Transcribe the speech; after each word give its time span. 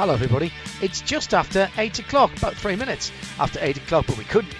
Hello, 0.00 0.14
everybody. 0.14 0.50
It's 0.80 1.02
just 1.02 1.34
after 1.34 1.68
eight 1.76 1.98
o'clock, 1.98 2.34
about 2.38 2.54
three 2.54 2.74
minutes 2.74 3.12
after 3.38 3.58
eight 3.60 3.76
o'clock, 3.76 4.06
but 4.06 4.16
we 4.16 4.24
couldn't, 4.24 4.56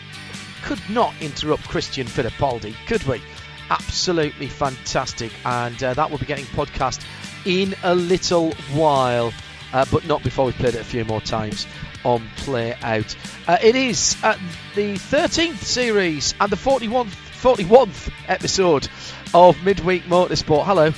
could 0.62 0.82
not 0.90 1.14
interrupt 1.22 1.66
Christian 1.66 2.06
Fittipaldi, 2.06 2.74
could 2.86 3.02
we? 3.04 3.22
Absolutely 3.70 4.48
fantastic, 4.48 5.32
and 5.46 5.82
uh, 5.82 5.94
that 5.94 6.10
will 6.10 6.18
be 6.18 6.26
getting 6.26 6.44
podcast 6.44 7.02
in 7.46 7.74
a 7.84 7.94
little 7.94 8.52
while, 8.74 9.32
uh, 9.72 9.86
but 9.90 10.04
not 10.06 10.22
before 10.22 10.44
we've 10.44 10.54
played 10.56 10.74
it 10.74 10.82
a 10.82 10.84
few 10.84 11.06
more 11.06 11.22
times 11.22 11.66
on 12.04 12.22
Play 12.36 12.74
Out. 12.82 13.16
Uh, 13.48 13.56
it 13.62 13.76
is 13.76 14.18
uh, 14.22 14.36
the 14.74 14.92
13th 14.96 15.62
series 15.62 16.34
and 16.38 16.52
the 16.52 16.56
41th, 16.56 17.14
41th 17.40 18.12
episode 18.28 18.90
of 19.32 19.56
Midweek 19.64 20.02
Motorsport. 20.02 20.66
Hello. 20.66 20.92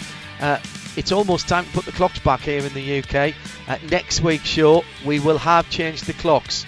It's 0.94 1.10
almost 1.10 1.48
time 1.48 1.64
to 1.64 1.70
put 1.72 1.86
the 1.86 1.92
clocks 1.92 2.18
back 2.18 2.40
here 2.40 2.60
in 2.64 2.72
the 2.74 2.98
UK. 2.98 3.34
Uh, 3.66 3.78
next 3.90 4.20
week's 4.20 4.46
show, 4.46 4.84
we 5.06 5.20
will 5.20 5.38
have 5.38 5.70
changed 5.70 6.06
the 6.06 6.12
clocks. 6.12 6.66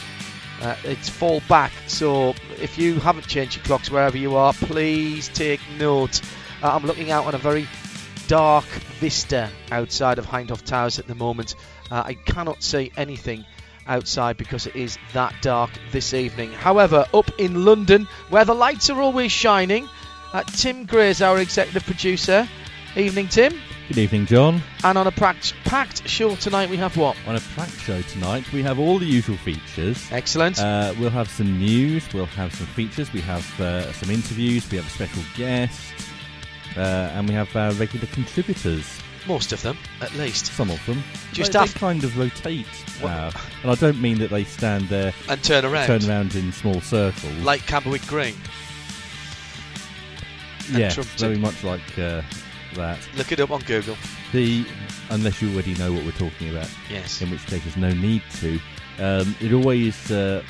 Uh, 0.62 0.76
it's 0.84 1.10
fall 1.10 1.42
back, 1.46 1.72
so 1.86 2.34
if 2.60 2.78
you 2.78 2.98
haven't 3.00 3.26
changed 3.26 3.56
your 3.56 3.64
clocks 3.66 3.90
wherever 3.90 4.16
you 4.16 4.34
are, 4.34 4.54
please 4.54 5.28
take 5.28 5.60
note. 5.78 6.22
Uh, 6.62 6.74
I'm 6.74 6.86
looking 6.86 7.10
out 7.10 7.26
on 7.26 7.34
a 7.34 7.38
very 7.38 7.68
dark 8.26 8.64
vista 8.98 9.50
outside 9.70 10.18
of 10.18 10.26
Hindhaugh 10.26 10.64
Towers 10.64 10.98
at 10.98 11.06
the 11.06 11.14
moment. 11.14 11.54
Uh, 11.90 12.02
I 12.06 12.14
cannot 12.14 12.62
see 12.62 12.90
anything 12.96 13.44
outside 13.86 14.38
because 14.38 14.66
it 14.66 14.74
is 14.74 14.96
that 15.12 15.34
dark 15.42 15.70
this 15.92 16.14
evening. 16.14 16.50
However, 16.52 17.04
up 17.12 17.30
in 17.38 17.66
London, 17.66 18.08
where 18.30 18.46
the 18.46 18.54
lights 18.54 18.88
are 18.88 19.02
always 19.02 19.32
shining, 19.32 19.86
uh, 20.32 20.44
Tim 20.44 20.86
Gray 20.86 21.10
is 21.10 21.20
our 21.20 21.38
executive 21.38 21.84
producer. 21.84 22.48
Evening, 22.96 23.28
Tim. 23.28 23.52
Good 23.88 23.98
evening, 23.98 24.24
John. 24.24 24.62
And 24.82 24.96
on 24.96 25.06
a 25.06 25.10
packed, 25.12 25.54
packed 25.64 26.08
show 26.08 26.34
tonight, 26.36 26.70
we 26.70 26.76
have 26.78 26.96
what? 26.96 27.16
On 27.26 27.36
a 27.36 27.40
packed 27.54 27.78
show 27.80 28.00
tonight, 28.02 28.50
we 28.50 28.62
have 28.62 28.78
all 28.78 28.98
the 28.98 29.04
usual 29.04 29.36
features. 29.36 30.10
Excellent. 30.10 30.58
Uh, 30.58 30.94
we'll 30.98 31.10
have 31.10 31.28
some 31.28 31.58
news, 31.58 32.10
we'll 32.14 32.24
have 32.24 32.54
some 32.54 32.66
features, 32.68 33.12
we 33.12 33.20
have 33.20 33.60
uh, 33.60 33.92
some 33.92 34.08
interviews, 34.10 34.70
we 34.70 34.78
have 34.78 34.86
a 34.86 34.90
special 34.90 35.22
guest, 35.36 35.78
uh, 36.78 36.80
and 36.80 37.28
we 37.28 37.34
have 37.34 37.54
our 37.54 37.72
regular 37.72 38.06
contributors. 38.06 39.00
Most 39.28 39.52
of 39.52 39.60
them, 39.60 39.76
at 40.00 40.14
least. 40.14 40.46
Some 40.46 40.70
of 40.70 40.84
them. 40.86 41.02
Just 41.32 41.52
they, 41.52 41.60
they 41.66 41.72
kind 41.72 42.04
of 42.04 42.16
rotate 42.18 42.66
now. 43.02 43.30
And 43.62 43.70
I 43.70 43.74
don't 43.74 44.00
mean 44.00 44.18
that 44.18 44.30
they 44.30 44.44
stand 44.44 44.88
there, 44.88 45.12
And 45.28 45.42
turn 45.44 45.64
around. 45.64 45.86
turn 45.86 46.08
around 46.08 46.34
in 46.34 46.52
small 46.52 46.80
circles. 46.80 47.32
Like 47.42 47.66
Camberwick 47.66 48.06
Green. 48.06 48.34
Yeah, 50.72 50.90
very 51.18 51.36
much 51.36 51.62
like 51.62 51.98
uh, 51.98 52.22
that. 52.74 52.98
Look 53.16 53.32
it 53.32 53.40
up 53.40 53.50
on 53.50 53.60
Google. 53.62 53.96
The 54.32 54.64
unless 55.10 55.40
you 55.42 55.52
already 55.52 55.74
know 55.74 55.92
what 55.92 56.04
we're 56.04 56.12
talking 56.12 56.50
about. 56.50 56.68
Yes. 56.90 57.20
in 57.20 57.30
which 57.30 57.44
case 57.46 57.62
there's 57.62 57.76
no 57.76 57.90
need 57.92 58.22
to. 58.36 58.58
Um, 58.98 59.34
it 59.40 59.52
always 59.52 60.10
uh, 60.10 60.42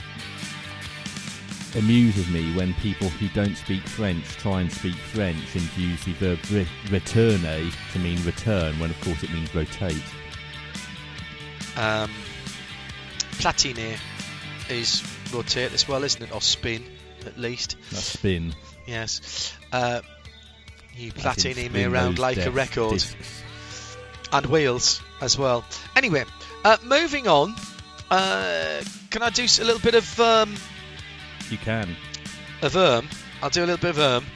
amuses 1.76 2.28
me 2.28 2.54
when 2.54 2.74
people 2.74 3.08
who 3.08 3.28
don't 3.28 3.56
speak 3.56 3.82
French 3.82 4.24
try 4.36 4.60
and 4.60 4.70
speak 4.72 4.94
French 4.94 5.54
and 5.54 5.76
use 5.76 6.04
the 6.04 6.12
verb 6.14 6.38
re- 6.50 6.66
retourner 6.90 7.70
to 7.92 7.98
mean 7.98 8.22
return, 8.24 8.78
when 8.78 8.90
of 8.90 9.00
course 9.00 9.22
it 9.22 9.32
means 9.32 9.52
rotate. 9.54 10.02
Um, 11.76 12.10
platiner 13.38 13.98
is 14.70 15.02
rotate 15.32 15.72
as 15.72 15.88
well, 15.88 16.04
isn't 16.04 16.22
it? 16.22 16.32
Or 16.32 16.40
spin, 16.40 16.84
at 17.26 17.38
least. 17.38 17.76
That's 17.90 18.04
spin. 18.04 18.54
Yes. 18.86 19.54
Uh, 19.72 20.00
you 20.96 21.12
As 21.24 21.44
in 21.44 21.52
platini 21.54 21.70
me 21.72 21.84
around 21.84 22.18
like 22.18 22.38
a 22.38 22.50
record. 22.50 23.04
and 24.32 24.46
wheels 24.46 25.00
as 25.20 25.38
well. 25.38 25.64
Anyway, 25.96 26.24
uh, 26.64 26.76
moving 26.84 27.26
on. 27.28 27.54
Uh, 28.10 28.82
can 29.10 29.22
I 29.22 29.30
do 29.30 29.42
a 29.44 29.64
little 29.64 29.80
bit 29.80 29.94
of 29.94 30.20
um, 30.20 30.54
You 31.50 31.58
can. 31.58 31.96
of 32.62 32.76
erm? 32.76 33.08
I'll 33.42 33.50
do 33.50 33.60
a 33.64 33.66
little 33.66 33.78
bit 33.78 33.90
of 33.90 33.98
erm. 33.98 34.26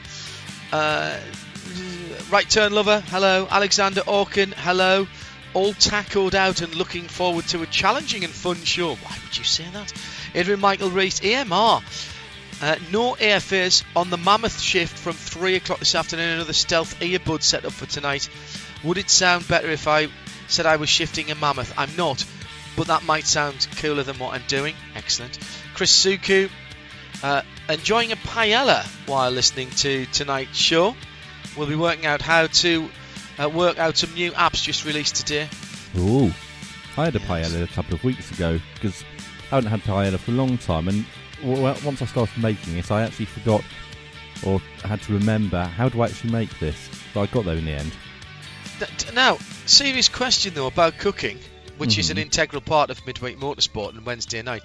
Uh, 0.72 1.18
right 2.30 2.48
turn 2.48 2.72
lover, 2.72 3.00
hello. 3.08 3.46
Alexander 3.50 4.00
Orkin, 4.02 4.52
hello. 4.54 5.06
All 5.54 5.72
tackled 5.74 6.34
out 6.34 6.60
and 6.60 6.74
looking 6.74 7.04
forward 7.04 7.46
to 7.48 7.62
a 7.62 7.66
challenging 7.66 8.22
and 8.24 8.32
fun 8.32 8.56
show. 8.56 8.94
Why 8.96 9.16
would 9.24 9.36
you 9.38 9.44
say 9.44 9.64
that? 9.72 9.92
Adrian 10.34 10.60
Michael 10.60 10.90
Reese, 10.90 11.20
EMR. 11.20 11.82
Uh, 12.60 12.76
no 12.90 13.14
airfares 13.14 13.84
on 13.94 14.10
the 14.10 14.16
Mammoth 14.16 14.60
shift 14.60 14.98
from 14.98 15.12
3 15.12 15.54
o'clock 15.56 15.78
this 15.78 15.94
afternoon. 15.94 16.34
Another 16.34 16.52
stealth 16.52 16.98
earbud 17.00 17.42
set 17.42 17.64
up 17.64 17.72
for 17.72 17.86
tonight. 17.86 18.28
Would 18.82 18.98
it 18.98 19.10
sound 19.10 19.46
better 19.46 19.68
if 19.68 19.86
I 19.86 20.08
said 20.48 20.66
I 20.66 20.76
was 20.76 20.88
shifting 20.88 21.30
a 21.30 21.34
Mammoth? 21.36 21.72
I'm 21.78 21.94
not, 21.96 22.24
but 22.76 22.88
that 22.88 23.04
might 23.04 23.26
sound 23.26 23.68
cooler 23.76 24.02
than 24.02 24.18
what 24.18 24.34
I'm 24.34 24.42
doing. 24.48 24.74
Excellent. 24.96 25.38
Chris 25.74 25.92
Suku, 26.04 26.50
uh, 27.22 27.42
enjoying 27.68 28.10
a 28.12 28.16
paella 28.16 28.84
while 29.06 29.30
listening 29.30 29.70
to 29.70 30.06
tonight's 30.06 30.56
show. 30.56 30.96
We'll 31.56 31.68
be 31.68 31.76
working 31.76 32.06
out 32.06 32.22
how 32.22 32.48
to 32.48 32.90
uh, 33.38 33.48
work 33.48 33.78
out 33.78 33.96
some 33.96 34.12
new 34.14 34.32
apps 34.32 34.62
just 34.62 34.84
released 34.84 35.14
today. 35.16 35.48
Ooh. 35.96 36.32
I 36.96 37.04
had 37.04 37.14
a 37.14 37.20
Yes. 37.20 37.28
paella 37.52 37.62
a 37.62 37.66
couple 37.68 37.94
of 37.94 38.02
weeks 38.02 38.32
ago 38.32 38.60
because 38.74 39.04
I 39.52 39.56
haven't 39.56 39.70
had 39.70 39.82
paella 39.82 40.18
for 40.18 40.32
a 40.32 40.34
long 40.34 40.58
time, 40.58 40.88
and 40.88 41.04
w- 41.40 41.62
w- 41.62 41.86
once 41.86 42.02
I 42.02 42.06
started 42.06 42.38
making 42.42 42.76
it, 42.76 42.90
I 42.90 43.02
actually 43.02 43.26
forgot 43.26 43.62
or 44.44 44.60
had 44.84 45.02
to 45.02 45.12
remember 45.12 45.64
how 45.64 45.88
do 45.88 46.00
I 46.02 46.06
actually 46.06 46.30
make 46.30 46.58
this. 46.60 46.88
But 47.12 47.22
I 47.22 47.26
got 47.26 47.44
there 47.44 47.56
in 47.56 47.64
the 47.64 47.72
end. 47.72 47.92
Now, 49.14 49.38
serious 49.66 50.08
question 50.08 50.54
though 50.54 50.66
about 50.68 50.98
cooking, 50.98 51.38
which 51.78 51.98
is 51.98 52.10
an 52.10 52.16
Mhm. 52.16 52.22
integral 52.22 52.60
part 52.62 52.90
of 52.90 53.04
midweek 53.06 53.38
motorsport 53.38 53.96
on 53.96 54.04
Wednesday 54.04 54.42
night. 54.42 54.62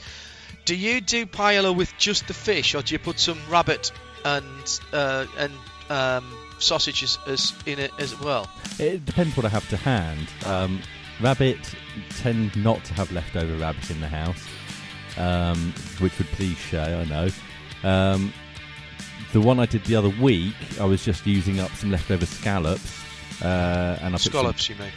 Do 0.66 0.76
you 0.76 1.02
do 1.02 1.26
paella 1.26 1.76
with 1.76 1.92
just 1.98 2.28
the 2.28 2.34
fish, 2.34 2.76
or 2.76 2.82
do 2.84 2.94
you 2.94 3.00
put 3.00 3.20
some 3.20 3.40
rabbit 3.50 3.92
and 4.24 4.80
uh, 4.94 5.26
and 5.38 5.52
um, 5.90 6.32
sausages 6.60 7.18
as 7.28 7.54
in 7.66 7.80
it 7.80 7.92
as 7.98 8.18
well? 8.20 8.48
It 8.80 9.06
depends 9.06 9.36
what 9.36 9.46
I 9.46 9.50
have 9.50 9.68
to 9.70 9.78
hand. 9.78 10.28
Um, 10.46 10.82
rabbit 11.20 11.58
tend 12.22 12.56
not 12.56 12.84
to 12.86 12.94
have 12.94 13.12
leftover 13.12 13.56
rabbit 13.58 13.90
in 13.90 14.00
the 14.00 14.08
house, 14.08 14.42
um, 15.18 15.74
which 16.00 16.18
would 16.18 16.28
please 16.28 16.58
Shea, 16.58 16.80
I 17.02 17.06
know. 17.06 17.30
Um, 17.84 18.34
the 19.34 19.42
one 19.42 19.60
I 19.60 19.66
did 19.66 19.84
the 19.86 19.96
other 19.96 20.10
week, 20.10 20.54
I 20.80 20.86
was 20.86 21.04
just 21.04 21.26
using 21.26 21.60
up 21.60 21.72
some 21.76 21.92
leftover 21.92 22.26
scallops, 22.26 23.02
uh, 23.42 23.98
and 24.02 24.10
I 24.10 24.18
put 24.18 24.22
some- 24.22 24.32
Scallops, 24.32 24.70
you 24.70 24.76
mean? 24.76 24.92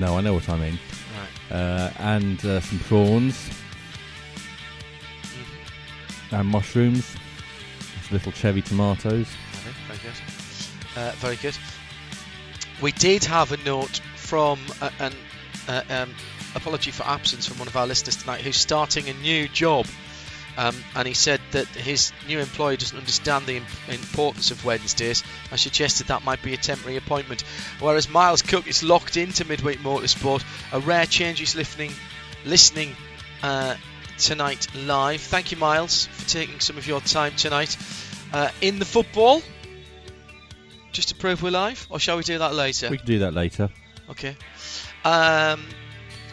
no, 0.00 0.16
I 0.16 0.20
know 0.22 0.34
what 0.34 0.48
I 0.48 0.56
mean. 0.56 0.78
Right. 1.50 1.56
Uh, 1.56 1.90
and 1.98 2.44
uh, 2.46 2.60
some 2.60 2.78
prawns 2.80 3.50
Mhm. 5.22 6.38
and 6.40 6.48
mushrooms, 6.48 7.14
little 8.10 8.32
cherry 8.32 8.62
tomatoes. 8.62 9.28
Very 9.88 9.98
good. 9.98 10.12
Uh, 10.96 11.10
very 11.16 11.36
good. 11.36 11.56
We 12.80 12.92
did 12.92 13.24
have 13.24 13.52
a 13.52 13.56
note 13.58 14.00
from 14.16 14.58
uh, 14.80 14.90
an 14.98 15.12
uh, 15.68 15.82
um, 15.90 16.14
apology 16.54 16.90
for 16.90 17.04
absence 17.04 17.46
from 17.46 17.58
one 17.58 17.68
of 17.68 17.76
our 17.76 17.86
listeners 17.86 18.16
tonight 18.16 18.40
who's 18.40 18.56
starting 18.56 19.08
a 19.08 19.14
new 19.14 19.48
job. 19.48 19.86
Um, 20.58 20.76
and 20.94 21.08
he 21.08 21.14
said 21.14 21.40
that 21.52 21.66
his 21.68 22.12
new 22.28 22.38
employer 22.38 22.76
doesn't 22.76 22.96
understand 22.96 23.46
the 23.46 23.56
im- 23.56 23.66
importance 23.88 24.50
of 24.50 24.62
Wednesdays. 24.64 25.24
I 25.50 25.56
suggested 25.56 26.08
that 26.08 26.24
might 26.24 26.42
be 26.42 26.52
a 26.52 26.58
temporary 26.58 26.98
appointment. 26.98 27.42
Whereas 27.80 28.08
Miles 28.08 28.42
Cook 28.42 28.66
is 28.66 28.82
locked 28.82 29.16
into 29.16 29.46
midweek 29.46 29.78
motorsport, 29.78 30.44
a 30.72 30.80
rare 30.80 31.06
change 31.06 31.38
he's 31.38 31.56
listening, 31.56 31.92
listening 32.44 32.94
uh, 33.42 33.76
tonight 34.18 34.66
live. 34.74 35.22
Thank 35.22 35.52
you, 35.52 35.56
Miles, 35.56 36.06
for 36.06 36.28
taking 36.28 36.60
some 36.60 36.76
of 36.76 36.86
your 36.86 37.00
time 37.00 37.32
tonight. 37.36 37.78
Uh, 38.30 38.50
in 38.60 38.78
the 38.78 38.84
football, 38.84 39.40
just 40.92 41.08
to 41.08 41.14
prove 41.14 41.42
we're 41.42 41.50
live, 41.50 41.86
or 41.88 41.98
shall 41.98 42.18
we 42.18 42.22
do 42.22 42.38
that 42.38 42.54
later? 42.54 42.90
We 42.90 42.98
can 42.98 43.06
do 43.06 43.18
that 43.20 43.32
later. 43.32 43.70
Okay. 44.10 44.36
Um, 45.04 45.64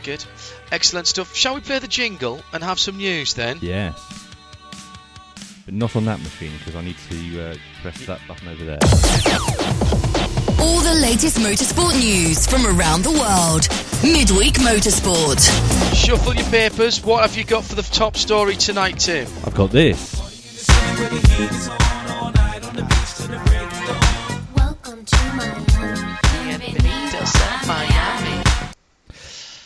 good. 0.03 0.23
Excellent 0.71 1.07
stuff. 1.07 1.35
Shall 1.35 1.55
we 1.55 1.61
play 1.61 1.79
the 1.79 1.87
jingle 1.87 2.41
and 2.53 2.63
have 2.63 2.79
some 2.79 2.97
news 2.97 3.33
then? 3.33 3.59
Yes. 3.61 3.93
But 5.65 5.73
not 5.73 5.95
on 5.95 6.05
that 6.05 6.19
machine 6.19 6.51
because 6.57 6.75
I 6.75 6.81
need 6.81 6.97
to 7.09 7.41
uh, 7.41 7.55
press 7.81 8.05
that 8.05 8.19
button 8.27 8.47
over 8.47 8.65
there. 8.65 8.79
All 10.59 10.81
the 10.81 10.99
latest 11.01 11.37
motorsport 11.37 11.97
news 11.99 12.45
from 12.45 12.65
around 12.65 13.03
the 13.03 13.11
world. 13.11 13.67
Midweek 14.03 14.55
Motorsport. 14.55 15.39
Shuffle 15.95 16.35
your 16.35 16.45
papers. 16.49 17.03
What 17.03 17.21
have 17.21 17.37
you 17.37 17.43
got 17.43 17.63
for 17.63 17.75
the 17.75 17.83
top 17.83 18.15
story 18.17 18.55
tonight, 18.55 18.99
Tim? 18.99 19.27
I've 19.45 19.55
got 19.55 19.71
this. 19.71 20.19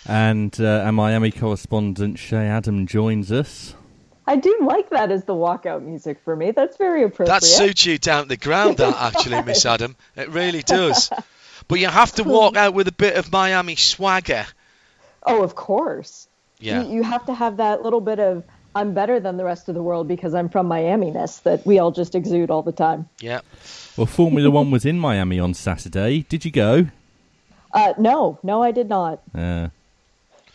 And 0.06 0.56
uh, 0.60 0.84
our 0.86 0.92
Miami 0.92 1.32
correspondent 1.32 2.20
Shea 2.20 2.48
Adam 2.48 2.88
joins 2.88 3.32
us. 3.32 3.74
I 4.26 4.38
do 4.38 4.58
like 4.62 4.90
that 4.92 5.12
as 5.12 5.26
the 5.26 5.34
walkout 5.34 5.84
music 5.84 6.20
for 6.24 6.36
me. 6.36 6.52
That's 6.52 6.78
very 6.78 7.04
appropriate. 7.04 7.28
That 7.42 7.44
suits 7.44 7.86
you 7.86 7.98
down 7.98 8.24
to 8.24 8.30
the 8.30 8.38
ground, 8.38 8.78
that 8.78 8.96
actually, 8.98 9.42
Miss 9.44 9.66
Adam. 9.66 9.96
It 10.16 10.30
really 10.30 10.62
does. 10.62 11.10
But 11.68 11.80
you 11.80 11.88
have 11.88 12.14
to 12.14 12.24
walk 12.24 12.56
out 12.56 12.74
with 12.74 12.88
a 12.88 12.94
bit 12.94 13.16
of 13.16 13.32
Miami 13.32 13.76
swagger. 13.76 14.46
oh, 15.26 15.44
of 15.44 15.56
course. 15.56 16.28
Yeah. 16.60 16.84
You, 16.84 16.96
you 16.96 17.04
have 17.04 17.26
to 17.26 17.34
have 17.34 17.58
that 17.58 17.82
little 17.84 18.00
bit 18.02 18.20
of 18.20 18.44
I'm 18.76 18.94
better 18.94 19.20
than 19.20 19.38
the 19.38 19.44
rest 19.44 19.70
of 19.70 19.76
the 19.76 19.84
world 19.84 20.08
because 20.08 20.34
I'm 20.34 20.50
from 20.50 20.68
Miami-ness 20.68 21.40
that 21.40 21.66
we 21.66 21.78
all 21.80 21.92
just 21.92 22.16
exude 22.16 22.50
all 22.50 22.64
the 22.64 22.72
time. 22.72 23.08
Yeah. 23.20 23.42
Well, 23.98 24.08
Formula 24.08 24.50
One 24.50 24.72
was 24.72 24.86
in 24.86 25.00
Miami 25.00 25.40
on 25.40 25.54
Saturday. 25.54 26.24
Did 26.28 26.44
you 26.44 26.52
go? 26.52 26.88
Uh, 27.72 27.94
no, 28.00 28.40
no, 28.42 28.64
I 28.64 28.72
did 28.72 28.90
not. 28.90 29.22
Uh, 29.36 29.68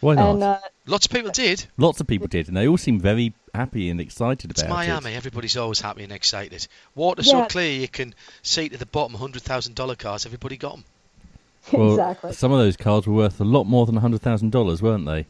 why 0.01 0.15
not? 0.15 0.31
And 0.35 0.43
uh, 0.43 0.59
Lots 0.87 1.07
of 1.07 1.13
people 1.13 1.31
did. 1.31 1.67
Lots 1.77 2.01
of 2.01 2.07
people 2.07 2.29
did, 2.29 2.49
and 2.49 2.57
they 2.57 2.67
all 2.67 2.79
seemed 2.79 3.03
very 3.03 3.35
happy 3.55 3.91
and 3.91 4.01
excited 4.01 4.51
about 4.51 4.59
it. 4.59 4.65
It's 4.65 4.69
Miami. 4.71 5.13
it. 5.13 5.17
Everybody's 5.17 5.57
always 5.57 5.81
happy 5.81 6.03
and 6.03 6.13
excited. 6.13 6.67
Water's 6.95 7.31
so 7.31 7.45
clear 7.45 7.71
you 7.71 7.89
can 7.89 8.15
see 8.43 8.71
to 8.71 8.79
the 8.79 8.87
bottom 8.87 9.17
$100,000 9.17 9.99
cars. 9.99 10.25
Everybody 10.25 10.57
got 10.57 10.77
them. 10.77 10.85
Well, 11.73 11.91
exactly. 11.91 12.33
Some 12.33 12.53
of 12.53 12.59
those 12.59 12.79
cars 12.79 13.07
were 13.07 13.13
worth 13.13 13.41
a 13.41 13.45
lot 13.45 13.65
more 13.65 13.85
than 13.85 13.97
hundred 13.97 14.23
thousand 14.23 14.53
dollars, 14.53 14.81
weren't 14.81 15.05
they? 15.05 15.27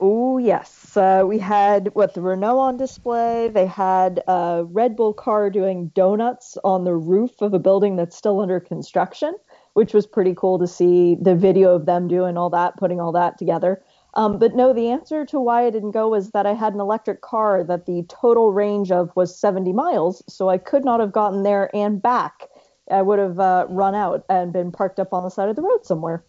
Oh 0.00 0.38
yes, 0.38 0.96
uh, 0.96 1.24
we 1.26 1.38
had 1.38 1.94
what 1.94 2.14
the 2.14 2.22
Renault 2.22 2.58
on 2.58 2.76
display. 2.78 3.48
They 3.48 3.66
had 3.66 4.22
a 4.26 4.64
Red 4.66 4.96
Bull 4.96 5.12
car 5.12 5.50
doing 5.50 5.88
donuts 5.94 6.56
on 6.64 6.84
the 6.84 6.94
roof 6.94 7.42
of 7.42 7.52
a 7.52 7.58
building 7.58 7.96
that's 7.96 8.16
still 8.16 8.40
under 8.40 8.60
construction, 8.60 9.34
which 9.74 9.92
was 9.92 10.06
pretty 10.06 10.34
cool 10.34 10.58
to 10.60 10.66
see 10.66 11.16
the 11.16 11.34
video 11.34 11.74
of 11.74 11.84
them 11.84 12.08
doing 12.08 12.38
all 12.38 12.50
that, 12.50 12.78
putting 12.78 12.98
all 13.00 13.12
that 13.12 13.36
together. 13.36 13.82
Um, 14.16 14.38
but 14.38 14.54
no, 14.54 14.72
the 14.72 14.88
answer 14.90 15.26
to 15.26 15.40
why 15.40 15.66
I 15.66 15.70
didn't 15.70 15.90
go 15.90 16.08
was 16.08 16.30
that 16.30 16.46
I 16.46 16.54
had 16.54 16.72
an 16.72 16.80
electric 16.80 17.20
car 17.20 17.64
that 17.64 17.86
the 17.86 18.04
total 18.08 18.52
range 18.52 18.92
of 18.92 19.10
was 19.16 19.36
70 19.36 19.72
miles, 19.72 20.22
so 20.28 20.48
I 20.48 20.58
could 20.58 20.84
not 20.84 21.00
have 21.00 21.10
gotten 21.12 21.42
there 21.42 21.74
and 21.74 22.00
back. 22.00 22.48
I 22.90 23.02
would 23.02 23.18
have 23.18 23.40
uh, 23.40 23.66
run 23.68 23.94
out 23.94 24.24
and 24.28 24.52
been 24.52 24.70
parked 24.70 25.00
up 25.00 25.12
on 25.12 25.24
the 25.24 25.30
side 25.30 25.48
of 25.48 25.56
the 25.56 25.62
road 25.62 25.84
somewhere. 25.84 26.22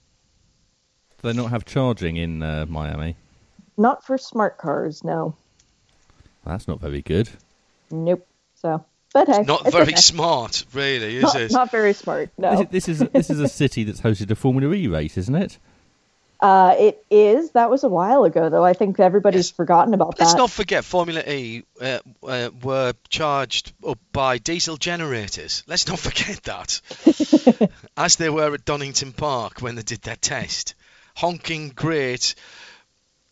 Do 1.22 1.32
they 1.32 1.40
not 1.40 1.52
have 1.52 1.66
charging 1.66 2.18
in 2.18 2.42
uh, 2.42 2.66
Miami? 2.68 3.18
Not 3.78 4.04
for 4.06 4.18
smart 4.18 4.58
cars, 4.58 5.04
no. 5.04 5.36
That's 6.46 6.68
not 6.68 6.80
very 6.80 7.02
good. 7.02 7.30
Nope. 7.92 8.26
So, 8.56 8.84
but 9.14 9.28
hey, 9.28 9.44
Not 9.44 9.62
it's 9.62 9.72
very 9.72 9.84
okay. 9.84 9.96
smart, 9.96 10.66
really, 10.74 11.18
is 11.18 11.24
not, 11.24 11.36
it? 11.36 11.52
not 11.52 11.72
very 11.72 11.94
smart. 11.94 12.30
Is 12.30 12.30
No, 12.38 12.62
it- 12.62 12.72
This 12.72 12.88
is 12.88 13.00
this 13.00 13.30
is 13.30 13.40
a 13.40 13.48
city 13.50 13.84
that's 13.84 14.02
hosted 14.02 14.32
a 14.32 14.36
Formula 14.36 14.74
E 14.74 14.88
race, 14.88 15.18
isn't 15.18 15.36
it? 15.36 15.60
Uh, 16.40 16.76
it 16.78 17.06
is. 17.10 17.52
That 17.52 17.70
was 17.70 17.84
a 17.84 17.90
while 17.90 18.24
ago, 18.26 18.50
though. 18.50 18.64
I 18.64 18.74
think 18.74 19.00
everybody's 19.00 19.50
Yes. 19.50 19.56
forgotten 19.56 19.94
about 19.94 20.18
that. 20.18 20.26
Let's 20.26 20.36
not 20.36 20.52
forget 20.52 20.84
Formula 20.86 21.22
E 21.22 21.64
uh, 21.82 22.00
uh, 22.24 22.50
were 22.62 22.94
charged 23.10 23.74
up 23.88 24.00
by 24.12 24.38
diesel 24.38 24.78
generators. 24.78 25.64
Let's 25.68 25.88
not 25.88 26.00
forget 26.00 26.44
that. 26.44 26.82
As 27.98 28.16
they 28.18 28.30
were 28.30 28.54
at 28.54 28.66
Donington 28.66 29.14
Park 29.14 29.62
when 29.62 29.76
they 29.76 29.84
did 29.84 30.02
their 30.02 30.16
test. 30.18 30.76
Honking 31.16 31.70
great 31.70 32.36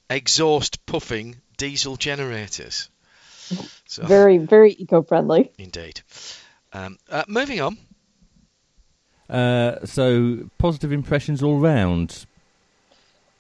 exhaust 0.09 0.85
puffing 0.85 1.35
diesel 1.57 1.95
generators. 1.97 2.89
So, 3.85 4.05
Very, 4.05 4.37
very 4.37 4.71
eco-friendly. 4.73 5.51
indeed. 5.57 6.01
Um, 6.71 6.97
uh, 7.09 7.23
moving 7.27 7.59
on. 7.61 7.77
Uh, 9.29 9.85
so 9.85 10.49
positive 10.57 10.91
impressions 10.91 11.41
all 11.43 11.59
round. 11.59 12.25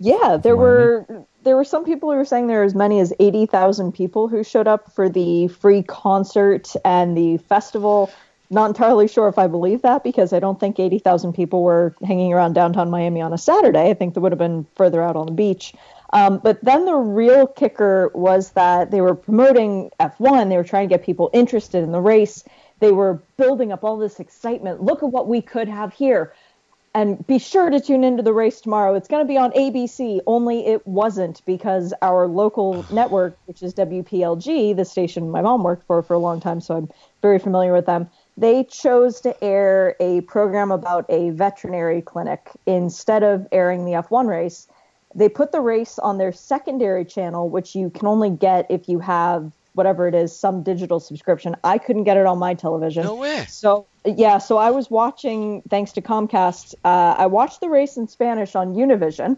Yeah, 0.03 0.35
there 0.35 0.57
were 0.57 1.05
there 1.43 1.55
were 1.55 1.63
some 1.63 1.85
people 1.85 2.11
who 2.11 2.17
were 2.17 2.25
saying 2.25 2.47
there 2.47 2.57
were 2.59 2.65
as 2.65 2.75
many 2.75 2.99
as 2.99 3.13
eighty 3.21 3.45
thousand 3.45 3.93
people 3.93 4.27
who 4.27 4.43
showed 4.43 4.67
up 4.67 4.91
for 4.91 5.07
the 5.07 5.47
free 5.47 5.81
concert 5.81 6.73
and 6.83 7.15
the 7.15 7.37
festival. 7.37 8.11
Not 8.49 8.65
entirely 8.65 9.07
sure 9.07 9.29
if 9.29 9.39
I 9.39 9.47
believe 9.47 9.81
that 9.83 10.03
because 10.03 10.33
I 10.33 10.41
don't 10.41 10.59
think 10.59 10.77
eighty 10.77 10.99
thousand 10.99 11.31
people 11.33 11.63
were 11.63 11.95
hanging 12.03 12.33
around 12.33 12.51
downtown 12.51 12.89
Miami 12.89 13.21
on 13.21 13.31
a 13.31 13.37
Saturday. 13.37 13.89
I 13.89 13.93
think 13.93 14.13
they 14.13 14.19
would 14.19 14.33
have 14.33 14.39
been 14.39 14.67
further 14.75 15.01
out 15.01 15.15
on 15.15 15.25
the 15.25 15.31
beach. 15.31 15.73
Um, 16.11 16.41
but 16.43 16.61
then 16.61 16.83
the 16.83 16.95
real 16.95 17.47
kicker 17.47 18.11
was 18.13 18.51
that 18.51 18.91
they 18.91 18.99
were 18.99 19.15
promoting 19.15 19.89
F1. 20.01 20.49
They 20.49 20.57
were 20.57 20.65
trying 20.65 20.89
to 20.89 20.93
get 20.93 21.05
people 21.05 21.29
interested 21.31 21.81
in 21.81 21.93
the 21.93 22.01
race. 22.01 22.43
They 22.79 22.91
were 22.91 23.21
building 23.37 23.71
up 23.71 23.85
all 23.85 23.95
this 23.95 24.19
excitement. 24.19 24.83
Look 24.83 25.01
at 25.01 25.09
what 25.09 25.29
we 25.29 25.41
could 25.41 25.69
have 25.69 25.93
here 25.93 26.33
and 26.93 27.25
be 27.25 27.39
sure 27.39 27.69
to 27.69 27.79
tune 27.79 28.03
into 28.03 28.21
the 28.21 28.33
race 28.33 28.61
tomorrow. 28.61 28.93
It's 28.93 29.07
going 29.07 29.23
to 29.23 29.27
be 29.27 29.37
on 29.37 29.51
ABC, 29.51 30.19
only 30.27 30.67
it 30.67 30.85
wasn't 30.85 31.41
because 31.45 31.93
our 32.01 32.27
local 32.27 32.85
network, 32.91 33.37
which 33.45 33.63
is 33.63 33.73
WPLG, 33.73 34.75
the 34.75 34.85
station 34.85 35.31
my 35.31 35.41
mom 35.41 35.63
worked 35.63 35.87
for 35.87 36.01
for 36.03 36.13
a 36.13 36.19
long 36.19 36.39
time, 36.39 36.61
so 36.61 36.75
I'm 36.75 36.89
very 37.21 37.39
familiar 37.39 37.73
with 37.73 37.85
them. 37.85 38.09
They 38.37 38.63
chose 38.63 39.21
to 39.21 39.43
air 39.43 39.95
a 39.99 40.21
program 40.21 40.71
about 40.71 41.05
a 41.09 41.31
veterinary 41.31 42.01
clinic 42.01 42.49
instead 42.65 43.23
of 43.23 43.47
airing 43.51 43.85
the 43.85 43.91
F1 43.91 44.27
race. 44.27 44.67
They 45.15 45.29
put 45.29 45.51
the 45.51 45.61
race 45.61 45.99
on 45.99 46.17
their 46.17 46.31
secondary 46.31 47.05
channel, 47.05 47.49
which 47.49 47.75
you 47.75 47.91
can 47.91 48.07
only 48.07 48.31
get 48.31 48.65
if 48.71 48.89
you 48.89 48.99
have 48.99 49.51
whatever 49.73 50.07
it 50.07 50.15
is, 50.15 50.37
some 50.37 50.63
digital 50.63 50.99
subscription. 50.99 51.55
I 51.63 51.77
couldn't 51.77 52.03
get 52.03 52.17
it 52.17 52.25
on 52.25 52.37
my 52.39 52.53
television. 52.53 53.03
No 53.03 53.15
way. 53.15 53.45
So 53.49 53.85
yeah, 54.05 54.37
so 54.37 54.57
I 54.57 54.71
was 54.71 54.89
watching 54.89 55.61
thanks 55.69 55.91
to 55.93 56.01
Comcast. 56.01 56.75
Uh, 56.83 57.15
I 57.17 57.25
watched 57.25 57.61
the 57.61 57.69
race 57.69 57.97
in 57.97 58.07
Spanish 58.07 58.55
on 58.55 58.75
Univision, 58.75 59.37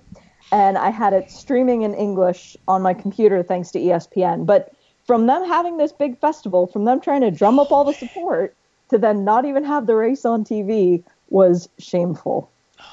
and 0.51 0.77
I 0.77 0.89
had 0.89 1.13
it 1.13 1.31
streaming 1.31 1.83
in 1.83 1.93
English 1.93 2.57
on 2.67 2.81
my 2.81 2.93
computer 2.93 3.43
thanks 3.43 3.71
to 3.71 3.79
ESPN. 3.79 4.45
But 4.45 4.73
from 5.05 5.27
them 5.27 5.45
having 5.45 5.77
this 5.77 5.91
big 5.91 6.19
festival, 6.19 6.67
from 6.67 6.85
them 6.85 6.99
trying 6.99 7.21
to 7.21 7.31
drum 7.31 7.59
up 7.59 7.71
all 7.71 7.83
the 7.83 7.93
support, 7.93 8.55
to 8.89 8.97
then 8.97 9.23
not 9.23 9.45
even 9.45 9.63
have 9.63 9.85
the 9.87 9.95
race 9.95 10.25
on 10.25 10.43
TV 10.43 11.03
was 11.29 11.69
shameful. 11.79 12.49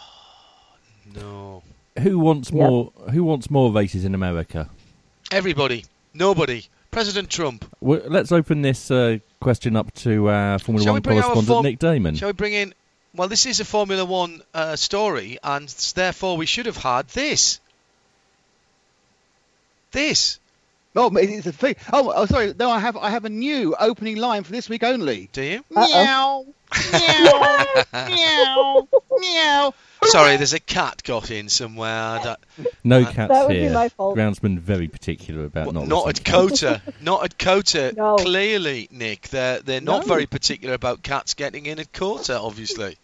No. 1.14 1.62
Who 1.98 2.18
wants 2.18 2.50
Yep. 2.50 2.70
more? 2.70 2.92
Who 3.12 3.24
wants 3.24 3.50
more 3.50 3.70
races 3.70 4.04
in 4.04 4.14
America? 4.14 4.70
Everybody. 5.30 5.84
Nobody. 6.14 6.64
President 6.92 7.30
Trump. 7.30 7.64
Well, 7.80 8.02
let's 8.06 8.30
open 8.30 8.62
this 8.62 8.90
uh, 8.90 9.18
question 9.40 9.74
up 9.76 9.92
to 9.94 10.28
uh, 10.28 10.58
Formula 10.58 10.84
Shall 10.84 10.92
One 10.94 11.02
correspondent 11.02 11.46
form- 11.48 11.64
Nick 11.64 11.78
Daman. 11.80 12.14
Shall 12.14 12.28
we 12.28 12.34
bring 12.34 12.52
in? 12.52 12.74
Well, 13.14 13.28
this 13.28 13.46
is 13.46 13.60
a 13.60 13.64
Formula 13.64 14.04
One 14.04 14.42
uh, 14.54 14.76
story, 14.76 15.38
and 15.42 15.68
therefore 15.94 16.36
we 16.36 16.46
should 16.46 16.66
have 16.66 16.76
had 16.76 17.08
this. 17.08 17.60
This. 19.90 20.38
Oh, 20.94 21.10
it's 21.16 21.46
a 21.46 21.52
thing. 21.52 21.76
Oh, 21.92 22.12
oh, 22.14 22.26
sorry. 22.26 22.54
No, 22.58 22.70
I 22.70 22.78
have 22.78 22.96
I 22.98 23.08
have 23.10 23.24
a 23.24 23.30
new 23.30 23.74
opening 23.78 24.16
line 24.16 24.44
for 24.44 24.52
this 24.52 24.68
week 24.68 24.82
only. 24.82 25.30
Do 25.32 25.42
you? 25.42 25.64
Meow, 25.70 26.44
meow, 26.92 27.66
meow, 28.06 28.88
meow. 29.18 29.74
Sorry, 30.04 30.36
there's 30.36 30.52
a 30.52 30.60
cat 30.60 31.02
got 31.04 31.30
in 31.30 31.48
somewhere. 31.48 31.90
I 31.90 32.22
don't- 32.22 32.68
no 32.84 33.02
That 33.04 33.14
cats 33.14 33.30
would 33.30 33.48
be 33.48 33.60
here. 33.60 33.72
my 33.72 33.88
fault. 33.88 34.16
Groundsman 34.16 34.58
very 34.58 34.88
particular 34.88 35.44
about 35.44 35.66
Well, 35.66 35.72
not. 35.74 35.88
not 35.88 36.06
listening 36.06 36.20
at 36.20 36.24
to. 36.24 36.30
Cota. 36.32 36.82
not 37.00 37.24
at 37.24 37.38
Cota. 37.38 37.94
No. 37.96 38.16
Clearly, 38.16 38.88
Nick, 38.90 39.28
they're 39.28 39.60
they're 39.60 39.80
not 39.80 40.02
No. 40.02 40.06
very 40.14 40.26
particular 40.26 40.74
about 40.74 41.02
cats 41.02 41.34
getting 41.34 41.66
in 41.66 41.78
at 41.78 41.92
Cota. 41.92 42.38
Obviously. 42.38 42.96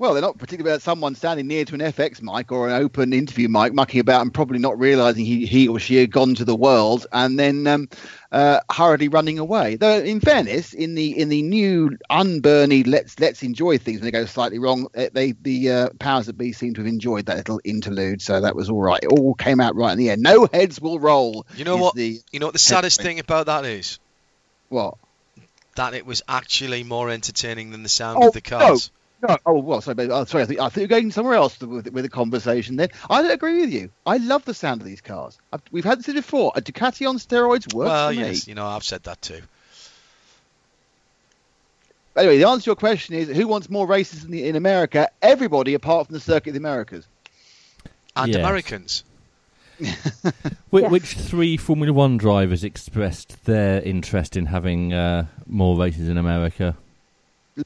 Well, 0.00 0.12
they're 0.12 0.22
not 0.22 0.38
particularly 0.38 0.72
about 0.72 0.82
someone 0.82 1.16
standing 1.16 1.48
near 1.48 1.64
to 1.64 1.74
an 1.74 1.80
FX 1.80 2.22
mic 2.22 2.52
or 2.52 2.68
an 2.68 2.80
open 2.80 3.12
interview 3.12 3.48
mic, 3.48 3.74
mucking 3.74 3.98
about 4.00 4.22
and 4.22 4.32
probably 4.32 4.60
not 4.60 4.78
realising 4.78 5.24
he, 5.24 5.44
he 5.44 5.66
or 5.66 5.80
she 5.80 5.96
had 5.96 6.12
gone 6.12 6.36
to 6.36 6.44
the 6.44 6.54
world 6.54 7.06
and 7.10 7.36
then 7.36 7.66
um, 7.66 7.88
uh, 8.30 8.60
hurriedly 8.70 9.08
running 9.08 9.40
away. 9.40 9.74
Though, 9.74 9.98
in 9.98 10.20
fairness, 10.20 10.72
in 10.72 10.94
the 10.94 11.18
in 11.18 11.28
the 11.30 11.42
new 11.42 11.98
unburny 12.08 12.84
let's 12.86 13.18
let's 13.18 13.42
enjoy 13.42 13.78
things 13.78 13.98
when 14.00 14.04
they 14.04 14.12
go 14.12 14.24
slightly 14.26 14.60
wrong, 14.60 14.86
they 14.94 15.32
the 15.32 15.70
uh, 15.72 15.88
powers 15.98 16.26
that 16.26 16.38
be 16.38 16.52
seem 16.52 16.74
to 16.74 16.80
have 16.82 16.88
enjoyed 16.88 17.26
that 17.26 17.36
little 17.38 17.60
interlude, 17.64 18.22
so 18.22 18.40
that 18.40 18.54
was 18.54 18.70
all 18.70 18.80
right. 18.80 19.00
It 19.02 19.08
all 19.08 19.34
came 19.34 19.60
out 19.60 19.74
right 19.74 19.90
in 19.90 19.98
the 19.98 20.10
end. 20.10 20.22
No 20.22 20.46
heads 20.52 20.80
will 20.80 21.00
roll. 21.00 21.44
You 21.56 21.64
know 21.64 21.76
what? 21.76 21.96
The, 21.96 22.20
You 22.30 22.38
know 22.38 22.46
what 22.46 22.52
the 22.52 22.60
saddest 22.60 23.02
thing 23.02 23.18
about 23.18 23.46
that 23.46 23.64
is? 23.64 23.98
what? 24.68 24.94
That 25.74 25.94
it 25.94 26.06
was 26.06 26.22
actually 26.28 26.84
more 26.84 27.10
entertaining 27.10 27.70
than 27.72 27.82
the 27.82 27.88
sound 27.88 28.18
Oh, 28.22 28.28
of 28.28 28.32
the 28.34 28.40
cars. 28.40 28.90
No, 28.92 28.97
oh 29.46 29.58
well, 29.58 29.80
sorry, 29.80 30.08
oh, 30.10 30.24
sorry. 30.24 30.44
I 30.44 30.46
think, 30.46 30.60
I 30.60 30.68
think 30.68 30.90
you're 30.90 31.00
going 31.00 31.10
somewhere 31.10 31.34
else 31.34 31.58
with, 31.60 31.90
with 31.92 32.04
the 32.04 32.08
conversation. 32.08 32.76
Then 32.76 32.88
I 33.10 33.22
don't 33.22 33.30
agree 33.32 33.60
with 33.60 33.72
you. 33.72 33.90
I 34.06 34.18
love 34.18 34.44
the 34.44 34.54
sound 34.54 34.80
of 34.80 34.86
these 34.86 35.00
cars. 35.00 35.38
I've, 35.52 35.62
we've 35.70 35.84
had 35.84 35.98
this 36.02 36.12
before. 36.12 36.52
A 36.54 36.60
Ducati 36.60 37.08
on 37.08 37.16
steroids 37.18 37.72
works 37.72 37.88
well, 37.88 38.08
for 38.08 38.14
me. 38.14 38.20
yes, 38.20 38.46
you 38.46 38.54
know, 38.54 38.66
I've 38.66 38.84
said 38.84 39.02
that 39.04 39.20
too. 39.22 39.40
Anyway, 42.16 42.38
the 42.38 42.48
answer 42.48 42.64
to 42.64 42.68
your 42.70 42.76
question 42.76 43.14
is: 43.14 43.28
Who 43.28 43.46
wants 43.46 43.70
more 43.70 43.86
races 43.86 44.24
in, 44.24 44.30
the, 44.30 44.48
in 44.48 44.56
America? 44.56 45.08
Everybody, 45.22 45.74
apart 45.74 46.06
from 46.06 46.14
the 46.14 46.20
Circuit 46.20 46.50
of 46.50 46.54
the 46.54 46.60
Americas. 46.60 47.06
And 48.16 48.32
Yes. 48.32 48.36
Americans. 48.38 49.04
Which, 50.70 50.82
Yes. 50.82 50.90
which 50.90 51.14
three 51.14 51.56
Formula 51.56 51.92
One 51.92 52.16
drivers 52.16 52.64
expressed 52.64 53.44
their 53.44 53.80
interest 53.80 54.36
in 54.36 54.46
having 54.46 54.92
uh, 54.92 55.26
more 55.46 55.78
races 55.78 56.08
in 56.08 56.18
America? 56.18 56.76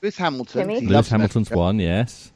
Lewis 0.01 0.17
Hamilton. 0.17 0.69
Kimi? 0.69 0.87
Lewis 0.87 1.09
Hamilton's 1.09 1.49
America. 1.49 1.59
one, 1.59 1.79
yes. 1.81 2.33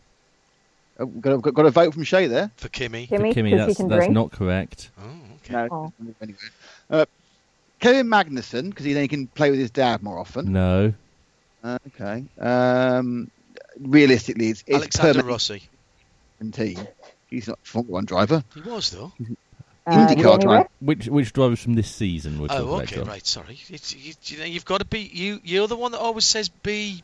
Uh, 0.98 1.04
got, 1.04 1.42
got, 1.42 1.54
got 1.54 1.66
a 1.66 1.70
vote 1.70 1.94
from 1.94 2.04
Shea 2.04 2.26
there. 2.26 2.50
For 2.56 2.68
Kimi. 2.68 3.06
Kimi, 3.06 3.30
For 3.30 3.34
Kimi, 3.34 3.54
that's, 3.54 3.78
that's 3.78 4.08
not 4.08 4.32
correct. 4.32 4.90
Oh, 4.98 5.36
okay. 5.36 5.54
No. 5.54 5.68
Oh. 5.70 5.92
Anyway. 6.20 6.38
Uh, 6.90 7.06
Kevin 7.80 8.06
Magnussen, 8.06 8.70
because 8.70 8.84
he 8.84 8.92
then 8.92 9.02
he 9.02 9.08
can 9.08 9.26
play 9.26 9.50
with 9.50 9.60
his 9.60 9.70
dad 9.70 10.02
more 10.02 10.18
often. 10.18 10.52
No. 10.52 10.94
Uh, 11.62 11.78
okay. 11.88 12.24
Um, 12.38 13.30
realistically, 13.78 14.48
it's, 14.48 14.64
it's 14.66 14.76
Alexander 14.76 15.12
permanent 15.12 15.28
Rossi. 15.28 15.62
team. 16.52 16.88
He's 17.28 17.48
not 17.48 17.58
a 17.62 17.66
Formula 17.66 17.92
One 17.92 18.04
driver. 18.04 18.44
He 18.54 18.60
was 18.62 18.90
though. 18.90 19.12
Uh, 19.86 19.90
IndyCar 20.08 20.40
driver. 20.40 20.68
Which 20.80 21.06
which 21.08 21.32
drivers 21.32 21.62
from 21.62 21.74
this 21.74 21.90
season 21.90 22.40
would 22.40 22.50
Oh, 22.52 22.80
okay, 22.80 23.02
right. 23.02 23.26
Sorry. 23.26 23.58
It's, 23.68 23.94
you, 23.94 24.14
you 24.24 24.38
know, 24.38 24.44
you've 24.44 24.64
got 24.64 24.78
to 24.78 24.84
be 24.84 25.00
you. 25.00 25.40
You're 25.44 25.68
the 25.68 25.76
one 25.76 25.92
that 25.92 25.98
always 26.00 26.24
says 26.24 26.48
be. 26.48 27.02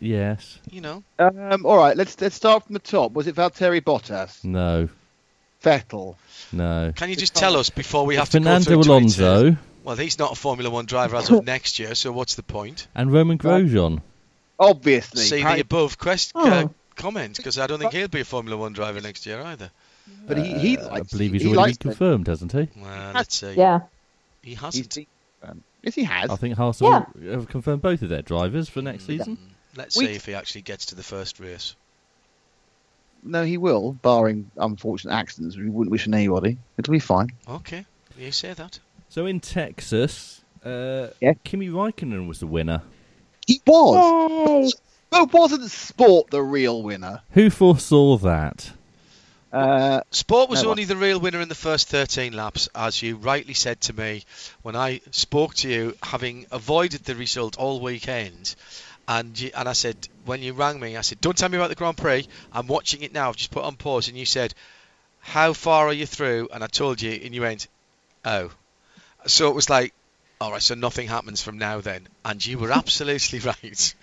Yes. 0.00 0.58
You 0.70 0.80
know. 0.80 1.02
Um, 1.18 1.66
all 1.66 1.76
right, 1.76 1.96
let's 1.96 2.20
let's 2.20 2.34
start 2.34 2.64
from 2.64 2.72
the 2.72 2.78
top. 2.80 3.12
Was 3.12 3.26
it 3.26 3.34
Valtteri 3.36 3.80
Bottas? 3.82 4.42
No. 4.44 4.88
Vettel? 5.62 6.16
No. 6.52 6.92
Can 6.96 7.10
you 7.10 7.16
just 7.16 7.34
tell 7.34 7.56
us 7.56 7.68
before 7.70 8.06
we 8.06 8.16
have 8.16 8.30
to 8.30 8.38
go 8.40 8.44
Fernando 8.44 8.64
through 8.64 8.76
tweets 8.82 9.16
here? 9.18 9.26
Alonso 9.26 9.56
Well, 9.84 9.96
he's 9.96 10.18
not 10.18 10.32
a 10.32 10.34
Formula 10.34 10.70
One 10.70 10.86
driver 10.86 11.16
as 11.16 11.30
of 11.30 11.44
next 11.44 11.78
year, 11.78 11.94
so 11.94 12.12
what's 12.12 12.34
the 12.34 12.42
point? 12.42 12.86
and 12.94 13.12
Romain 13.12 13.36
Grosjean. 13.38 14.00
Obviously. 14.58 15.22
See 15.22 15.40
Harry- 15.40 15.56
the 15.56 15.60
above 15.62 15.98
quest 15.98 16.32
Oh. 16.34 16.48
uh, 16.50 16.68
comment 16.96 17.36
because 17.36 17.58
I 17.58 17.66
don't 17.66 17.78
think 17.78 17.92
he'll 17.92 18.08
be 18.08 18.20
a 18.20 18.24
Formula 18.24 18.56
One 18.56 18.72
driver 18.72 19.00
next 19.00 19.26
year 19.26 19.40
either. 19.42 19.70
but 20.26 20.38
he, 20.38 20.58
he 20.58 20.78
Uh, 20.78 20.94
I 20.94 21.00
believe 21.02 21.32
he's 21.32 21.42
he 21.42 21.48
already 21.48 21.58
likes 21.62 21.78
been 21.78 21.90
confirmed, 21.92 22.26
hasn't 22.26 22.52
he? 22.52 22.68
Well, 22.76 23.12
let's 23.14 23.34
see. 23.36 23.52
Yeah. 23.54 23.80
He 24.42 24.54
hasn't. 24.54 24.94
been, 24.94 25.06
um, 25.42 25.62
yes, 25.82 25.94
he 25.94 26.04
has. 26.04 26.30
I 26.30 26.36
think 26.36 26.56
Haas 26.56 26.80
Yeah. 26.80 27.04
have 27.30 27.48
confirmed 27.48 27.82
both 27.82 28.00
of 28.02 28.08
their 28.08 28.22
drivers 28.22 28.68
for 28.70 28.80
next 28.82 29.04
season. 29.06 29.36
Let's 29.76 29.96
We- 29.96 30.06
see 30.06 30.12
if 30.14 30.26
he 30.26 30.34
actually 30.34 30.62
gets 30.62 30.86
to 30.86 30.94
the 30.94 31.02
first 31.02 31.38
race. 31.40 31.74
No, 33.22 33.44
he 33.44 33.58
will, 33.58 33.92
barring 33.92 34.50
unfortunate 34.56 35.12
accidents. 35.12 35.56
We 35.56 35.68
wouldn't 35.68 35.90
wish 35.90 36.06
on 36.06 36.14
anybody. 36.14 36.56
It'll 36.78 36.92
be 36.92 36.98
fine. 36.98 37.28
Okay, 37.46 37.84
you 38.18 38.32
say 38.32 38.54
that. 38.54 38.78
So 39.10 39.26
in 39.26 39.40
Texas, 39.40 40.40
uh, 40.64 41.08
Yeah. 41.20 41.34
Kimi 41.44 41.68
Raikkonen 41.68 42.26
was 42.26 42.38
the 42.40 42.46
winner. 42.46 42.82
He 43.46 43.60
was. 43.66 44.72
Yay! 44.72 44.80
But 45.10 45.32
wasn't 45.32 45.70
Sport 45.70 46.30
the 46.30 46.42
real 46.42 46.82
winner? 46.82 47.20
Who 47.32 47.50
foresaw 47.50 48.16
that? 48.18 48.72
Uh, 49.52 50.02
Sport 50.12 50.48
was 50.48 50.62
No, 50.62 50.70
only 50.70 50.84
the 50.84 50.96
real 50.96 51.18
winner 51.18 51.40
in 51.40 51.48
the 51.48 51.56
first 51.56 51.88
13 51.88 52.32
laps, 52.32 52.68
as 52.74 53.02
you 53.02 53.16
rightly 53.16 53.54
said 53.54 53.80
to 53.82 53.92
me 53.92 54.24
when 54.62 54.76
I 54.76 55.00
spoke 55.10 55.54
to 55.56 55.68
you, 55.68 55.96
having 56.02 56.46
avoided 56.52 57.04
the 57.04 57.16
result 57.16 57.58
all 57.58 57.80
weekend. 57.80 58.54
And 59.10 59.40
you, 59.40 59.50
and 59.56 59.68
I 59.68 59.72
said, 59.72 59.96
when 60.24 60.40
you 60.40 60.52
rang 60.52 60.78
me, 60.78 60.96
I 60.96 61.00
said, 61.00 61.20
don't 61.20 61.36
tell 61.36 61.48
me 61.48 61.56
about 61.56 61.68
the 61.68 61.74
Grand 61.74 61.96
Prix. 61.96 62.28
I'm 62.52 62.68
watching 62.68 63.02
it 63.02 63.12
now. 63.12 63.28
I've 63.28 63.34
just 63.34 63.50
put 63.50 63.64
on 63.64 63.74
pause. 63.74 64.06
And 64.06 64.16
you 64.16 64.24
said, 64.24 64.54
how 65.18 65.52
far 65.52 65.88
are 65.88 65.92
you 65.92 66.06
through? 66.06 66.48
And 66.52 66.62
I 66.62 66.68
told 66.68 67.02
you, 67.02 67.10
and 67.24 67.34
you 67.34 67.40
went, 67.40 67.66
oh. 68.24 68.52
So 69.26 69.48
it 69.48 69.56
was 69.56 69.68
like, 69.68 69.94
all 70.40 70.52
right, 70.52 70.62
so 70.62 70.76
nothing 70.76 71.08
happens 71.08 71.42
from 71.42 71.58
now 71.58 71.80
then. 71.80 72.06
And 72.24 72.46
you 72.46 72.56
were 72.56 72.70
absolutely 72.70 73.38
right. 73.40 73.94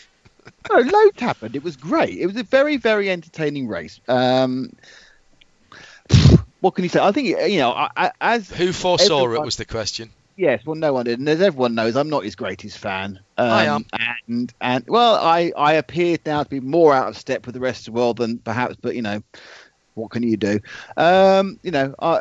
no, 0.70 0.80
loads 0.80 1.22
happened. 1.22 1.56
It 1.56 1.64
was 1.64 1.78
great. 1.78 2.18
It 2.18 2.26
was 2.26 2.36
a 2.36 2.44
very, 2.44 2.76
very 2.76 3.10
entertaining 3.10 3.70
race. 3.70 4.02
Um, 4.10 4.76
what 6.60 6.76
can 6.76 6.84
you 6.84 6.90
say? 6.90 7.00
I 7.00 7.14
think 7.14 7.30
you 7.30 7.60
know, 7.60 7.72
I, 7.72 7.90
I, 7.96 8.12
as 8.20 8.50
Who 8.50 8.74
foresaw 8.74 9.32
it 9.32 9.42
was 9.42 9.56
the 9.56 9.64
question. 9.64 10.10
Yes, 10.38 10.62
well, 10.66 10.76
no 10.76 10.94
one 10.94 11.06
did, 11.06 11.20
and 11.20 11.28
as 11.28 11.42
everyone 11.42 11.76
knows, 11.76 11.96
I'm 11.96 12.10
not 12.10 12.24
his 12.24 12.36
greatest 12.36 12.78
fan. 12.78 13.20
Um, 13.38 13.52
I 13.52 13.66
am. 13.66 13.86
and 14.28 14.54
and 14.62 14.86
well, 14.88 15.16
I 15.16 15.52
I 15.58 15.74
appear 15.74 16.18
now 16.26 16.44
to 16.44 16.50
be 16.50 16.60
more 16.60 16.94
out 16.94 17.08
of 17.10 17.18
step 17.18 17.46
with 17.48 17.56
the 17.56 17.60
rest 17.62 17.88
of 17.88 17.94
the 17.94 18.00
world 18.00 18.18
than 18.18 18.38
perhaps, 18.40 18.76
but 18.82 18.96
you 18.96 19.02
know, 19.02 19.22
what 19.96 20.12
can 20.12 20.22
you 20.24 20.38
do? 20.38 20.60
Um, 20.96 21.60
you 21.64 21.72
know, 21.72 21.96
uh, 22.00 22.20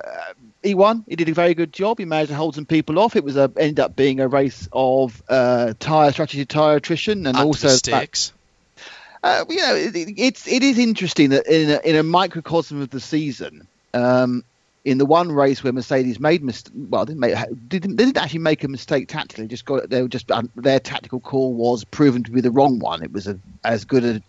he 0.63 0.75
won. 0.75 1.05
He 1.09 1.17
did 1.17 1.29
a 1.29 1.35
very 1.35 1.55
good 1.55 1.73
job. 1.75 1.99
He 1.99 2.07
managed 2.07 2.31
to 2.31 2.37
hold 2.37 2.55
some 2.55 2.67
people 2.67 2.99
off. 2.99 3.17
It 3.17 3.25
was 3.25 3.37
a 3.37 3.53
ended 3.59 3.81
up 3.81 3.97
being 3.97 4.21
a 4.21 4.29
race 4.29 4.67
of 4.73 5.23
uh, 5.29 5.75
tire 5.79 6.13
strategy, 6.13 6.47
tire 6.47 6.77
attrition, 6.77 7.27
and, 7.27 7.37
And 7.39 7.47
also 7.47 7.69
mistakes. 7.69 8.33
uh, 9.23 9.45
you 9.49 9.57
know, 9.57 9.75
it, 9.75 9.95
it- 9.97 10.15
it's 10.19 10.49
it 10.49 10.63
is 10.63 10.79
interesting 10.79 11.31
that 11.31 11.47
in 11.47 11.71
a, 11.71 11.81
in 11.85 11.97
a 11.97 12.03
microcosm 12.03 12.81
of 12.81 12.91
the 12.91 13.01
season, 13.01 13.69
um, 13.95 14.43
in 14.87 14.99
the 14.99 15.05
one 15.05 15.33
race 15.33 15.65
where 15.65 15.73
Mercedes 15.73 16.21
made 16.21 16.43
mis- 16.45 16.63
well, 16.75 17.05
they 17.05 17.13
didn't, 17.13 17.21
make, 17.21 17.69
didn't 17.69 17.97
they 17.97 18.05
didn't 18.05 18.19
actually 18.19 18.39
make 18.39 18.63
a 18.65 18.69
mistake 18.69 19.09
tactically. 19.09 19.49
Just 19.49 19.65
got 19.65 19.91
they 19.91 20.01
were 20.01 20.09
just 20.09 20.31
um, 20.31 20.49
their 20.55 20.79
tactical 20.81 21.19
call 21.21 21.53
was 21.53 21.83
proven 21.85 22.23
to 22.23 22.31
be 22.31 22.41
the 22.41 22.53
wrong 22.53 22.79
one. 22.79 23.03
It 23.03 23.13
was 23.13 23.27
a 23.27 23.39
as 23.65 23.85
good 23.85 24.05
a 24.05 24.23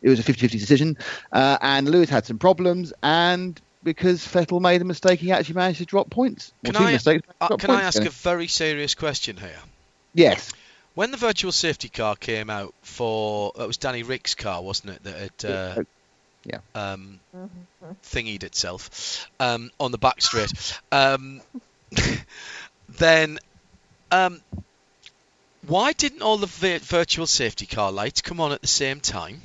it 0.00 0.08
was 0.08 0.20
a 0.20 0.22
50-50 0.22 0.50
decision, 0.52 0.96
uh, 1.32 1.58
and 1.60 1.90
Lewis 1.90 2.08
had 2.08 2.24
some 2.24 2.38
problems, 2.38 2.92
and 3.02 3.60
because 3.82 4.20
Vettel 4.24 4.60
made 4.60 4.80
a 4.80 4.84
mistake, 4.84 5.18
he 5.18 5.32
actually 5.32 5.56
managed 5.56 5.78
to 5.78 5.84
drop 5.84 6.10
points. 6.10 6.52
Can 6.64 6.76
I- 6.76 6.92
mistakes, 6.92 7.26
Uh, 7.40 7.48
drop 7.48 7.60
can 7.60 7.70
I 7.70 7.82
ask 7.82 7.96
again. 7.96 8.06
a 8.06 8.10
very 8.10 8.46
serious 8.46 8.94
question 8.94 9.36
here? 9.36 9.58
Yes. 10.14 10.52
When 10.94 11.10
the 11.10 11.16
virtual 11.16 11.50
safety 11.52 11.88
car 11.88 12.14
came 12.14 12.50
out 12.50 12.72
for 12.82 13.52
it 13.58 13.66
was 13.66 13.76
Danny 13.78 14.04
Ric's 14.04 14.36
car, 14.36 14.62
wasn't 14.62 14.90
it? 14.94 15.02
That 15.04 15.16
it 15.22 15.44
uh, 15.44 15.82
Yeah. 16.44 16.58
um, 16.76 17.18
thingied 18.04 18.42
itself 18.42 19.26
um, 19.40 19.70
on 19.78 19.92
the 19.92 19.98
back 19.98 20.20
straight. 20.20 20.80
Um, 20.92 21.40
then, 22.88 23.38
um, 24.10 24.40
why 25.66 25.92
didn't 25.92 26.22
all 26.22 26.38
the 26.38 26.46
vi- 26.46 26.78
virtual 26.78 27.26
safety 27.26 27.66
car 27.66 27.92
lights 27.92 28.22
come 28.22 28.40
on 28.40 28.52
at 28.52 28.60
the 28.60 28.68
same 28.68 29.00
time? 29.00 29.42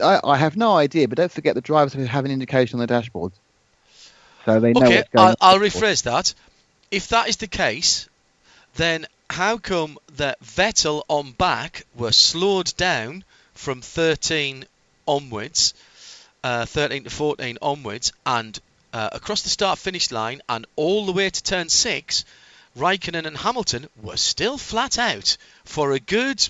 I, 0.00 0.20
I 0.24 0.36
have 0.36 0.56
no 0.56 0.76
idea, 0.76 1.08
but 1.08 1.18
don't 1.18 1.32
forget 1.32 1.54
the 1.54 1.60
drivers 1.60 1.92
have 1.92 2.24
an 2.24 2.30
indication 2.30 2.76
on 2.76 2.80
the 2.80 2.86
dashboard, 2.86 3.32
so 4.44 4.58
they 4.60 4.72
know 4.72 4.86
Okay, 4.86 5.04
I'll, 5.16 5.36
I'll 5.40 5.58
rephrase 5.58 6.04
that. 6.04 6.34
If 6.90 7.08
that 7.08 7.28
is 7.28 7.36
the 7.36 7.46
case, 7.46 8.08
then 8.74 9.06
how 9.30 9.58
come 9.58 9.98
that 10.16 10.40
Vettel 10.40 11.02
on 11.08 11.32
back 11.32 11.86
were 11.94 12.12
slowed 12.12 12.74
down 12.76 13.24
from 13.54 13.80
13 13.80 14.64
onwards, 15.06 15.74
uh, 16.44 16.64
13 16.66 17.04
to 17.04 17.10
14 17.10 17.58
onwards, 17.62 18.12
and 18.26 18.58
uh, 18.92 19.10
across 19.12 19.42
the 19.42 19.48
start 19.48 19.78
finish 19.78 20.10
line 20.10 20.42
and 20.48 20.66
all 20.76 21.06
the 21.06 21.12
way 21.12 21.30
to 21.30 21.42
turn 21.42 21.68
six, 21.68 22.24
Raikkonen 22.76 23.26
and 23.26 23.36
Hamilton 23.36 23.88
were 24.02 24.16
still 24.16 24.58
flat 24.58 24.98
out 24.98 25.36
for 25.64 25.92
a 25.92 26.00
good 26.00 26.48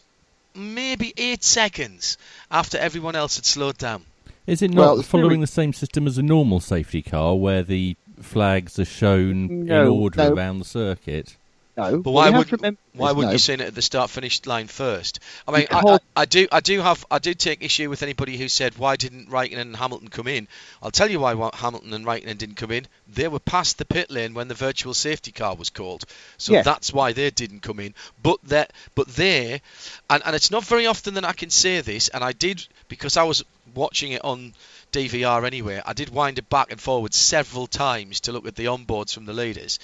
maybe 0.54 1.12
eight 1.16 1.42
seconds 1.42 2.18
after 2.50 2.78
everyone 2.78 3.16
else 3.16 3.36
had 3.36 3.46
slowed 3.46 3.78
down. 3.78 4.04
Is 4.46 4.60
it 4.62 4.72
not 4.72 4.94
Well, 4.96 5.02
following 5.02 5.30
theory- 5.30 5.40
the 5.40 5.46
same 5.46 5.72
system 5.72 6.06
as 6.06 6.18
a 6.18 6.22
normal 6.22 6.60
safety 6.60 7.02
car 7.02 7.34
where 7.36 7.62
the 7.62 7.96
flags 8.20 8.78
are 8.78 8.84
shown 8.84 9.68
in 9.68 9.72
order 9.72 10.16
no. 10.18 10.32
around 10.34 10.58
the 10.58 10.64
circuit? 10.64 11.36
No, 11.76 12.02
But 12.02 12.10
why 12.10 12.28
would 12.28 12.50
why 12.92 13.12
wouldn't 13.12 13.30
no. 13.30 13.32
you 13.32 13.38
seen 13.38 13.60
it 13.60 13.68
at 13.68 13.74
the 13.74 13.80
start 13.80 14.10
finish 14.10 14.44
line 14.44 14.66
first? 14.66 15.20
I 15.48 15.52
mean, 15.52 15.66
I, 15.70 15.80
I, 15.80 15.98
I 16.14 16.24
do 16.26 16.46
I 16.52 16.60
do 16.60 16.80
have 16.82 17.06
I 17.10 17.18
do 17.18 17.32
take 17.32 17.62
issue 17.64 17.88
with 17.88 18.02
anybody 18.02 18.36
who 18.36 18.48
said 18.48 18.76
why 18.76 18.96
didn't 18.96 19.30
Raikkonen 19.30 19.60
and 19.60 19.76
Hamilton 19.76 20.08
come 20.08 20.28
in? 20.28 20.48
I'll 20.82 20.90
tell 20.90 21.10
you 21.10 21.20
why 21.20 21.34
Hamilton 21.54 21.94
and 21.94 22.04
Raikkonen 22.04 22.36
didn't 22.36 22.56
come 22.56 22.72
in. 22.72 22.86
They 23.08 23.26
were 23.28 23.38
past 23.38 23.78
the 23.78 23.86
pit 23.86 24.10
lane 24.10 24.34
when 24.34 24.48
the 24.48 24.54
virtual 24.54 24.92
safety 24.92 25.32
car 25.32 25.54
was 25.54 25.70
called, 25.70 26.04
so 26.36 26.60
that's 26.62 26.92
why 26.92 27.12
they 27.14 27.30
didn't 27.30 27.60
come 27.60 27.80
in. 27.80 27.94
But 28.22 28.38
that 28.48 28.74
but 28.94 29.08
they, 29.08 29.62
and 30.10 30.22
and 30.26 30.36
it's 30.36 30.50
not 30.50 30.64
very 30.64 30.86
often 30.86 31.14
that 31.14 31.24
I 31.24 31.32
can 31.32 31.48
say 31.48 31.80
this, 31.80 32.08
and 32.08 32.22
I 32.22 32.32
did 32.32 32.66
because 32.88 33.16
I 33.16 33.22
was 33.22 33.42
watching 33.74 34.12
it 34.12 34.22
on 34.24 34.52
DVR 34.92 35.46
anyway. 35.46 35.80
I 35.86 35.94
did 35.94 36.10
wind 36.10 36.38
it 36.38 36.50
back 36.50 36.70
and 36.70 36.78
forward 36.78 37.14
several 37.14 37.66
times 37.66 38.20
to 38.20 38.32
look 38.32 38.46
at 38.46 38.56
the 38.56 38.66
onboards 38.66 39.14
from 39.14 39.24
the 39.24 39.32
leaders, 39.32 39.78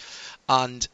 and 0.51 0.87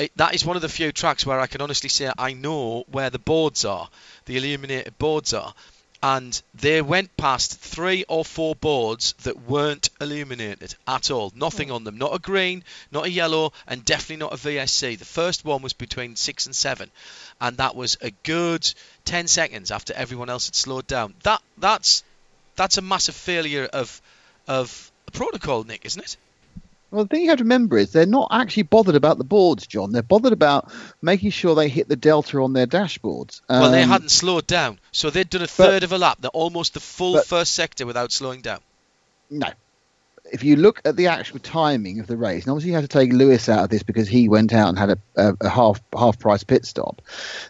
it, 0.00 0.16
that 0.16 0.34
is 0.34 0.44
one 0.44 0.56
of 0.56 0.62
the 0.62 0.68
few 0.68 0.92
tracks 0.92 1.26
where 1.26 1.38
I 1.38 1.46
can 1.46 1.60
honestly 1.60 1.90
say 1.90 2.10
I 2.16 2.32
know 2.32 2.84
where 2.90 3.10
the 3.10 3.18
boards 3.18 3.64
are, 3.64 3.88
the 4.24 4.38
illuminated 4.38 4.96
boards 4.98 5.34
are, 5.34 5.54
and 6.02 6.40
they 6.54 6.80
went 6.80 7.14
past 7.18 7.60
three 7.60 8.06
or 8.08 8.24
four 8.24 8.54
boards 8.54 9.12
that 9.24 9.42
weren't 9.42 9.90
illuminated 10.00 10.74
at 10.86 11.10
all. 11.10 11.30
Nothing 11.36 11.68
hmm. 11.68 11.74
on 11.74 11.84
them, 11.84 11.98
not 11.98 12.14
a 12.14 12.18
green, 12.18 12.64
not 12.90 13.04
a 13.04 13.10
yellow, 13.10 13.52
and 13.66 13.84
definitely 13.84 14.16
not 14.16 14.32
a 14.32 14.36
VSC. 14.36 14.98
The 14.98 15.04
first 15.04 15.44
one 15.44 15.60
was 15.60 15.74
between 15.74 16.16
six 16.16 16.46
and 16.46 16.56
seven, 16.56 16.90
and 17.38 17.58
that 17.58 17.76
was 17.76 17.98
a 18.00 18.10
good 18.22 18.66
ten 19.04 19.28
seconds 19.28 19.70
after 19.70 19.92
everyone 19.92 20.30
else 20.30 20.46
had 20.46 20.54
slowed 20.54 20.86
down. 20.86 21.12
That 21.24 21.42
that's 21.58 22.02
that's 22.56 22.78
a 22.78 22.82
massive 22.82 23.14
failure 23.14 23.68
of 23.70 24.00
of 24.48 24.90
protocol, 25.12 25.64
Nick, 25.64 25.84
isn't 25.84 26.02
it? 26.02 26.16
Well, 26.90 27.04
the 27.04 27.08
thing 27.08 27.22
you 27.22 27.28
have 27.28 27.38
to 27.38 27.44
remember 27.44 27.78
is 27.78 27.92
they're 27.92 28.04
not 28.06 28.28
actually 28.32 28.64
bothered 28.64 28.96
about 28.96 29.18
the 29.18 29.24
boards, 29.24 29.66
John. 29.66 29.92
They're 29.92 30.02
bothered 30.02 30.32
about 30.32 30.72
making 31.00 31.30
sure 31.30 31.54
they 31.54 31.68
hit 31.68 31.88
the 31.88 31.94
delta 31.96 32.38
on 32.40 32.52
their 32.52 32.66
dashboards. 32.66 33.40
Well, 33.48 33.70
they 33.70 33.82
Um, 33.82 33.88
hadn't 33.90 34.10
slowed 34.10 34.46
down, 34.48 34.80
so 34.90 35.08
they'd 35.10 35.30
done 35.30 35.42
a 35.42 35.46
third 35.46 35.84
of 35.84 35.92
a 35.92 35.98
lap. 35.98 36.18
They're 36.20 36.30
almost 36.32 36.74
the 36.74 36.80
full 36.80 37.14
but- 37.14 37.26
first 37.26 37.52
sector 37.52 37.86
without 37.86 38.10
slowing 38.12 38.40
down. 38.40 38.58
No. 39.30 39.48
If 40.32 40.44
you 40.44 40.56
look 40.56 40.80
at 40.84 40.96
the 40.96 41.06
actual 41.08 41.38
timing 41.40 42.00
of 42.00 42.06
the 42.06 42.16
race, 42.16 42.44
and 42.44 42.52
obviously 42.52 42.70
you 42.70 42.76
have 42.76 42.84
to 42.84 42.88
take 42.88 43.12
Lewis 43.12 43.48
out 43.48 43.64
of 43.64 43.70
this 43.70 43.82
because 43.82 44.08
he 44.08 44.28
went 44.28 44.52
out 44.52 44.68
and 44.68 44.78
had 44.78 44.90
a, 44.90 44.98
a, 45.16 45.34
a 45.40 45.48
half 45.48 45.80
half 45.96 46.18
price 46.18 46.44
pit 46.44 46.64
stop. 46.64 47.02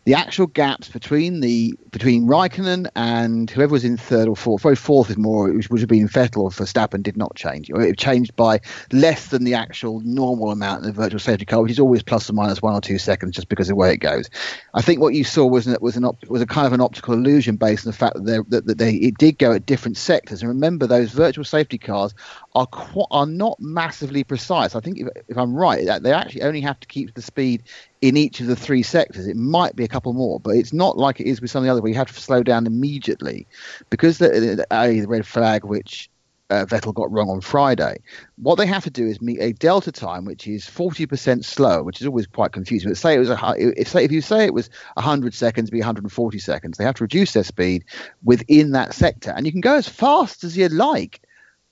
The 0.04 0.14
actual 0.14 0.46
gaps 0.46 0.88
between 0.88 1.40
the 1.40 1.74
between 1.90 2.26
Raikkonen 2.26 2.88
and 2.96 3.50
whoever 3.50 3.72
was 3.72 3.84
in 3.84 3.96
third 3.96 4.28
or 4.28 4.36
fourth, 4.36 4.62
probably 4.62 4.76
fourth 4.76 5.10
is 5.10 5.16
more, 5.16 5.52
which 5.52 5.68
would 5.70 5.80
have 5.80 5.88
been 5.88 6.08
Vettel 6.08 6.42
or 6.42 6.50
Verstappen, 6.50 7.02
did 7.02 7.16
not 7.16 7.34
change. 7.34 7.70
It 7.70 7.98
changed 7.98 8.34
by 8.36 8.60
less 8.92 9.28
than 9.28 9.44
the 9.44 9.54
actual 9.54 10.00
normal 10.00 10.50
amount 10.50 10.82
in 10.82 10.86
the 10.86 10.92
virtual 10.92 11.20
safety 11.20 11.44
car, 11.44 11.62
which 11.62 11.72
is 11.72 11.80
always 11.80 12.02
plus 12.02 12.30
or 12.30 12.32
minus 12.32 12.62
one 12.62 12.74
or 12.74 12.80
two 12.80 12.98
seconds, 12.98 13.36
just 13.36 13.48
because 13.48 13.68
of 13.68 13.72
the 13.72 13.76
way 13.76 13.92
it 13.92 13.98
goes. 13.98 14.30
I 14.74 14.82
think 14.82 15.00
what 15.00 15.14
you 15.14 15.24
saw 15.24 15.46
was 15.46 15.66
an, 15.66 15.76
was 15.80 15.96
an 15.96 16.04
op, 16.04 16.24
was 16.28 16.42
a 16.42 16.46
kind 16.46 16.66
of 16.66 16.72
an 16.72 16.80
optical 16.80 17.14
illusion 17.14 17.56
based 17.56 17.86
on 17.86 17.90
the 17.90 17.96
fact 17.96 18.14
that 18.24 18.50
that, 18.50 18.66
that 18.66 18.78
they 18.78 18.94
it 18.94 19.18
did 19.18 19.38
go 19.38 19.52
at 19.52 19.66
different 19.66 19.96
sectors. 19.96 20.42
And 20.42 20.48
remember, 20.48 20.86
those 20.86 21.10
virtual 21.10 21.44
safety 21.44 21.78
cars 21.78 22.14
are 22.54 22.66
qu- 22.66 23.06
are 23.10 23.26
not 23.26 23.58
massively 23.60 24.24
precise. 24.24 24.74
I 24.74 24.80
think 24.80 24.98
if, 24.98 25.08
if 25.28 25.38
I'm 25.38 25.54
right, 25.54 25.86
they 26.02 26.12
actually 26.12 26.42
only 26.42 26.60
have 26.60 26.80
to 26.80 26.88
keep 26.88 27.14
the 27.14 27.22
speed 27.22 27.62
in 28.00 28.16
each 28.16 28.40
of 28.40 28.46
the 28.46 28.56
three 28.56 28.82
sectors. 28.82 29.26
It 29.26 29.36
might 29.36 29.76
be 29.76 29.84
a 29.84 29.88
couple 29.88 30.12
more, 30.12 30.40
but 30.40 30.56
it's 30.56 30.72
not 30.72 30.98
like 30.98 31.20
it 31.20 31.26
is 31.26 31.40
with 31.40 31.50
some 31.50 31.62
of 31.62 31.66
the 31.66 31.72
other 31.72 31.80
where 31.80 31.90
you 31.90 31.98
have 31.98 32.12
to 32.12 32.20
slow 32.20 32.42
down 32.42 32.66
immediately 32.66 33.46
because 33.88 34.18
the, 34.18 34.28
the, 34.28 34.66
the 34.68 35.06
red 35.06 35.26
flag, 35.26 35.64
which 35.64 36.10
uh, 36.50 36.66
Vettel 36.66 36.92
got 36.92 37.10
wrong 37.12 37.30
on 37.30 37.40
Friday. 37.40 38.02
What 38.36 38.56
they 38.56 38.66
have 38.66 38.82
to 38.84 38.90
do 38.90 39.06
is 39.06 39.22
meet 39.22 39.40
a 39.40 39.52
delta 39.52 39.92
time 39.92 40.24
which 40.24 40.48
is 40.48 40.64
40% 40.64 41.44
slower, 41.44 41.84
which 41.84 42.00
is 42.00 42.06
always 42.06 42.26
quite 42.26 42.50
confusing. 42.50 42.90
But 42.90 42.98
say 42.98 43.14
it 43.14 43.20
was 43.20 43.30
a, 43.30 43.54
if 43.56 43.88
say 43.88 44.04
if 44.04 44.10
you 44.10 44.20
say 44.20 44.44
it 44.44 44.54
was 44.54 44.68
100 44.94 45.32
seconds, 45.32 45.70
be 45.70 45.78
140 45.78 46.38
seconds. 46.40 46.76
They 46.76 46.84
have 46.84 46.96
to 46.96 47.04
reduce 47.04 47.32
their 47.32 47.44
speed 47.44 47.84
within 48.24 48.72
that 48.72 48.92
sector, 48.92 49.32
and 49.36 49.46
you 49.46 49.52
can 49.52 49.60
go 49.60 49.76
as 49.76 49.88
fast 49.88 50.42
as 50.42 50.56
you 50.56 50.68
like 50.68 51.22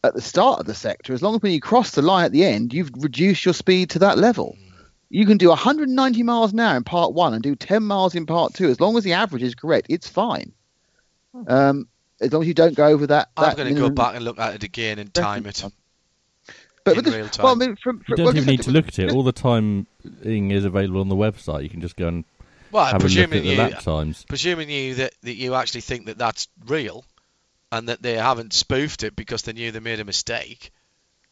at 0.05 0.15
the 0.15 0.21
start 0.21 0.61
of 0.61 0.67
the 0.67 0.75
sector, 0.75 1.13
as 1.13 1.23
long 1.23 1.35
as 1.35 1.43
when 1.43 1.53
you 1.53 1.61
cross 1.61 1.91
the 1.93 2.03
line 2.03 2.25
at 2.25 2.33
the 2.33 2.45
end, 2.45 2.73
you've 2.73 2.91
reduced 2.99 3.45
your 3.45 3.55
speed 3.55 3.91
to 3.91 3.99
that 4.01 4.19
level. 4.19 4.57
You 5.11 5.27
can 5.27 5.39
do 5.39 5.49
190 5.49 6.23
miles 6.23 6.53
an 6.53 6.61
hour 6.61 6.77
in 6.77 6.85
part 6.85 7.15
one 7.15 7.35
and 7.35 7.43
do 7.43 7.57
10 7.57 7.83
miles 7.83 8.15
in 8.15 8.27
part 8.27 8.55
two. 8.55 8.69
As 8.69 8.81
long 8.81 8.97
as 8.97 9.05
the 9.05 9.15
average 9.15 9.43
is 9.43 9.55
correct, 9.55 9.87
it's 9.91 10.09
fine. 10.09 10.53
Um, 11.47 11.89
as 12.21 12.33
long 12.33 12.43
as 12.43 12.49
you 12.49 12.55
don't 12.55 12.75
go 12.75 12.87
over 12.87 13.07
that. 13.09 13.31
I'm 13.37 13.57
going 13.57 13.75
to 13.75 13.81
go 13.81 13.91
back 13.91 14.15
and 14.17 14.25
look 14.25 14.39
at 14.39 14.55
it 14.55 14.65
again 14.65 14.99
and 14.99 15.13
time 15.13 15.47
it. 15.47 15.65
But, 16.85 16.93
in 16.93 16.97
but 16.97 17.05
this- 17.05 17.15
real 17.15 17.29
time. 17.29 17.45
Well, 17.45 17.53
I 17.53 17.57
mean, 17.57 17.77
from, 17.77 18.03
You 18.09 18.17
don't 18.17 18.27
well, 18.27 18.37
even 18.37 18.49
need 18.49 18.63
to 18.63 18.71
look 18.71 18.89
at 18.89 18.99
it. 18.99 19.13
All 19.13 19.23
the 19.23 19.33
timing 19.33 19.87
is 20.51 20.65
available 20.65 21.01
on 21.01 21.09
the 21.09 21.17
website. 21.17 21.63
You 21.63 21.71
can 21.71 21.81
just 21.81 21.97
go 21.97 22.09
and 22.09 22.25
Well, 22.71 22.85
have 22.85 23.03
a 23.05 23.09
look 23.09 23.19
at 23.19 23.31
the 23.31 23.39
you, 23.41 23.57
lap 23.59 23.81
times. 23.81 24.25
presuming 24.29 24.71
you 24.71 24.95
that, 24.97 25.15
that 25.23 25.35
you 25.35 25.55
actually 25.55 25.83
think 25.83 26.07
that 26.07 26.19
that's 26.19 26.49
real, 26.67 27.05
and 27.73 27.89
that 27.89 28.03
they 28.03 28.15
haven't 28.15 28.53
spoofed 28.53 29.03
it 29.03 29.15
because 29.17 29.43
they 29.43 29.53
knew 29.53 29.71
they 29.71 29.81
made 29.81 30.01
a 30.01 30.05
mistake. 30.05 30.71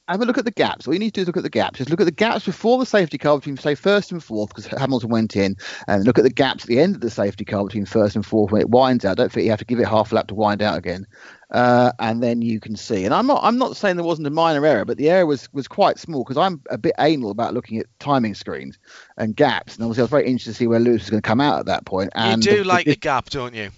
have 0.09 0.21
a 0.21 0.25
look 0.25 0.39
at 0.39 0.45
the 0.45 0.53
gaps. 0.53 0.87
All 0.87 0.93
you 0.95 1.01
need 1.01 1.15
to 1.15 1.19
do 1.19 1.21
is 1.23 1.27
look 1.27 1.37
at 1.37 1.43
the 1.43 1.51
gaps. 1.51 1.79
Just 1.79 1.91
look 1.91 2.01
at 2.01 2.05
the 2.05 2.13
gaps 2.13 2.45
before 2.45 2.79
the 2.79 2.87
safety 2.87 3.19
car 3.19 3.39
between, 3.39 3.57
say, 3.57 3.75
first 3.75 4.13
and 4.13 4.23
fourth, 4.23 4.51
because 4.51 4.67
Hamilton 4.67 5.11
went 5.11 5.35
in, 5.35 5.57
and 5.89 6.05
look 6.05 6.17
at 6.19 6.23
the 6.23 6.31
gaps 6.31 6.63
at 6.63 6.69
the 6.69 6.79
end 6.79 6.95
of 6.95 7.01
the 7.01 7.11
safety 7.11 7.45
car 7.45 7.65
between 7.65 7.87
first 7.87 8.15
and 8.15 8.25
fourth 8.25 8.53
when 8.53 8.61
it 8.61 8.71
winds 8.71 9.05
out. 9.05 9.17
Don't 9.17 9.33
think 9.33 9.45
you 9.45 9.51
have 9.51 9.59
to 9.59 9.65
give 9.65 9.81
it 9.81 9.89
half 9.89 10.13
a 10.13 10.15
lap 10.15 10.29
to 10.29 10.37
wind 10.37 10.63
out 10.63 10.79
again, 10.79 11.07
uh, 11.51 11.91
and 11.99 12.23
then 12.23 12.41
you 12.41 12.61
can 12.61 12.77
see. 12.77 13.05
And 13.05 13.13
I'm 13.13 13.27
not, 13.27 13.41
I'm 13.43 13.59
not 13.59 13.77
saying 13.77 13.97
there 13.97 14.05
wasn't 14.05 14.29
a 14.29 14.31
minor 14.31 14.65
error, 14.65 14.85
but 14.85 14.97
the 14.97 15.11
error 15.11 15.27
was 15.27 15.53
was 15.53 15.67
quite 15.67 15.99
small 15.99 16.23
because 16.23 16.37
I'm 16.37 16.63
a 16.71 16.79
bit 16.79 16.95
anal 17.01 17.33
about 17.33 17.55
looking 17.55 17.79
at 17.81 17.87
timing 17.99 18.35
screens 18.37 18.79
and 19.17 19.35
gaps. 19.35 19.75
And 19.75 19.83
obviously, 19.85 20.03
I 20.03 20.05
was 20.05 20.11
very 20.11 20.27
interested 20.27 20.53
to 20.53 20.57
see 20.57 20.67
where 20.69 20.79
Lewis 20.79 21.01
was 21.03 21.11
going 21.11 21.23
to 21.23 21.27
come 21.29 21.41
out 21.41 21.59
at 21.59 21.67
that 21.67 21.85
point. 21.85 22.11
And 22.15 22.45
you 22.45 22.53
do 22.53 22.59
the- 22.59 22.69
like 22.69 22.85
the- 22.87 22.93
a 22.93 22.97
gap, 22.97 23.29
don't 23.31 23.55
you? 23.55 23.71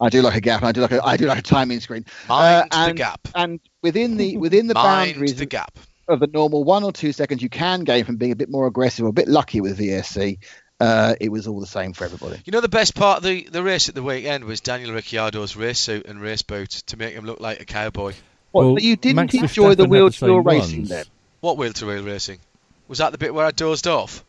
I 0.00 0.08
do 0.10 0.22
like 0.22 0.36
a 0.36 0.40
gap. 0.40 0.62
I 0.62 0.72
do 0.72 0.80
like 0.82 0.92
a, 0.92 1.04
I 1.04 1.16
do 1.16 1.26
like 1.26 1.38
a 1.38 1.42
timing 1.42 1.80
screen. 1.80 2.04
Mind 2.28 2.68
Uh, 2.72 2.84
the 2.84 2.90
and, 2.90 2.96
gap. 2.98 3.20
And 3.34 3.60
within 3.82 4.16
the 4.16 4.36
within 4.36 4.66
the 4.66 4.74
Mind 4.74 5.12
boundaries 5.14 5.36
the 5.36 5.46
gap. 5.46 5.78
of 6.06 6.20
the 6.20 6.28
normal 6.28 6.64
one 6.64 6.84
or 6.84 6.92
two 6.92 7.12
seconds 7.12 7.42
you 7.42 7.48
can 7.48 7.84
gain 7.84 8.04
from 8.04 8.16
being 8.16 8.32
a 8.32 8.36
bit 8.36 8.48
more 8.48 8.66
aggressive 8.66 9.04
or 9.04 9.08
a 9.08 9.12
bit 9.12 9.28
lucky 9.28 9.60
with 9.60 9.78
VSC, 9.78 10.38
uh, 10.80 11.14
it 11.20 11.30
was 11.30 11.46
all 11.48 11.60
the 11.60 11.66
same 11.66 11.92
for 11.92 12.04
everybody. 12.04 12.40
You 12.44 12.52
know 12.52 12.60
the 12.60 12.68
best 12.68 12.94
part 12.94 13.18
of 13.18 13.24
the, 13.24 13.48
the 13.50 13.62
race 13.62 13.88
at 13.88 13.94
the 13.94 14.02
weekend 14.02 14.44
was 14.44 14.60
Daniel 14.60 14.92
Ricciardo's 14.92 15.56
race 15.56 15.80
suit 15.80 16.06
and 16.06 16.20
race 16.20 16.42
boots 16.42 16.82
to 16.82 16.96
make 16.96 17.14
him 17.14 17.24
look 17.24 17.40
like 17.40 17.60
a 17.60 17.64
cowboy. 17.64 18.14
What, 18.52 18.64
Well, 18.64 18.74
but 18.74 18.82
you 18.84 18.96
didn't 18.96 19.16
Max 19.16 19.34
enjoy 19.34 19.74
the 19.74 19.84
Verstappen 19.84 19.86
had 19.86 19.90
wheel 19.90 20.10
to 20.10 20.24
wheel 20.24 20.40
racing 20.40 20.78
ones. 20.78 20.88
then. 20.90 21.04
What 21.40 21.56
wheel 21.58 21.72
to 21.72 21.86
wheel 21.86 22.02
racing? 22.04 22.38
Was 22.86 22.98
that 22.98 23.12
the 23.12 23.18
bit 23.18 23.34
where 23.34 23.44
I 23.44 23.50
dozed 23.50 23.86
off? 23.86 24.24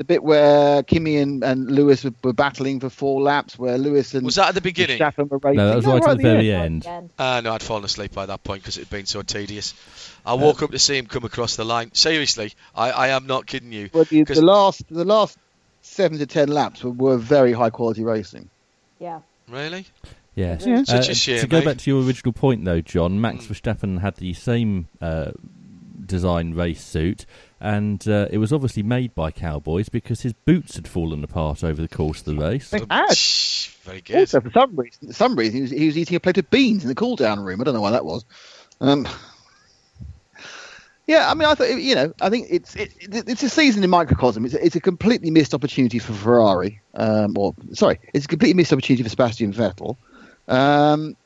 The 0.00 0.04
bit 0.04 0.22
where 0.22 0.82
Kimi 0.82 1.18
and, 1.18 1.44
and 1.44 1.70
Lewis 1.70 2.02
were, 2.04 2.14
were 2.24 2.32
battling 2.32 2.80
for 2.80 2.88
four 2.88 3.20
laps, 3.20 3.58
where 3.58 3.76
Lewis 3.76 4.14
and 4.14 4.24
Was 4.24 4.36
that 4.36 4.48
at 4.48 4.54
the 4.54 4.62
beginning? 4.62 4.98
Verstappen 4.98 5.28
were 5.28 5.36
racing. 5.36 5.58
No, 5.58 5.68
that 5.68 5.76
was 5.76 5.84
right 5.84 6.02
at 6.12 6.16
the 6.16 6.22
very 6.22 6.50
end. 6.54 6.86
Uh, 7.18 7.42
no, 7.42 7.52
I'd 7.52 7.62
fallen 7.62 7.84
asleep 7.84 8.12
by 8.14 8.24
that 8.24 8.42
point 8.42 8.62
because 8.62 8.78
it 8.78 8.84
had 8.84 8.88
been 8.90 9.04
so 9.04 9.20
tedious. 9.20 9.74
I 10.24 10.32
woke 10.32 10.62
up 10.62 10.70
to 10.70 10.78
see 10.78 10.96
him 10.96 11.04
come 11.04 11.24
across 11.24 11.56
the 11.56 11.66
line. 11.66 11.92
Seriously, 11.92 12.54
I, 12.74 12.90
I 12.92 13.08
am 13.08 13.26
not 13.26 13.44
kidding 13.46 13.72
you. 13.72 13.90
Well, 13.92 14.04
the, 14.04 14.24
'Cause- 14.24 14.36
the 14.38 14.42
last 14.46 14.84
the 14.88 15.04
last 15.04 15.36
seven 15.82 16.16
to 16.16 16.24
ten 16.24 16.48
laps 16.48 16.82
were, 16.82 16.92
were 16.92 17.16
very 17.18 17.52
high 17.52 17.68
quality 17.68 18.02
racing. 18.02 18.48
Yeah. 19.00 19.20
Really? 19.50 19.84
Yes. 20.34 20.64
Yeah. 20.64 20.82
Such 20.84 21.08
a 21.08 21.10
Uh, 21.10 21.14
shame, 21.14 21.40
To 21.40 21.46
go 21.46 21.58
eh? 21.58 21.64
back 21.66 21.76
to 21.76 21.90
your 21.90 22.02
original 22.02 22.32
point, 22.32 22.64
though, 22.64 22.80
John, 22.80 23.20
Max 23.20 23.44
Mm. 23.44 23.48
Verstappen 23.48 24.00
had 24.00 24.16
the 24.16 24.32
same 24.32 24.88
uh, 25.02 25.32
design 26.06 26.54
race 26.54 26.82
suit, 26.82 27.26
and 27.60 28.06
uh, 28.08 28.28
it 28.30 28.38
was 28.38 28.52
obviously 28.52 28.82
made 28.82 29.14
by 29.14 29.30
cowboys 29.30 29.88
because 29.88 30.22
his 30.22 30.32
boots 30.32 30.76
had 30.76 30.88
fallen 30.88 31.22
apart 31.24 31.62
over 31.62 31.80
the 31.80 31.88
course 31.88 32.20
of 32.20 32.24
the 32.26 32.36
race. 32.36 32.70
They 32.70 32.82
had. 32.90 33.16
Very 33.82 34.00
good. 34.02 34.16
Also, 34.18 34.40
for 34.40 34.50
some 34.50 34.76
reason, 34.76 35.08
for 35.08 35.14
some 35.14 35.36
reason, 35.36 35.56
he 35.56 35.62
was, 35.62 35.70
he 35.70 35.86
was 35.86 35.98
eating 35.98 36.16
a 36.16 36.20
plate 36.20 36.38
of 36.38 36.50
beans 36.50 36.82
in 36.82 36.88
the 36.88 36.94
cool 36.94 37.16
down 37.16 37.40
room. 37.40 37.60
I 37.60 37.64
don't 37.64 37.74
know 37.74 37.80
why 37.80 37.90
that 37.92 38.04
was. 38.04 38.24
Um, 38.80 39.08
yeah, 41.06 41.30
I 41.30 41.34
mean, 41.34 41.48
I 41.48 41.54
thought 41.54 41.68
you 41.70 41.94
know, 41.94 42.12
I 42.20 42.30
think 42.30 42.46
it's 42.50 42.76
it, 42.76 42.92
it, 43.00 43.28
it's 43.28 43.42
a 43.42 43.48
season 43.48 43.82
in 43.82 43.90
microcosm. 43.90 44.44
It's 44.44 44.54
a, 44.54 44.64
it's 44.64 44.76
a 44.76 44.80
completely 44.80 45.30
missed 45.30 45.54
opportunity 45.54 45.98
for 45.98 46.12
Ferrari. 46.12 46.80
Um, 46.94 47.36
or 47.36 47.54
sorry, 47.72 47.98
it's 48.14 48.26
a 48.26 48.28
completely 48.28 48.54
missed 48.54 48.72
opportunity 48.72 49.02
for 49.02 49.08
Sebastian 49.08 49.52
Vettel. 49.52 49.96
Um, 50.46 51.16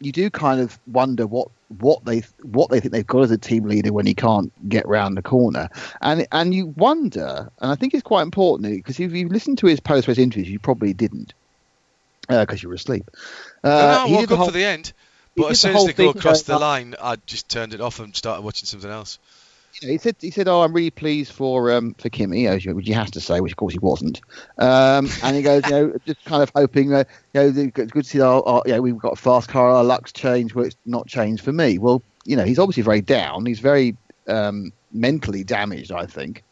you 0.00 0.12
do 0.12 0.30
kind 0.30 0.60
of 0.60 0.78
wonder 0.86 1.26
what 1.26 1.48
what 1.78 2.04
they 2.04 2.22
what 2.42 2.70
they 2.70 2.80
think 2.80 2.92
they've 2.92 3.06
got 3.06 3.22
as 3.22 3.30
a 3.30 3.38
team 3.38 3.64
leader 3.64 3.92
when 3.92 4.06
he 4.06 4.14
can't 4.14 4.50
get 4.68 4.88
round 4.88 5.16
the 5.16 5.22
corner, 5.22 5.68
and 6.00 6.26
and 6.32 6.54
you 6.54 6.66
wonder, 6.66 7.50
and 7.60 7.70
I 7.70 7.74
think 7.74 7.94
it's 7.94 8.02
quite 8.02 8.22
important 8.22 8.74
because 8.74 8.98
if 8.98 9.12
you 9.12 9.28
listened 9.28 9.58
to 9.58 9.66
his 9.66 9.80
post 9.80 10.08
race 10.08 10.18
interviews, 10.18 10.48
you 10.48 10.58
probably 10.58 10.94
didn't 10.94 11.34
because 12.28 12.62
you 12.62 12.68
were 12.68 12.76
asleep. 12.76 13.04
Uh, 13.62 13.68
no, 13.68 13.76
no, 13.76 13.98
I 14.04 14.06
he 14.08 14.14
woke 14.14 14.30
up 14.32 14.38
whole- 14.38 14.46
for 14.46 14.52
the 14.52 14.64
end. 14.64 14.92
But 15.36 15.52
as 15.52 15.60
soon 15.60 15.76
as 15.76 15.86
they 15.86 15.92
go 15.92 16.10
across 16.10 16.42
the 16.42 16.58
line, 16.58 16.96
I 17.00 17.16
just 17.24 17.48
turned 17.48 17.72
it 17.72 17.80
off 17.80 18.00
and 18.00 18.14
started 18.16 18.42
watching 18.42 18.66
something 18.66 18.90
else. 18.90 19.18
You 19.80 19.88
know, 19.88 19.92
he 19.92 19.98
said 19.98 20.16
he 20.20 20.30
said, 20.30 20.48
"Oh, 20.48 20.62
I'm 20.62 20.72
really 20.72 20.90
pleased 20.90 21.32
for 21.32 21.72
um, 21.72 21.94
for 21.94 22.08
Kimi," 22.08 22.46
which 22.48 22.86
he 22.86 22.92
has 22.92 23.10
to 23.12 23.20
say, 23.20 23.40
which 23.40 23.52
of 23.52 23.56
course 23.56 23.72
he 23.72 23.78
wasn't. 23.78 24.20
Um, 24.58 25.08
and 25.22 25.36
he 25.36 25.42
goes, 25.42 25.64
you 25.66 25.70
know, 25.70 25.94
just 26.06 26.24
kind 26.24 26.42
of 26.42 26.50
hoping, 26.54 26.92
uh, 26.92 27.04
you 27.34 27.40
know, 27.40 27.62
it's 27.76 27.92
good 27.92 28.04
to 28.04 28.08
see 28.08 28.20
our, 28.20 28.42
our, 28.46 28.62
you 28.66 28.72
know, 28.72 28.82
we've 28.82 28.98
got 28.98 29.12
a 29.12 29.16
fast 29.16 29.48
car, 29.48 29.70
our 29.70 29.84
luck's 29.84 30.12
changed, 30.12 30.54
but 30.54 30.66
it's 30.66 30.76
not 30.86 31.06
changed 31.06 31.44
for 31.44 31.52
me. 31.52 31.78
Well, 31.78 32.02
you 32.24 32.36
know, 32.36 32.44
he's 32.44 32.58
obviously 32.58 32.82
very 32.82 33.00
down. 33.00 33.46
He's 33.46 33.60
very 33.60 33.96
um, 34.26 34.72
mentally 34.92 35.44
damaged, 35.44 35.92
I 35.92 36.06
think. 36.06 36.42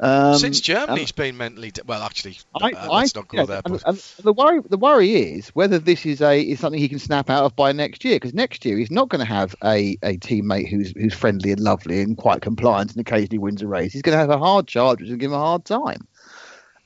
Um, 0.00 0.36
Since 0.36 0.60
Germany's 0.60 1.10
been 1.10 1.36
mentally 1.36 1.72
de- 1.72 1.82
well, 1.84 2.02
actually, 2.02 2.38
I, 2.54 2.70
uh, 2.70 2.92
I, 2.92 3.00
let's 3.00 3.16
not 3.16 3.26
go 3.26 3.38
yeah, 3.38 3.44
there. 3.46 3.62
But 3.62 3.82
and 3.84 3.98
the 4.22 4.32
worry, 4.32 4.60
the 4.60 4.76
worry 4.76 5.12
is 5.14 5.48
whether 5.48 5.80
this 5.80 6.06
is 6.06 6.20
a 6.20 6.40
is 6.40 6.60
something 6.60 6.80
he 6.80 6.88
can 6.88 7.00
snap 7.00 7.28
out 7.28 7.44
of 7.44 7.56
by 7.56 7.72
next 7.72 8.04
year. 8.04 8.14
Because 8.16 8.32
next 8.32 8.64
year 8.64 8.78
he's 8.78 8.92
not 8.92 9.08
going 9.08 9.20
to 9.20 9.32
have 9.32 9.56
a, 9.64 9.98
a 10.02 10.16
teammate 10.18 10.68
who's 10.68 10.92
who's 10.92 11.14
friendly 11.14 11.50
and 11.50 11.60
lovely 11.60 12.00
and 12.00 12.16
quite 12.16 12.42
compliant 12.42 12.92
and 12.92 13.00
occasionally 13.00 13.38
wins 13.38 13.60
a 13.62 13.66
race. 13.66 13.92
He's 13.92 14.02
going 14.02 14.14
to 14.14 14.20
have 14.20 14.30
a 14.30 14.38
hard 14.38 14.68
charge, 14.68 15.00
which 15.00 15.10
will 15.10 15.16
give 15.16 15.32
him 15.32 15.36
a 15.36 15.40
hard 15.40 15.64
time. 15.64 16.06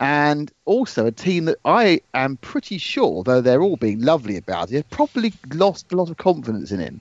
And 0.00 0.50
also 0.64 1.06
a 1.06 1.12
team 1.12 1.44
that 1.44 1.58
I 1.66 2.00
am 2.14 2.38
pretty 2.38 2.78
sure, 2.78 3.22
though 3.24 3.42
they're 3.42 3.62
all 3.62 3.76
being 3.76 4.00
lovely 4.00 4.36
about 4.36 4.72
it, 4.72 4.76
have 4.76 4.90
probably 4.90 5.34
lost 5.52 5.92
a 5.92 5.96
lot 5.96 6.10
of 6.10 6.16
confidence 6.16 6.72
in 6.72 6.80
him 6.80 7.00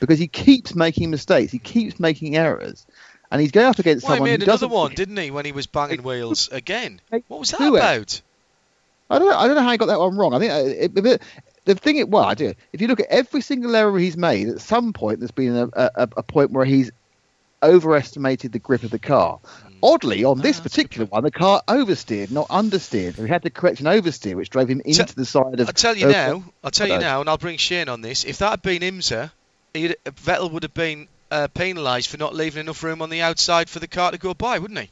because 0.00 0.18
he 0.18 0.28
keeps 0.28 0.74
making 0.74 1.10
mistakes, 1.10 1.52
he 1.52 1.58
keeps 1.58 1.98
making 1.98 2.36
errors, 2.36 2.86
and 3.30 3.40
he's 3.40 3.50
going 3.50 3.66
up 3.66 3.78
against 3.78 4.04
well, 4.04 4.14
he 4.14 4.16
someone 4.18 4.30
made 4.30 4.40
who 4.42 4.44
another 4.44 4.68
one, 4.68 4.92
didn't 4.94 5.16
he, 5.16 5.30
when 5.30 5.44
he 5.44 5.52
was 5.52 5.66
banging 5.66 6.02
wheels 6.02 6.48
again? 6.50 7.00
What 7.28 7.40
was 7.40 7.50
that 7.50 7.62
about? 7.62 8.20
I 9.08 9.18
don't 9.18 9.28
know. 9.28 9.36
I 9.36 9.46
don't 9.46 9.56
know 9.56 9.62
how 9.62 9.70
he 9.70 9.78
got 9.78 9.86
that 9.86 10.00
one 10.00 10.16
wrong. 10.16 10.34
I 10.34 10.38
think 10.38 10.52
uh, 10.52 10.56
it, 10.56 11.06
it, 11.06 11.22
the 11.64 11.74
thing. 11.74 11.96
It, 11.96 12.08
well, 12.08 12.24
I 12.24 12.34
do. 12.34 12.54
If 12.72 12.80
you 12.80 12.88
look 12.88 13.00
at 13.00 13.06
every 13.06 13.40
single 13.40 13.74
error 13.76 13.96
he's 13.98 14.16
made, 14.16 14.48
at 14.48 14.60
some 14.60 14.92
point 14.92 15.20
there's 15.20 15.30
been 15.30 15.56
a, 15.56 15.68
a, 15.74 16.08
a 16.16 16.22
point 16.22 16.50
where 16.50 16.64
he's 16.64 16.90
overestimated 17.62 18.52
the 18.52 18.58
grip 18.58 18.82
of 18.82 18.90
the 18.90 18.98
car. 18.98 19.38
Oddly, 19.82 20.24
on 20.24 20.38
this 20.38 20.58
Ah, 20.58 20.62
that's 20.62 20.78
a 20.78 20.82
good 20.82 20.88
particular 20.88 21.06
one, 21.06 21.22
the 21.22 21.30
car 21.30 21.62
oversteered, 21.68 22.30
not 22.30 22.48
understeered. 22.48 23.14
He 23.14 23.28
had 23.28 23.42
to 23.42 23.50
correct 23.50 23.80
an 23.80 23.86
oversteer, 23.86 24.34
which 24.34 24.50
drove 24.50 24.68
him 24.68 24.80
into 24.84 25.14
the 25.14 25.26
side 25.26 25.60
of. 25.60 25.68
I'll 25.68 25.72
tell 25.72 25.96
you 25.96 26.08
now. 26.08 26.44
I'll 26.64 26.70
tell 26.70 26.88
you 26.88 26.98
now, 26.98 27.20
and 27.20 27.28
I'll 27.28 27.38
bring 27.38 27.58
Shane 27.58 27.88
on 27.88 28.00
this. 28.00 28.24
If 28.24 28.38
that 28.38 28.50
had 28.50 28.62
been 28.62 28.82
IMSA, 28.82 29.30
he'd, 29.74 29.96
Vettel 30.04 30.50
would 30.50 30.62
have 30.62 30.74
been 30.74 31.08
uh, 31.30 31.48
penalised 31.48 32.08
for 32.08 32.16
not 32.16 32.34
leaving 32.34 32.60
enough 32.60 32.82
room 32.82 33.02
on 33.02 33.10
the 33.10 33.22
outside 33.22 33.68
for 33.68 33.78
the 33.78 33.88
car 33.88 34.10
to 34.10 34.18
go 34.18 34.34
by, 34.34 34.58
wouldn't 34.58 34.80
he? 34.80 34.90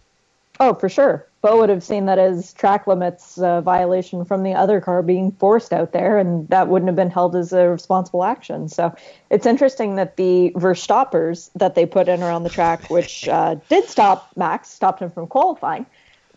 Oh, 0.60 0.74
for 0.74 0.88
sure. 0.88 1.26
Bo 1.42 1.58
would 1.58 1.68
have 1.68 1.82
seen 1.82 2.06
that 2.06 2.18
as 2.18 2.52
track 2.54 2.86
limits 2.86 3.36
uh, 3.38 3.60
violation 3.60 4.24
from 4.24 4.44
the 4.44 4.54
other 4.54 4.80
car 4.80 5.02
being 5.02 5.32
forced 5.32 5.72
out 5.72 5.92
there, 5.92 6.16
and 6.16 6.48
that 6.48 6.68
wouldn't 6.68 6.88
have 6.88 6.96
been 6.96 7.10
held 7.10 7.34
as 7.36 7.52
a 7.52 7.68
responsible 7.68 8.24
action. 8.24 8.68
So 8.68 8.94
it's 9.30 9.46
interesting 9.46 9.96
that 9.96 10.16
the 10.16 10.52
Verstoppers 10.54 11.50
that 11.56 11.74
they 11.74 11.86
put 11.86 12.08
in 12.08 12.22
around 12.22 12.44
the 12.44 12.50
track, 12.50 12.88
which 12.88 13.28
uh, 13.28 13.56
did 13.68 13.84
stop 13.88 14.30
Max, 14.36 14.70
stopped 14.70 15.02
him 15.02 15.10
from 15.10 15.26
qualifying, 15.26 15.86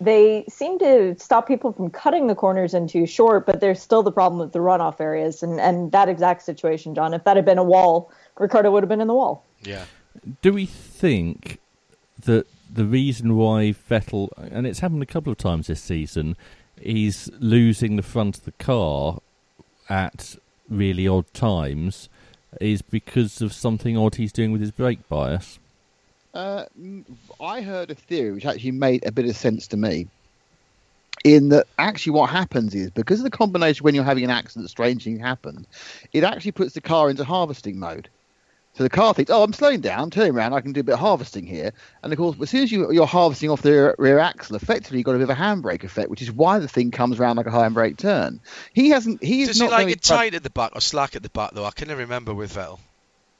they 0.01 0.45
seem 0.49 0.77
to 0.79 1.15
stop 1.17 1.47
people 1.47 1.71
from 1.71 1.89
cutting 1.89 2.27
the 2.27 2.35
corners 2.35 2.73
in 2.73 2.87
too 2.87 3.05
short, 3.05 3.45
but 3.45 3.59
there's 3.59 3.81
still 3.81 4.03
the 4.03 4.11
problem 4.11 4.39
with 4.39 4.51
the 4.51 4.59
runoff 4.59 4.99
areas. 4.99 5.41
And, 5.41 5.59
and 5.59 5.91
that 5.91 6.09
exact 6.09 6.43
situation, 6.43 6.95
John, 6.95 7.13
if 7.13 7.23
that 7.23 7.35
had 7.35 7.45
been 7.45 7.57
a 7.57 7.63
wall, 7.63 8.11
Ricciardo 8.37 8.71
would 8.71 8.83
have 8.83 8.89
been 8.89 9.01
in 9.01 9.07
the 9.07 9.15
wall. 9.15 9.43
Yeah. 9.63 9.85
Do 10.41 10.53
we 10.53 10.65
think 10.65 11.59
that 12.23 12.47
the 12.73 12.85
reason 12.85 13.35
why 13.35 13.73
Vettel, 13.89 14.29
and 14.37 14.67
it's 14.67 14.79
happened 14.79 15.03
a 15.03 15.07
couple 15.07 15.31
of 15.31 15.37
times 15.37 15.67
this 15.67 15.81
season, 15.81 16.35
he's 16.79 17.29
losing 17.39 17.95
the 17.95 18.03
front 18.03 18.37
of 18.37 18.45
the 18.45 18.51
car 18.53 19.19
at 19.89 20.35
really 20.69 21.07
odd 21.07 21.31
times, 21.33 22.09
is 22.59 22.81
because 22.81 23.41
of 23.41 23.53
something 23.53 23.97
odd 23.97 24.15
he's 24.15 24.33
doing 24.33 24.51
with 24.51 24.61
his 24.61 24.71
brake 24.71 25.07
bias? 25.07 25.59
Uh, 26.33 26.65
I 27.39 27.61
heard 27.61 27.89
a 27.89 27.95
theory 27.95 28.31
which 28.31 28.45
actually 28.45 28.71
made 28.71 29.05
a 29.05 29.11
bit 29.11 29.25
of 29.25 29.35
sense 29.35 29.67
to 29.67 29.77
me. 29.77 30.07
In 31.23 31.49
that, 31.49 31.65
actually, 31.79 32.11
what 32.11 32.29
happens 32.29 32.75
is 32.75 32.91
because 32.91 33.19
of 33.19 33.23
the 33.23 33.31
combination 33.31 33.83
when 33.83 33.95
you're 33.95 34.03
having 34.03 34.23
an 34.23 34.29
accident, 34.29 34.69
strange 34.69 35.03
things 35.03 35.19
happen. 35.19 35.65
It 36.13 36.23
actually 36.23 36.51
puts 36.51 36.73
the 36.73 36.81
car 36.81 37.09
into 37.09 37.23
harvesting 37.23 37.79
mode. 37.79 38.07
So 38.77 38.83
the 38.83 38.89
car 38.89 39.13
thinks, 39.13 39.31
"Oh, 39.31 39.41
I'm 39.41 39.53
slowing 39.53 39.81
down, 39.81 40.11
turning 40.11 40.35
around. 40.35 40.53
I 40.53 40.61
can 40.61 40.71
do 40.71 40.81
a 40.81 40.83
bit 40.83 40.93
of 40.93 40.99
harvesting 40.99 41.47
here." 41.47 41.73
And 42.03 42.13
of 42.13 42.17
course, 42.17 42.35
as 42.39 42.51
soon 42.51 42.63
as 42.63 42.71
you, 42.71 42.91
you're 42.91 43.07
harvesting 43.07 43.49
off 43.49 43.63
the 43.63 43.71
rear, 43.71 43.95
rear 43.97 44.19
axle, 44.19 44.55
effectively 44.55 44.99
you've 44.99 45.05
got 45.05 45.15
a 45.15 45.17
bit 45.17 45.23
of 45.23 45.31
a 45.31 45.35
handbrake 45.35 45.83
effect, 45.83 46.11
which 46.11 46.21
is 46.21 46.31
why 46.31 46.59
the 46.59 46.67
thing 46.67 46.91
comes 46.91 47.19
around 47.19 47.37
like 47.37 47.47
a 47.47 47.51
handbrake 47.51 47.97
turn. 47.97 48.39
He 48.73 48.89
hasn't. 48.89 49.23
He 49.23 49.41
is 49.41 49.47
Does 49.47 49.59
not 49.61 49.65
he 49.65 49.71
like 49.71 49.89
it 49.89 50.01
tight 50.03 50.35
at 50.35 50.43
the 50.43 50.51
back 50.51 50.75
or 50.75 50.81
slack 50.81 51.15
at 51.15 51.23
the 51.23 51.29
back, 51.29 51.51
though? 51.53 51.65
I 51.65 51.71
can 51.71 51.87
never 51.87 52.01
remember 52.01 52.35
with 52.35 52.53
Vettel. 52.53 52.79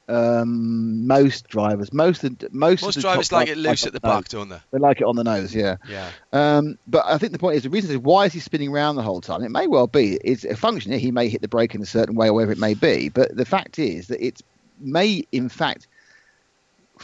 Um, 0.10 1.06
most 1.06 1.50
drivers, 1.50 1.92
most 1.92 2.24
of 2.24 2.32
most, 2.54 2.82
Most 2.82 2.84
of 2.84 2.94
the 2.96 3.02
drivers 3.02 3.32
like 3.32 3.50
it 3.50 3.58
loose 3.58 3.86
at 3.86 3.92
the 3.92 4.00
nose. 4.02 4.16
back, 4.16 4.30
don't 4.30 4.48
they? 4.48 4.60
They 4.72 4.80
like 4.80 5.02
it 5.02 5.04
on 5.04 5.18
the 5.18 5.24
nose, 5.24 5.54
yeah. 5.54 5.76
Yeah. 5.88 6.10
Um, 6.32 6.78
but 6.88 7.06
I 7.06 7.18
think 7.18 7.34
the 7.34 7.40
point 7.40 7.58
is 7.58 7.64
the 7.64 7.70
reason 7.70 7.92
is 7.92 7.98
why 7.98 8.26
is 8.26 8.34
he 8.34 8.40
spinning 8.40 8.70
around 8.70 8.96
the 8.96 9.04
whole 9.04 9.20
time? 9.20 9.44
It 9.44 9.50
may 9.50 9.68
well 9.68 9.86
be 9.86 10.18
it's 10.24 10.46
a 10.46 10.56
function. 10.56 10.94
He 10.94 11.12
may 11.12 11.28
hit 11.28 11.42
the 11.42 11.50
brake 11.50 11.76
in 11.76 11.82
a 11.82 11.86
certain 11.86 12.16
way, 12.16 12.30
or 12.30 12.34
whatever 12.34 12.54
it 12.54 12.58
may 12.58 12.74
be. 12.74 13.10
But 13.10 13.36
the 13.36 13.46
fact 13.46 13.80
is 13.80 14.08
that 14.08 14.26
it 14.26 14.42
may, 14.80 15.26
in 15.32 15.50
fact, 15.50 15.88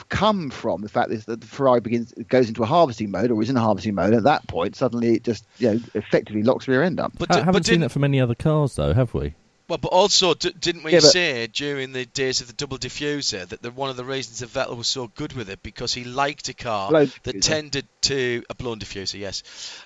come 0.09 0.49
from 0.49 0.81
the 0.81 0.89
fact 0.89 1.11
is 1.11 1.25
that 1.25 1.39
the 1.39 1.45
Ferrari 1.47 1.79
begins 1.79 2.11
goes 2.27 2.47
into 2.47 2.63
a 2.63 2.65
harvesting 2.65 3.11
mode 3.11 3.29
or 3.29 3.41
is 3.43 3.49
in 3.49 3.57
a 3.57 3.61
harvesting 3.61 3.93
mode. 3.95 4.13
At 4.13 4.23
that 4.23 4.47
point, 4.47 4.75
suddenly 4.75 5.15
it 5.15 5.23
just 5.23 5.45
you 5.59 5.71
know 5.73 5.79
effectively 5.93 6.43
locks 6.43 6.67
rear 6.67 6.81
end 6.83 6.99
up. 6.99 7.13
But, 7.17 7.31
I 7.31 7.35
di- 7.35 7.39
haven't 7.41 7.53
but 7.53 7.65
seen 7.65 7.79
that 7.81 7.89
from 7.91 8.03
any 8.03 8.19
other 8.19 8.35
cars, 8.35 8.75
though, 8.75 8.93
have 8.93 9.13
we? 9.13 9.35
well, 9.69 9.77
but 9.77 9.89
also, 9.89 10.33
d- 10.33 10.53
didn't 10.59 10.83
we 10.83 10.91
Yeah, 10.93 10.99
but- 10.99 11.11
say 11.11 11.47
during 11.47 11.93
the 11.93 12.05
days 12.05 12.41
of 12.41 12.47
the 12.47 12.53
double 12.53 12.77
diffuser 12.77 13.47
that 13.47 13.61
the, 13.61 13.69
one 13.71 13.89
of 13.91 13.95
the 13.95 14.03
reasons 14.03 14.39
that 14.39 14.49
Vettel 14.49 14.75
was 14.77 14.87
so 14.87 15.07
good 15.15 15.33
with 15.33 15.49
it 15.49 15.61
because 15.63 15.93
he 15.93 16.03
liked 16.03 16.49
a 16.49 16.53
car 16.53 16.89
Blown 16.89 17.11
that 17.23 17.35
diffuser. 17.35 17.41
tended 17.41 17.87
to 18.01 18.43
a 18.49 18.55
blown 18.55 18.79
diffuser, 18.79 19.19
yes, 19.19 19.43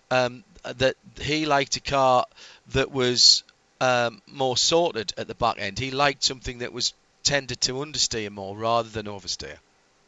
um, 0.10 0.43
that 0.63 0.95
he 1.19 1.45
liked 1.45 1.76
a 1.76 1.82
car 1.82 2.26
that 2.73 2.91
was 2.91 3.43
um, 3.82 4.21
more 4.32 4.56
sorted 4.58 5.13
at 5.17 5.28
the 5.28 5.36
back 5.36 5.58
end. 5.60 5.78
He 5.78 5.91
liked 5.91 6.23
something 6.23 6.60
that 6.60 6.73
was 6.73 6.93
tended 7.27 7.59
to 7.59 7.73
understeer 7.73 8.29
more 8.31 8.55
rather 8.57 8.89
than 8.89 9.05
oversteer. 9.05 9.57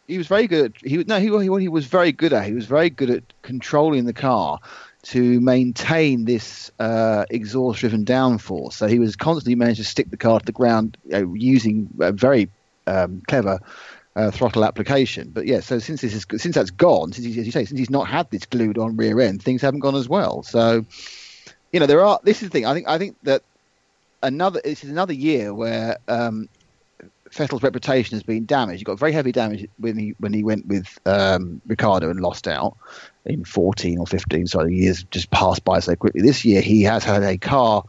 he 0.07 0.17
was 0.17 0.27
very 0.27 0.47
good. 0.47 0.75
At, 0.75 0.89
he 0.89 0.97
no, 1.03 1.19
he 1.19 1.29
what 1.29 1.61
he 1.61 1.67
was 1.67 1.85
very 1.85 2.11
good 2.11 2.33
at. 2.33 2.45
He 2.45 2.53
was 2.53 2.65
very 2.65 2.89
good 2.89 3.09
at 3.09 3.23
controlling 3.41 4.05
the 4.05 4.13
car 4.13 4.59
to 5.01 5.39
maintain 5.39 6.25
this 6.25 6.71
uh, 6.79 7.25
exhaust-driven 7.29 8.05
downforce. 8.05 8.73
So 8.73 8.87
he 8.87 8.99
was 8.99 9.15
constantly 9.15 9.55
managed 9.55 9.79
to 9.79 9.85
stick 9.85 10.09
the 10.09 10.17
car 10.17 10.39
to 10.39 10.45
the 10.45 10.51
ground 10.51 10.97
you 11.05 11.11
know, 11.11 11.33
using 11.35 11.89
a 11.99 12.11
very 12.11 12.49
um, 12.87 13.21
clever 13.27 13.59
uh, 14.15 14.31
throttle 14.31 14.65
application. 14.65 15.29
But 15.29 15.45
yeah, 15.45 15.59
so 15.59 15.79
since 15.79 16.01
this 16.01 16.13
is 16.13 16.25
since 16.41 16.55
that's 16.55 16.71
gone, 16.71 17.13
since 17.13 17.25
he, 17.25 17.39
as 17.39 17.45
you 17.45 17.51
say, 17.51 17.65
since 17.65 17.79
he's 17.79 17.89
not 17.89 18.07
had 18.07 18.31
this 18.31 18.45
glued-on 18.45 18.97
rear 18.97 19.19
end, 19.19 19.43
things 19.43 19.61
haven't 19.61 19.81
gone 19.81 19.95
as 19.95 20.09
well. 20.09 20.43
So 20.43 20.85
you 21.71 21.79
know, 21.79 21.85
there 21.85 22.03
are. 22.03 22.19
This 22.23 22.41
is 22.41 22.49
the 22.49 22.53
thing. 22.53 22.65
I 22.65 22.73
think. 22.73 22.87
I 22.87 22.97
think 22.97 23.15
that 23.23 23.43
another. 24.23 24.59
This 24.63 24.83
is 24.83 24.89
another 24.89 25.13
year 25.13 25.53
where. 25.53 25.97
Um, 26.07 26.49
Vettel's 27.31 27.63
reputation 27.63 28.15
has 28.15 28.23
been 28.23 28.45
damaged. 28.45 28.79
He 28.79 28.83
got 28.83 28.99
very 28.99 29.11
heavy 29.11 29.31
damage 29.31 29.67
when 29.77 29.97
he 29.97 30.15
when 30.19 30.33
he 30.33 30.43
went 30.43 30.65
with 30.67 30.97
um, 31.05 31.61
Ricciardo 31.67 32.09
and 32.09 32.19
lost 32.19 32.47
out 32.47 32.75
in 33.25 33.43
14 33.45 33.99
or 33.99 34.07
15. 34.07 34.47
So 34.47 34.63
the 34.63 34.73
years 34.73 35.03
just 35.11 35.29
passed 35.31 35.63
by 35.63 35.79
so 35.79 35.95
quickly. 35.95 36.21
This 36.21 36.43
year 36.43 36.61
he 36.61 36.83
has 36.83 37.03
had 37.03 37.23
a 37.23 37.37
car 37.37 37.83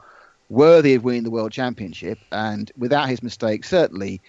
worthy 0.48 0.94
of 0.94 1.04
winning 1.04 1.22
the 1.22 1.30
world 1.30 1.52
championship, 1.52 2.18
and 2.32 2.70
without 2.76 3.08
his 3.08 3.22
mistakes, 3.22 3.68
certainly. 3.68 4.20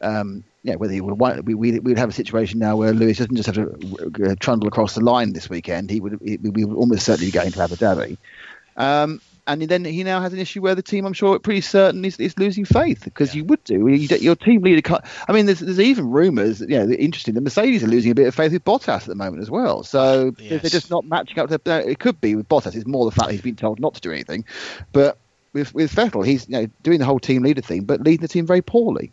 Um, 0.00 0.44
yeah, 0.62 0.74
whether 0.74 0.92
he 0.92 1.00
would 1.00 1.46
we, 1.46 1.54
we'd, 1.54 1.84
we'd 1.84 1.96
have 1.96 2.08
a 2.08 2.12
situation 2.12 2.58
now 2.58 2.76
where 2.76 2.92
Lewis 2.92 3.18
doesn't 3.18 3.36
just 3.36 3.46
have 3.46 3.54
to 3.54 4.30
uh, 4.30 4.34
trundle 4.40 4.66
across 4.66 4.96
the 4.96 5.00
line 5.00 5.32
this 5.32 5.48
weekend. 5.48 5.90
He 5.90 6.00
would, 6.00 6.20
we 6.20 6.36
would 6.36 6.76
almost 6.76 7.06
certainly 7.06 7.28
be 7.28 7.32
going 7.32 7.52
to 7.52 7.62
Abu 7.62 7.76
Dhabi. 7.76 8.18
Um, 8.76 9.20
and 9.46 9.62
then 9.62 9.84
he 9.84 10.02
now 10.02 10.20
has 10.20 10.32
an 10.32 10.38
issue 10.38 10.60
where 10.60 10.74
the 10.74 10.82
team, 10.82 11.06
I'm 11.06 11.12
sure, 11.12 11.38
pretty 11.38 11.60
certain 11.60 12.04
is, 12.04 12.18
is 12.18 12.36
losing 12.38 12.64
faith 12.64 13.04
because 13.04 13.34
you 13.34 13.44
would 13.44 13.62
do. 13.64 13.86
You, 13.86 14.16
your 14.16 14.34
team 14.34 14.62
leader. 14.62 14.82
Can't, 14.82 15.04
I 15.28 15.32
mean, 15.32 15.46
there's, 15.46 15.60
there's 15.60 15.80
even 15.80 16.10
rumours. 16.10 16.60
You 16.60 16.84
know, 16.84 16.90
interesting. 16.90 17.34
The 17.34 17.40
Mercedes 17.40 17.84
are 17.84 17.88
losing 17.88 18.10
a 18.10 18.14
bit 18.14 18.26
of 18.26 18.34
faith 18.34 18.52
with 18.52 18.64
Bottas 18.64 19.02
at 19.02 19.06
the 19.06 19.14
moment 19.14 19.42
as 19.42 19.50
well. 19.50 19.82
So 19.82 20.34
Yes. 20.38 20.62
they're 20.62 20.70
just 20.70 20.90
not 20.90 21.04
matching 21.04 21.38
up. 21.38 21.48
To, 21.48 21.88
it 21.88 21.98
could 21.98 22.20
be 22.20 22.34
with 22.34 22.48
Bottas. 22.48 22.74
It's 22.74 22.86
more 22.86 23.04
the 23.04 23.12
fact 23.12 23.28
that 23.28 23.32
he's 23.32 23.42
been 23.42 23.56
told 23.56 23.78
not 23.78 23.94
to 23.94 24.00
do 24.00 24.10
anything. 24.10 24.44
But 24.92 25.18
with 25.52 25.74
with 25.74 25.94
Vettel, 25.94 26.26
he's 26.26 26.48
you 26.48 26.60
know 26.60 26.66
doing 26.82 26.98
the 26.98 27.04
whole 27.04 27.20
team 27.20 27.42
leader 27.42 27.62
thing, 27.62 27.84
but 27.84 28.00
leading 28.00 28.22
the 28.22 28.28
team 28.28 28.46
very 28.46 28.62
poorly. 28.62 29.12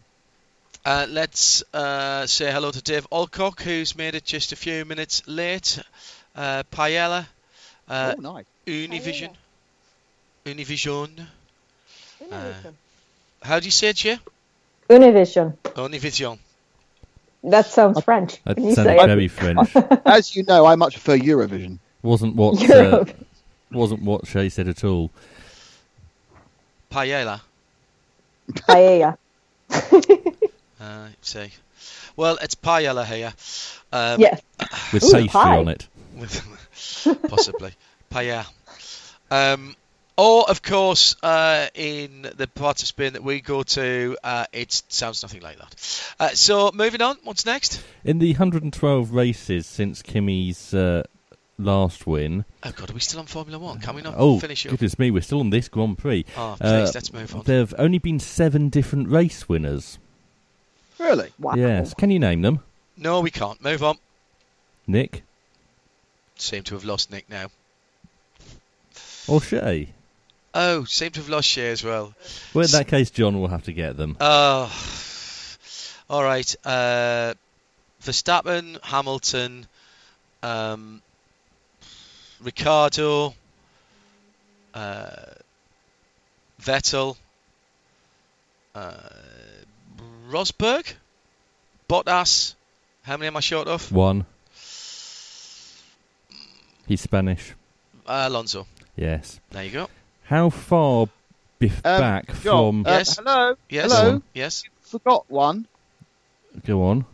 Uh, 0.86 1.06
let's 1.10 1.64
uh, 1.74 2.26
say 2.26 2.52
hello 2.52 2.70
to 2.70 2.82
Dave 2.82 3.08
Alcock, 3.12 3.62
who's 3.62 3.96
made 3.96 4.16
it 4.16 4.26
just 4.26 4.52
a 4.52 4.56
few 4.56 4.84
minutes 4.84 5.24
late. 5.28 5.80
Uh, 6.36 6.64
Paella, 6.72 7.26
uh, 7.88 8.16
oh, 8.18 8.22
nice. 8.22 8.46
Univision. 8.68 9.30
Univision. 10.46 11.26
Univision. 12.22 12.74
How 13.42 13.60
do 13.60 13.66
you 13.66 13.72
say 13.72 13.90
it, 13.90 13.96
Jay? 13.98 14.20
Univision. 14.90 15.58
Univision. 15.64 16.38
That 17.44 17.66
sounds 17.66 18.02
French. 18.04 18.42
That 18.44 18.56
Can 18.56 18.66
you 18.66 18.76
sounded 18.76 18.98
say 18.98 19.04
it? 19.04 19.08
very 19.08 19.28
French. 19.28 19.76
As 20.06 20.36
you 20.36 20.44
know, 20.44 20.66
I 20.66 20.76
much 20.76 20.94
prefer 20.94 21.18
Eurovision. 21.18 21.78
wasn't 22.02 22.36
what 22.36 22.70
uh, 22.70 23.06
wasn't 23.72 24.04
what 24.04 24.28
Shea 24.28 24.50
said 24.50 24.68
at 24.68 24.84
all. 24.84 25.12
Paella. 26.92 27.42
Paella. 28.52 29.18
Uh, 30.82 31.08
see. 31.22 31.50
Well, 32.18 32.38
it's 32.42 32.56
paella 32.56 33.06
here. 33.06 33.32
Um, 33.94 34.20
yes. 34.20 34.42
With 34.92 35.02
Ooh, 35.06 35.12
pastry 35.14 35.28
pie. 35.30 35.58
on 35.58 35.70
it. 35.70 35.88
with 36.18 37.22
possibly 37.30 37.72
paella. 38.12 38.46
Um, 39.32 39.78
or 40.18 40.50
of 40.50 40.62
course, 40.62 41.16
uh, 41.24 41.68
in 41.74 42.28
the 42.36 42.48
part 42.48 42.82
of 42.82 42.88
Spain 42.88 43.14
that 43.14 43.24
we 43.24 43.42
go 43.42 43.64
to, 43.64 44.18
uh, 44.24 44.46
it 44.54 44.72
sounds 44.90 45.22
nothing 45.24 45.42
like 45.42 45.58
that. 45.58 46.14
Uh, 46.20 46.30
so 46.30 46.72
moving 46.74 47.02
on, 47.02 47.18
what's 47.24 47.46
next? 47.46 47.84
In 48.04 48.20
the 48.20 48.32
112 48.34 49.12
races 49.12 49.66
since 49.66 50.02
Kimi's 50.02 50.74
uh, 50.74 51.04
last 51.58 52.06
win. 52.06 52.46
Oh 52.64 52.72
God, 52.76 52.90
are 52.90 52.94
we 52.94 53.00
still 53.00 53.20
on 53.20 53.26
Formula 53.26 53.58
One? 53.60 53.80
Can 53.80 53.96
we 53.96 54.02
not 54.02 54.16
Oh, 54.18 54.40
finish 54.40 54.66
it? 54.66 54.70
up? 54.70 54.72
goodness 54.74 55.00
me, 55.00 55.12
we're 55.12 55.22
still 55.22 55.40
on 55.40 55.50
this 55.50 55.68
Grand 55.70 55.98
Prix. 55.98 56.26
Oh, 56.38 56.56
please, 56.60 56.68
Uh, 56.90 56.92
let's 56.94 57.12
move 57.14 57.36
on. 57.36 57.44
There 57.46 57.60
have 57.60 57.74
only 57.78 57.98
been 58.00 58.20
seven 58.20 58.70
different 58.70 59.10
race 59.10 59.48
winners. 59.50 59.98
Really? 61.00 61.32
Wow. 61.40 61.56
Yes. 61.56 61.94
Can 61.96 62.12
you 62.12 62.20
name 62.20 62.42
them? 62.44 62.60
No, 62.98 63.20
we 63.22 63.32
can't. 63.32 63.62
Move 63.64 63.84
on. 63.84 63.98
Nick 64.86 65.24
Seem 66.36 66.64
to 66.64 66.76
have 66.76 66.84
lost 66.84 67.10
Nick 67.12 67.30
now. 67.30 67.48
or 69.28 69.42
Shay? 69.42 69.90
Oh, 70.56 70.84
seem 70.84 71.12
to 71.12 71.20
have 71.20 71.30
lost 71.30 71.48
Shea 71.48 71.70
as 71.70 71.84
well. 71.84 72.14
Well, 72.54 72.66
in 72.66 72.72
that 72.72 72.88
case, 72.88 73.10
John 73.10 73.40
will 73.40 73.48
have 73.48 73.64
to 73.64 73.74
get 73.74 73.98
them. 73.98 74.18
Oh, 74.20 74.72
all 76.10 76.24
right. 76.24 76.56
Uh, 76.64 77.34
Verstappen, 78.04 78.78
Hamilton, 78.84 79.66
um, 80.44 81.02
Ricciardo, 82.42 83.34
uh, 84.74 85.10
Vettel, 86.62 87.18
uh, 88.76 88.94
Rosberg, 90.30 90.94
Bottas. 91.90 92.54
How 93.02 93.18
many 93.18 93.28
am 93.28 93.38
I 93.38 93.40
short 93.40 93.68
of? 93.68 93.92
One. 93.92 94.26
He's 96.86 97.02
Spanish. 97.02 97.54
Uh, 98.06 98.26
Alonso. 98.28 98.68
Yes. 98.96 99.40
There 99.52 99.64
you 99.64 99.72
go. 99.72 99.90
How 100.34 100.50
far 100.50 101.06
bef- 101.62 101.86
Um, 101.86 102.02
back 102.02 102.26
John, 102.42 102.84
from? 102.84 102.88
uh, 102.88 102.98
Yes. 102.98 103.16
hello. 103.18 103.56
Yes. 103.70 103.92
Hello. 103.92 104.22
Yes. 104.34 104.64
Forgot 104.82 105.26
one. 105.30 105.68
Go 106.66 106.82
on. 106.86 107.06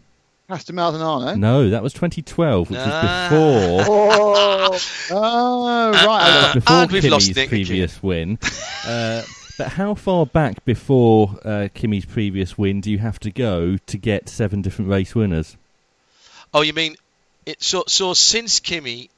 Pastor 0.47 0.71
Maldonado. 0.71 1.35
No, 1.35 1.69
that 1.69 1.83
was 1.83 1.91
2012, 1.91 2.69
which 2.69 2.79
Ah. 2.81 3.27
was 3.29 3.29
before. 3.29 3.85
Oh, 4.71 4.79
Oh, 5.11 5.91
right. 5.91 6.05
Uh, 6.05 6.43
okay. 6.51 6.53
before 6.59 6.75
and 6.77 6.91
we've 6.93 7.03
lost 7.05 7.25
Kimi's 7.25 7.35
Nick 7.35 7.49
previous 7.49 8.01
win. 8.01 8.39
uh, 8.87 9.23
but 9.57 9.67
how 9.67 9.95
far 9.95 10.25
back 10.25 10.63
before 10.63 11.37
uh, 11.43 11.67
Kimi's 11.75 12.05
previous 12.05 12.57
win 12.57 12.79
do 12.79 12.89
you 12.89 12.99
have 12.99 13.19
to 13.19 13.31
go 13.31 13.75
to 13.85 13.97
get 13.97 14.29
seven 14.29 14.61
different 14.61 14.89
race 14.89 15.13
winners? 15.13 15.57
Oh, 16.53 16.61
you 16.61 16.71
mean 16.71 16.95
it? 17.45 17.61
So, 17.61 17.83
so 17.85 18.13
since 18.13 18.61
Kimi 18.61 19.09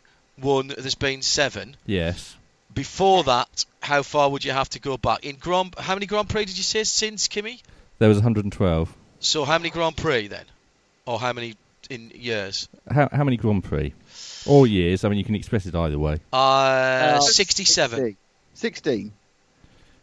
won, 0.42 0.70
there's 0.76 0.96
been 0.96 1.22
seven. 1.22 1.76
Yes. 1.86 2.36
Before 2.74 3.24
that, 3.24 3.66
how 3.82 4.04
far 4.04 4.30
would 4.30 4.46
you 4.46 4.52
have 4.52 4.70
to 4.70 4.80
go 4.80 4.98
back? 4.98 5.26
In 5.26 5.36
Grand, 5.36 5.76
how 5.78 5.94
many 5.96 6.06
Grand 6.06 6.30
Prix 6.30 6.46
did 6.46 6.58
you 6.58 6.64
say 6.64 6.84
since 6.84 7.28
Kimi? 7.28 7.62
There 8.00 8.10
was 8.10 8.18
112. 8.18 8.96
So 9.20 9.46
how 9.46 9.58
many 9.58 9.70
Grand 9.70 9.98
Prix 9.98 10.28
then, 10.28 10.46
or 11.06 11.20
how 11.20 11.34
many 11.34 11.56
in 11.90 12.12
years? 12.16 12.70
How, 12.90 13.10
how 13.12 13.24
many 13.24 13.38
Grand 13.38 13.64
Prix? 13.64 13.94
Or 14.46 14.66
years? 14.66 15.04
I 15.04 15.10
mean, 15.10 15.18
you 15.20 15.26
can 15.26 15.36
express 15.36 15.66
it 15.66 15.76
either 15.76 16.00
way. 16.00 16.18
Uh, 16.34 16.38
Uh, 16.38 17.20
67. 17.20 18.18
16. 18.54 19.12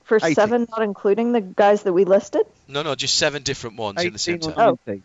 for 0.04 0.18
80. 0.22 0.34
seven, 0.34 0.66
not 0.70 0.82
including 0.82 1.32
the 1.32 1.40
guys 1.40 1.82
that 1.82 1.92
we 1.92 2.04
listed. 2.04 2.42
No, 2.66 2.82
no, 2.82 2.94
just 2.94 3.16
seven 3.16 3.42
different 3.42 3.76
ones 3.76 4.02
in 4.02 4.12
the 4.12 4.18
same 4.18 4.38
time. 4.40 4.54
Oh. 4.56 5.00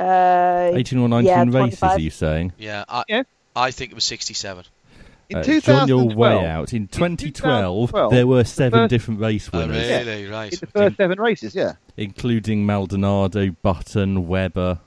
Uh, 0.00 0.70
18 0.74 0.98
or 0.98 1.08
19 1.08 1.26
yeah, 1.26 1.40
races, 1.40 1.78
25. 1.78 1.90
are 1.90 2.00
you 2.00 2.10
saying? 2.10 2.52
Yeah, 2.58 2.84
I, 2.88 3.04
Yeah. 3.08 3.22
I 3.54 3.70
think 3.70 3.90
it 3.92 3.94
was 3.94 4.04
67. 4.04 4.64
In 5.30 5.36
Uh, 5.38 5.42
2012, 5.44 5.88
John, 5.88 6.16
way 6.16 6.44
out. 6.46 6.72
In 6.74 6.88
2012, 6.88 7.90
2012, 7.90 8.10
there 8.12 8.26
were 8.26 8.42
seven 8.44 8.80
first- 8.80 8.90
different 8.90 9.20
race 9.20 9.48
Oh, 9.52 9.58
winners, 9.60 9.88
really? 9.88 10.26
Right. 10.26 10.52
in 10.52 10.58
the 10.58 10.66
first 10.66 10.96
seven 10.96 11.20
races, 11.20 11.54
yeah. 11.54 11.74
including 11.96 12.66
Maldonado, 12.66 13.50
Button, 13.62 14.26
Webber. 14.26 14.80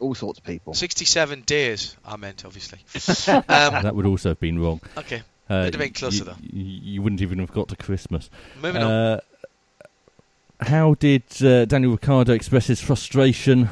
All 0.00 0.14
sorts 0.14 0.38
of 0.38 0.44
people. 0.44 0.74
67 0.74 1.42
days, 1.42 1.96
I 2.04 2.16
meant, 2.16 2.44
obviously. 2.44 2.78
um, 3.32 3.42
That 3.48 3.94
would 3.94 4.06
also 4.06 4.30
have 4.30 4.40
been 4.40 4.58
wrong. 4.58 4.80
okay, 4.98 5.22
Uh, 5.48 5.54
It'd 5.66 5.74
have 5.74 5.80
been 5.80 5.92
closer, 5.92 6.18
you, 6.18 6.24
though. 6.24 6.36
You, 6.42 6.64
you 6.64 7.02
wouldn't 7.02 7.22
even 7.22 7.38
have 7.38 7.52
got 7.52 7.68
to 7.68 7.76
Christmas. 7.76 8.28
moving 8.60 8.82
on. 8.82 8.90
Uh, 8.90 9.20
how 10.60 10.94
did 10.94 11.22
uh, 11.42 11.64
Daniel 11.66 11.92
Ricciardo 11.92 12.32
express 12.32 12.66
his 12.66 12.80
frustration? 12.80 13.68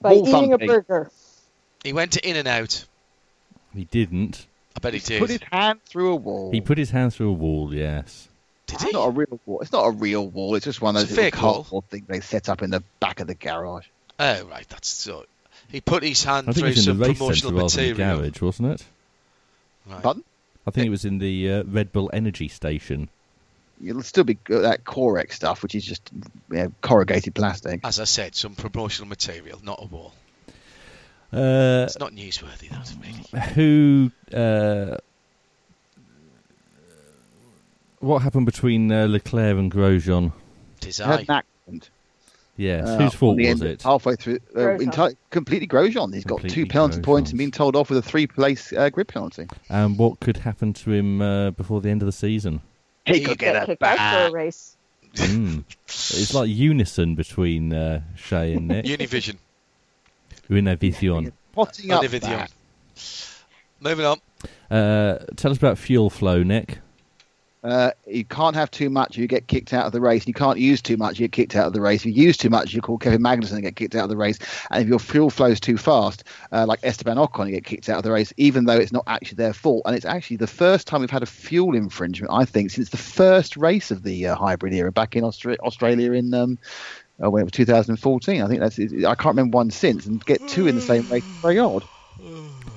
by 0.00 0.10
Bull 0.14 0.28
eating 0.28 0.52
a 0.52 0.58
burger. 0.58 1.10
He 1.84 1.92
went 1.92 2.12
to 2.12 2.28
In 2.28 2.36
and 2.36 2.48
Out. 2.48 2.84
He 3.76 3.84
didn't. 3.84 4.46
I 4.76 4.80
bet 4.80 4.92
he 4.92 4.98
He's 4.98 5.06
did. 5.08 5.20
Put 5.20 5.30
his 5.30 5.40
hand 5.50 5.80
through 5.84 6.12
a 6.12 6.16
wall. 6.16 6.50
He 6.52 6.60
put 6.60 6.76
his 6.78 6.90
hand 6.90 7.14
through 7.14 7.30
a 7.30 7.32
wall, 7.34 7.72
yes. 7.74 8.28
Did 8.66 8.74
It's 8.76 8.84
he? 8.84 8.90
not 8.92 9.06
a 9.06 9.10
real 9.10 9.40
wall. 9.46 9.60
It's 9.60 9.72
not 9.72 9.84
a 9.86 9.90
real 9.90 10.26
wall. 10.26 10.54
It's 10.56 10.64
just 10.64 10.80
one 10.82 10.96
of 10.96 11.02
those 11.02 11.10
a 11.12 11.14
little 11.14 11.24
fake 11.24 11.34
cardboard 11.34 11.84
things 11.88 12.06
they 12.08 12.20
set 12.20 12.48
up 12.48 12.62
in 12.62 12.70
the 12.70 12.82
back 13.00 13.20
of 13.20 13.26
the 13.28 13.34
garage. 13.34 13.86
Oh, 14.18 14.44
right. 14.46 14.68
That's 14.68 14.88
so. 14.88 15.24
He 15.70 15.80
put 15.80 16.02
his 16.02 16.22
hand 16.24 16.48
I 16.48 16.52
think 16.52 16.56
through 16.58 16.66
it 16.66 16.70
was 16.70 16.78
in 16.78 16.84
some 16.84 16.98
the 16.98 17.08
race 17.08 17.18
promotional 17.18 17.50
centre 17.50 17.54
rather 17.56 17.68
than 17.76 17.86
the 17.86 17.92
material. 18.04 18.18
garage, 18.30 18.42
wasn't 18.42 18.72
it? 18.80 18.84
Right. 19.88 20.02
Pardon? 20.02 20.24
I 20.66 20.70
think 20.72 20.86
it 20.86 20.90
was 20.90 21.04
in 21.04 21.18
the 21.18 21.52
uh, 21.52 21.62
Red 21.64 21.92
Bull 21.92 22.10
Energy 22.12 22.48
Station. 22.48 23.08
It'll 23.84 24.02
still 24.02 24.24
be 24.24 24.38
uh, 24.50 24.58
that 24.60 24.84
Corex 24.84 25.34
stuff, 25.34 25.62
which 25.62 25.74
is 25.74 25.84
just 25.84 26.10
you 26.50 26.56
know, 26.56 26.72
corrugated 26.80 27.34
plastic. 27.34 27.80
As 27.84 28.00
I 28.00 28.04
said, 28.04 28.34
some 28.34 28.54
promotional 28.54 29.08
material, 29.08 29.60
not 29.62 29.80
a 29.82 29.86
wall. 29.86 30.12
Uh, 31.36 31.84
It's 31.84 31.98
not 31.98 32.12
newsworthy, 32.12 32.70
that 32.70 32.92
really. 33.02 33.52
who? 33.54 34.10
Uh, 34.36 34.96
what 38.00 38.22
happened 38.22 38.46
between 38.46 38.90
uh, 38.92 39.06
Leclerc 39.06 39.56
and 39.58 39.70
Grosjean? 39.72 40.32
Tis 40.80 40.98
Had 40.98 41.20
an 41.20 41.30
accident. 41.30 41.90
Yes, 42.58 42.88
uh, 42.88 42.96
whose 42.96 43.12
on 43.12 43.18
fault 43.18 43.36
the 43.36 43.50
was 43.52 43.60
end- 43.62 43.70
it? 43.70 43.82
Halfway 43.82 44.16
through, 44.16 44.38
uh, 44.54 44.58
Grosjean. 44.58 44.80
enti- 44.92 45.16
completely 45.30 45.66
Grosjean. 45.68 46.14
He's 46.14 46.24
got 46.24 46.36
Completely 46.40 46.64
two 46.64 46.66
penalty 46.70 47.00
points 47.00 47.30
and 47.30 47.38
Grosjean's. 47.38 47.44
been 47.44 47.50
told 47.50 47.76
off 47.76 47.90
with 47.90 47.98
a 47.98 48.02
three-place 48.02 48.72
uh, 48.72 48.88
grid 48.88 49.08
penalty. 49.08 49.46
And 49.68 49.98
what 49.98 50.20
could 50.20 50.38
happen 50.38 50.72
to 50.72 50.90
him 50.92 51.20
uh, 51.20 51.50
before 51.50 51.80
the 51.82 51.90
end 51.90 52.00
of 52.02 52.06
the 52.06 52.12
season? 52.12 52.60
He 53.04 53.20
could 53.24 53.38
Get 53.38 53.66
kicked 53.66 53.82
out 53.82 53.98
for 54.22 54.26
a 54.28 54.30
race. 54.32 54.76
Mm. 55.14 55.64
It's 55.86 56.34
like 56.34 56.48
unison 56.50 57.14
between 57.14 57.72
uh, 57.72 58.02
Shea 58.16 58.54
and 58.54 58.68
Nick. 58.68 58.84
Univision. 58.86 59.36
Univision. 60.48 61.32
potting 61.52 61.92
up 61.92 62.02
Univision. 62.02 62.50
Moving 63.80 64.06
on. 64.06 64.20
Uh, 64.70 65.18
tell 65.36 65.50
us 65.50 65.58
about 65.58 65.78
fuel 65.78 66.10
flow, 66.10 66.42
Nick. 66.42 66.78
Uh, 67.66 67.90
you 68.06 68.24
can't 68.24 68.54
have 68.54 68.70
too 68.70 68.88
much, 68.88 69.16
you 69.16 69.26
get 69.26 69.48
kicked 69.48 69.72
out 69.72 69.86
of 69.86 69.92
the 69.92 70.00
race. 70.00 70.24
You 70.24 70.34
can't 70.34 70.58
use 70.58 70.80
too 70.80 70.96
much, 70.96 71.18
you 71.18 71.26
get 71.26 71.32
kicked 71.32 71.56
out 71.56 71.66
of 71.66 71.72
the 71.72 71.80
race. 71.80 72.02
If 72.02 72.16
you 72.16 72.24
use 72.24 72.36
too 72.36 72.48
much, 72.48 72.72
you 72.72 72.80
call 72.80 72.96
Kevin 72.96 73.20
Magnussen 73.20 73.54
and 73.54 73.62
get 73.62 73.74
kicked 73.74 73.96
out 73.96 74.04
of 74.04 74.08
the 74.08 74.16
race. 74.16 74.38
And 74.70 74.82
if 74.82 74.88
your 74.88 75.00
fuel 75.00 75.30
flows 75.30 75.58
too 75.58 75.76
fast, 75.76 76.22
uh, 76.52 76.64
like 76.66 76.78
Esteban 76.84 77.16
Ocon, 77.16 77.46
you 77.46 77.54
get 77.54 77.64
kicked 77.64 77.88
out 77.88 77.98
of 77.98 78.04
the 78.04 78.12
race, 78.12 78.32
even 78.36 78.66
though 78.66 78.76
it's 78.76 78.92
not 78.92 79.02
actually 79.08 79.34
their 79.34 79.52
fault. 79.52 79.82
And 79.84 79.96
it's 79.96 80.04
actually 80.04 80.36
the 80.36 80.46
first 80.46 80.86
time 80.86 81.00
we've 81.00 81.10
had 81.10 81.24
a 81.24 81.26
fuel 81.26 81.74
infringement, 81.74 82.32
I 82.32 82.44
think, 82.44 82.70
since 82.70 82.90
the 82.90 82.98
first 82.98 83.56
race 83.56 83.90
of 83.90 84.04
the 84.04 84.28
uh, 84.28 84.36
hybrid 84.36 84.72
era 84.72 84.92
back 84.92 85.16
in 85.16 85.24
Austra- 85.24 85.58
Australia 85.58 86.12
in 86.12 86.32
um, 86.34 86.58
oh, 87.20 87.30
when 87.30 87.42
it 87.42 87.44
was 87.44 87.52
2014. 87.52 88.42
I 88.42 88.48
think 88.48 88.60
that's 88.60 88.78
I 88.78 89.14
can't 89.14 89.36
remember 89.36 89.56
one 89.56 89.70
since. 89.70 90.06
And 90.06 90.24
get 90.24 90.46
two 90.48 90.66
in 90.66 90.74
the 90.76 90.82
same 90.82 91.08
race 91.08 91.24
is 91.24 91.36
very 91.42 91.58
odd. 91.58 91.84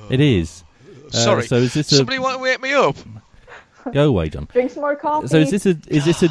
It 0.10 0.20
is. 0.20 0.64
Uh, 1.08 1.12
Sorry. 1.12 1.48
So 1.48 1.56
is 1.56 1.74
this 1.74 1.92
a 1.92 1.98
Somebody 1.98 2.20
want 2.20 2.38
to 2.38 2.42
wake 2.42 2.62
me 2.62 2.74
up? 2.74 2.96
go 3.94 4.08
away, 4.08 4.30
John? 4.30 4.48
Drink 4.52 4.72
some 4.72 4.82
more 4.82 4.96
coffee. 4.96 5.28
So 5.28 5.38
is 5.38 5.52
this 5.52 5.66
a 5.66 5.78
is 5.88 6.06
this 6.06 6.24
a 6.24 6.30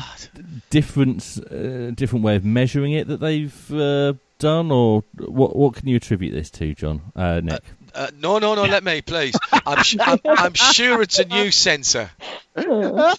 different 0.71 1.39
uh, 1.51 1.91
different 1.93 2.25
way 2.25 2.37
of 2.37 2.45
measuring 2.45 2.93
it 2.93 3.09
that 3.09 3.21
they've 3.21 3.73
uh, 3.73 4.15
done, 4.39 4.71
or 4.71 5.05
what 5.19 5.57
what 5.57 5.75
can 5.75 5.89
you 5.89 5.97
attribute 5.97 6.33
this 6.33 6.51
to, 6.51 6.75
John? 6.75 7.01
Uh, 7.17 7.41
Nick. 7.43 7.63
Uh, 7.95 8.09
no, 8.21 8.39
no, 8.39 8.55
no, 8.55 8.65
let 8.65 8.85
me, 8.85 9.01
please. 9.01 9.35
I'm, 9.51 9.83
sh- 9.83 9.97
I'm, 9.99 10.21
I'm 10.25 10.55
sure 10.55 11.03
it's 11.03 11.19
a 11.19 11.25
new 11.25 11.51
sensor. 11.51 12.11
I 12.55 13.15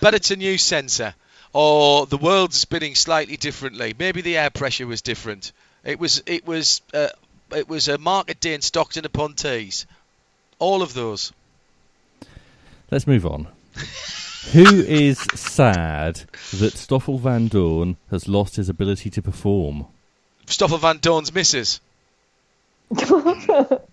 bet 0.00 0.14
it's 0.14 0.30
a 0.32 0.36
new 0.36 0.58
sensor. 0.58 1.14
Or 1.52 2.06
the 2.06 2.16
world's 2.16 2.56
spinning 2.56 2.94
slightly 2.94 3.36
differently. 3.36 3.94
Maybe 3.98 4.20
the 4.20 4.36
air 4.36 4.50
pressure 4.50 4.86
was 4.86 5.02
different. 5.02 5.52
It 5.84 5.98
was 5.98 6.22
it 6.26 6.46
was 6.46 6.80
uh, 6.94 7.08
it 7.54 7.68
was 7.68 7.88
a 7.88 7.98
market 7.98 8.40
day 8.40 8.54
in 8.54 8.60
Stockton 8.60 9.04
upon 9.04 9.34
Tees. 9.34 9.86
All 10.58 10.82
of 10.82 10.94
those. 10.94 11.32
Let's 12.90 13.06
move 13.06 13.26
on. 13.26 13.48
Who 14.52 14.82
is 14.82 15.18
sad 15.34 16.22
that 16.54 16.72
Stoffel 16.72 17.18
Vandoorne 17.18 17.96
has 18.10 18.26
lost 18.26 18.56
his 18.56 18.68
ability 18.68 19.10
to 19.10 19.22
perform? 19.22 19.86
Stoffel 20.46 20.78
Vandoorne's 20.78 21.32
misses. 21.32 21.80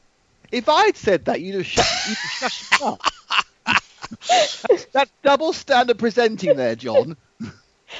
If 0.51 0.69
I'd 0.69 0.95
said 0.95 1.25
that, 1.25 1.41
you'd 1.41 1.55
have 1.55 1.65
shut, 1.65 1.85
you'd 2.07 2.17
have 2.17 2.51
shut 2.51 2.81
me 2.81 2.87
up. 2.87 3.01
That's 4.93 5.11
double 5.21 5.51
standard 5.53 5.99
presenting 5.99 6.55
there, 6.55 6.75
John. 6.75 7.17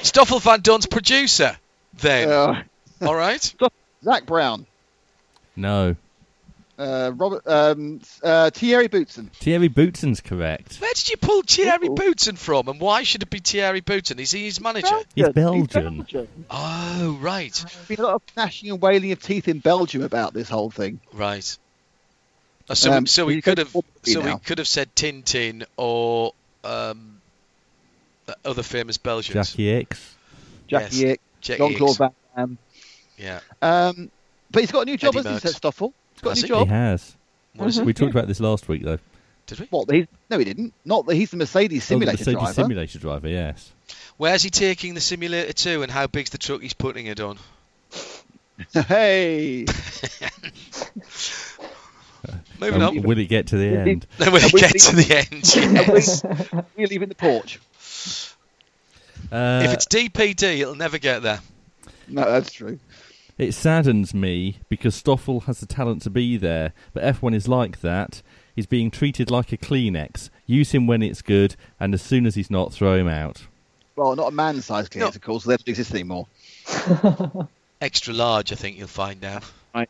Stoffel 0.02 0.40
Vandoorne's 0.40 0.86
producer. 0.86 1.56
Then, 1.94 2.28
Uh, 2.30 2.62
all 3.02 3.14
right. 3.14 3.54
Zak 4.04 4.26
Brown, 4.26 4.66
No. 5.56 5.96
uh, 6.78 7.10
Robert, 7.16 7.42
um, 7.46 8.00
uh, 8.22 8.50
Thierry 8.50 8.88
Boutsen. 8.88 9.28
Thierry 9.32 9.68
Boutsen's 9.68 10.20
correct. 10.20 10.76
Where 10.76 10.92
did 10.94 11.08
you 11.10 11.16
pull 11.16 11.42
Thierry 11.42 11.88
Ooh. 11.88 11.94
Boutsen 11.96 12.38
from, 12.38 12.68
and 12.68 12.78
why 12.80 13.02
should 13.02 13.22
it 13.24 13.30
be 13.30 13.40
Thierry 13.40 13.80
Boutsen? 13.80 14.20
Is 14.20 14.30
he 14.30 14.44
his 14.44 14.60
manager? 14.60 15.00
He's 15.16 15.28
Belgian. 15.30 16.06
Oh, 16.48 17.18
right, 17.20 17.52
There's 17.52 17.86
been 17.88 17.98
a 17.98 18.02
lot 18.02 18.14
of 18.14 18.22
gnashing 18.36 18.70
and 18.70 18.80
wailing 18.80 19.10
of 19.10 19.20
teeth 19.20 19.48
in 19.48 19.58
Belgium 19.58 20.02
about 20.02 20.32
this 20.32 20.48
whole 20.48 20.70
thing. 20.70 21.00
right. 21.12 21.56
Uh, 22.70 22.74
so, 22.74 22.92
Um, 22.92 23.06
so 23.06 23.24
we 23.24 23.40
could 23.42 23.56
have, 23.58 23.72
to 23.72 23.82
be 24.04 24.12
so 24.12 24.20
we 24.20 24.36
could 24.40 24.58
have 24.58 24.68
said 24.68 24.94
Tintin 24.94 25.64
or 25.78 26.34
um, 26.62 27.17
the 28.28 28.36
other 28.48 28.62
famous 28.62 28.98
Belgians. 28.98 29.34
Jacky 29.52 29.64
Ickx. 29.84 29.98
Jackie 30.68 30.96
Yes. 30.96 31.12
Ick, 31.14 31.20
Jackie 31.40 31.58
Jean-Claude 31.58 31.96
Van 31.98 32.10
Damme. 32.36 32.58
Yeah. 33.16 33.40
Um, 33.62 34.10
but 34.50 34.60
he's 34.60 34.70
got 34.70 34.82
a 34.82 34.84
new 34.84 34.96
job, 34.98 35.16
Eddy 35.16 35.28
hasn't 35.28 35.34
he, 35.42 35.48
Merckx. 35.48 35.52
said 35.52 35.56
Stoffel? 35.56 35.92
He's 36.14 36.22
got 36.22 36.30
Has 36.30 36.42
a 36.42 36.46
he? 36.46 36.52
new 36.52 36.58
He 36.58 36.64
job. 36.64 36.68
has. 36.68 37.16
What 37.56 37.68
is 37.68 37.78
it? 37.78 37.84
We 37.86 37.94
talked 37.94 38.10
about 38.12 38.28
this 38.28 38.40
last 38.40 38.68
week, 38.68 38.82
though. 38.84 38.98
Did 39.46 39.60
we? 39.60 39.66
What? 39.70 39.90
He, 39.90 40.06
no, 40.30 40.38
he 40.38 40.44
didn't. 40.44 40.74
Not 40.84 41.06
that 41.06 41.14
he's 41.14 41.30
the 41.30 41.38
Mercedes 41.38 41.78
Oh, 41.90 41.98
the 41.98 42.04
simulator 42.04 42.12
Mercedes 42.18 42.34
driver. 42.34 42.52
simulator 42.52 42.98
driver, 42.98 43.28
yes. 43.28 43.72
Where's 44.18 44.42
he 44.42 44.50
taking 44.50 44.92
the 44.94 45.00
simulator 45.00 45.52
to, 45.54 45.82
and 45.82 45.90
how 45.90 46.06
big's 46.06 46.30
the 46.30 46.38
truck 46.38 46.60
he's 46.60 46.74
putting 46.74 47.06
it 47.06 47.18
on? 47.20 47.38
hey, 48.88 49.64
Moving 52.60 52.82
Um, 52.82 52.98
on. 52.98 53.02
will 53.04 53.18
it 53.18 53.28
get 53.28 53.46
to 53.48 53.56
the 53.56 53.66
end? 53.68 54.06
Then 54.18 54.32
when 54.32 54.42
Are 54.42 54.46
we 54.48 54.52
we 54.54 54.60
get 54.60 54.72
to 54.80 54.96
the 54.96 55.16
end, 55.16 55.54
yes. 55.56 56.22
we're 56.76 56.88
leaving 56.88 57.08
the 57.08 57.14
porch. 57.14 57.60
Uh, 59.30 59.62
if 59.64 59.72
it's 59.72 59.86
DPD, 59.86 60.58
it'll 60.60 60.74
never 60.74 60.98
get 60.98 61.22
there. 61.22 61.40
No, 62.08 62.24
that's 62.24 62.52
true. 62.52 62.78
It 63.36 63.52
saddens 63.52 64.12
me 64.14 64.58
because 64.68 64.94
Stoffel 64.94 65.40
has 65.40 65.60
the 65.60 65.66
talent 65.66 66.02
to 66.02 66.10
be 66.10 66.36
there, 66.36 66.72
but 66.92 67.04
F1 67.04 67.34
is 67.34 67.46
like 67.46 67.80
that. 67.82 68.22
He's 68.56 68.66
being 68.66 68.90
treated 68.90 69.30
like 69.30 69.52
a 69.52 69.56
Kleenex. 69.56 70.30
Use 70.46 70.72
him 70.72 70.86
when 70.88 71.02
it's 71.02 71.22
good, 71.22 71.54
and 71.78 71.94
as 71.94 72.02
soon 72.02 72.26
as 72.26 72.34
he's 72.34 72.50
not, 72.50 72.72
throw 72.72 72.94
him 72.96 73.06
out. 73.06 73.42
Well, 73.94 74.16
not 74.16 74.28
a 74.28 74.34
man-sized 74.34 74.90
Kleenex, 74.92 74.98
No. 75.00 75.06
of 75.08 75.20
course. 75.20 75.44
So 75.44 75.50
they 75.50 75.56
don't 75.56 75.68
exist 75.68 75.92
anymore. 75.92 76.26
Extra 77.80 78.12
large, 78.14 78.50
I 78.52 78.56
think 78.56 78.76
you'll 78.78 78.88
find 78.88 79.20
now. 79.20 79.40
Right. 79.74 79.88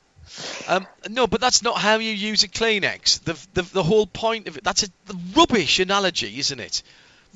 Um, 0.66 0.86
no, 1.08 1.26
but 1.26 1.40
that's 1.40 1.62
not 1.62 1.78
how 1.78 1.96
you 1.96 2.10
use 2.12 2.42
a 2.42 2.48
Kleenex. 2.48 3.22
The, 3.24 3.46
the, 3.54 3.62
the 3.72 3.82
whole 3.82 4.06
point 4.06 4.48
of 4.48 4.58
it, 4.58 4.64
that's 4.64 4.82
a 4.82 4.88
the 5.06 5.18
rubbish 5.34 5.78
analogy, 5.78 6.38
isn't 6.38 6.60
it? 6.60 6.82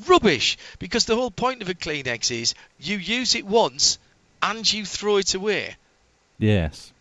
Rubbish, 0.07 0.59
because 0.79 1.05
the 1.05 1.17
whole 1.17 1.31
point 1.31 1.63
of 1.63 1.69
a 1.69 1.75
Kleenex 1.75 2.31
is 2.31 2.55
you 2.81 2.97
use 2.99 3.35
it 3.35 3.47
once 3.47 3.99
and 4.43 4.71
you 4.73 4.85
throw 4.85 5.19
it 5.19 5.35
away. 5.35 5.77
Yes. 6.39 6.93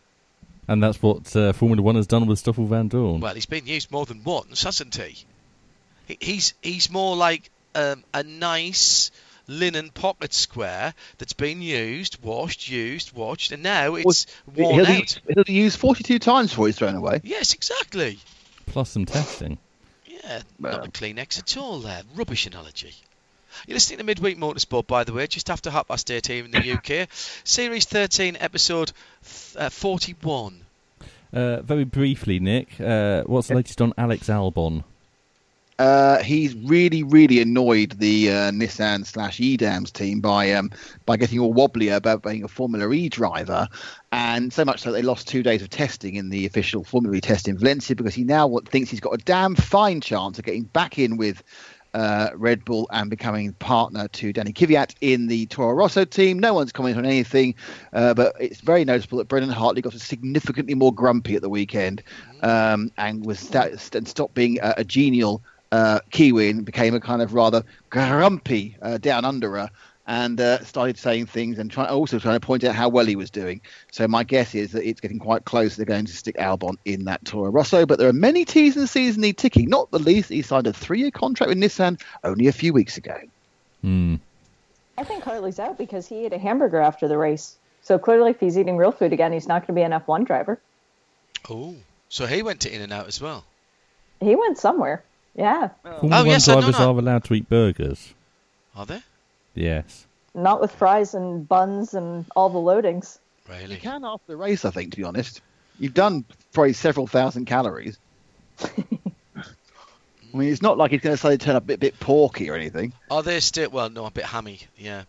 And 0.67 0.81
that's 0.81 1.01
what 1.01 1.35
uh, 1.35 1.53
Formula 1.53 1.81
One 1.81 1.95
has 1.95 2.07
done 2.07 2.27
with 2.27 2.39
Stoffel 2.39 2.67
Vandoorne. 2.67 3.19
Well, 3.19 3.33
he's 3.33 3.45
been 3.45 3.65
used 3.67 3.91
more 3.91 4.05
than 4.05 4.23
once, 4.23 4.63
hasn't 4.63 4.95
he? 4.95 5.25
He- 6.07 6.17
He's 6.19 6.53
he's 6.61 6.91
more 6.91 7.15
like 7.15 7.49
um, 7.73 8.03
a 8.13 8.21
nice 8.23 9.11
linen 9.47 9.89
pocket 9.89 10.33
square 10.33 10.93
that's 11.17 11.33
been 11.33 11.61
used, 11.61 12.21
washed, 12.23 12.69
used, 12.69 13.13
washed, 13.13 13.51
and 13.51 13.63
now 13.63 13.95
it's 13.95 14.27
worn 14.55 14.75
he'll, 14.75 14.85
out. 14.87 15.19
Be, 15.27 15.33
he'll 15.33 15.43
be 15.45 15.53
used 15.53 15.79
42 15.79 16.19
times 16.19 16.49
before 16.51 16.67
he's 16.67 16.77
thrown 16.77 16.95
away. 16.95 17.21
Yes, 17.23 17.53
exactly. 17.53 18.19
Plus 18.67 18.89
some 18.89 19.05
testing. 19.05 19.57
Yeah, 20.23 20.41
Well. 20.59 20.77
not 20.77 20.87
a 20.87 20.91
Kleenex 20.91 21.39
at 21.39 21.57
all 21.57 21.79
there. 21.79 22.01
Rubbish 22.15 22.45
analogy. 22.45 22.93
You're 23.67 23.75
listening 23.75 23.97
to 23.99 24.05
Midweek 24.05 24.37
Motorsport, 24.37 24.87
by 24.87 25.03
the 25.03 25.13
way, 25.13 25.27
just 25.27 25.49
after 25.49 25.69
half 25.69 25.87
past 25.89 26.09
eight 26.09 26.27
here 26.27 26.45
in 26.45 26.51
the 26.51 26.71
UK. 26.71 27.09
Series 27.43 27.85
13, 27.85 28.37
episode 28.39 28.93
th- 29.23 29.55
uh, 29.57 29.69
41. 29.69 30.61
Uh, 31.33 31.61
very 31.61 31.83
briefly, 31.83 32.39
Nick, 32.39 32.79
uh, 32.79 33.23
what's 33.23 33.47
the 33.49 33.55
latest 33.55 33.81
on 33.81 33.93
Alex 33.97 34.27
Albon? 34.27 34.83
Uh, 35.81 36.21
he's 36.21 36.53
really, 36.57 37.01
really 37.01 37.41
annoyed 37.41 37.93
the 37.93 38.29
uh, 38.29 38.51
Nissan 38.51 39.03
slash 39.03 39.39
EDAMS 39.39 39.91
team 39.91 40.21
by 40.21 40.51
um, 40.51 40.69
by 41.07 41.17
getting 41.17 41.39
all 41.39 41.51
wobbly 41.51 41.89
about 41.89 42.21
being 42.21 42.43
a 42.43 42.47
Formula 42.47 42.87
E 42.91 43.09
driver, 43.09 43.67
and 44.11 44.53
so 44.53 44.63
much 44.63 44.81
so 44.81 44.91
they 44.91 45.01
lost 45.01 45.27
two 45.27 45.41
days 45.41 45.63
of 45.63 45.71
testing 45.71 46.13
in 46.13 46.29
the 46.29 46.45
official 46.45 46.83
Formula 46.83 47.17
E 47.17 47.19
test 47.19 47.47
in 47.47 47.57
Valencia 47.57 47.95
because 47.95 48.13
he 48.13 48.23
now 48.23 48.59
thinks 48.67 48.91
he's 48.91 48.99
got 48.99 49.15
a 49.15 49.17
damn 49.17 49.55
fine 49.55 50.01
chance 50.01 50.37
of 50.37 50.45
getting 50.45 50.65
back 50.65 50.99
in 50.99 51.17
with 51.17 51.41
uh, 51.95 52.29
Red 52.35 52.63
Bull 52.63 52.87
and 52.91 53.09
becoming 53.09 53.53
partner 53.53 54.07
to 54.09 54.31
Danny 54.31 54.53
Kvyat 54.53 54.93
in 55.01 55.25
the 55.25 55.47
Toro 55.47 55.73
Rosso 55.73 56.05
team. 56.05 56.37
No 56.37 56.53
one's 56.53 56.71
commented 56.71 56.99
on 56.99 57.05
anything, 57.05 57.55
uh, 57.93 58.13
but 58.13 58.35
it's 58.39 58.61
very 58.61 58.85
noticeable 58.85 59.17
that 59.17 59.27
Brendan 59.27 59.51
Hartley 59.51 59.81
got 59.81 59.93
significantly 59.93 60.75
more 60.75 60.93
grumpy 60.93 61.35
at 61.35 61.41
the 61.41 61.49
weekend 61.49 62.03
um, 62.43 62.91
and 62.99 63.25
was 63.25 63.39
st- 63.39 64.07
stopped 64.07 64.35
being 64.35 64.59
a, 64.61 64.75
a 64.77 64.83
genial 64.83 65.41
uh, 65.71 65.99
Kiwi 66.11 66.53
became 66.53 66.93
a 66.95 66.99
kind 66.99 67.21
of 67.21 67.33
rather 67.33 67.63
grumpy 67.89 68.77
uh, 68.81 68.97
down 68.97 69.23
underer 69.23 69.69
and 70.07 70.41
uh, 70.41 70.63
started 70.63 70.97
saying 70.97 71.27
things 71.27 71.59
and 71.59 71.71
try- 71.71 71.85
also 71.85 72.19
trying 72.19 72.39
to 72.39 72.45
point 72.45 72.63
out 72.63 72.75
how 72.75 72.89
well 72.89 73.05
he 73.05 73.15
was 73.15 73.29
doing. 73.29 73.61
So 73.91 74.07
my 74.07 74.23
guess 74.23 74.55
is 74.55 74.71
that 74.71 74.87
it's 74.87 74.99
getting 74.99 75.19
quite 75.19 75.45
close. 75.45 75.75
They're 75.75 75.85
going 75.85 76.05
to 76.05 76.13
stick 76.13 76.35
Albon 76.37 76.75
in 76.85 77.05
that 77.05 77.23
Toro 77.23 77.49
Rosso, 77.51 77.85
but 77.85 77.99
there 77.99 78.09
are 78.09 78.13
many 78.13 78.43
T's 78.43 78.75
and 78.75 78.89
C's 78.89 79.17
need 79.17 79.37
ticking. 79.37 79.69
Not 79.69 79.91
the 79.91 79.99
least, 79.99 80.29
he 80.29 80.41
signed 80.41 80.67
a 80.67 80.73
three-year 80.73 81.11
contract 81.11 81.49
with 81.49 81.57
Nissan 81.57 82.01
only 82.23 82.47
a 82.47 82.51
few 82.51 82.73
weeks 82.73 82.97
ago. 82.97 83.17
Hmm. 83.81 84.15
I 84.97 85.03
think 85.03 85.23
Hartley's 85.23 85.59
out 85.59 85.77
because 85.77 86.07
he 86.07 86.25
ate 86.25 86.33
a 86.33 86.37
hamburger 86.37 86.79
after 86.79 87.07
the 87.07 87.17
race. 87.17 87.55
So 87.81 87.97
clearly, 87.97 88.31
if 88.31 88.39
he's 88.39 88.57
eating 88.57 88.77
real 88.77 88.91
food 88.91 89.13
again, 89.13 89.31
he's 89.31 89.47
not 89.47 89.61
going 89.61 89.67
to 89.67 89.73
be 89.73 89.81
an 89.81 89.91
F1 89.91 90.25
driver. 90.25 90.59
Oh, 91.49 91.75
so 92.09 92.27
he 92.27 92.43
went 92.43 92.59
to 92.61 92.73
In 92.73 92.81
and 92.81 92.93
Out 92.93 93.07
as 93.07 93.21
well. 93.21 93.45
He 94.19 94.35
went 94.35 94.57
somewhere. 94.57 95.03
Yeah, 95.35 95.69
Formula 95.83 95.99
Oh, 96.01 96.23
One 96.23 96.27
yes, 96.27 96.47
I 96.47 96.55
know 96.55 96.61
drivers 96.61 96.79
are 96.79 96.89
allowed 96.89 97.23
to 97.25 97.33
eat 97.33 97.47
burgers. 97.49 98.13
Are 98.75 98.85
they? 98.85 99.01
Yes. 99.55 100.05
not 100.33 100.61
with 100.61 100.71
fries 100.71 101.13
and 101.13 101.47
buns 101.47 101.93
and 101.93 102.25
all 102.35 102.49
the 102.49 102.59
loadings. 102.59 103.17
Really? 103.47 103.61
You 103.61 103.67
Really? 103.69 103.79
can 103.81 104.05
after 104.05 104.27
the 104.27 104.37
race, 104.37 104.63
I 104.65 104.71
think, 104.71 104.91
to 104.91 104.97
be 104.97 105.03
honest. 105.03 105.41
You've 105.79 105.93
done 105.93 106.25
probably 106.53 106.73
several 106.73 107.07
thousand 107.07 107.45
calories. 107.45 107.97
I 110.33 110.37
mean, 110.37 110.49
it's 110.51 110.61
not 110.61 110.77
like 110.77 110.91
he's 110.91 111.01
going 111.01 111.13
to 111.15 111.17
suddenly 111.17 111.37
turn 111.39 111.55
up 111.57 111.63
a 111.63 111.65
bit, 111.65 111.79
bit 111.81 111.99
porky 111.99 112.49
or 112.49 112.55
anything. 112.55 112.93
Are 113.09 113.23
they 113.23 113.39
still? 113.41 113.69
Well, 113.69 113.89
no, 113.89 114.05
a 114.05 114.11
bit 114.11 114.23
hammy. 114.25 114.59
Yeah. 114.77 115.03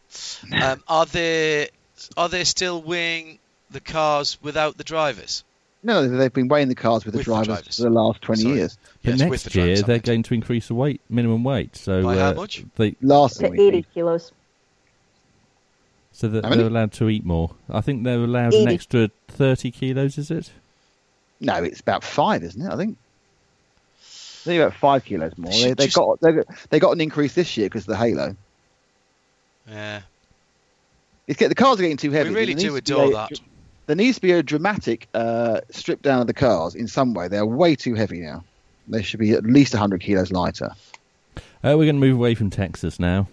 Um, 0.53 0.83
are 0.89 1.07
they? 1.07 1.69
Are 2.17 2.29
they 2.29 2.43
still 2.45 2.83
weighing 2.83 3.39
the 3.71 3.81
cars 3.81 4.39
without 4.43 4.77
the 4.77 4.83
drivers? 4.85 5.45
No, 5.85 6.07
they've 6.09 6.33
been 6.33 6.47
weighing 6.49 6.69
the 6.69 6.75
cars 6.77 7.05
with 7.05 7.13
the 7.15 7.19
With 7.19 7.27
the 7.27 7.33
drivers, 7.33 7.47
drivers. 7.49 7.77
for 7.77 7.83
the 7.83 7.91
last 7.91 8.23
20 8.23 8.43
Sorry. 8.43 8.55
years. 8.55 8.79
But 9.03 9.11
Yes, 9.11 9.13
with 9.13 9.19
the 9.19 9.49
next 9.49 9.55
year 9.57 9.65
drivers, 9.67 9.83
they're 9.85 9.99
going 9.99 10.23
to 10.23 10.35
increase 10.35 10.69
the 10.69 10.75
weight 10.75 11.01
minimum 11.11 11.43
weight. 11.43 11.75
So 11.77 12.03
By 12.05 12.17
how 12.19 12.31
uh, 12.31 12.35
much? 12.35 12.65
They, 12.77 12.95
last 13.03 13.41
to 13.41 13.47
80 13.47 13.57
think. 13.57 13.87
kilos. 13.95 14.31
So 16.13 16.29
that 16.29 16.43
they're 16.43 16.67
allowed 16.67 16.93
to 16.93 17.09
eat 17.09 17.25
more. 17.25 17.55
I 17.71 17.81
think 17.81 18.05
they're 18.05 18.23
allowed 18.23 18.53
an 18.55 18.69
extra 18.69 19.11
thirty 19.29 19.71
kilos. 19.71 20.19
Is 20.19 20.31
it? 20.31 20.51
No, 21.41 21.55
it's 21.65 21.81
about 21.81 22.05
five, 22.05 22.43
isn't 22.45 22.61
it? 22.61 22.71
I 22.71 22.77
think. 22.77 22.99
I 23.99 24.45
think 24.45 24.61
about 24.63 24.75
five 24.75 25.05
kilos 25.07 25.33
more. 25.39 25.51
They 25.53 25.73
They, 25.73 25.85
just- 25.87 25.97
got 25.97 26.21
they, 26.21 26.33
got- 26.33 26.47
they 26.69 26.79
got 26.79 26.91
an 26.93 27.01
increase 27.01 27.35
this 27.35 27.57
year 27.57 27.67
because 27.67 27.83
of 27.85 27.87
the 27.89 27.97
halo. 27.97 28.37
Yeah. 29.69 30.03
It's 31.27 31.39
get, 31.39 31.49
the 31.49 31.55
cars 31.55 31.79
are 31.79 31.83
getting 31.83 31.97
too 31.97 32.11
heavy. 32.11 32.29
We 32.31 32.37
really 32.37 32.55
do 32.55 32.77
adore 32.77 33.07
be 33.07 33.13
a- 33.13 33.17
that. 33.17 33.31
There 33.87 33.97
needs 33.97 34.17
to 34.17 34.21
be 34.23 34.33
a 34.33 34.43
dramatic 34.43 35.09
uh, 35.13 35.61
strip 35.71 36.03
down 36.03 36.21
of 36.21 36.27
the 36.27 36.35
cars 36.35 36.75
in 36.75 36.87
some 36.89 37.15
way. 37.15 37.29
They're 37.29 37.45
way 37.47 37.75
too 37.75 37.95
heavy 37.95 38.21
now. 38.21 38.45
They 38.89 39.03
should 39.03 39.21
be 39.21 39.33
at 39.33 39.45
least 39.45 39.75
100 39.75 40.01
kilos 40.01 40.31
lighter. 40.31 40.71
Uh, 41.37 41.41
we're 41.77 41.85
going 41.85 42.01
to 42.01 42.07
move 42.07 42.17
away 42.17 42.35
from 42.35 42.51
Texas 42.51 42.99
now. 42.99 43.29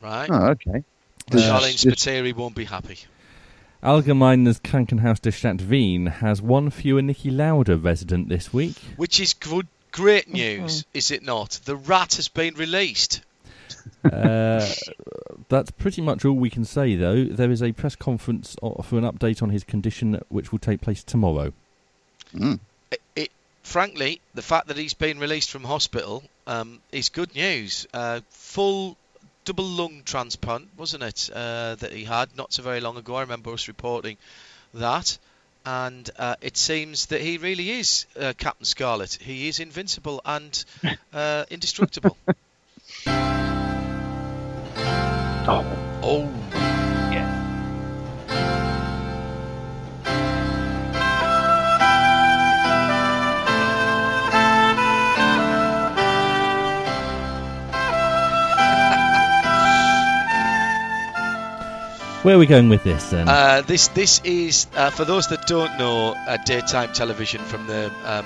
Right. 0.00 0.28
Oh, 0.30 0.48
okay. 0.50 0.84
Sharleen 1.30 1.76
Just- 1.76 2.06
Spiteri 2.06 2.34
won't 2.34 2.54
be 2.54 2.64
happy. 2.64 2.98
Allgemeine's 3.82 4.60
Krankenhaus 4.60 5.20
der 5.20 5.32
Stadt 5.32 5.60
Wien 5.62 6.06
has 6.06 6.40
one 6.40 6.70
fewer 6.70 7.00
Niki 7.02 7.36
Lauda 7.36 7.76
resident 7.76 8.28
this 8.28 8.52
week. 8.52 8.76
Which 8.96 9.18
is 9.18 9.34
good, 9.34 9.66
great 9.90 10.32
news, 10.32 10.84
is 10.94 11.10
it 11.10 11.24
not? 11.24 11.58
The 11.64 11.74
rat 11.74 12.14
has 12.14 12.28
been 12.28 12.54
released. 12.54 13.22
Uh, 14.04 14.66
that's 15.48 15.70
pretty 15.70 16.02
much 16.02 16.24
all 16.24 16.34
we 16.34 16.50
can 16.50 16.64
say, 16.64 16.96
though. 16.96 17.24
There 17.24 17.50
is 17.50 17.62
a 17.62 17.72
press 17.72 17.96
conference 17.96 18.56
for 18.60 18.98
an 18.98 19.04
update 19.04 19.42
on 19.42 19.50
his 19.50 19.64
condition, 19.64 20.20
which 20.28 20.52
will 20.52 20.58
take 20.58 20.80
place 20.80 21.02
tomorrow. 21.02 21.52
Mm. 22.34 22.60
It, 22.90 23.02
it, 23.14 23.30
frankly, 23.62 24.20
the 24.34 24.42
fact 24.42 24.68
that 24.68 24.76
he's 24.76 24.94
been 24.94 25.18
released 25.18 25.50
from 25.50 25.64
hospital 25.64 26.22
um, 26.46 26.80
is 26.90 27.08
good 27.08 27.34
news. 27.34 27.86
Uh, 27.92 28.20
full 28.30 28.96
double 29.44 29.64
lung 29.64 30.02
transplant, 30.04 30.68
wasn't 30.76 31.02
it, 31.02 31.30
uh, 31.34 31.74
that 31.76 31.92
he 31.92 32.04
had 32.04 32.36
not 32.36 32.52
so 32.52 32.62
very 32.62 32.80
long 32.80 32.96
ago? 32.96 33.16
I 33.16 33.22
remember 33.22 33.52
us 33.52 33.68
reporting 33.68 34.16
that. 34.74 35.18
And 35.64 36.10
uh, 36.18 36.34
it 36.40 36.56
seems 36.56 37.06
that 37.06 37.20
he 37.20 37.38
really 37.38 37.70
is 37.70 38.06
uh, 38.18 38.32
Captain 38.36 38.64
Scarlet. 38.64 39.16
He 39.20 39.46
is 39.46 39.60
invincible 39.60 40.20
and 40.24 40.64
uh, 41.12 41.44
indestructible. 45.42 45.78
Oh, 46.02 46.28
Oh, 46.54 47.42
Where 62.22 62.36
are 62.36 62.38
we 62.38 62.46
going 62.46 62.68
with 62.68 62.84
this 62.84 63.10
then? 63.10 63.28
Uh, 63.28 63.62
this 63.66 63.88
this 63.88 64.20
is 64.22 64.68
uh, 64.76 64.90
for 64.90 65.04
those 65.04 65.26
that 65.28 65.44
don't 65.48 65.76
know 65.76 66.14
uh, 66.28 66.36
daytime 66.44 66.92
television 66.92 67.40
from 67.40 67.66
the 67.66 67.90
um, 68.04 68.24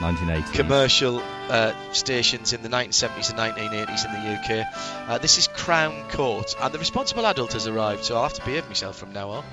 1980. 0.00 0.56
commercial 0.56 1.22
uh, 1.48 1.72
stations 1.92 2.52
in 2.52 2.62
the 2.62 2.68
1970s 2.68 3.30
and 3.30 3.38
1980s 3.38 4.04
in 4.06 4.12
the 4.12 4.34
UK. 4.62 4.66
Uh, 5.08 5.18
this 5.18 5.38
is 5.38 5.48
Crown 5.48 6.08
Court, 6.10 6.54
and 6.60 6.72
the 6.74 6.78
responsible 6.78 7.26
adult 7.26 7.52
has 7.54 7.66
arrived, 7.66 8.04
so 8.04 8.16
I'll 8.16 8.24
have 8.24 8.34
to 8.34 8.44
behave 8.44 8.66
myself 8.68 8.96
from 8.98 9.12
now 9.12 9.30
on. 9.30 9.44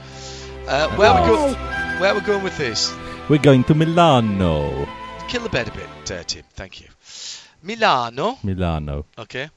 Uh, 0.67 0.89
where 0.95 1.09
are 1.09 1.21
we 1.21 1.27
go? 1.27 1.53
Where 1.99 2.11
are 2.11 2.15
we 2.15 2.21
going 2.21 2.43
with 2.43 2.57
this? 2.57 2.93
We're 3.29 3.37
going 3.39 3.63
to 3.65 3.73
Milano. 3.75 4.87
Kill 5.29 5.43
the 5.43 5.49
bed 5.49 5.67
a 5.67 5.71
bit, 5.71 6.11
uh, 6.11 6.23
Tim. 6.23 6.43
Thank 6.53 6.81
you. 6.81 6.87
Milano. 7.61 8.37
Milano. 8.43 9.05
Okay. 9.17 9.49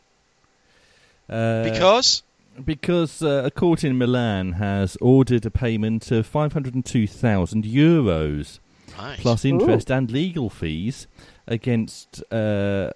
Uh, 1.29 1.65
Because 1.65 2.23
because 2.65 3.21
uh, 3.23 3.43
a 3.45 3.51
court 3.51 3.85
in 3.85 3.99
Milan 3.99 4.53
has 4.53 4.97
ordered 5.01 5.45
a 5.45 5.51
payment 5.51 6.11
of 6.11 6.27
502,000 6.27 7.65
euros 7.65 8.61
right. 8.99 9.19
plus 9.19 9.45
interest 9.45 9.91
and 9.91 10.11
legal 10.11 10.51
fees 10.51 11.07
against 11.47 12.23
uh, 12.33 12.91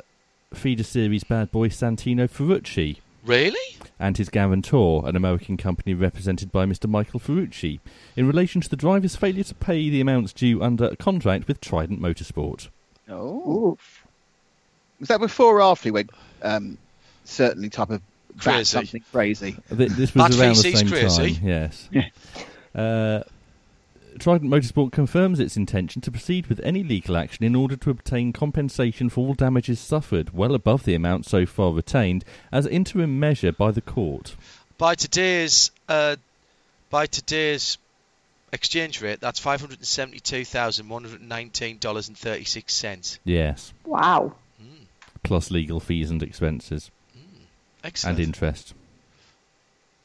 feeder 0.53 0.83
series 0.83 1.25
bad 1.25 1.51
boy 1.53 1.69
Santino 1.69 2.29
Ferrucci 2.29 2.99
really? 3.25 3.77
and 3.99 4.17
his 4.17 4.29
guarantor, 4.29 5.07
an 5.07 5.17
American 5.17 5.57
company 5.57 5.95
represented 5.95 6.51
by 6.51 6.65
Mr. 6.65 6.89
Michael 6.89 7.21
Ferrucci, 7.21 7.81
in 8.17 8.27
relation 8.27 8.61
to 8.61 8.69
the 8.69 8.77
driver's 8.77 9.17
failure 9.17 9.45
to 9.45 9.55
pay 9.55 9.91
the 9.91 10.01
amounts 10.01 10.33
due 10.33 10.63
under 10.63 10.87
a 10.87 10.97
contract 10.97 11.47
with 11.47 11.61
Trident 11.61 12.01
Motorsport. 12.01 12.69
Oh. 13.09 13.77
Was 14.99 15.09
that 15.09 15.21
before 15.21 15.59
or 15.59 15.63
after 15.63 15.85
he 15.85 15.91
went 15.91 16.11
um, 16.43 16.79
certainly 17.25 17.69
type 17.69 17.91
of 17.91 18.03
bat 18.37 18.45
Crazy. 18.45 18.65
something 18.65 19.05
crazy? 19.13 19.57
This 19.71 20.15
was 20.15 20.31
Bad 20.31 20.41
around 20.41 20.57
the 20.57 20.73
same 20.73 20.89
crazy. 20.89 21.35
time. 21.35 21.47
Yes. 21.47 21.89
Uh, 22.75 23.25
Trident 24.19 24.51
Motorsport 24.51 24.93
confirms 24.93 25.39
its 25.41 25.57
intention 25.57 26.03
to 26.03 26.11
proceed 26.11 26.47
with 26.49 26.61
any 26.65 26.83
legal 26.83 27.17
action 27.17 27.45
in 27.45 27.55
order 27.55 27.77
to 27.77 27.91
obtain 27.91 28.33
compensation 28.33 29.09
for 29.09 29.21
all 29.27 29.35
damages 29.35 29.79
suffered, 29.81 30.33
well 30.35 30.55
above 30.55 30.85
the 30.85 30.95
amount 30.95 31.27
so 31.27 31.47
far 31.47 31.73
retained, 31.73 32.25
as 32.53 32.67
interim 32.67 33.19
measure 33.21 33.53
by 33.53 33.71
the 33.71 33.81
court. 33.81 34.35
By 34.79 34.95
today's 34.95 35.71
uh, 35.89 36.17
by 36.91 37.07
today's 37.07 37.79
exchange 38.53 39.01
rate, 39.01 39.21
that's 39.21 39.39
five 39.39 39.61
hundred 39.61 39.79
and 39.79 39.87
seventy-two 39.87 40.45
thousand 40.45 40.89
one 40.89 41.05
hundred 41.05 41.23
nineteen 41.23 41.79
dollars 41.79 42.09
and 42.09 42.17
thirty-six 42.19 42.75
cents. 42.75 43.19
Yes, 43.25 43.73
Wow. 43.85 44.35
plus 45.23 45.51
legal 45.51 45.81
fees 45.81 46.11
and 46.11 46.23
expenses 46.23 46.91
Excellent. 47.85 48.19
and 48.19 48.27
interest. 48.27 48.75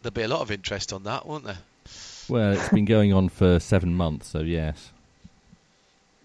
There'll 0.02 0.14
be 0.14 0.22
a 0.22 0.28
lot 0.28 0.42
of 0.42 0.52
interest 0.52 0.94
on 0.94 1.04
that, 1.06 1.26
won't 1.26 1.46
there? 1.46 1.58
Well, 2.28 2.54
it's 2.54 2.70
been 2.70 2.86
going 2.86 3.14
on 3.14 3.30
for 3.30 3.60
seven 3.60 3.94
months, 3.96 4.28
so 4.28 4.40
yes. 4.40 4.92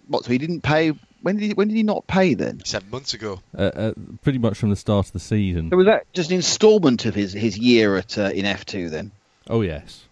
What? 0.08 0.24
So 0.24 0.32
he 0.32 0.38
didn't 0.38 0.62
pay? 0.62 0.92
When 1.22 1.36
did 1.36 1.44
he? 1.46 1.54
When 1.54 1.68
did 1.68 1.76
he 1.76 1.82
not 1.82 2.06
pay 2.06 2.34
then? 2.34 2.64
Seven 2.64 2.90
months 2.90 3.12
ago. 3.14 3.40
Uh, 3.56 3.62
uh, 3.62 3.92
pretty 4.22 4.38
much 4.38 4.56
from 4.58 4.70
the 4.70 4.76
start 4.76 5.06
of 5.06 5.12
the 5.12 5.20
season. 5.20 5.70
So 5.70 5.76
was 5.76 5.86
that 5.86 6.10
just 6.12 6.30
an 6.30 6.36
instalment 6.36 7.04
of 7.04 7.14
his 7.14 7.32
his 7.32 7.58
year 7.58 7.96
at 7.96 8.16
uh, 8.18 8.30
in 8.34 8.44
F 8.46 8.64
two 8.64 8.88
then? 8.88 9.10
Oh, 9.48 9.62
yes. 9.62 10.04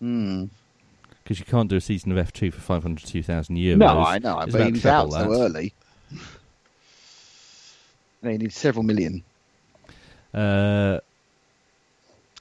Hmm. 0.00 0.46
Because 1.22 1.38
you 1.40 1.44
can't 1.44 1.68
do 1.68 1.76
a 1.76 1.80
season 1.80 2.16
of 2.16 2.24
F2 2.28 2.52
for 2.54 2.60
502,000 2.60 3.56
euros. 3.56 3.76
No, 3.78 3.98
I 3.98 4.18
know, 4.20 4.38
It's 4.40 4.52
but 4.52 4.72
he 4.72 4.78
about 4.78 5.06
was 5.06 5.14
treble 5.14 5.14
out 5.16 5.24
so 5.24 5.30
that. 5.30 5.44
early. 5.44 5.74
They 8.22 8.38
need 8.38 8.52
several 8.52 8.82
million. 8.84 9.24
Uh, 10.32 11.00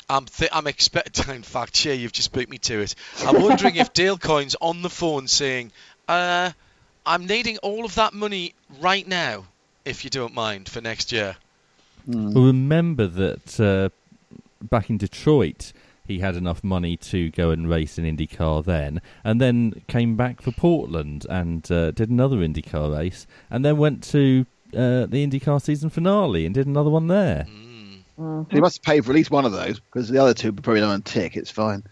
I'm 0.09 0.25
th- 0.25 0.51
I'm 0.53 0.67
expecting. 0.67 1.29
In 1.35 1.43
fact, 1.43 1.83
yeah, 1.85 1.93
you've 1.93 2.11
just 2.11 2.31
beat 2.33 2.49
me 2.49 2.57
to 2.59 2.81
it. 2.81 2.95
I'm 3.25 3.41
wondering 3.41 3.75
if 3.75 3.93
Dale 3.93 4.17
Coyne's 4.17 4.55
on 4.61 4.81
the 4.81 4.89
phone 4.89 5.27
saying, 5.27 5.71
uh, 6.07 6.51
"I'm 7.05 7.25
needing 7.25 7.57
all 7.59 7.85
of 7.85 7.95
that 7.95 8.13
money 8.13 8.53
right 8.79 9.07
now, 9.07 9.45
if 9.83 10.03
you 10.03 10.09
don't 10.09 10.33
mind, 10.33 10.69
for 10.69 10.81
next 10.81 11.11
year." 11.11 11.35
Well, 12.07 12.45
remember 12.45 13.07
that 13.07 13.59
uh, 13.59 13.89
back 14.61 14.91
in 14.91 14.97
Detroit, 14.97 15.73
he 16.05 16.19
had 16.19 16.35
enough 16.35 16.63
money 16.63 16.97
to 16.97 17.31
go 17.31 17.49
and 17.49 17.67
race 17.67 17.97
an 17.97 18.05
IndyCar 18.05 18.63
then, 18.63 19.01
and 19.23 19.41
then 19.41 19.81
came 19.87 20.15
back 20.15 20.41
for 20.41 20.51
Portland 20.51 21.25
and 21.29 21.69
uh, 21.71 21.91
did 21.91 22.09
another 22.11 22.37
IndyCar 22.37 22.95
race, 22.95 23.25
and 23.49 23.65
then 23.65 23.77
went 23.77 24.03
to 24.03 24.45
uh, 24.73 25.07
the 25.07 25.25
IndyCar 25.25 25.61
season 25.61 25.89
finale 25.89 26.45
and 26.45 26.53
did 26.53 26.67
another 26.67 26.91
one 26.91 27.07
there. 27.07 27.47
So 28.17 28.47
he 28.49 28.61
must 28.61 28.81
pay 28.83 29.01
for 29.01 29.11
at 29.11 29.15
least 29.15 29.31
one 29.31 29.45
of 29.45 29.51
those 29.51 29.79
because 29.79 30.07
the 30.09 30.19
other 30.21 30.33
two 30.33 30.53
probably 30.53 30.81
don't 30.81 31.03
tick. 31.05 31.35
It's 31.35 31.51
fine. 31.51 31.83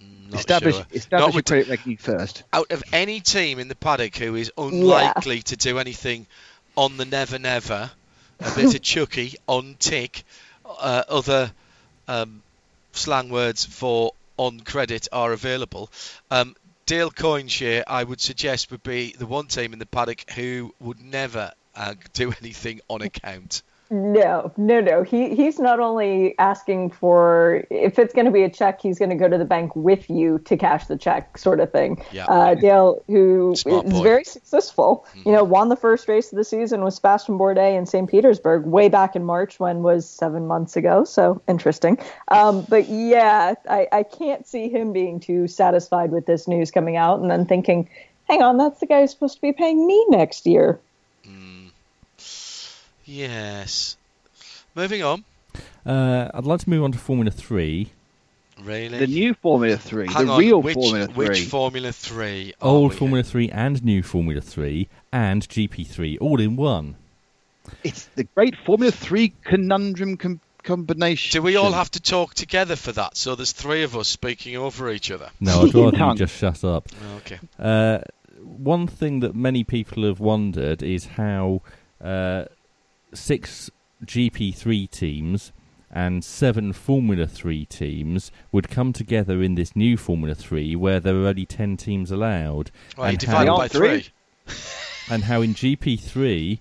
Not 0.00 0.40
establish 0.40 0.76
sure. 0.76 0.86
establish 0.92 1.20
Not 1.20 1.28
your 1.32 1.36
with- 1.36 1.44
credit 1.44 1.68
rating 1.68 1.96
first. 1.96 2.42
out 2.52 2.70
of 2.72 2.82
any 2.92 3.20
team 3.20 3.58
in 3.58 3.68
the 3.68 3.74
paddock 3.74 4.14
who 4.16 4.34
is 4.36 4.52
unlikely 4.56 5.42
to 5.42 5.56
do 5.56 5.78
anything 5.78 6.26
on 6.76 6.96
the 6.96 7.04
never 7.04 7.38
never, 7.38 7.90
a 8.40 8.54
bit 8.54 8.74
of 8.74 8.82
Chucky 8.82 9.34
on 9.46 9.76
tick, 9.78 10.24
uh, 10.64 11.02
other 11.08 11.52
um, 12.08 12.42
slang 12.92 13.28
words 13.30 13.64
for 13.64 14.12
on 14.36 14.60
credit 14.60 15.08
are 15.12 15.32
available. 15.32 15.90
Um, 16.30 16.54
Dale 16.86 17.10
Coinshare, 17.10 17.84
I 17.86 18.02
would 18.02 18.20
suggest, 18.20 18.70
would 18.70 18.82
be 18.82 19.14
the 19.16 19.26
one 19.26 19.46
team 19.46 19.72
in 19.72 19.78
the 19.78 19.86
paddock 19.86 20.28
who 20.30 20.74
would 20.80 21.00
never 21.00 21.52
uh, 21.76 21.94
do 22.14 22.32
anything 22.40 22.80
on 22.88 23.02
account. 23.02 23.62
No, 23.92 24.52
no, 24.56 24.80
no. 24.80 25.02
He 25.02 25.34
he's 25.34 25.58
not 25.58 25.80
only 25.80 26.38
asking 26.38 26.90
for 26.90 27.64
if 27.70 27.98
it's 27.98 28.14
going 28.14 28.26
to 28.26 28.30
be 28.30 28.44
a 28.44 28.48
check, 28.48 28.80
he's 28.80 29.00
going 29.00 29.08
to 29.10 29.16
go 29.16 29.28
to 29.28 29.36
the 29.36 29.44
bank 29.44 29.74
with 29.74 30.08
you 30.08 30.38
to 30.44 30.56
cash 30.56 30.86
the 30.86 30.96
check, 30.96 31.36
sort 31.36 31.58
of 31.58 31.72
thing. 31.72 32.00
Yeah. 32.12 32.26
Uh, 32.26 32.54
Dale, 32.54 33.02
who 33.08 33.52
is 33.52 33.60
Smart 33.62 33.86
boy. 33.86 33.90
Mm-hmm. 33.90 34.02
very 34.04 34.24
successful, 34.24 35.06
you 35.26 35.32
know, 35.32 35.42
won 35.42 35.70
the 35.70 35.76
first 35.76 36.06
race 36.06 36.30
of 36.30 36.36
the 36.36 36.44
season 36.44 36.84
with 36.84 36.94
Sebastian 36.94 37.36
Bourdais 37.36 37.76
in 37.76 37.84
St. 37.84 38.08
Petersburg 38.08 38.64
way 38.64 38.88
back 38.88 39.16
in 39.16 39.24
March, 39.24 39.58
when 39.58 39.82
was 39.82 40.08
seven 40.08 40.46
months 40.46 40.76
ago. 40.76 41.02
So 41.02 41.42
interesting. 41.48 41.98
Um, 42.28 42.64
but 42.68 42.88
yeah, 42.88 43.54
I, 43.68 43.88
I 43.90 44.02
can't 44.04 44.46
see 44.46 44.68
him 44.68 44.92
being 44.92 45.18
too 45.18 45.48
satisfied 45.48 46.12
with 46.12 46.26
this 46.26 46.46
news 46.46 46.70
coming 46.70 46.96
out 46.96 47.18
and 47.18 47.28
then 47.28 47.44
thinking, 47.44 47.88
hang 48.28 48.40
on, 48.40 48.56
that's 48.56 48.78
the 48.78 48.86
guy 48.86 49.00
who's 49.00 49.10
supposed 49.10 49.34
to 49.34 49.40
be 49.40 49.52
paying 49.52 49.84
me 49.84 50.06
next 50.10 50.46
year. 50.46 50.78
Yes. 53.10 53.96
Moving 54.74 55.02
on. 55.02 55.24
Uh, 55.84 56.30
I'd 56.32 56.44
like 56.44 56.60
to 56.60 56.70
move 56.70 56.84
on 56.84 56.92
to 56.92 56.98
Formula 56.98 57.30
3. 57.30 57.88
Really? 58.62 58.98
The 58.98 59.06
new 59.06 59.34
Formula 59.34 59.76
Three, 59.78 60.06
Hang 60.06 60.26
the 60.26 60.32
on, 60.32 60.38
real 60.38 60.60
which, 60.62 60.74
Formula 60.74 61.06
Three. 61.06 61.28
Which 61.28 61.40
Formula 61.46 61.92
3? 61.92 62.54
Old 62.60 62.90
we 62.92 62.96
Formula 62.98 63.22
3 63.24 63.48
and 63.50 63.82
new 63.82 64.02
Formula 64.02 64.40
3 64.42 64.86
and 65.12 65.48
GP3 65.48 66.18
all 66.20 66.38
in 66.40 66.56
one. 66.56 66.96
It's 67.82 68.04
the 68.16 68.24
great 68.24 68.54
Formula 68.66 68.92
Three 68.92 69.32
conundrum 69.44 70.18
com- 70.18 70.40
combination. 70.62 71.38
Do 71.38 71.42
we 71.42 71.56
all 71.56 71.72
have 71.72 71.90
to 71.92 72.00
talk 72.00 72.34
together 72.34 72.76
for 72.76 72.92
that? 72.92 73.16
So 73.16 73.34
there's 73.34 73.52
three 73.52 73.82
of 73.82 73.96
us 73.96 74.08
speaking 74.08 74.56
over 74.56 74.90
each 74.90 75.10
other. 75.10 75.30
No, 75.40 75.62
I'd 75.62 75.74
rather 75.74 75.86
you 75.92 75.92
Tongue. 75.92 76.16
just 76.18 76.36
shut 76.36 76.62
up. 76.62 76.86
Okay. 77.18 77.38
Uh, 77.58 78.00
one 78.42 78.86
thing 78.86 79.20
that 79.20 79.34
many 79.34 79.64
people 79.64 80.04
have 80.04 80.20
wondered 80.20 80.82
is 80.82 81.06
how 81.06 81.62
uh, 82.04 82.44
six 83.14 83.70
GP3 84.04 84.90
teams 84.90 85.52
and 85.90 86.22
seven 86.24 86.72
Formula 86.72 87.26
3 87.26 87.64
teams 87.66 88.30
would 88.52 88.68
come 88.68 88.92
together 88.92 89.42
in 89.42 89.56
this 89.56 89.74
new 89.74 89.96
Formula 89.96 90.34
3 90.34 90.76
where 90.76 91.00
there 91.00 91.16
are 91.16 91.26
only 91.26 91.46
10 91.46 91.76
teams 91.76 92.10
allowed. 92.10 92.70
Right, 92.96 93.06
you 93.06 93.10
and, 93.10 93.18
divide 93.18 93.48
how, 93.48 93.56
by 93.56 93.68
three. 93.68 94.08
and 95.10 95.24
how 95.24 95.42
in 95.42 95.54
GP3, 95.54 96.60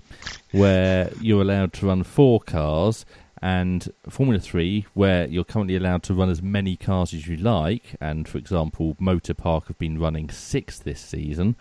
where 0.52 1.12
you're 1.22 1.42
allowed 1.42 1.74
to 1.74 1.88
run 1.88 2.04
four 2.04 2.40
cars, 2.40 3.06
and 3.42 3.90
Formula 4.10 4.40
3, 4.40 4.86
where 4.94 5.28
you're 5.28 5.44
currently 5.44 5.76
allowed 5.76 6.04
to 6.04 6.14
run 6.14 6.30
as 6.30 6.42
many 6.42 6.76
cars 6.76 7.14
as 7.14 7.28
you 7.28 7.38
like, 7.38 7.96
and 8.02 8.28
for 8.28 8.38
example, 8.38 8.98
Motor 9.00 9.34
Park 9.34 9.68
have 9.68 9.78
been 9.78 10.00
running 10.00 10.30
six 10.30 10.80
this 10.80 11.00
season, 11.00 11.56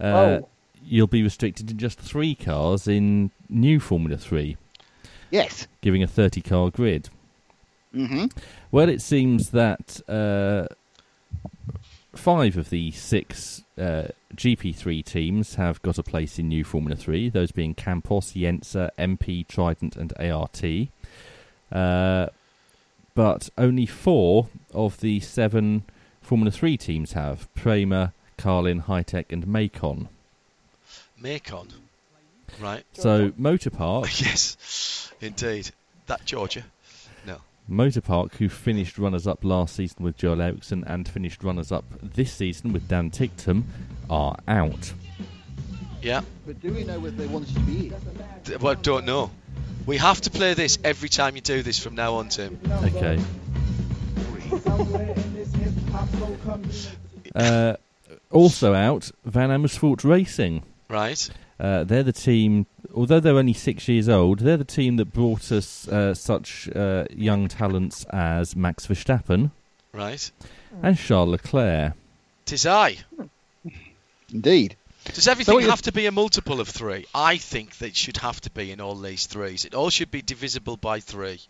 uh, 0.00 0.04
Oh. 0.04 0.48
You'll 0.86 1.06
be 1.06 1.22
restricted 1.22 1.68
to 1.68 1.74
just 1.74 1.98
three 1.98 2.34
cars 2.34 2.86
in 2.86 3.30
new 3.48 3.80
Formula 3.80 4.16
3, 4.18 4.56
Yes. 5.30 5.66
giving 5.80 6.02
a 6.02 6.06
30 6.06 6.40
car 6.42 6.70
grid. 6.70 7.08
hmm 7.92 8.26
Well, 8.70 8.88
it 8.88 9.00
seems 9.00 9.50
that 9.50 10.00
uh, 10.08 10.66
five 12.14 12.56
of 12.56 12.70
the 12.70 12.90
six 12.92 13.62
uh, 13.78 14.08
GP3 14.36 15.04
teams 15.04 15.54
have 15.56 15.80
got 15.82 15.98
a 15.98 16.02
place 16.02 16.38
in 16.38 16.48
new 16.48 16.64
Formula 16.64 16.96
3, 16.96 17.28
those 17.30 17.50
being 17.52 17.74
Campos, 17.74 18.32
Jenzer, 18.32 18.90
MP, 18.98 19.46
Trident, 19.46 19.96
and 19.96 20.12
ART. 20.18 20.62
Uh, 21.72 22.26
but 23.14 23.48
only 23.56 23.86
four 23.86 24.48
of 24.72 25.00
the 25.00 25.20
seven 25.20 25.84
Formula 26.20 26.50
3 26.50 26.76
teams 26.76 27.12
have 27.12 27.52
Prema, 27.54 28.12
Carlin, 28.36 28.82
Hitech, 28.82 29.26
and 29.32 29.46
Macon. 29.46 30.08
Macon. 31.24 31.68
Right. 32.60 32.84
So, 32.92 33.32
Motor 33.38 33.70
Park 33.70 34.20
yes, 34.20 35.10
indeed. 35.22 35.70
That 36.06 36.24
Georgia. 36.26 36.62
No. 37.26 37.38
Motor 37.66 38.02
Park, 38.02 38.34
who 38.36 38.50
finished 38.50 38.98
runners 38.98 39.26
up 39.26 39.42
last 39.42 39.74
season 39.74 40.04
with 40.04 40.18
Joel 40.18 40.42
Eriksson 40.42 40.84
and 40.86 41.08
finished 41.08 41.42
runners 41.42 41.72
up 41.72 41.84
this 42.02 42.30
season 42.30 42.74
with 42.74 42.86
Dan 42.88 43.10
Ticktum, 43.10 43.62
are 44.10 44.36
out. 44.46 44.92
Yeah. 46.02 46.20
But 46.46 46.60
do 46.60 46.74
we 46.74 46.84
know 46.84 47.00
whether 47.00 47.16
they 47.16 47.26
want 47.26 47.48
it 47.48 47.54
to 47.54 47.60
be 47.60 47.86
in? 47.88 47.94
D- 48.44 48.56
Well, 48.56 48.74
don't 48.74 49.06
know. 49.06 49.30
We 49.86 49.96
have 49.96 50.20
to 50.22 50.30
play 50.30 50.52
this 50.52 50.78
every 50.84 51.08
time 51.08 51.36
you 51.36 51.40
do 51.42 51.62
this 51.62 51.78
from 51.78 51.94
now 51.94 52.16
on, 52.16 52.28
Tim. 52.28 52.60
Okay. 52.70 53.18
Uh, 57.34 57.74
also 58.30 58.74
out, 58.74 59.10
Van 59.24 59.50
Amersfoort 59.50 60.04
Racing. 60.04 60.62
Right. 60.94 61.30
Uh, 61.58 61.84
they're 61.84 62.02
the 62.02 62.12
team, 62.12 62.66
although 62.94 63.20
they're 63.20 63.36
only 63.36 63.52
six 63.52 63.88
years 63.88 64.08
old, 64.08 64.38
they're 64.40 64.56
the 64.56 64.64
team 64.64 64.96
that 64.96 65.12
brought 65.12 65.50
us 65.52 65.86
uh, 65.88 66.14
such 66.14 66.68
uh, 66.74 67.04
young 67.14 67.48
talents 67.48 68.04
as 68.10 68.54
Max 68.56 68.86
Verstappen 68.86 69.50
Right. 69.92 70.30
and 70.82 70.96
Charles 70.96 71.30
Leclerc. 71.30 71.92
Tis 72.44 72.66
I. 72.66 72.98
Indeed. 74.32 74.76
Does 75.12 75.28
everything 75.28 75.54
what 75.54 75.64
you- 75.64 75.70
have 75.70 75.82
to 75.82 75.92
be 75.92 76.06
a 76.06 76.12
multiple 76.12 76.60
of 76.60 76.68
three? 76.68 77.06
I 77.14 77.36
think 77.36 77.76
that 77.78 77.88
it 77.88 77.96
should 77.96 78.16
have 78.18 78.40
to 78.42 78.50
be 78.50 78.70
in 78.72 78.80
all 78.80 78.94
these 78.96 79.26
threes. 79.26 79.64
It 79.64 79.74
all 79.74 79.90
should 79.90 80.10
be 80.10 80.22
divisible 80.22 80.76
by 80.76 81.00
three. 81.00 81.40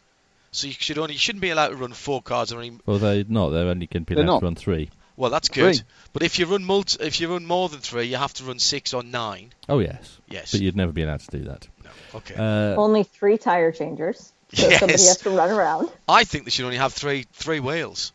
So 0.53 0.67
you 0.69 0.73
should 0.79 0.99
only 0.99 1.15
you 1.15 1.19
shouldn't 1.19 1.43
be 1.43 1.51
allowed 1.51 1.69
to 1.69 1.77
run 1.77 1.93
four 1.93 2.21
cars 2.23 2.53
or 2.53 2.61
any. 2.61 2.73
Well, 2.87 2.99
they're 2.99 3.25
not. 3.29 3.51
They're 3.51 3.67
only 3.69 3.87
going 3.87 4.05
to 4.05 4.09
be 4.09 4.15
They're 4.15 4.25
allowed 4.25 4.35
not. 4.35 4.41
to 4.41 4.47
run 4.47 4.55
three. 4.55 4.91
Well, 5.17 5.31
that's 5.31 5.49
good. 5.49 5.77
Three. 5.77 5.85
But 6.13 6.23
if 6.23 6.39
you 6.39 6.47
run 6.47 6.65
multi, 6.65 7.05
if 7.05 7.21
you 7.21 7.33
run 7.33 7.47
more 7.47 7.69
than 7.69 7.81
three, 7.81 8.05
you 8.05 8.17
have 8.17 8.35
to 8.35 8.45
run 8.45 8.59
six 8.59 8.95
or 8.95 9.03
nine. 9.03 9.53
Oh, 9.69 9.79
yes. 9.79 10.19
Yes. 10.29 10.53
But 10.53 10.61
you'd 10.61 10.77
never 10.77 10.93
be 10.93 11.03
allowed 11.03 11.21
to 11.21 11.39
do 11.39 11.45
that. 11.45 11.69
No. 11.85 11.91
Okay. 12.17 12.35
Uh, 12.37 12.77
Only 12.77 13.05
three 13.05 13.39
tire 13.39 13.71
changers. 13.71 14.33
So 14.53 14.69
somebody 14.71 14.93
has 14.93 15.19
to 15.19 15.31
run 15.31 15.51
around. 15.51 15.91
I 16.09 16.25
think 16.25 16.45
they 16.45 16.51
should 16.51 16.65
only 16.65 16.77
have 16.77 16.93
three 16.93 17.27
three 17.33 17.61
wheels. 17.61 18.13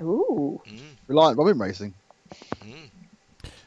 Ooh. 0.00 0.60
Reliant 1.08 1.38
Robin 1.38 1.58
Racing. 1.58 1.94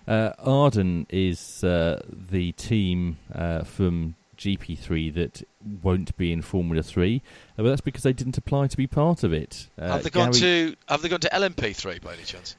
Uh, 0.08 0.32
Arden 0.40 1.06
is 1.10 1.64
uh, 1.64 2.02
the 2.08 2.54
team 2.54 3.18
uh, 3.34 3.64
from 3.64 4.16
GP3 4.38 5.14
that 5.16 5.44
won't 5.84 6.16
be 6.18 6.32
in 6.32 6.42
Formula 6.42 6.82
3, 6.84 7.22
uh, 7.26 7.64
but 7.64 7.70
that's 7.70 7.82
because 7.82 8.04
they 8.04 8.14
didn't 8.14 8.38
apply 8.38 8.68
to 8.68 8.78
be 8.78 8.88
part 8.88 9.24
of 9.24 9.34
it. 9.34 9.68
Uh, 9.80 9.88
have 9.94 10.04
they 10.04 10.10
gone 10.10 10.32
Gary- 10.32 10.40
to 10.72 10.76
Have 10.88 11.02
they 11.02 11.10
gone 11.10 11.20
to 11.22 11.30
LMP3 11.30 12.02
by 12.02 12.14
any 12.14 12.24
chance? 12.24 12.56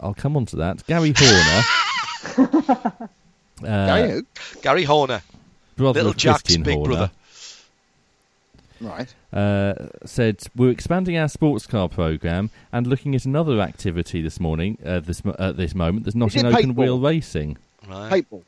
I'll 0.00 0.14
come 0.14 0.36
on 0.36 0.46
to 0.46 0.56
that. 0.56 0.86
Gary 0.86 1.14
Horner, 1.16 1.62
uh, 3.66 4.20
Gary 4.60 4.84
Horner, 4.84 5.22
brother 5.76 6.00
little 6.00 6.10
of 6.10 6.16
Jack's 6.16 6.42
Christian 6.42 6.62
big 6.62 6.76
Horner, 6.76 6.94
brother. 6.94 7.10
Right. 8.80 9.14
uh, 9.32 9.74
said 10.04 10.42
we're 10.54 10.70
expanding 10.70 11.16
our 11.16 11.28
sports 11.28 11.66
car 11.66 11.88
program 11.88 12.50
and 12.70 12.86
looking 12.86 13.14
at 13.14 13.24
another 13.24 13.60
activity 13.60 14.20
this 14.20 14.38
morning. 14.38 14.76
Uh, 14.84 15.00
this 15.00 15.24
mo- 15.24 15.36
at 15.38 15.56
this 15.56 15.74
moment, 15.74 16.04
there's 16.04 16.16
not 16.16 16.34
Is 16.34 16.42
in 16.42 16.46
it 16.46 16.54
open 16.54 16.74
wheel 16.74 16.98
racing, 16.98 17.56
Right. 17.88 18.24
Paintball. 18.30 18.42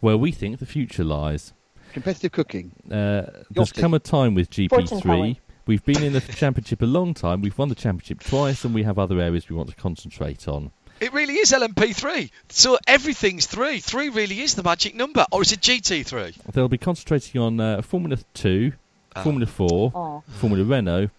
where 0.00 0.16
we 0.16 0.32
think 0.32 0.58
the 0.58 0.66
future 0.66 1.04
lies. 1.04 1.52
Competitive 1.92 2.32
cooking. 2.32 2.72
Uh, 2.90 3.22
there's 3.50 3.72
come 3.72 3.94
a 3.94 3.98
time 3.98 4.34
with 4.34 4.50
GP3. 4.50 5.36
We've 5.66 5.84
been 5.84 6.02
in 6.02 6.12
the 6.12 6.20
championship 6.36 6.82
a 6.82 6.86
long 6.86 7.14
time. 7.14 7.40
We've 7.42 7.56
won 7.56 7.68
the 7.68 7.74
championship 7.74 8.20
twice, 8.24 8.64
and 8.64 8.74
we 8.74 8.82
have 8.82 8.98
other 8.98 9.20
areas 9.20 9.48
we 9.48 9.54
want 9.56 9.68
to 9.70 9.76
concentrate 9.76 10.48
on. 10.48 10.70
It 11.00 11.12
really 11.12 11.34
is 11.34 11.52
LMP3. 11.52 12.30
So 12.48 12.78
everything's 12.86 13.46
three. 13.46 13.78
Three 13.80 14.08
really 14.08 14.40
is 14.40 14.54
the 14.54 14.62
magic 14.62 14.94
number, 14.94 15.26
or 15.30 15.42
is 15.42 15.52
it 15.52 15.60
GT3? 15.60 16.52
They'll 16.52 16.68
be 16.68 16.78
concentrating 16.78 17.40
on 17.40 17.60
uh, 17.60 17.82
Formula 17.82 18.18
2, 18.34 18.72
Ah. 19.14 19.22
Formula 19.22 19.46
4, 19.46 19.92
Oh. 19.94 20.22
Formula 20.38 20.64
Renault, 20.64 21.10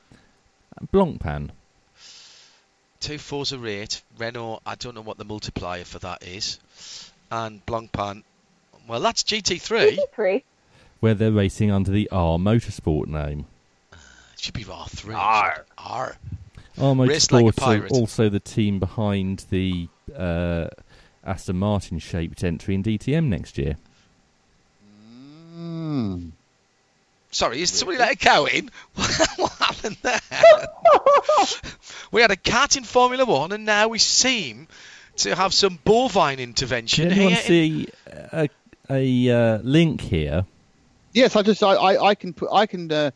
and 0.77 0.91
Blancpain. 0.91 1.51
Two 2.99 3.17
Forza 3.17 3.63
8, 3.63 4.01
Renault. 4.17 4.61
I 4.65 4.75
don't 4.75 4.95
know 4.95 5.01
what 5.01 5.17
the 5.17 5.25
multiplier 5.25 5.83
for 5.83 5.99
that 5.99 6.23
is, 6.23 6.59
and 7.33 7.65
Blancpain. 7.65 8.23
Well, 8.87 8.99
that's 8.99 9.23
GT3. 9.23 9.97
GT3. 9.97 10.43
where 10.99 11.13
they're 11.15 11.31
racing 11.31 11.71
under 11.71 11.91
the 11.91 12.07
R 12.11 12.37
Motorsport 12.37 13.07
name. 13.07 13.45
It 13.91 14.39
should 14.39 14.53
be 14.53 14.63
R3. 14.63 15.15
R. 15.15 15.65
R. 15.77 16.17
R 16.77 16.95
Race 16.95 17.31
like 17.31 17.45
a 17.45 17.47
Motorsport 17.47 17.55
pirate. 17.55 17.91
are 17.91 17.95
also 17.95 18.29
the 18.29 18.39
team 18.39 18.79
behind 18.79 19.45
the 19.49 19.87
uh, 20.15 20.67
Aston 21.23 21.57
Martin 21.57 21.99
shaped 21.99 22.43
entry 22.43 22.75
in 22.75 22.83
DTM 22.83 23.25
next 23.25 23.57
year. 23.57 23.77
Mm. 25.57 26.31
Sorry, 27.31 27.61
is 27.61 27.71
somebody 27.71 27.97
let 27.97 28.11
a 28.11 28.15
cow 28.15 28.45
in? 28.45 28.69
what 28.93 29.51
happened 29.53 29.97
there? 30.03 30.19
we 32.11 32.21
had 32.21 32.29
a 32.29 32.35
cat 32.35 32.77
in 32.77 32.83
Formula 32.83 33.25
One, 33.25 33.51
and 33.51 33.65
now 33.65 33.87
we 33.87 33.97
seem 33.97 34.67
to 35.17 35.35
have 35.35 35.53
some 35.53 35.79
bovine 35.83 36.39
intervention 36.39 37.09
Can 37.09 37.13
anyone 37.13 37.33
here. 37.33 37.39
in- 37.39 37.45
see 37.45 37.87
a, 38.07 38.49
a 38.89 39.29
uh, 39.29 39.57
link 39.63 40.01
here? 40.01 40.45
Yes, 41.13 41.35
I 41.35 41.43
just 41.43 41.63
I, 41.63 41.73
I, 41.73 42.09
I 42.09 42.15
can 42.15 42.33
put 42.33 42.49
I 42.51 42.65
can 42.65 42.91
uh, 42.91 43.11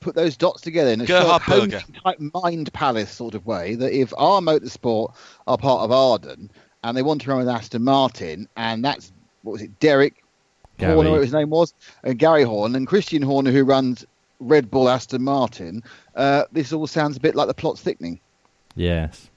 put 0.00 0.14
those 0.14 0.36
dots 0.36 0.60
together 0.60 0.90
in 0.90 1.00
a 1.00 1.06
Gerhard 1.06 1.42
sort 1.42 1.72
of 1.72 2.02
type 2.02 2.20
mind 2.34 2.72
palace 2.72 3.10
sort 3.10 3.34
of 3.34 3.46
way. 3.46 3.74
That 3.74 3.92
if 3.92 4.12
R 4.16 4.40
Motorsport 4.40 5.14
are 5.46 5.58
part 5.58 5.82
of 5.82 5.90
Arden 5.90 6.50
and 6.82 6.96
they 6.96 7.02
want 7.02 7.22
to 7.22 7.30
run 7.30 7.38
with 7.38 7.48
Aston 7.48 7.82
Martin, 7.82 8.48
and 8.56 8.84
that's 8.84 9.10
what 9.42 9.52
was 9.52 9.62
it, 9.62 9.80
Derek 9.80 10.22
Gary. 10.76 10.94
Horner, 10.94 11.10
what 11.12 11.22
his 11.22 11.32
name 11.32 11.50
was, 11.50 11.72
and 12.02 12.18
Gary 12.18 12.42
Horn 12.42 12.76
and 12.76 12.86
Christian 12.86 13.22
Horner, 13.22 13.50
who 13.50 13.64
runs 13.64 14.04
Red 14.38 14.70
Bull 14.70 14.88
Aston 14.88 15.22
Martin. 15.22 15.82
Uh, 16.14 16.44
this 16.52 16.72
all 16.72 16.86
sounds 16.86 17.16
a 17.16 17.20
bit 17.20 17.34
like 17.34 17.48
the 17.48 17.54
plot's 17.54 17.80
thickening. 17.80 18.20
Yes. 18.74 19.30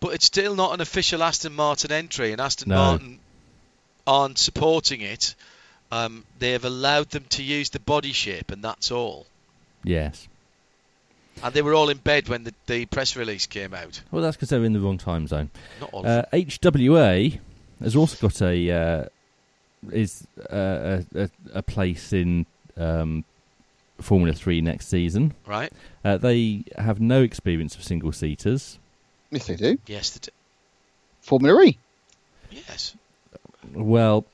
But 0.00 0.14
it's 0.14 0.26
still 0.26 0.54
not 0.54 0.74
an 0.74 0.80
official 0.80 1.22
Aston 1.22 1.54
Martin 1.54 1.90
entry, 1.90 2.32
and 2.32 2.40
Aston 2.40 2.68
No. 2.68 2.76
Martin 2.76 3.18
aren't 4.06 4.38
supporting 4.38 5.00
it. 5.00 5.34
Um, 5.90 6.24
they 6.38 6.52
have 6.52 6.64
allowed 6.64 7.10
them 7.10 7.24
to 7.30 7.42
use 7.42 7.70
the 7.70 7.80
body 7.80 8.12
shape, 8.12 8.50
and 8.50 8.62
that's 8.62 8.90
all. 8.90 9.26
Yes. 9.84 10.28
And 11.42 11.54
they 11.54 11.62
were 11.62 11.74
all 11.74 11.90
in 11.90 11.98
bed 11.98 12.28
when 12.28 12.44
the, 12.44 12.54
the 12.66 12.86
press 12.86 13.16
release 13.16 13.46
came 13.46 13.74
out. 13.74 14.00
Well, 14.10 14.22
that's 14.22 14.36
because 14.36 14.48
they're 14.48 14.64
in 14.64 14.72
the 14.72 14.80
wrong 14.80 14.98
time 14.98 15.26
zone. 15.26 15.50
Not 15.80 15.90
all. 15.92 16.06
Uh. 16.06 16.24
HWA 16.32 17.38
has 17.80 17.94
also 17.94 18.28
got 18.28 18.40
a 18.42 18.70
uh, 18.70 19.04
is 19.92 20.26
uh, 20.50 21.02
a, 21.14 21.30
a, 21.52 21.62
place 21.62 22.12
in 22.12 22.46
um, 22.76 23.24
Formula 24.00 24.32
Three 24.32 24.60
next 24.60 24.88
season. 24.88 25.34
Right? 25.46 25.72
Uh, 26.04 26.16
they 26.16 26.64
have 26.78 27.00
no 27.00 27.22
experience 27.22 27.76
of 27.76 27.84
single 27.84 28.12
seaters. 28.12 28.78
Yes, 29.30 29.46
they 29.46 29.56
do. 29.56 29.78
Yes. 29.86 30.10
They 30.10 30.20
do. 30.26 30.30
Formula 31.20 31.62
E. 31.62 31.78
Yes. 32.50 32.94
Well, 33.74 34.24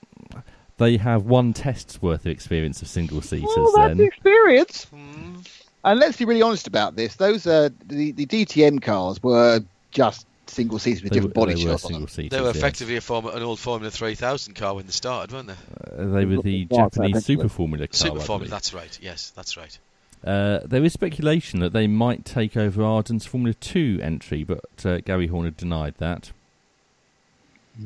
they 0.79 0.97
have 0.99 1.25
one 1.25 1.53
test's 1.53 2.03
worth 2.03 2.27
of 2.27 2.33
experience 2.33 2.83
of 2.83 2.89
single 2.89 3.23
seaters. 3.23 3.49
Well, 3.57 3.73
that's 3.77 3.97
then 3.97 4.07
experience. 4.07 4.85
Hmm. 4.85 5.37
And 5.85 5.99
let's 5.99 6.17
be 6.17 6.25
really 6.25 6.43
honest 6.43 6.67
about 6.67 6.95
this. 6.95 7.17
Those 7.17 7.47
uh, 7.47 7.71
the, 7.87 8.13
the 8.13 8.27
DTM 8.27 8.83
cars 8.83 9.23
were 9.23 9.61
just 9.91 10.27
single 10.47 10.79
seats 10.79 11.03
with 11.03 11.13
they, 11.13 11.15
different 11.15 11.37
were, 11.37 11.47
body 11.47 11.55
they 11.55 11.65
were 11.65 11.73
shots 11.73 11.85
on 11.87 11.89
single 11.89 12.07
them. 12.07 12.09
seaters. 12.09 12.31
They 12.31 12.41
were 12.41 12.49
yes. 12.49 12.57
effectively 12.57 12.97
a 12.97 13.01
form, 13.01 13.27
an 13.27 13.43
old 13.43 13.59
Formula 13.59 13.91
3000 13.91 14.55
car 14.55 14.75
when 14.75 14.87
they 14.87 14.93
started, 14.93 15.33
weren't 15.33 15.49
they? 15.49 15.55
Uh, 15.55 16.07
they 16.13 16.25
were 16.25 16.43
the 16.43 16.67
Japanese. 16.67 17.25
Super 17.25 17.49
Formula 17.49 17.87
car. 17.89 17.95
Super 17.95 18.21
Formula. 18.21 18.51
That's 18.51 18.75
right. 18.75 18.99
Yes, 19.03 19.31
that's 19.35 19.57
right. 19.57 19.77
Uh, 20.25 20.61
there 20.65 20.85
is 20.85 20.93
speculation 20.93 21.61
that 21.61 21.73
they 21.73 21.87
might 21.87 22.25
take 22.25 22.57
over 22.57 22.83
Arden's 22.83 23.27
Formula 23.27 23.55
2 23.55 23.99
entry, 24.03 24.45
but 24.45 24.65
uh, 24.85 25.01
Gary 25.01 25.27
Horner 25.27 25.51
denied 25.51 25.95
that. 25.99 26.31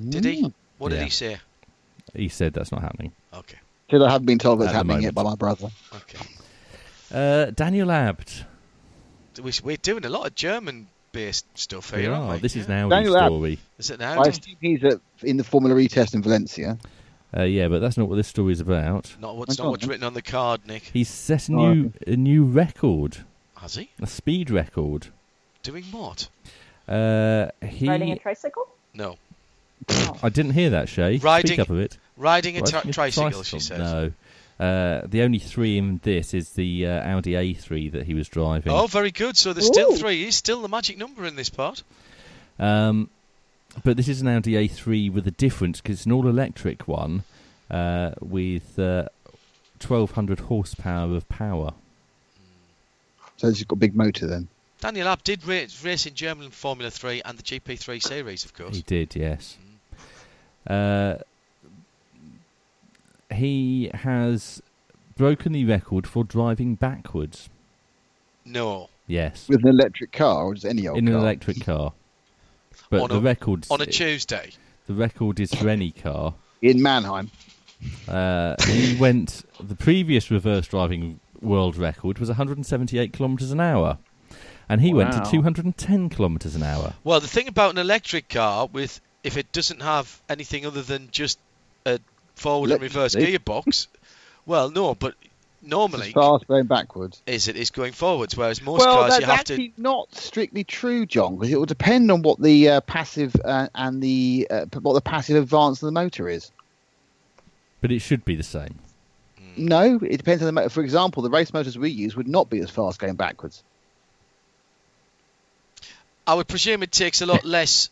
Did 0.09 0.25
he? 0.25 0.53
What 0.79 0.91
did 0.91 1.03
he 1.03 1.11
say? 1.11 1.39
He 2.15 2.29
said 2.29 2.53
that's 2.53 2.73
not 2.73 2.83
happening. 2.83 3.13
Okay. 3.33 3.59
Till 3.89 4.05
I 4.05 4.11
haven't 4.11 4.27
been 4.27 4.39
told 4.39 4.61
that's 4.61 4.71
At 4.71 4.75
happening 4.77 5.03
yet 5.03 5.15
by 5.15 5.23
my 5.23 5.35
brother. 5.37 5.69
Okay. 5.95 6.27
Uh, 7.13 7.51
Daniel 7.53 7.91
Abt. 7.91 8.45
We- 9.43 9.53
We're 9.63 9.77
doing 9.77 10.05
a 10.05 10.09
lot 10.09 10.27
of 10.27 10.35
German-based 10.35 11.47
stuff 11.59 11.93
We 11.93 12.03
here, 12.03 12.13
aren't 12.13 12.33
we? 12.33 12.39
This 12.39 12.57
is 12.57 12.67
Yeah. 12.69 12.75
an 12.85 12.93
Audi 12.93 13.05
Daniel 13.11 13.17
Abt. 13.55 13.59
Is 13.79 13.91
it 13.91 14.01
now? 14.01 14.23
I 14.23 14.27
assume 14.29 14.57
he's 14.61 14.85
at, 14.85 15.01
in 15.23 15.37
the 15.37 15.45
Formula 15.45 15.79
E 15.79 15.89
test 15.89 16.15
in 16.15 16.23
Valencia. 16.23 16.79
Uh, 17.37 17.43
yeah, 17.43 17.69
but 17.69 17.81
that's 17.81 17.97
not 17.99 18.09
what 18.09 18.17
this 18.17 18.29
story 18.29 18.53
is 18.53 18.61
about. 18.61 19.15
Not 19.21 19.37
what's 19.37 19.59
not 19.59 19.69
what's 19.69 19.87
written 19.87 20.05
on 20.05 20.15
the 20.15 20.23
card, 20.23 20.67
Nick. 20.67 20.85
He's 20.93 21.09
set 21.09 21.49
a 21.49 21.53
Oh, 21.53 21.75
new 21.75 21.93
a 22.07 22.17
new 22.17 22.45
record, 22.45 23.19
Has 23.57 23.75
he? 23.75 23.91
a 24.01 24.07
speed 24.07 24.51
record. 24.51 25.09
Doing 25.63 25.85
what? 25.91 26.29
Uh, 26.89 27.49
he, 27.67 27.89
Riding 27.89 28.13
a 28.13 28.17
tricycle? 28.19 28.69
No. 28.95 29.17
I 30.23 30.29
didn't 30.31 30.53
hear 30.53 30.71
that, 30.71 30.89
Shea. 30.89 31.19
Riding- 31.19 31.49
Speak 31.49 31.59
up 31.59 31.71
a 31.71 31.75
bit. 31.75 31.99
Riding 32.17 32.57
a 32.57 32.61
Riding 32.61 32.73
tri- 32.73 32.91
a 32.91 32.93
tricycle, 32.93 33.43
she 33.43 33.59
says. 33.61 33.79
No. 33.79 34.13
Uh, 34.59 35.03
the 35.07 35.21
only 35.21 35.39
three 35.39 35.77
in 35.77 36.01
this 36.03 36.33
is 36.33 36.51
the 36.51 36.87
uh, 36.87 37.07
Audi 37.17 37.33
A3 37.33 37.93
that 37.93 38.07
he 38.07 38.15
was 38.15 38.27
driving. 38.29 38.73
Oh, 38.73 38.87
very 38.87 39.11
good. 39.11 39.37
So 39.37 39.53
there's 39.53 39.67
still 39.67 39.93
Ooh. 39.93 39.97
three. 39.97 40.25
He's 40.25 40.37
still 40.37 40.63
the 40.63 40.69
magic 40.69 40.97
number 40.97 41.27
in 41.27 41.37
this 41.37 41.51
part. 41.51 41.83
Um, 42.59 43.11
but 43.85 43.97
this 43.97 44.09
is 44.09 44.21
an 44.21 44.29
Audi 44.29 44.53
A3 44.53 45.13
with 45.13 45.27
a 45.27 45.31
difference 45.31 45.81
because 45.81 45.99
it's 45.99 46.07
an 46.07 46.13
all-electric 46.13 46.87
one 46.89 47.25
uh, 47.71 48.13
with 48.21 48.79
uh, 48.79 49.09
1200 49.81 50.41
horsepower 50.41 51.17
of 51.17 51.29
power. 51.29 51.73
So 53.37 53.49
he's 53.49 53.65
got 53.65 53.77
a 53.77 53.79
big 53.79 53.95
motor 53.95 54.27
then. 54.27 54.49
Daniel 54.81 55.09
Abt 55.09 55.25
did 55.25 55.47
race, 55.47 55.83
race 55.85 56.07
in 56.07 56.15
German 56.15 56.51
Formula 56.51 56.91
3 56.91 57.23
and 57.25 57.39
the 57.39 57.43
GP3 57.43 58.03
series, 58.03 58.45
of 58.45 58.55
course. 58.55 58.77
He 58.77 58.83
did, 58.83 59.17
yes. 59.17 59.57
Uh, 60.67 61.17
he 63.33 63.91
has 63.95 64.63
broken 65.17 65.53
the 65.53 65.65
record 65.65 66.07
for 66.07 66.25
driving 66.25 66.75
backwards. 66.75 67.49
No. 68.45 68.91
Yes, 69.07 69.49
With 69.49 69.63
an 69.65 69.69
electric 69.69 70.13
car 70.13 70.45
or 70.45 70.55
just 70.55 70.67
any 70.67 70.89
old 70.89 70.99
in 70.99 71.07
an 71.09 71.15
electric 71.15 71.65
car. 71.65 71.93
But 72.91 73.03
On 73.03 73.09
the 73.09 73.17
a- 73.17 73.21
records 73.21 73.71
On 73.71 73.81
a 73.81 73.87
Tuesday. 73.87 74.51
the 74.87 74.95
record 74.95 75.41
is 75.41 75.53
for 75.55 75.69
any 75.69 75.91
car. 75.91 76.35
in 76.63 76.83
Mannheim. 76.83 77.31
Uh, 78.09 78.55
he 78.67 78.97
went. 79.01 79.43
The 79.61 79.75
previous 79.75 80.31
reverse 80.31 80.67
driving 80.69 81.21
world 81.41 81.77
record 81.77 82.19
was 82.19 82.29
178 82.29 83.13
kilometres 83.13 83.51
an 83.51 83.61
hour, 83.61 83.99
and 84.69 84.81
he 84.81 84.95
went 84.95 85.13
to 85.13 85.31
210 85.31 86.09
kilometres 86.09 86.55
an 86.57 86.63
hour. 86.63 86.95
Well, 87.05 87.21
the 87.21 87.29
thing 87.29 87.49
about 87.49 87.73
an 87.73 87.79
electric 87.79 88.29
car, 88.29 88.67
with 88.73 89.01
if 89.23 89.37
it 89.37 89.53
doesn't 89.53 89.83
have 89.83 90.21
anything 90.29 90.65
other 90.65 90.83
than 90.83 91.09
just 91.11 91.39
a 91.85 91.99
forward 92.35 92.71
and 92.71 92.81
reverse 92.81 93.15
Electricity. 93.15 93.39
gearbox, 93.45 93.87
well, 94.47 94.71
no, 94.71 94.95
but 94.95 95.15
normally 95.63 96.07
It's 96.07 96.15
fast 96.15 96.47
going 96.47 96.67
backwards. 96.67 97.23
is 97.27 97.49
it 97.49 97.57
is 97.57 97.71
going 97.71 97.93
forwards, 97.93 98.37
whereas 98.37 98.63
most 98.63 98.81
well, 98.81 99.03
cars 99.03 99.11
that's 99.11 99.21
you 99.21 99.27
have 99.27 99.37
to. 99.37 99.41
It's 99.41 99.61
actually 99.61 99.73
not 99.77 100.15
strictly 100.15 100.65
true, 100.65 101.07
John, 101.07 101.37
because 101.37 101.53
it 101.53 101.59
will 101.59 101.67
depend 101.67 102.11
on 102.11 102.23
what 102.23 102.41
the 102.41 102.69
uh, 102.71 102.81
passive 102.83 103.35
uh, 103.45 103.69
and 103.75 104.03
the 104.03 104.47
uh, 104.51 104.67
what 104.81 104.95
the 104.95 105.01
passive 105.01 105.37
advance 105.37 105.83
of 105.83 105.87
the 105.87 105.93
motor 105.93 106.29
is. 106.29 106.51
But 107.81 107.93
it 107.93 108.01
should 108.01 108.25
be 108.25 108.37
the 108.37 108.43
same. 108.43 108.79
No, 109.57 109.99
it 110.03 110.17
depends 110.19 110.43
on 110.43 110.47
the 110.47 110.53
motor. 110.53 110.69
For 110.69 110.83
example, 110.83 111.23
the 111.23 111.31
race 111.31 111.53
motors 111.53 111.79
we 111.79 111.91
use 111.91 112.17
would 112.17 112.29
not 112.29 112.51
be 112.51 112.61
as 112.61 112.71
fast 112.71 112.99
going 112.99 113.15
backwards. 113.15 113.63
I 116.27 116.35
would 116.35 116.49
presume 116.49 116.83
it 116.83 116.93
takes 116.93 117.23
a 117.23 117.27
lot 117.27 117.45
less 117.59 117.91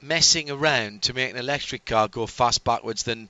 messing 0.00 0.50
around 0.50 1.02
to 1.02 1.14
make 1.14 1.30
an 1.30 1.36
electric 1.36 1.84
car 1.84 2.08
go 2.08 2.26
fast 2.26 2.64
backwards 2.64 3.04
than 3.04 3.28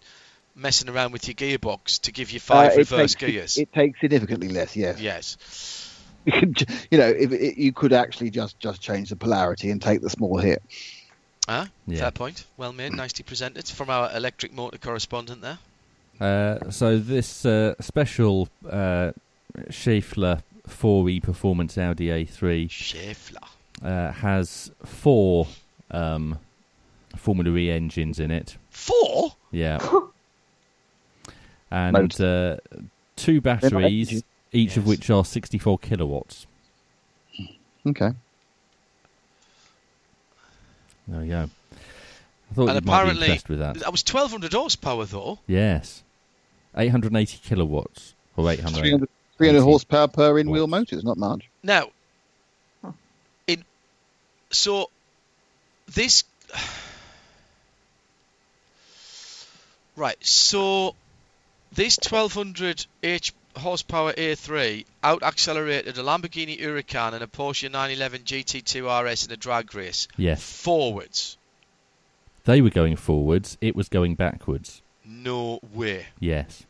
messing 0.55 0.89
around 0.89 1.13
with 1.13 1.27
your 1.27 1.35
gearbox 1.35 2.01
to 2.03 2.13
give 2.13 2.31
you 2.31 2.41
five 2.41 2.73
Uh, 2.73 2.77
reverse 2.77 3.15
takes, 3.15 3.33
gears. 3.33 3.59
It 3.59 3.73
takes 3.73 4.01
significantly 4.01 4.49
less. 4.49 4.77
Yes. 4.77 5.01
yes. 5.01 5.37
You 6.25 6.33
could 6.33 6.69
you 6.91 6.99
know, 6.99 7.09
if 7.09 7.33
it, 7.33 7.59
you 7.59 7.73
could 7.73 7.93
actually 7.93 8.31
just 8.31 8.61
just 8.61 8.81
change 8.81 9.09
the 9.09 9.17
polarity 9.17 9.71
and 9.73 9.83
take 9.83 10.03
the 10.03 10.11
small 10.11 10.39
hit. 10.39 10.63
Ah, 11.49 11.69
Yeah. 11.89 11.99
fair 11.99 12.11
point. 12.13 12.45
Well 12.57 12.73
made, 12.73 12.93
nicely 12.93 13.25
presented 13.25 13.67
from 13.67 13.91
our 13.91 14.09
electric 14.15 14.53
motor 14.53 14.79
correspondent 14.79 15.41
there. 15.43 15.59
Uh, 16.21 16.71
so 16.71 16.97
this 16.99 17.45
uh, 17.45 17.75
special 17.81 18.49
uh, 18.71 19.11
Schaeffler 19.71 20.43
4E 20.69 21.21
Performance 21.25 21.77
Audi 21.77 22.07
A3 22.07 22.69
Schaeffler. 22.69 23.49
uh, 23.83 24.13
has 24.13 24.71
four 24.85 25.49
um, 25.91 26.39
Formula 27.17 27.57
E 27.59 27.69
engines 27.73 28.21
in 28.21 28.31
it. 28.31 28.57
Four? 28.71 29.33
Yeah. 29.51 29.79
and 31.73 32.21
uh, 32.21 32.57
two 33.17 33.41
batteries, 33.41 34.09
engines. 34.09 34.25
each 34.53 34.77
of 34.77 34.87
which 34.87 35.09
are 35.11 35.25
64 35.25 35.79
kilowatts. 35.79 36.47
Okay. 37.87 38.13
There 41.09 41.25
you 41.25 41.31
go. 41.31 41.51
I 42.51 42.55
thought 42.55 42.69
And 42.69 42.69
you 42.69 42.75
might 42.75 42.81
be 42.85 42.89
apparently, 42.91 43.27
impressed 43.27 43.49
with 43.49 43.59
that. 43.61 43.75
that 43.77 43.91
was 43.91 44.03
1200 44.05 44.53
horsepower 44.53 45.05
though. 45.07 45.39
Yes. 45.47 46.03
880 46.77 47.39
kilowatts. 47.43 48.15
Or 48.37 48.51
800. 48.51 48.79
300, 48.81 49.09
300 49.39 49.63
horsepower 49.63 50.09
per 50.09 50.39
in-wheel 50.39 50.63
watts. 50.65 50.71
motors, 50.71 51.05
not 51.05 51.17
much. 51.17 51.49
Now, 51.63 51.89
in 53.47 53.65
so 54.51 54.91
this 55.87 56.25
right, 59.97 60.17
so 60.25 60.95
this 61.75 61.99
1200 61.99 62.87
h 63.03 63.33
horsepower 63.57 64.13
A3 64.15 64.85
out 65.03 65.23
accelerated 65.23 65.99
a 65.99 66.03
Lamborghini 66.03 66.59
Huracan 66.61 67.13
and 67.13 67.23
a 67.23 67.27
Porsche 67.27 67.71
911 67.71 68.23
GT2 68.23 69.05
RS 69.05 69.27
in 69.27 69.33
a 69.33 69.37
drag 69.37 69.75
race 69.75 70.09
Yes. 70.17 70.43
forwards. 70.43 71.37
They 72.45 72.61
were 72.61 72.71
going 72.71 72.97
forwards, 72.97 73.59
it 73.61 73.77
was 73.77 73.89
going 73.89 74.15
backwards. 74.15 74.83
No 75.05 75.61
way. 75.75 76.07
Yes. 76.19 76.65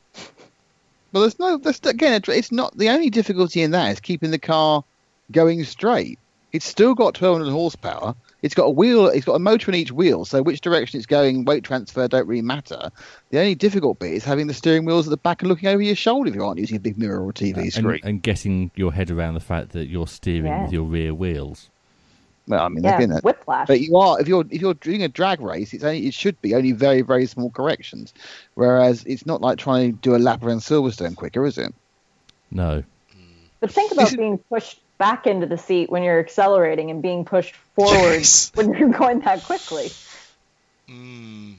Well, 1.13 1.21
there's 1.23 1.39
no. 1.39 1.59
There's, 1.59 1.81
again, 1.85 2.23
it's 2.27 2.53
not 2.53 2.77
the 2.77 2.89
only 2.89 3.11
difficulty 3.11 3.63
in 3.63 3.73
that 3.73 3.93
is 3.93 4.01
keeping 4.01 4.31
the 4.31 4.39
car 4.39 4.83
going 5.31 5.63
straight. 5.65 6.19
It's 6.53 6.65
still 6.67 6.95
got 6.95 7.21
1200 7.21 7.51
horsepower. 7.53 8.15
It's 8.43 8.55
got 8.55 8.65
a 8.65 8.71
wheel. 8.71 9.07
It's 9.07 9.25
got 9.25 9.35
a 9.35 9.39
motor 9.39 9.71
in 9.71 9.77
each 9.77 9.93
wheel, 9.93 10.25
so 10.25 10.43
which 10.43 10.61
direction 10.61 10.99
it's 10.99 11.07
going, 11.07 11.45
weight 11.45 11.63
transfer 11.65 12.09
don't 12.09 12.27
really 12.27 12.43
matter. 12.43 12.91
The 13.31 13.39
only 13.39 13.55
difficult 13.55 14.01
bit 14.01 14.13
is 14.13 14.25
having 14.25 14.49
the 14.49 14.55
steering 14.55 14.85
wheels 14.85 15.07
at 15.07 15.11
the 15.11 15.17
back 15.17 15.43
and 15.43 15.49
looking 15.49 15.69
over 15.69 15.81
your 15.81 15.95
shoulder 15.95 16.29
if 16.29 16.35
you 16.35 16.45
aren't 16.45 16.59
using 16.59 16.77
a 16.77 16.81
big 16.81 16.99
mirror 16.99 17.25
or 17.25 17.33
TV 17.33 17.57
and, 17.59 17.73
screen. 17.73 18.01
and 18.03 18.21
getting 18.23 18.71
your 18.75 18.93
head 18.93 19.11
around 19.11 19.35
the 19.35 19.41
fact 19.41 19.71
that 19.71 19.87
you're 19.89 20.09
steering 20.09 20.47
Yeah. 20.47 20.65
with 20.65 20.73
your 20.73 20.83
rear 20.85 21.15
wheels. 21.15 21.69
well, 22.49 22.65
I 22.65 22.69
mean, 22.69 22.83
Yeah, 22.83 22.97
again, 22.97 23.11
that- 23.11 23.23
whiplash. 23.23 23.69
But 23.69 23.81
you 23.81 23.97
are 23.97 24.21
if 24.21 24.27
you're 24.27 24.45
if 24.51 24.61
you're 24.61 24.75
doing 24.75 25.05
a 25.05 25.09
drag 25.09 25.41
race, 25.41 25.73
it's 25.73 25.85
only 25.85 26.05
it 26.09 26.13
should 26.13 26.41
be 26.43 26.57
only 26.57 26.73
very 26.73 27.01
very 27.03 27.27
small 27.27 27.51
corrections. 27.51 28.13
Whereas 28.55 29.05
it's 29.05 29.25
not 29.25 29.41
like 29.41 29.59
trying 29.59 29.93
to 29.93 29.99
do 30.01 30.17
a 30.17 30.19
lap 30.19 30.43
around 30.43 30.59
Silverstone 30.59 31.15
quicker, 31.15 31.47
is 31.47 31.57
it? 31.57 31.73
No. 32.51 32.83
But 33.61 33.71
think 33.71 33.93
about 33.93 34.11
being 34.17 34.39
pushed 34.39 34.81
back 34.99 35.27
into 35.27 35.47
the 35.47 35.59
seat 35.59 35.91
when 35.91 36.03
you're 36.03 36.21
accelerating 36.21 36.91
and 36.91 37.03
being 37.03 37.25
pushed 37.25 37.55
forward 37.75 38.13
Yes. 38.21 38.53
when 38.55 38.73
you're 38.75 38.89
going 38.91 39.21
that 39.21 39.43
quickly. 39.45 39.91
Mm. 40.89 41.55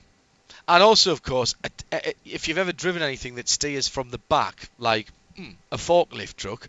And 0.68 0.84
also, 0.84 1.12
of 1.12 1.22
course, 1.24 1.56
a- 1.64 2.10
a- 2.10 2.14
if 2.26 2.48
you've 2.48 2.58
ever 2.58 2.72
driven 2.72 3.02
anything 3.02 3.36
that 3.36 3.50
steers 3.50 3.88
from 3.88 4.10
the 4.10 4.18
back, 4.18 4.70
like 4.78 5.08
mm, 5.38 5.56
a 5.72 5.78
forklift 5.78 6.36
truck, 6.36 6.68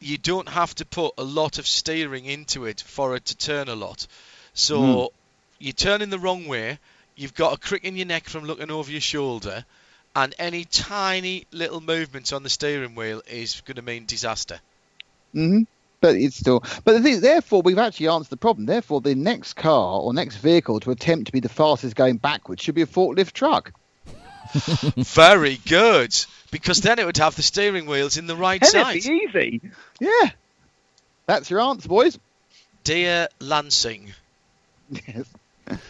you 0.00 0.18
don't 0.18 0.48
have 0.48 0.74
to 0.76 0.84
put 0.84 1.12
a 1.18 1.22
lot 1.22 1.58
of 1.58 1.66
steering 1.66 2.24
into 2.24 2.64
it 2.64 2.80
for 2.80 3.14
it 3.14 3.26
to 3.26 3.36
turn 3.36 3.68
a 3.68 3.74
lot. 3.76 4.06
So 4.54 5.12
you 5.58 5.72
turn 5.72 6.02
in 6.02 6.10
the 6.10 6.18
wrong 6.18 6.48
way, 6.48 6.78
you've 7.14 7.34
got 7.34 7.52
a 7.52 7.56
crick 7.58 7.84
in 7.84 7.96
your 7.96 8.06
neck 8.06 8.28
from 8.28 8.44
looking 8.44 8.70
over 8.70 8.90
your 8.90 9.00
shoulder, 9.00 9.64
and 10.16 10.34
any 10.38 10.64
tiny 10.64 11.46
little 11.52 11.80
movements 11.80 12.32
on 12.32 12.42
the 12.42 12.50
steering 12.50 12.94
wheel 12.96 13.22
is 13.28 13.60
going 13.60 13.76
to 13.76 13.82
mean 13.82 14.06
disaster. 14.06 14.60
hmm 15.32 15.62
But 16.02 16.16
it's 16.16 16.36
still. 16.36 16.60
But 16.84 16.92
the 16.94 17.00
thing, 17.00 17.20
therefore, 17.20 17.62
we've 17.62 17.78
actually 17.78 18.08
answered 18.08 18.28
the 18.30 18.36
problem. 18.36 18.66
Therefore, 18.66 19.00
the 19.00 19.14
next 19.14 19.54
car 19.54 20.00
or 20.00 20.12
next 20.12 20.36
vehicle 20.36 20.80
to 20.80 20.90
attempt 20.90 21.26
to 21.26 21.32
be 21.32 21.40
the 21.40 21.48
fastest 21.48 21.96
going 21.96 22.16
backwards 22.18 22.60
should 22.60 22.74
be 22.74 22.82
a 22.82 22.86
forklift 22.86 23.32
truck. 23.32 23.72
Very 24.52 25.58
good, 25.66 26.14
because 26.50 26.80
then 26.80 26.98
it 26.98 27.06
would 27.06 27.16
have 27.18 27.36
the 27.36 27.42
steering 27.42 27.86
wheels 27.86 28.16
in 28.18 28.26
the 28.26 28.36
right 28.36 28.60
And 28.60 28.68
side. 28.70 28.96
it'd 28.96 29.08
be 29.10 29.28
easy. 29.28 29.60
Yeah. 30.00 30.30
That's 31.26 31.48
your 31.48 31.60
answer, 31.60 31.88
boys. 31.88 32.18
Dear 32.84 33.28
Lansing. 33.40 34.12
Yes. 35.06 35.26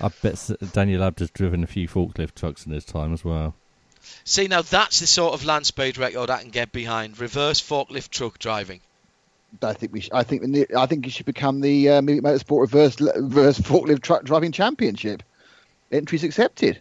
I 0.00 0.08
bet 0.22 0.50
Daniel 0.72 1.02
Abt 1.02 1.20
has 1.20 1.30
driven 1.30 1.64
a 1.64 1.66
few 1.66 1.88
forklift 1.88 2.34
trucks 2.34 2.66
in 2.66 2.72
his 2.72 2.84
time 2.84 3.14
as 3.14 3.24
well. 3.24 3.54
See, 4.24 4.46
now 4.46 4.60
that's 4.60 5.00
the 5.00 5.06
sort 5.06 5.32
of 5.32 5.44
land 5.46 5.64
speed 5.66 5.96
record 5.96 6.28
I 6.28 6.42
can 6.42 6.50
get 6.50 6.70
behind. 6.70 7.18
Reverse 7.18 7.60
forklift 7.62 8.10
truck 8.10 8.38
driving. 8.38 8.80
I 9.60 9.72
think 9.74 9.92
we. 9.92 10.00
Sh- 10.00 10.10
I 10.12 10.22
think. 10.22 10.42
the 10.42 10.66
I 10.76 10.86
think 10.86 11.04
you 11.04 11.10
should 11.10 11.26
become 11.26 11.60
the 11.60 11.88
uh, 11.90 12.02
Movie 12.02 12.20
Motorsport 12.20 12.60
reverse 12.62 13.00
reverse 13.00 13.58
forklift 13.58 14.02
truck 14.02 14.24
driving 14.24 14.52
championship. 14.52 15.22
Entries 15.90 16.24
accepted. 16.24 16.80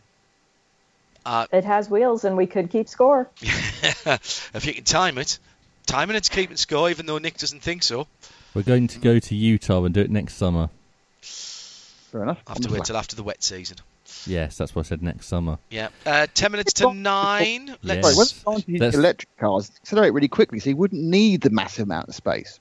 Uh, 1.26 1.46
It 1.52 1.66
has 1.66 1.90
wheels, 1.90 2.24
and 2.24 2.38
we 2.38 2.48
could 2.48 2.72
keep 2.72 2.88
score. 2.88 3.30
if 3.42 4.64
you 4.66 4.74
can 4.74 4.84
time 4.84 5.18
it. 5.18 5.38
Timing 5.86 6.16
it's 6.16 6.30
keeping 6.30 6.58
score, 6.58 6.90
even 6.90 7.06
though 7.08 7.18
Nick 7.18 7.38
doesn't 7.38 7.62
think 7.62 7.84
so. 7.84 8.08
We're 8.54 8.62
going 8.64 8.88
to 8.88 9.00
go 9.00 9.20
to 9.20 9.36
Utah 9.36 9.84
and 9.84 9.94
do 9.94 10.02
it 10.02 10.10
next 10.10 10.36
summer. 10.36 10.70
Fair 11.22 12.24
enough. 12.24 12.42
I 12.48 12.52
have 12.52 12.62
to 12.62 12.72
wait 12.72 12.86
till 12.86 12.98
after 12.98 13.16
the 13.16 13.24
wet 13.24 13.44
season. 13.44 13.78
Yes, 14.26 14.58
that's 14.58 14.74
what 14.76 14.86
I 14.86 14.90
said 14.90 15.02
next 15.02 15.28
summer. 15.28 15.58
Yeah. 15.70 15.90
Uh, 16.06 16.28
ten 16.34 16.52
minutes 16.52 16.74
to 16.74 16.94
nine. 16.94 17.76
Let's. 17.84 18.16
Sorry, 18.16 18.62
when 18.64 18.64
Yes. 18.68 18.94
electric 18.96 19.36
cars 19.38 19.72
accelerate 19.82 20.14
really 20.14 20.28
quickly, 20.28 20.60
so 20.60 20.70
you 20.70 20.76
wouldn't 20.78 21.02
need 21.04 21.42
the 21.42 21.50
massive 21.50 21.84
amount 21.84 22.08
of 22.10 22.16
space. 22.16 22.60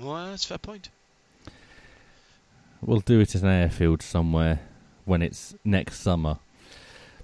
Well, 0.00 0.26
that's 0.30 0.44
a 0.44 0.48
fair 0.48 0.58
point. 0.58 0.88
We'll 2.82 3.00
do 3.00 3.20
it 3.20 3.34
at 3.34 3.42
an 3.42 3.48
airfield 3.48 4.02
somewhere 4.02 4.60
when 5.04 5.22
it's 5.22 5.54
next 5.64 6.00
summer. 6.00 6.36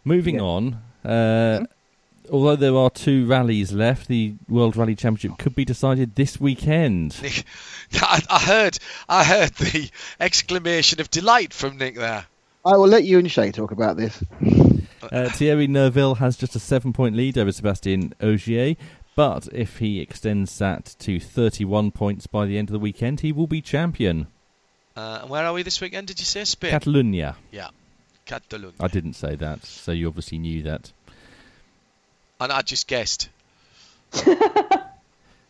Moving 0.04 0.36
Yeah. 0.36 0.40
on, 0.42 0.82
uh, 1.04 1.64
although 2.30 2.56
there 2.56 2.74
are 2.76 2.90
two 2.90 3.26
rallies 3.26 3.72
left, 3.72 4.08
the 4.08 4.34
World 4.48 4.76
Rally 4.76 4.94
Championship 4.94 5.38
could 5.38 5.54
be 5.54 5.64
decided 5.64 6.14
this 6.16 6.40
weekend. 6.40 7.20
Nick, 7.22 7.44
I, 7.94 8.22
I 8.30 8.38
heard, 8.40 8.78
I 9.08 9.24
heard 9.24 9.54
the 9.54 9.90
exclamation 10.18 11.00
of 11.00 11.10
delight 11.10 11.52
from 11.52 11.76
Nick 11.78 11.96
there. 11.96 12.26
I 12.64 12.76
will 12.76 12.88
let 12.88 13.04
you 13.04 13.18
and 13.18 13.30
Shea 13.30 13.50
talk 13.52 13.72
about 13.72 13.96
this. 13.96 14.22
Uh, 15.10 15.28
Thierry 15.28 15.66
Neuville 15.66 16.14
has 16.16 16.36
just 16.36 16.54
a 16.54 16.60
seven 16.60 16.92
point 16.92 17.16
lead 17.16 17.36
over 17.36 17.50
Sebastien 17.52 18.14
Ogier, 18.20 18.76
But 19.14 19.48
if 19.52 19.78
he 19.78 20.00
extends 20.00 20.56
that 20.58 20.94
to 21.00 21.20
31 21.20 21.90
points 21.92 22.26
by 22.26 22.46
the 22.46 22.56
end 22.58 22.68
of 22.70 22.72
the 22.72 22.78
weekend, 22.78 23.20
he 23.20 23.30
will 23.32 23.46
be 23.46 23.60
champion. 23.60 24.26
Uh, 24.96 25.18
and 25.22 25.30
where 25.30 25.44
are 25.44 25.52
we 25.52 25.62
this 25.62 25.80
weekend? 25.80 26.06
Did 26.06 26.18
you 26.18 26.24
say 26.24 26.44
Spain? 26.44 26.70
Catalonia. 26.70 27.36
yeah, 27.50 27.68
Catalonia. 28.26 28.72
I 28.80 28.88
didn't 28.88 29.14
say 29.14 29.34
that, 29.36 29.64
so 29.66 29.92
you 29.92 30.08
obviously 30.08 30.38
knew 30.38 30.62
that. 30.62 30.92
and 32.40 32.50
I 32.52 32.62
just 32.62 32.86
guessed. 32.88 33.28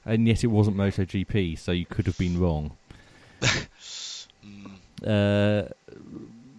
And 0.05 0.27
yet 0.27 0.43
it 0.43 0.49
wasn't 0.49 0.77
MotoGP, 0.77 1.57
so 1.57 1.71
you 1.71 1.87
could 1.87 2.07
have 2.07 2.19
been 2.19 2.41
wrong. 2.41 2.73
uh, 5.07 5.63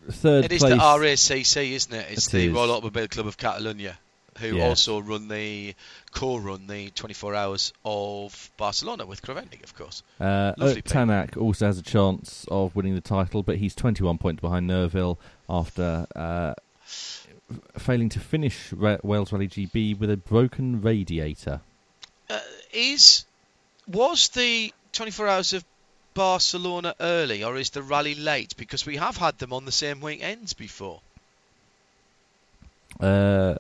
third 0.10 0.45
It 0.45 0.51
is 0.54 0.60
place. 0.62 0.72
the 0.74 0.78
RACC, 0.78 1.72
isn't 1.72 1.93
it? 1.93 2.06
It's 2.12 2.28
It 2.28 2.32
the 2.32 2.45
is. 2.47 2.54
Royal 2.54 2.72
Automobile 2.72 3.10
Club 3.10 3.28
of 3.28 3.36
Catalonia, 3.38 3.97
who 4.40 4.58
Yeah. 4.58 4.68
also 4.70 5.00
run 5.00 5.28
the 5.28 5.76
co-run 6.12 6.68
the 6.68 6.90
24 6.92 7.36
hours 7.36 7.74
of 7.86 8.52
Barcelona 8.58 9.06
with 9.06 9.22
Creventic, 9.22 9.64
of 9.64 9.76
course. 9.76 10.04
Uh, 10.20 10.54
people. 10.54 10.82
Tanak 10.82 11.38
also 11.38 11.66
has 11.66 11.78
a 11.78 11.84
chance 11.84 12.46
of 12.50 12.76
winning 12.76 12.96
the 12.96 13.02
title, 13.02 13.44
but 13.44 13.58
he's 13.58 13.76
21 13.76 14.18
points 14.18 14.42
behind 14.42 14.68
Neuville 14.68 15.18
after 15.50 16.08
uh, 16.16 16.54
failing 17.78 18.10
to 18.10 18.20
finish 18.20 18.72
Ra- 18.74 18.98
Wales 19.04 19.32
Rally 19.32 19.48
GB 19.48 19.98
with 20.00 20.10
a 20.10 20.18
broken 20.18 20.82
radiator. 20.82 21.62
Uh, 22.30 22.40
is 22.72 23.26
was 23.88 24.30
the 24.30 24.74
24 24.94 25.28
hours 25.28 25.54
of 25.54 25.66
Barcelona 26.14 26.96
early, 27.00 27.44
or 27.44 27.58
is 27.58 27.72
the 27.72 27.82
rally 27.84 28.16
late? 28.16 28.56
Because 28.56 28.86
we 28.86 28.98
have 28.98 29.18
had 29.18 29.38
them 29.40 29.52
on 29.52 29.66
the 29.66 29.72
same 29.72 30.00
weekends 30.00 30.54
before. 30.54 31.02
Uh, 33.00 33.56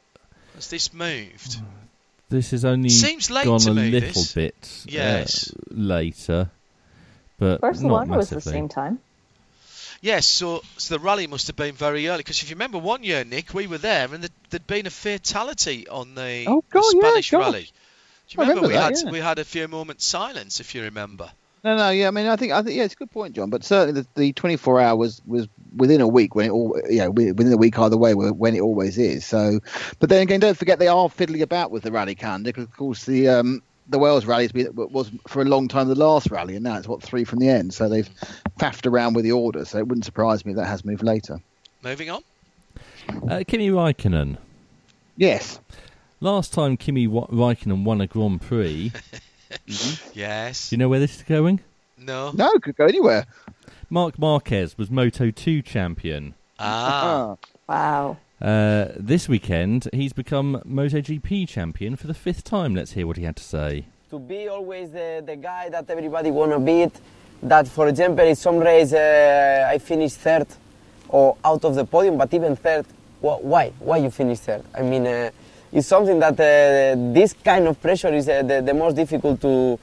Has 0.55 0.69
this 0.69 0.93
moved? 0.93 1.57
this 2.29 2.51
has 2.51 2.65
only 2.65 2.89
Seems 2.89 3.29
late 3.29 3.45
gone 3.45 3.59
to 3.59 3.71
a 3.71 3.73
me, 3.73 3.91
little 3.91 4.09
this. 4.09 4.33
bit 4.33 4.55
uh, 4.61 4.85
Yes. 4.89 5.53
later, 5.69 6.49
but 7.37 7.61
Barcelona 7.61 8.05
not 8.07 8.17
was 8.17 8.29
the 8.29 8.41
same 8.41 8.69
time. 8.69 8.99
Yes, 10.01 10.25
so, 10.25 10.61
so 10.77 10.95
the 10.95 10.99
rally 10.99 11.27
must 11.27 11.47
have 11.47 11.55
been 11.55 11.75
very 11.75 12.07
early. 12.09 12.17
Because 12.17 12.41
if 12.41 12.49
you 12.49 12.55
remember 12.55 12.77
one 12.77 13.03
year, 13.03 13.23
Nick, 13.23 13.53
we 13.53 13.67
were 13.67 13.77
there, 13.77 14.13
and 14.13 14.21
there'd, 14.23 14.31
there'd 14.49 14.67
been 14.67 14.85
a 14.85 14.89
fatality 14.89 15.87
on 15.87 16.13
the, 16.15 16.43
Oh, 16.47 16.61
the 16.69 16.73
God, 16.73 16.83
yeah, 16.95 16.99
Spanish 17.01 17.31
God. 17.31 17.37
rally. 17.39 17.61
Do 17.63 17.67
you 18.29 18.39
I 18.39 18.41
remember, 18.41 18.61
remember 18.63 18.67
we 18.67 18.73
that, 18.73 18.83
had 18.97 19.05
yeah. 19.05 19.11
we 19.11 19.19
had 19.19 19.39
a 19.39 19.45
few 19.45 19.67
moments 19.69 20.05
silence, 20.05 20.59
if 20.59 20.75
you 20.75 20.83
remember. 20.83 21.31
No, 21.63 21.77
no, 21.77 21.89
yeah. 21.91 22.07
I 22.07 22.11
mean, 22.11 22.27
I 22.27 22.35
think, 22.35 22.51
I 22.51 22.61
think, 22.61 22.75
yeah, 22.75 22.83
it's 22.83 22.93
a 22.93 22.97
good 22.97 23.11
point, 23.11 23.35
John. 23.35 23.49
But 23.49 23.63
certainly, 23.63 24.01
the, 24.01 24.07
the 24.19 24.33
24 24.33 24.81
hours 24.81 25.21
was 25.25 25.47
within 25.77 26.01
a 26.01 26.07
week 26.07 26.35
when 26.35 26.47
it 26.47 26.51
all, 26.51 26.79
you 26.89 26.99
know, 26.99 27.11
within 27.11 27.53
a 27.53 27.57
week 27.57 27.79
either 27.79 27.97
way, 27.97 28.13
when 28.13 28.55
it 28.55 28.61
always 28.61 28.97
is. 28.97 29.25
So, 29.25 29.59
but 29.99 30.09
then 30.09 30.21
again, 30.23 30.41
don't 30.41 30.57
forget 30.57 30.79
they 30.79 30.89
are 30.89 31.09
fiddling 31.09 31.41
about 31.41 31.71
with 31.71 31.83
the 31.83 31.91
rally 31.91 32.15
calendar 32.15 32.49
because, 32.49 32.65
of 32.65 32.75
course, 32.75 33.05
the 33.05 33.29
um, 33.29 33.61
the 33.87 33.99
Wales 33.99 34.25
rally 34.25 34.43
has 34.43 34.51
been, 34.51 34.69
was 34.75 35.11
for 35.27 35.41
a 35.41 35.45
long 35.45 35.67
time 35.67 35.87
the 35.87 35.95
last 35.95 36.29
rally, 36.31 36.55
and 36.55 36.63
now 36.63 36.77
it's 36.77 36.87
what 36.87 37.01
three 37.01 37.23
from 37.23 37.39
the 37.39 37.49
end. 37.49 37.73
So 37.73 37.87
they've 37.87 38.09
faffed 38.59 38.85
around 38.85 39.13
with 39.13 39.23
the 39.23 39.31
order. 39.31 39.63
So 39.65 39.77
it 39.77 39.87
wouldn't 39.87 40.05
surprise 40.05 40.45
me 40.45 40.51
if 40.51 40.57
that 40.57 40.67
has 40.67 40.83
moved 40.83 41.03
later. 41.03 41.39
Moving 41.83 42.09
on. 42.09 42.23
Uh, 43.29 43.43
Kimi 43.47 43.69
Raikkonen. 43.69 44.37
Yes. 45.17 45.59
Last 46.21 46.53
time 46.53 46.77
Kimi 46.77 47.07
Wa- 47.07 47.27
Raikkonen 47.27 47.83
won 47.83 47.99
a 48.01 48.07
Grand 48.07 48.41
Prix, 48.41 48.91
Yes. 50.13 50.69
do 50.69 50.75
you 50.75 50.77
know 50.77 50.89
where 50.89 50.99
this 50.99 51.15
is 51.17 51.23
going? 51.23 51.59
no. 51.97 52.31
No, 52.33 52.51
could 52.59 52.75
go 52.75 52.85
anywhere. 52.85 53.25
Marc 53.89 54.17
Marquez 54.19 54.77
was 54.77 54.89
Moto 54.91 55.31
2 55.31 55.61
champion. 55.61 56.33
Ah. 56.59 57.35
Wow. 57.67 58.17
Uh, 58.41 58.87
this 58.97 59.29
weekend, 59.29 59.87
he's 59.93 60.11
become 60.13 60.61
MotoGP 60.67 61.47
champion 61.47 61.95
for 61.95 62.07
the 62.07 62.13
fifth 62.13 62.43
time. 62.43 62.75
Let's 62.75 62.91
hear 62.91 63.07
what 63.07 63.17
he 63.17 63.23
had 63.23 63.35
to 63.37 63.43
say. 63.43 63.85
to 64.09 64.19
be 64.19 64.47
always 64.47 64.91
the, 64.91 65.23
the 65.25 65.35
guy 65.35 65.69
that 65.69 65.89
everybody 65.89 66.29
wanna 66.31 66.59
beat. 66.59 66.91
That, 67.41 67.67
for 67.67 67.87
example, 67.87 68.25
in 68.25 68.35
some 68.35 68.57
race 68.59 68.93
uh, 68.93 69.67
I 69.69 69.77
finished 69.79 70.17
third 70.17 70.47
or 71.09 71.35
out 71.43 71.63
of 71.65 71.75
the 71.75 71.85
podium, 71.85 72.17
but 72.17 72.33
even 72.33 72.55
third. 72.55 72.85
Wh- 73.21 73.43
why? 73.43 73.71
Why 73.79 73.97
you 73.97 74.09
finish 74.11 74.39
third? 74.39 74.63
I 74.77 74.81
mean, 74.81 75.05
uh, 75.07 75.29
it's 75.73 75.87
something 75.87 76.19
that 76.19 76.39
uh, 76.39 77.13
this 77.13 77.33
kind 77.33 77.67
of 77.67 77.81
pressure 77.81 78.13
is 78.13 78.29
uh, 78.29 78.43
the, 78.43 78.61
the 78.61 78.73
most 78.73 78.95
difficult 78.95 79.41
to 79.41 79.79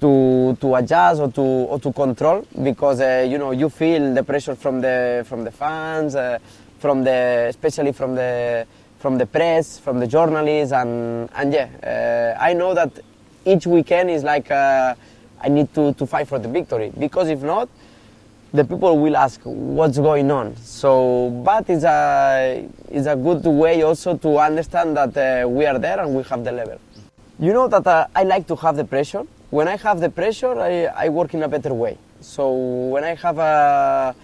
to 0.00 0.56
to 0.60 0.74
adjust 0.76 1.20
or 1.20 1.30
to 1.30 1.42
or 1.42 1.78
to 1.78 1.92
control 1.92 2.44
because 2.62 3.00
uh, 3.00 3.26
you 3.28 3.36
know 3.36 3.50
you 3.50 3.68
feel 3.68 4.14
the 4.14 4.22
pressure 4.22 4.54
from 4.54 4.80
the 4.80 5.24
from 5.28 5.44
the 5.44 5.50
fans, 5.50 6.14
uh, 6.14 6.38
from 6.78 7.04
the 7.04 7.46
especially 7.48 7.92
from 7.92 8.14
the 8.14 8.66
from 8.98 9.18
the 9.18 9.26
press, 9.26 9.78
from 9.78 10.00
the 10.00 10.06
journalists, 10.06 10.72
and 10.72 11.28
and 11.34 11.52
yeah, 11.52 12.36
uh, 12.38 12.42
I 12.42 12.54
know 12.54 12.72
that 12.74 12.98
each 13.44 13.66
weekend 13.66 14.10
is 14.10 14.24
like 14.24 14.50
uh, 14.50 14.94
I 15.40 15.48
need 15.48 15.74
to 15.74 15.92
to 15.92 16.06
fight 16.06 16.26
for 16.28 16.38
the 16.38 16.48
victory 16.48 16.90
because 16.98 17.28
if 17.28 17.42
not, 17.42 17.68
the 18.52 18.64
people 18.64 18.98
will 18.98 19.16
ask 19.16 19.40
what's 19.44 19.98
going 19.98 20.30
on. 20.30 20.56
So, 20.56 21.30
but 21.44 21.68
it's 21.68 21.84
a 21.84 22.66
it's 22.88 23.06
a 23.06 23.16
good 23.16 23.44
way 23.44 23.82
also 23.82 24.16
to 24.16 24.38
understand 24.38 24.96
that 24.96 25.16
uh, 25.16 25.48
we 25.48 25.66
are 25.66 25.78
there 25.78 26.00
and 26.00 26.14
we 26.14 26.22
have 26.24 26.44
the 26.44 26.52
level. 26.52 26.78
You 27.38 27.52
know 27.52 27.68
that 27.68 27.86
uh, 27.86 28.06
I 28.14 28.24
like 28.24 28.46
to 28.48 28.56
have 28.56 28.76
the 28.76 28.84
pressure. 28.84 29.24
When 29.50 29.68
I 29.68 29.76
have 29.76 30.00
the 30.00 30.10
pressure, 30.10 30.58
I, 30.58 30.84
I 30.84 31.08
work 31.08 31.34
in 31.34 31.42
a 31.42 31.48
better 31.48 31.72
way. 31.72 31.98
So 32.20 32.52
when 32.52 33.04
I 33.04 33.14
have 33.16 33.38
a 33.38 34.14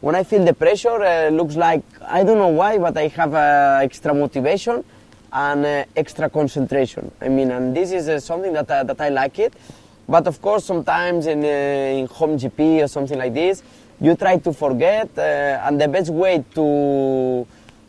when 0.00 0.14
I 0.14 0.24
feel 0.24 0.44
the 0.44 0.54
pressure, 0.54 1.02
uh, 1.02 1.28
looks 1.30 1.56
like 1.56 1.82
I 2.02 2.24
don't 2.24 2.38
know 2.38 2.48
why, 2.48 2.78
but 2.78 2.96
I 2.96 3.08
have 3.08 3.34
uh, 3.34 3.80
extra 3.82 4.14
motivation 4.14 4.84
and 5.32 5.66
uh, 5.66 5.84
extra 5.96 6.30
concentration. 6.30 7.10
I 7.20 7.28
mean, 7.28 7.50
and 7.50 7.76
this 7.76 7.90
is 7.92 8.08
uh, 8.08 8.20
something 8.20 8.52
that 8.52 8.68
that 8.68 9.00
I 9.00 9.08
like 9.08 9.38
it. 9.38 9.54
But 10.08 10.26
of 10.26 10.40
course, 10.42 10.64
sometimes 10.64 11.26
in 11.26 11.44
uh, 11.44 12.00
in 12.00 12.06
home 12.06 12.36
GP 12.36 12.84
or 12.84 12.88
something 12.88 13.18
like 13.18 13.34
this, 13.34 13.62
you 14.00 14.16
try 14.16 14.36
to 14.38 14.52
forget, 14.52 15.08
uh, 15.16 15.66
and 15.66 15.80
the 15.80 15.88
best 15.88 16.10
way 16.10 16.44
to 16.54 17.46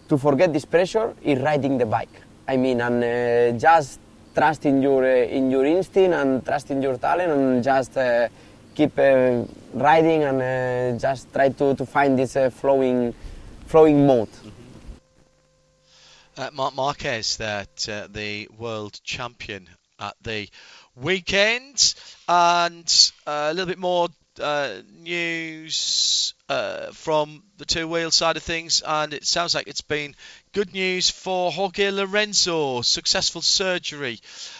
to 0.09 0.17
forget 0.17 0.53
this 0.53 0.65
pressure 0.65 1.13
is 1.23 1.39
riding 1.39 1.77
the 1.77 1.85
bike. 1.85 2.21
I 2.47 2.57
mean, 2.57 2.81
and 2.81 3.03
uh, 3.03 3.57
just 3.57 3.99
trust 4.35 4.65
in 4.65 4.81
your 4.81 5.03
uh, 5.03 5.37
in 5.37 5.49
your 5.49 5.65
instinct 5.65 6.13
and 6.13 6.45
trust 6.45 6.69
in 6.69 6.81
your 6.81 6.97
talent, 6.97 7.31
and 7.31 7.63
just 7.63 7.97
uh, 7.97 8.27
keep 8.75 8.97
uh, 8.99 9.43
riding 9.73 10.23
and 10.23 10.99
just 10.99 11.33
try 11.33 11.49
to, 11.49 11.73
to 11.75 11.85
find 11.85 12.17
this 12.17 12.37
flowing 12.53 13.13
flowing 13.65 14.05
mode. 14.05 14.29
Uh, 16.35 16.49
Marc 16.53 16.75
Marquez, 16.75 17.37
that 17.37 17.75
the 18.11 18.47
world 18.57 18.99
champion 19.03 19.69
at 19.99 20.15
the 20.21 20.47
weekend, 20.95 21.95
and 22.27 23.11
uh, 23.25 23.47
a 23.49 23.53
little 23.53 23.67
bit 23.67 23.79
more 23.79 24.09
uh, 24.39 24.81
news 25.01 26.33
uh, 26.49 26.91
from 26.91 27.43
the 27.57 27.65
two 27.65 27.87
wheel 27.87 28.11
side 28.11 28.37
of 28.37 28.43
things, 28.43 28.81
and 28.85 29.13
it 29.13 29.25
sounds 29.25 29.55
like 29.55 29.67
it's 29.67 29.81
been 29.81 30.15
good 30.53 30.73
news 30.73 31.09
for 31.09 31.51
Jorge 31.51 31.91
Lorenzo. 31.91 32.81
Successful 32.81 33.41
surgery 33.41 34.19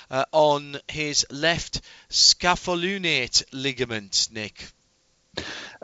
uh, 0.09 0.25
on 0.31 0.77
his 0.88 1.25
left 1.31 1.81
scapholunate 2.09 3.43
ligament, 3.51 4.29
Nick. 4.31 4.71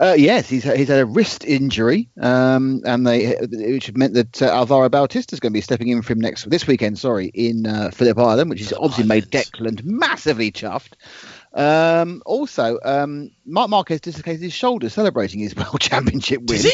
Uh, 0.00 0.14
yes, 0.16 0.48
he's 0.48 0.64
he's 0.64 0.88
had 0.88 1.00
a 1.00 1.04
wrist 1.04 1.44
injury, 1.44 2.08
um, 2.18 2.80
and 2.86 3.06
they 3.06 3.34
which 3.34 3.92
meant 3.92 4.14
that 4.14 4.40
uh, 4.40 4.46
Alvaro 4.46 4.88
Bautista 4.88 5.34
is 5.34 5.40
going 5.40 5.52
to 5.52 5.56
be 5.56 5.60
stepping 5.60 5.88
in 5.88 6.00
for 6.00 6.14
him 6.14 6.20
next 6.20 6.48
this 6.48 6.66
weekend. 6.66 6.98
Sorry, 6.98 7.26
in 7.26 7.66
uh, 7.66 7.90
Phillip 7.90 8.18
Island, 8.18 8.48
which 8.48 8.60
has 8.60 8.72
obviously 8.72 9.04
made 9.04 9.26
Declan 9.26 9.84
massively 9.84 10.52
chuffed. 10.52 10.92
Um, 11.52 12.22
also, 12.24 12.78
um, 12.82 13.30
Marc 13.44 13.68
Marquez 13.68 14.00
dislocated 14.00 14.40
his 14.40 14.54
shoulder 14.54 14.88
celebrating 14.88 15.40
his 15.40 15.54
world 15.56 15.80
championship 15.80 16.42
win. 16.48 16.64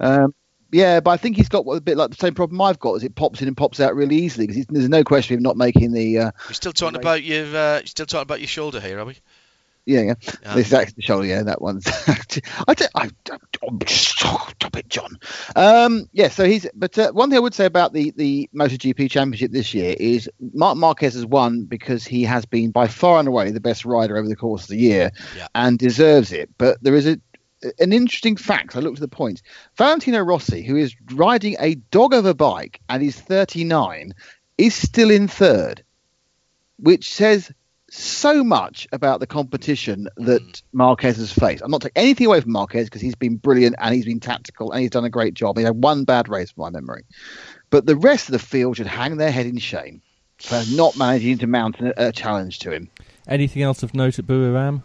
Um, 0.00 0.34
yeah, 0.70 1.00
but 1.00 1.12
I 1.12 1.16
think 1.16 1.36
he's 1.36 1.48
got 1.48 1.60
a 1.60 1.80
bit 1.80 1.96
like 1.96 2.10
the 2.10 2.16
same 2.16 2.34
problem 2.34 2.60
I've 2.60 2.80
got, 2.80 2.94
is 2.96 3.04
it 3.04 3.14
pops 3.14 3.40
in 3.40 3.48
and 3.48 3.56
pops 3.56 3.78
out 3.80 3.94
really 3.94 4.16
easily 4.16 4.46
because 4.46 4.66
there's 4.66 4.88
no 4.88 5.04
question 5.04 5.34
of 5.34 5.38
him 5.38 5.42
not 5.44 5.56
making 5.56 5.92
the. 5.92 6.18
Uh, 6.18 6.30
We're 6.48 6.54
still 6.54 6.72
talking 6.72 6.96
Right. 6.96 7.02
about 7.02 7.22
your, 7.22 7.56
uh, 7.56 7.80
still 7.84 8.06
talking 8.06 8.22
about 8.22 8.40
your 8.40 8.48
shoulder 8.48 8.80
here, 8.80 8.98
are 8.98 9.04
we? 9.04 9.16
Yeah, 9.86 10.00
yeah. 10.00 10.14
Yeah. 10.42 10.54
This 10.54 10.68
is 10.68 10.72
actually 10.72 10.94
the 10.96 11.02
shoulder, 11.02 11.26
yeah, 11.26 11.42
that 11.42 11.60
one's. 11.60 11.86
I, 12.66 12.74
don't- 12.74 12.90
I, 12.94 13.10
I, 13.32 13.84
stop 13.86 14.76
it, 14.76 14.88
John. 14.88 15.18
Um, 15.56 16.08
yeah, 16.12 16.28
so 16.28 16.44
he's. 16.46 16.66
But 16.74 16.98
uh, 16.98 17.12
one 17.12 17.28
thing 17.28 17.36
I 17.36 17.40
would 17.40 17.52
say 17.54 17.66
about 17.66 17.92
the 17.92 18.10
the 18.16 18.48
MotoGP 18.54 19.10
Championship 19.10 19.50
this 19.52 19.74
year 19.74 19.94
is 19.98 20.30
Marc 20.54 20.78
Marquez 20.78 21.14
has 21.14 21.26
won 21.26 21.64
because 21.64 22.04
he 22.06 22.22
has 22.22 22.46
been 22.46 22.70
by 22.70 22.88
far 22.88 23.18
and 23.18 23.28
away 23.28 23.50
the 23.50 23.60
best 23.60 23.84
rider 23.84 24.16
over 24.16 24.28
the 24.28 24.36
course 24.36 24.62
of 24.62 24.68
the 24.68 24.78
year, 24.78 25.10
Yeah. 25.36 25.48
and 25.54 25.78
deserves 25.78 26.32
it. 26.32 26.48
But 26.56 26.78
there 26.82 26.94
is 26.94 27.06
a 27.06 27.18
an 27.78 27.92
interesting 27.92 28.36
fact. 28.36 28.76
I 28.76 28.80
looked 28.80 28.98
at 28.98 29.00
the 29.02 29.08
points. 29.16 29.42
Valentino 29.76 30.20
Rossi, 30.20 30.62
who 30.62 30.76
is 30.76 30.94
riding 31.12 31.56
a 31.60 31.74
dog 31.74 32.12
of 32.14 32.26
a 32.26 32.34
bike 32.34 32.80
and 32.88 33.02
is 33.02 33.18
39, 33.18 34.12
is 34.58 34.74
still 34.74 35.10
in 35.10 35.28
third, 35.28 35.82
which 36.78 37.12
says 37.12 37.50
so 37.96 38.42
much 38.42 38.88
about 38.92 39.20
the 39.20 39.26
competition 39.26 40.08
that 40.16 40.62
Marquez 40.72 41.16
has 41.18 41.32
faced. 41.32 41.62
I'm 41.64 41.70
not 41.70 41.82
taking 41.82 42.02
anything 42.02 42.26
away 42.26 42.40
from 42.40 42.52
Marquez 42.52 42.86
because 42.86 43.00
he's 43.00 43.14
been 43.14 43.36
brilliant 43.36 43.76
and 43.78 43.94
he's 43.94 44.04
been 44.04 44.20
tactical 44.20 44.72
and 44.72 44.80
he's 44.80 44.90
done 44.90 45.04
a 45.04 45.10
great 45.10 45.34
job. 45.34 45.56
He 45.58 45.64
had 45.64 45.76
one 45.82 46.04
bad 46.04 46.28
race, 46.28 46.50
from 46.50 46.62
my 46.62 46.70
memory. 46.70 47.04
But 47.70 47.86
the 47.86 47.96
rest 47.96 48.28
of 48.28 48.32
the 48.32 48.38
field 48.38 48.76
should 48.76 48.86
hang 48.86 49.16
their 49.16 49.30
head 49.30 49.46
in 49.46 49.58
shame. 49.58 50.02
for 50.38 50.62
not 50.72 50.96
managing 50.96 51.38
to 51.38 51.46
mount 51.46 51.80
a, 51.80 52.08
a 52.08 52.12
challenge 52.12 52.58
to 52.60 52.70
him. 52.72 52.90
Anything 53.28 53.62
else 53.62 53.82
of 53.82 53.94
note 53.94 54.18
at 54.18 54.26
Buriram? 54.26 54.82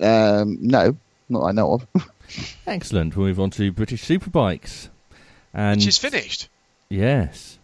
Um, 0.00 0.58
no, 0.60 0.96
not 1.28 1.40
that 1.40 1.46
I 1.46 1.52
know 1.52 1.72
of. 1.74 1.86
Excellent. 2.66 3.16
We'll 3.16 3.28
move 3.28 3.40
on 3.40 3.50
to 3.50 3.72
British 3.72 4.04
Superbikes. 4.04 4.88
And 5.54 5.78
Which 5.80 5.86
is 5.88 5.98
finished. 5.98 6.48
yes. 6.90 7.58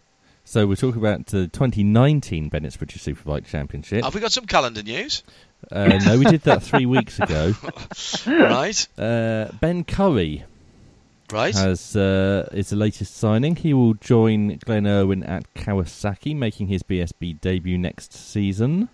So 0.53 0.67
we're 0.67 0.77
talking 0.77 1.01
about 1.01 1.25
the 1.29 1.49
2019 1.49 2.51
Bennett's 2.51 2.77
British 2.77 3.03
Superbike 3.03 3.47
Championship. 3.47 4.05
Have 4.05 4.15
we 4.15 4.21
got 4.21 4.33
some 4.33 4.45
calendar 4.45 4.83
news? 4.83 5.23
Uh, 5.71 5.99
no, 6.05 6.19
we 6.19 6.27
did 6.27 6.43
that 6.43 6.63
three 6.63 6.85
weeks 6.85 7.19
ago. 7.19 7.55
Right, 8.27 8.87
Uh, 8.99 9.47
ben 9.63 9.83
Currie 9.85 10.45
right. 11.33 11.55
has 11.55 11.97
uh, 11.97 12.51
is 12.53 12.69
the 12.69 12.77
latest 12.77 13.17
signing. 13.17 13.57
He 13.57 13.73
will 13.73 13.95
join 13.95 14.59
Glenn 14.63 14.87
Irwin 14.87 15.23
at 15.23 15.45
Kawasaki, 15.55 16.37
making 16.37 16.67
his 16.67 16.83
BSB 16.83 17.41
debut 17.41 17.79
next 17.79 18.13
season. 18.13 18.91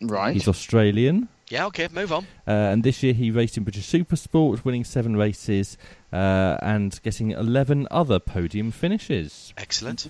right. 0.00 0.32
He's 0.32 0.48
Australian. 0.48 1.28
Yeah, 1.50 1.66
okay, 1.66 1.88
move 1.90 2.12
on. 2.12 2.26
Uh, 2.46 2.50
and 2.50 2.82
this 2.82 3.02
year 3.02 3.14
he 3.14 3.30
raced 3.30 3.56
in 3.56 3.64
British 3.64 3.86
Super 3.86 4.16
Supersport, 4.16 4.64
winning 4.64 4.84
seven 4.84 5.16
races 5.16 5.78
uh, 6.12 6.58
and 6.60 7.00
getting 7.02 7.30
11 7.30 7.88
other 7.90 8.18
podium 8.18 8.70
finishes. 8.70 9.54
Excellent. 9.56 10.02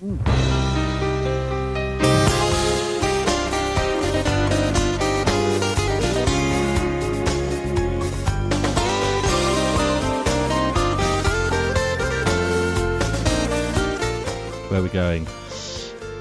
Where 14.70 14.80
are 14.80 14.82
we 14.82 14.88
going? 14.88 15.26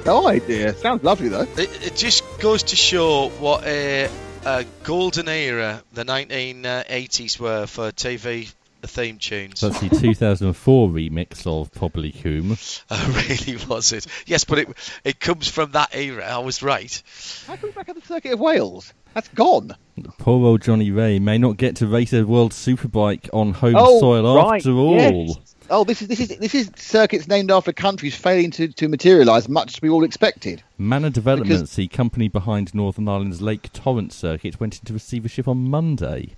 No 0.06 0.28
idea. 0.28 0.74
Sounds 0.76 1.04
lovely 1.04 1.30
though. 1.30 1.42
It, 1.58 1.86
it 1.88 1.96
just 1.96 2.24
goes 2.40 2.64
to 2.64 2.76
show 2.76 3.30
what 3.40 3.66
a, 3.66 4.10
a 4.48 4.66
golden 4.84 5.28
era 5.28 5.84
the 5.94 6.04
1980s 6.06 7.38
were 7.40 7.66
for 7.68 7.92
TV 7.92 8.52
theme 8.84 9.18
tunes. 9.18 9.60
That's 9.60 9.80
the 9.82 9.90
2004 9.90 10.90
remix 10.90 11.46
of 11.46 11.72
Probably 11.74 12.12
Coombe. 12.14 12.58
Uh, 12.90 13.24
really 13.30 13.58
was 13.66 13.92
it? 13.92 14.08
Yes, 14.26 14.46
but 14.46 14.60
it 14.60 14.70
it 15.04 15.20
comes 15.20 15.50
from 15.50 15.72
that 15.72 15.94
era. 15.94 16.24
I 16.26 16.38
was 16.40 16.64
right. 16.64 17.04
How 17.48 17.58
come 17.58 17.72
back 17.72 17.90
at 17.90 17.96
the 17.96 18.02
Circuit 18.08 18.32
of 18.34 18.40
Wales? 18.40 18.94
That's 19.14 19.28
gone. 19.30 19.76
Poor 20.20 20.46
old 20.46 20.62
Johnny 20.62 20.92
Rea 20.92 21.20
may 21.20 21.38
not 21.38 21.58
get 21.58 21.78
to 21.78 21.88
race 21.88 22.14
a 22.14 22.24
World 22.26 22.54
Superbike 22.54 23.28
on 23.34 23.52
home 23.52 23.76
Oh, 23.78 24.00
soil 24.00 24.36
right, 24.38 24.60
after 24.62 24.72
all. 24.72 24.96
yes. 24.96 25.47
Oh, 25.70 25.84
this 25.84 26.02
is 26.02 26.08
this 26.08 26.20
is 26.20 26.30
this 26.38 26.56
is 26.56 26.72
circuits 26.76 27.28
named 27.28 27.52
after 27.52 27.74
countries 27.74 28.16
failing 28.16 28.52
to, 28.52 28.68
to 28.70 28.88
materialise, 28.88 29.50
much 29.50 29.76
as 29.76 29.82
we 29.82 29.90
all 29.90 30.04
expected. 30.04 30.64
Manor 30.78 31.10
Developments, 31.10 31.76
the 31.76 31.88
company 31.88 32.28
behind 32.28 32.74
Northern 32.74 33.08
Ireland's 33.08 33.42
Lake 33.42 33.72
Torrent 33.74 34.14
circuit, 34.14 34.60
went 34.60 34.80
into 34.80 34.94
receivership 34.94 35.48
on 35.48 35.70
Monday. 35.70 36.36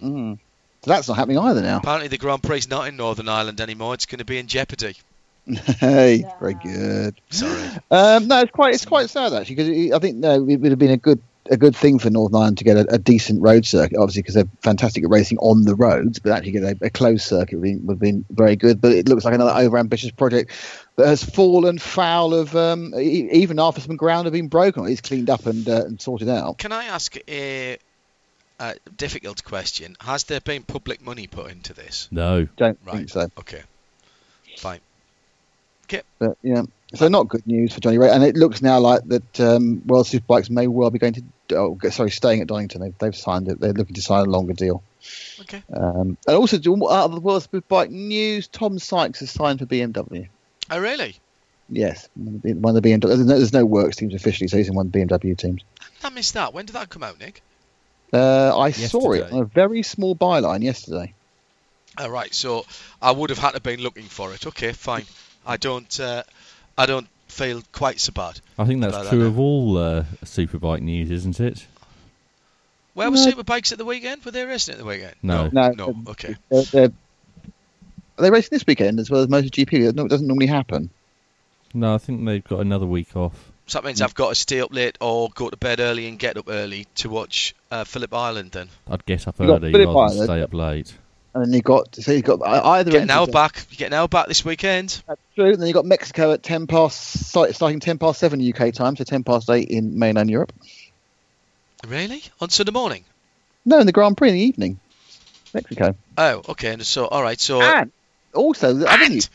So 0.00 0.38
that's 0.90 1.06
not 1.06 1.16
happening 1.16 1.38
either 1.38 1.62
now. 1.62 1.78
Apparently, 1.78 2.08
the 2.08 2.18
Grand 2.18 2.42
Prix 2.42 2.58
is 2.58 2.70
not 2.70 2.88
in 2.88 2.96
Northern 2.96 3.28
Ireland 3.28 3.60
anymore. 3.60 3.94
It's 3.94 4.06
going 4.06 4.18
to 4.18 4.24
be 4.24 4.38
in 4.38 4.48
jeopardy. 4.48 4.96
hey, 5.46 6.24
very 6.40 6.54
good. 6.54 7.20
Sorry. 7.30 7.78
Um, 7.90 8.28
no, 8.28 8.40
it's 8.40 8.52
quite 8.52 8.74
it's 8.74 8.84
quite 8.84 9.10
sad 9.10 9.32
actually 9.32 9.56
because 9.56 9.92
I 9.92 9.98
think 9.98 10.16
no, 10.16 10.34
it 10.34 10.56
would 10.56 10.70
have 10.70 10.78
been 10.78 10.92
a 10.92 10.96
good 10.96 11.20
a 11.50 11.56
good 11.56 11.74
thing 11.74 11.98
for 11.98 12.08
Northern 12.08 12.36
Ireland 12.36 12.58
to 12.58 12.64
get 12.64 12.76
a, 12.76 12.94
a 12.94 12.98
decent 12.98 13.42
road 13.42 13.66
circuit, 13.66 13.98
obviously 13.98 14.22
because 14.22 14.34
they're 14.36 14.48
fantastic 14.62 15.02
at 15.04 15.10
racing 15.10 15.38
on 15.38 15.64
the 15.64 15.74
roads, 15.74 16.18
but 16.20 16.30
actually 16.32 16.52
get 16.52 16.62
a, 16.62 16.76
a 16.82 16.90
closed 16.90 17.24
circuit 17.24 17.56
would, 17.56 17.62
be, 17.64 17.76
would 17.76 17.94
have 17.94 18.00
been 18.00 18.24
very 18.30 18.54
good. 18.56 18.80
But 18.80 18.92
it 18.92 19.08
looks 19.08 19.24
like 19.24 19.34
another 19.34 19.50
overambitious 19.52 20.16
project 20.16 20.52
that 20.96 21.06
has 21.08 21.24
fallen 21.24 21.78
foul 21.78 22.32
of 22.34 22.54
um, 22.54 22.94
e- 22.96 23.28
even 23.32 23.58
after 23.58 23.80
some 23.80 23.96
ground 23.96 24.26
had 24.26 24.32
been 24.32 24.48
broken, 24.48 24.86
it's 24.86 25.00
cleaned 25.00 25.30
up 25.30 25.46
and 25.46 25.68
uh, 25.68 25.84
and 25.84 26.00
sorted 26.00 26.28
out. 26.28 26.58
Can 26.58 26.70
I 26.72 26.84
ask 26.84 27.16
a, 27.28 27.76
a 28.60 28.74
difficult 28.96 29.42
question? 29.42 29.96
Has 30.00 30.24
there 30.24 30.40
been 30.40 30.62
public 30.62 31.02
money 31.02 31.26
put 31.26 31.50
into 31.50 31.74
this? 31.74 32.08
No. 32.12 32.46
Don't 32.56 32.78
Right. 32.84 32.96
think 32.98 33.08
so. 33.10 33.22
Okay. 33.38 33.62
Fine. 34.58 34.80
But 36.18 36.36
yeah, 36.42 36.62
so 36.94 37.08
not 37.08 37.28
good 37.28 37.46
news 37.46 37.72
for 37.72 37.80
Johnny 37.80 37.98
Rea, 37.98 38.10
and 38.10 38.22
it 38.22 38.36
looks 38.36 38.62
now 38.62 38.78
like 38.78 39.02
that 39.06 39.40
um, 39.40 39.82
World 39.86 40.06
Superbikes 40.06 40.50
may 40.50 40.66
well 40.66 40.90
be 40.90 40.98
going 40.98 41.14
to. 41.14 41.22
Oh, 41.54 41.78
sorry, 41.90 42.10
staying 42.10 42.40
at 42.40 42.46
Donington. 42.46 42.80
They've, 42.80 42.98
they've 42.98 43.16
signed 43.16 43.48
it. 43.48 43.60
They're 43.60 43.72
looking 43.72 43.94
to 43.94 44.02
sign 44.02 44.26
a 44.26 44.30
longer 44.30 44.52
deal. 44.52 44.82
Okay. 45.40 45.62
Um, 45.72 46.16
and 46.26 46.36
also, 46.36 46.58
do- 46.58 46.88
out 46.88 47.06
of 47.06 47.12
the 47.12 47.20
World 47.20 47.46
Superbike 47.50 47.90
news, 47.90 48.48
Tom 48.48 48.78
Sykes 48.78 49.20
has 49.20 49.30
signed 49.30 49.58
for 49.58 49.66
BMW. 49.66 50.28
Oh, 50.70 50.78
really? 50.78 51.16
Yes, 51.68 52.08
one 52.14 52.34
of 52.34 52.42
the 52.42 52.54
one 52.54 52.76
of 52.76 52.82
the 52.82 52.88
BMW. 52.88 53.00
There's 53.02 53.18
no, 53.20 53.36
there's 53.36 53.52
no 53.52 53.64
works 53.64 53.96
teams 53.96 54.14
officially, 54.14 54.48
so 54.48 54.58
he's 54.58 54.68
in 54.68 54.74
one 54.74 54.86
of 54.86 54.92
the 54.92 55.00
BMW 55.00 55.36
teams. 55.36 55.62
I 56.04 56.10
missed 56.10 56.34
that. 56.34 56.52
When 56.52 56.66
did 56.66 56.74
that 56.74 56.90
come 56.90 57.02
out, 57.02 57.18
Nick? 57.18 57.42
Uh, 58.12 58.56
I 58.58 58.72
saw 58.72 59.12
it 59.12 59.32
on 59.32 59.40
a 59.40 59.44
very 59.44 59.82
small 59.82 60.14
byline 60.14 60.62
yesterday. 60.62 61.14
All 61.96 62.10
right. 62.10 62.34
So 62.34 62.66
I 63.00 63.10
would 63.10 63.30
have 63.30 63.38
had 63.38 63.52
to 63.52 63.60
been 63.60 63.80
looking 63.80 64.04
for 64.04 64.34
it. 64.34 64.46
Okay, 64.46 64.72
fine. 64.72 65.04
I 65.46 65.56
don't. 65.56 66.00
Uh, 66.00 66.22
I 66.76 66.86
don't 66.86 67.08
feel 67.28 67.62
quite 67.72 68.00
so 68.00 68.12
bad. 68.12 68.40
I 68.58 68.64
think 68.64 68.80
that's 68.80 68.94
About 68.94 69.04
that 69.04 69.10
true 69.10 69.26
of 69.26 69.38
all 69.38 69.78
uh, 69.78 70.04
Superbike 70.24 70.80
news, 70.80 71.10
isn't 71.10 71.40
it? 71.40 71.66
Where 72.94 73.10
were 73.10 73.16
Superbikes 73.16 73.72
at 73.72 73.78
the 73.78 73.84
weekend? 73.84 74.24
Were 74.24 74.30
they 74.30 74.44
racing 74.44 74.72
at 74.74 74.78
the 74.78 74.84
weekend? 74.84 75.14
No. 75.22 75.48
No, 75.50 75.70
No. 75.70 75.96
Okay. 76.08 76.36
They're, 76.50 76.62
they're, 76.64 76.92
are 78.18 78.22
they 78.22 78.30
racing 78.30 78.50
this 78.52 78.66
weekend 78.66 79.00
as 79.00 79.10
well 79.10 79.22
as 79.22 79.28
MotoGP? 79.28 79.94
No, 79.94 80.04
it 80.04 80.08
doesn't 80.08 80.26
normally 80.26 80.46
happen. 80.46 80.90
No, 81.72 81.94
I 81.94 81.98
think 81.98 82.24
they've 82.26 82.44
got 82.44 82.60
another 82.60 82.84
week 82.84 83.16
off. 83.16 83.50
So 83.66 83.78
that 83.78 83.86
means 83.86 84.02
I've 84.02 84.14
got 84.14 84.30
to 84.30 84.34
stay 84.34 84.60
up 84.60 84.74
late 84.74 84.98
or 85.00 85.30
go 85.34 85.48
to 85.48 85.56
bed 85.56 85.80
early 85.80 86.06
and 86.06 86.18
get 86.18 86.36
up 86.36 86.46
early 86.48 86.86
to 86.96 87.08
watch 87.08 87.54
uh, 87.70 87.84
Phillip 87.84 88.12
Island. 88.12 88.50
Then 88.52 88.68
I'd 88.90 89.06
get 89.06 89.26
up 89.26 89.40
You 89.40 89.46
got 89.46 89.62
early 89.62 89.72
Phillip 89.72 89.94
rather 89.94 90.14
than 90.14 90.26
stay 90.26 90.42
up 90.42 90.52
late. 90.52 90.94
And 91.34 91.44
then 91.46 91.52
you 91.54 91.62
got 91.62 91.94
so 91.94 92.12
you 92.12 92.20
got 92.20 92.42
either 92.46 92.90
get 92.90 93.00
end 93.02 93.10
an 93.10 93.16
hour 93.16 93.26
back. 93.26 93.64
You 93.70 93.76
get 93.78 93.86
an 93.86 93.94
hour 93.94 94.06
back 94.08 94.28
this 94.28 94.44
weekend. 94.44 95.02
That's 95.08 95.20
true. 95.34 95.52
And 95.52 95.60
then 95.60 95.66
you 95.66 95.72
got 95.72 95.86
Mexico 95.86 96.32
at 96.32 96.42
ten 96.42 96.66
past, 96.66 97.24
starting 97.26 97.80
ten 97.80 97.96
past 97.98 98.20
seven 98.20 98.40
UK 98.46 98.74
time, 98.74 98.96
so 98.96 99.04
ten 99.04 99.24
past 99.24 99.48
eight 99.48 99.68
in 99.68 99.98
mainland 99.98 100.28
Europe. 100.30 100.52
Really? 101.86 102.22
On 102.40 102.48
Sunday 102.50 102.72
morning? 102.72 103.04
No, 103.64 103.78
in 103.80 103.86
the 103.86 103.92
Grand 103.92 104.16
Prix 104.16 104.28
in 104.28 104.34
the 104.34 104.40
evening, 104.42 104.78
Mexico. 105.54 105.96
Oh, 106.18 106.42
okay. 106.50 106.72
And 106.74 106.84
so, 106.84 107.06
all 107.06 107.22
right. 107.22 107.40
So, 107.40 107.60
And 107.62 107.90
also, 108.34 108.74
the 108.74 108.86
other 108.92 109.04
And- 109.04 109.14
news. 109.14 109.30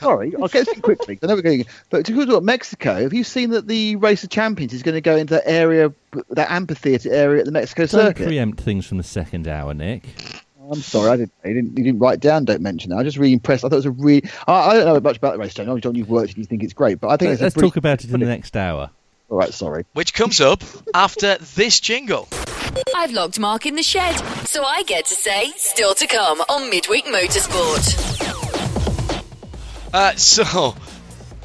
Sorry, 0.00 0.34
I'll 0.34 0.48
get 0.48 0.66
this 0.66 0.74
in 0.74 0.82
quickly. 0.82 1.18
I 1.22 1.26
know 1.26 1.34
we're 1.36 1.42
going, 1.42 1.64
but 1.90 2.04
to 2.06 2.12
talk 2.14 2.28
about 2.28 2.42
Mexico, 2.42 3.02
have 3.02 3.12
you 3.12 3.22
seen 3.24 3.50
that 3.50 3.66
the 3.68 3.96
Race 3.96 4.24
of 4.24 4.30
Champions 4.30 4.72
is 4.72 4.82
going 4.82 4.94
to 4.96 5.00
go 5.00 5.16
into 5.16 5.34
that 5.34 5.48
area, 5.48 5.92
that 6.30 6.50
amphitheatre 6.50 7.12
area 7.12 7.40
at 7.40 7.46
the 7.46 7.52
Mexico 7.52 7.82
Don't 7.82 7.90
circuit? 8.08 8.26
preempt 8.26 8.60
things 8.60 8.84
from 8.86 8.98
the 8.98 9.04
second 9.04 9.46
hour, 9.46 9.74
Nick. 9.74 10.02
I'm 10.72 10.80
sorry, 10.80 11.10
I 11.10 11.16
didn't, 11.18 11.32
you 11.44 11.54
didn't. 11.54 11.78
You 11.78 11.84
didn't 11.84 12.00
write 12.00 12.18
down. 12.20 12.46
Don't 12.46 12.62
mention 12.62 12.90
that. 12.90 12.96
I 12.96 12.98
was 13.02 13.06
just 13.08 13.18
really 13.18 13.34
impressed. 13.34 13.62
I 13.64 13.68
thought 13.68 13.74
it 13.74 13.76
was 13.76 13.86
a 13.86 13.90
really. 13.90 14.22
I, 14.48 14.52
I 14.70 14.74
don't 14.74 14.86
know 14.86 15.00
much 15.00 15.18
about 15.18 15.34
the 15.34 15.38
race, 15.38 15.52
John. 15.54 15.66
I 15.68 15.72
know, 15.72 15.78
John, 15.78 15.94
you've 15.94 16.08
worked 16.08 16.30
and 16.30 16.38
you 16.38 16.44
think 16.44 16.62
it's 16.62 16.72
great, 16.72 16.98
but 16.98 17.08
I 17.08 17.16
think 17.18 17.26
Let- 17.28 17.32
it's 17.34 17.40
a 17.40 17.44
Let's 17.44 17.54
pretty- 17.54 17.68
talk 17.68 17.76
about 17.76 18.02
it 18.04 18.10
in 18.10 18.18
the 18.18 18.26
next 18.26 18.56
hour. 18.56 18.90
All 19.28 19.38
right, 19.38 19.52
sorry. 19.54 19.84
which 19.92 20.12
comes 20.14 20.40
up 20.40 20.62
after 20.94 21.36
this 21.38 21.78
jingle. 21.80 22.28
I've 22.96 23.12
logged 23.12 23.38
Mark 23.38 23.64
in 23.66 23.74
the 23.76 23.82
shed, 23.82 24.14
so 24.46 24.64
I 24.64 24.82
get 24.82 25.04
to 25.06 25.14
say, 25.14 25.50
still 25.56 25.94
to 25.94 26.06
come 26.06 26.40
on 26.48 26.70
Midweek 26.70 27.04
Motorsport. 27.06 28.10
Uh, 29.94 30.14
so, 30.16 30.74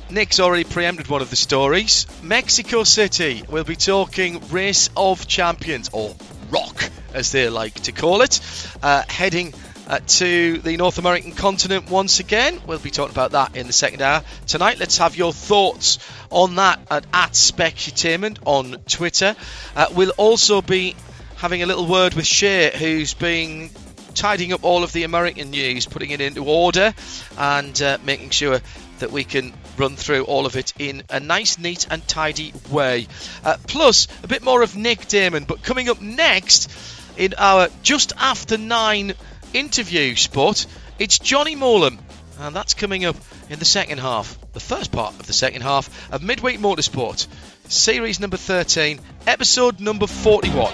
Nick's 0.09 0.39
already 0.39 0.63
preempted 0.63 1.07
one 1.09 1.21
of 1.21 1.29
the 1.29 1.35
stories. 1.35 2.07
Mexico 2.23 2.83
City. 2.83 3.43
We'll 3.49 3.63
be 3.65 3.75
talking 3.75 4.41
Race 4.49 4.89
of 4.95 5.27
Champions, 5.27 5.89
or 5.91 6.15
ROC, 6.49 6.89
as 7.13 7.31
they 7.31 7.49
like 7.49 7.73
to 7.81 7.91
call 7.91 8.21
it. 8.21 8.39
Uh, 8.81 9.03
heading 9.07 9.53
uh, 9.87 9.99
to 10.05 10.57
the 10.59 10.77
North 10.77 10.97
American 10.97 11.31
continent 11.31 11.89
once 11.89 12.19
again. 12.19 12.59
We'll 12.67 12.79
be 12.79 12.91
talking 12.91 13.13
about 13.13 13.31
that 13.31 13.55
in 13.55 13.67
the 13.67 13.73
second 13.73 14.01
hour. 14.01 14.23
Tonight, 14.45 14.79
let's 14.79 14.97
have 14.97 15.15
your 15.15 15.33
thoughts 15.33 15.99
on 16.29 16.55
that 16.55 16.79
at, 16.91 17.05
at 17.13 17.31
Specutainment 17.31 18.39
on 18.45 18.77
Twitter. 18.87 19.35
Uh, 19.75 19.87
we'll 19.93 20.13
also 20.17 20.61
be 20.61 20.95
having 21.37 21.63
a 21.63 21.65
little 21.65 21.85
word 21.85 22.13
with 22.15 22.25
Shea, 22.25 22.71
who's 22.75 23.13
been 23.13 23.69
tidying 24.13 24.51
up 24.51 24.63
all 24.63 24.83
of 24.83 24.91
the 24.91 25.03
American 25.03 25.51
news, 25.51 25.85
putting 25.85 26.09
it 26.09 26.19
into 26.19 26.43
order, 26.43 26.93
and 27.37 27.81
uh, 27.81 27.97
making 28.03 28.31
sure 28.31 28.59
that 28.99 29.11
we 29.11 29.23
can 29.23 29.53
run 29.77 29.95
through 29.95 30.23
all 30.23 30.45
of 30.45 30.55
it 30.55 30.73
in 30.79 31.03
a 31.09 31.19
nice, 31.19 31.57
neat, 31.57 31.87
and 31.89 32.05
tidy 32.07 32.53
way. 32.69 33.07
Uh, 33.43 33.57
plus, 33.67 34.07
a 34.23 34.27
bit 34.27 34.43
more 34.43 34.61
of 34.61 34.75
Nick 34.75 35.07
Daman. 35.07 35.45
But 35.45 35.63
coming 35.63 35.89
up 35.89 36.01
next 36.01 36.71
in 37.17 37.33
our 37.37 37.69
just 37.83 38.13
after 38.17 38.57
nine 38.57 39.13
interview 39.53 40.15
spot, 40.15 40.65
it's 40.99 41.19
Jonny 41.19 41.55
Mowlem. 41.55 41.99
And 42.39 42.55
that's 42.55 42.75
coming 42.75 43.05
up 43.05 43.15
in 43.49 43.57
the 43.57 43.65
second 43.65 43.99
half, 43.99 44.37
the 44.53 44.59
first 44.59 44.91
part 44.91 45.19
of 45.19 45.25
the 45.25 45.33
second 45.33 45.61
half 45.61 46.11
of 46.11 46.21
Midweek 46.21 46.59
Motorsport, 46.59 47.25
series 47.67 48.19
number 48.19 48.37
13, 48.37 48.99
episode 49.25 49.79
number 49.79 50.05
41. 50.05 50.73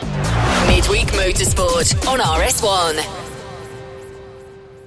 Midweek 0.68 1.08
Motorsport 1.08 2.08
on 2.08 2.20
RS1. 2.20 3.33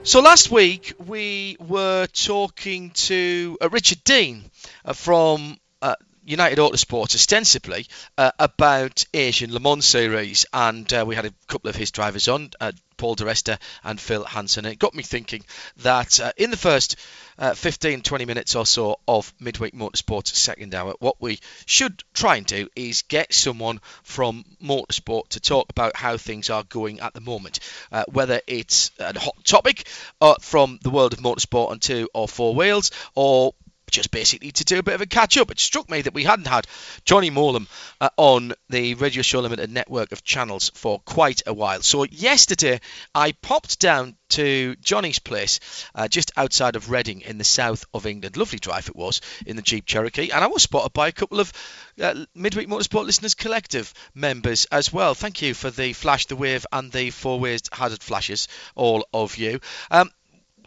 So 0.07 0.20
last 0.20 0.52
week 0.52 0.92
we 1.04 1.57
were 1.59 2.07
talking 2.07 2.90
to 2.90 3.59
uh, 3.61 3.68
Richard 3.70 4.04
Dean, 4.04 4.48
uh, 4.84 4.92
from 4.92 5.59
uh, 5.82 5.96
United 6.24 6.59
Autosport 6.59 7.12
ostensibly 7.16 7.88
uh, 8.16 8.30
about 8.38 9.04
Asian 9.12 9.52
Le 9.52 9.59
Mans 9.59 9.84
series, 9.84 10.46
and 10.52 10.90
uh, 10.92 11.04
we 11.04 11.16
had 11.16 11.24
a 11.24 11.34
couple 11.48 11.70
of 11.70 11.74
his 11.74 11.90
drivers 11.90 12.28
on, 12.28 12.50
uh, 12.61 12.70
Paul 12.96 13.16
Di 13.16 13.24
Resta 13.24 13.59
and 13.82 14.00
Phil 14.00 14.22
Hanson. 14.22 14.64
And 14.64 14.74
it 14.74 14.78
got 14.78 14.94
me 14.94 15.02
thinking 15.02 15.44
that 15.78 16.20
in 16.36 16.52
the 16.52 16.57
first 16.57 16.94
uh, 17.39 17.55
15, 17.55 18.03
20 18.03 18.24
minutes 18.24 18.55
or 18.55 18.66
so 18.66 18.99
of 19.07 19.32
Midweek 19.41 19.74
Motorsport's 19.74 20.37
second 20.39 20.74
hour, 20.74 20.95
what 20.99 21.16
we 21.20 21.39
should 21.66 22.03
try 22.14 22.37
and 22.37 22.47
do 22.47 22.68
is 22.76 23.03
get 23.03 23.32
someone 23.32 23.80
from 24.03 24.45
Motorsport 24.62 25.28
to 25.30 25.41
talk 25.41 25.66
about 25.70 25.97
how 25.97 26.16
things 26.16 26.51
are 26.51 26.64
going 26.64 27.01
at 27.01 27.14
the 27.14 27.20
moment, 27.20 27.61
uh, 27.93 28.05
whether 28.09 28.41
it's 28.47 28.91
a 28.99 29.18
hot 29.18 29.45
topic 29.45 29.87
uh, 30.20 30.34
from 30.41 30.78
the 30.82 30.91
world 30.91 31.12
of 31.12 31.20
motorsport 31.20 31.70
on 31.70 31.78
two 31.78 32.09
or 32.14 32.28
four 32.28 32.55
wheels, 32.55 32.91
or 33.14 33.55
just 33.91 34.11
basically 34.11 34.53
to 34.53 34.64
do 34.64 34.78
a 34.78 34.82
bit 34.82 34.95
of 34.95 35.01
a 35.01 35.07
catch 35.07 35.37
up. 35.37 35.51
It 35.51 35.59
struck 35.59 35.91
me 35.91 36.03
that 36.03 36.14
we 36.14 36.24
hadn't 36.24 36.47
had 36.47 36.66
Jonny 37.05 37.30
Mowlem 37.30 37.66
uh, 38.01 38.11
on 38.16 38.53
the 38.68 38.95
Radio 38.95 39.22
Show 39.22 39.41
Limited 39.41 39.70
network 39.70 40.12
of 40.12 40.24
channels 40.24 40.70
for 40.74 41.01
quite 41.01 41.43
a 41.47 41.55
while. 41.55 41.82
So 41.82 42.05
yesterday 42.05 42.80
I 43.14 43.32
popped 43.32 43.80
down 43.80 44.16
to 44.28 44.74
Jonny's 44.76 45.18
place 45.18 45.61
uh, 45.95 46.09
just 46.09 46.32
outside 46.37 46.76
of 46.76 46.91
Reading 46.91 47.20
in 47.22 47.39
the 47.39 47.45
south 47.45 47.84
of 47.95 48.07
England. 48.07 48.37
Lovely 48.37 48.59
drive 48.59 48.89
it 48.89 48.97
was 48.97 49.20
in 49.47 49.57
the 49.57 49.62
Jeep 49.62 49.87
Cherokee, 49.87 50.30
and 50.30 50.43
I 50.43 50.49
was 50.49 50.62
spotted 50.62 50.93
by 50.93 51.09
a 51.09 51.12
couple 51.12 51.41
of 51.41 51.53
uh, 52.01 52.24
Midweek 52.34 52.68
Motorsport 52.68 53.07
Listeners 53.07 53.34
Collective 53.34 53.93
members 54.14 54.66
as 54.66 54.93
well. 54.93 55.14
Thank 55.14 55.43
you 55.43 55.55
for 55.55 55.70
the 55.70 55.93
flash, 55.93 56.26
the 56.26 56.37
wave, 56.37 56.66
and 56.72 56.91
the 56.91 57.11
four 57.11 57.39
ways 57.39 57.62
hazard 57.72 58.03
flashes, 58.03 58.49
all 58.74 59.07
of 59.12 59.37
you. 59.37 59.61
Um, 59.91 60.11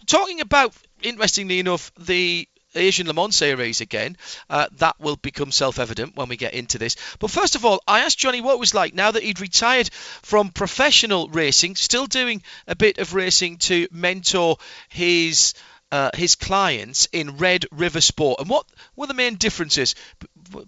talking 0.06 0.42
about, 0.42 0.74
interestingly 1.02 1.60
enough, 1.60 1.92
the 2.00 2.48
Asian 2.76 3.08
Le 3.08 3.14
Mans 3.14 3.36
series 3.36 3.82
again. 3.82 4.18
Uh, 4.50 4.68
that 4.78 5.00
will 5.00 5.16
become 5.16 5.52
self 5.52 5.80
evident 5.80 6.16
when 6.16 6.30
we 6.30 6.38
get 6.38 6.54
into 6.54 6.78
this. 6.78 6.96
But 7.20 7.32
first 7.32 7.56
of 7.56 7.66
all, 7.66 7.82
I 7.88 8.02
asked 8.02 8.20
Jonny 8.20 8.42
what 8.42 8.54
it 8.54 8.60
was 8.60 8.74
like 8.74 8.94
now 8.94 9.12
that 9.12 9.24
he'd 9.24 9.40
retired 9.40 9.90
from 10.22 10.50
professional 10.50 11.30
racing, 11.30 11.76
still 11.76 12.06
doing 12.06 12.44
a 12.68 12.76
bit 12.76 12.98
of 12.98 13.14
racing 13.14 13.58
to 13.58 13.88
mentor 13.92 14.58
his. 14.90 15.54
Uh, 15.92 16.12
his 16.14 16.36
clients 16.36 17.08
in 17.12 17.38
Red 17.38 17.66
River 17.72 18.00
Sport, 18.00 18.40
and 18.40 18.48
what 18.48 18.68
were 18.96 19.08
the 19.08 19.16
main 19.16 19.38
differences 19.38 19.96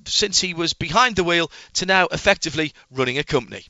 since 0.07 0.41
he 0.41 0.55
was 0.55 0.73
behind 0.73 1.15
the 1.15 1.23
wheel 1.23 1.51
to 1.73 1.85
now 1.85 2.07
effectively 2.07 2.73
running 2.89 3.19
a 3.19 3.23
company? 3.23 3.63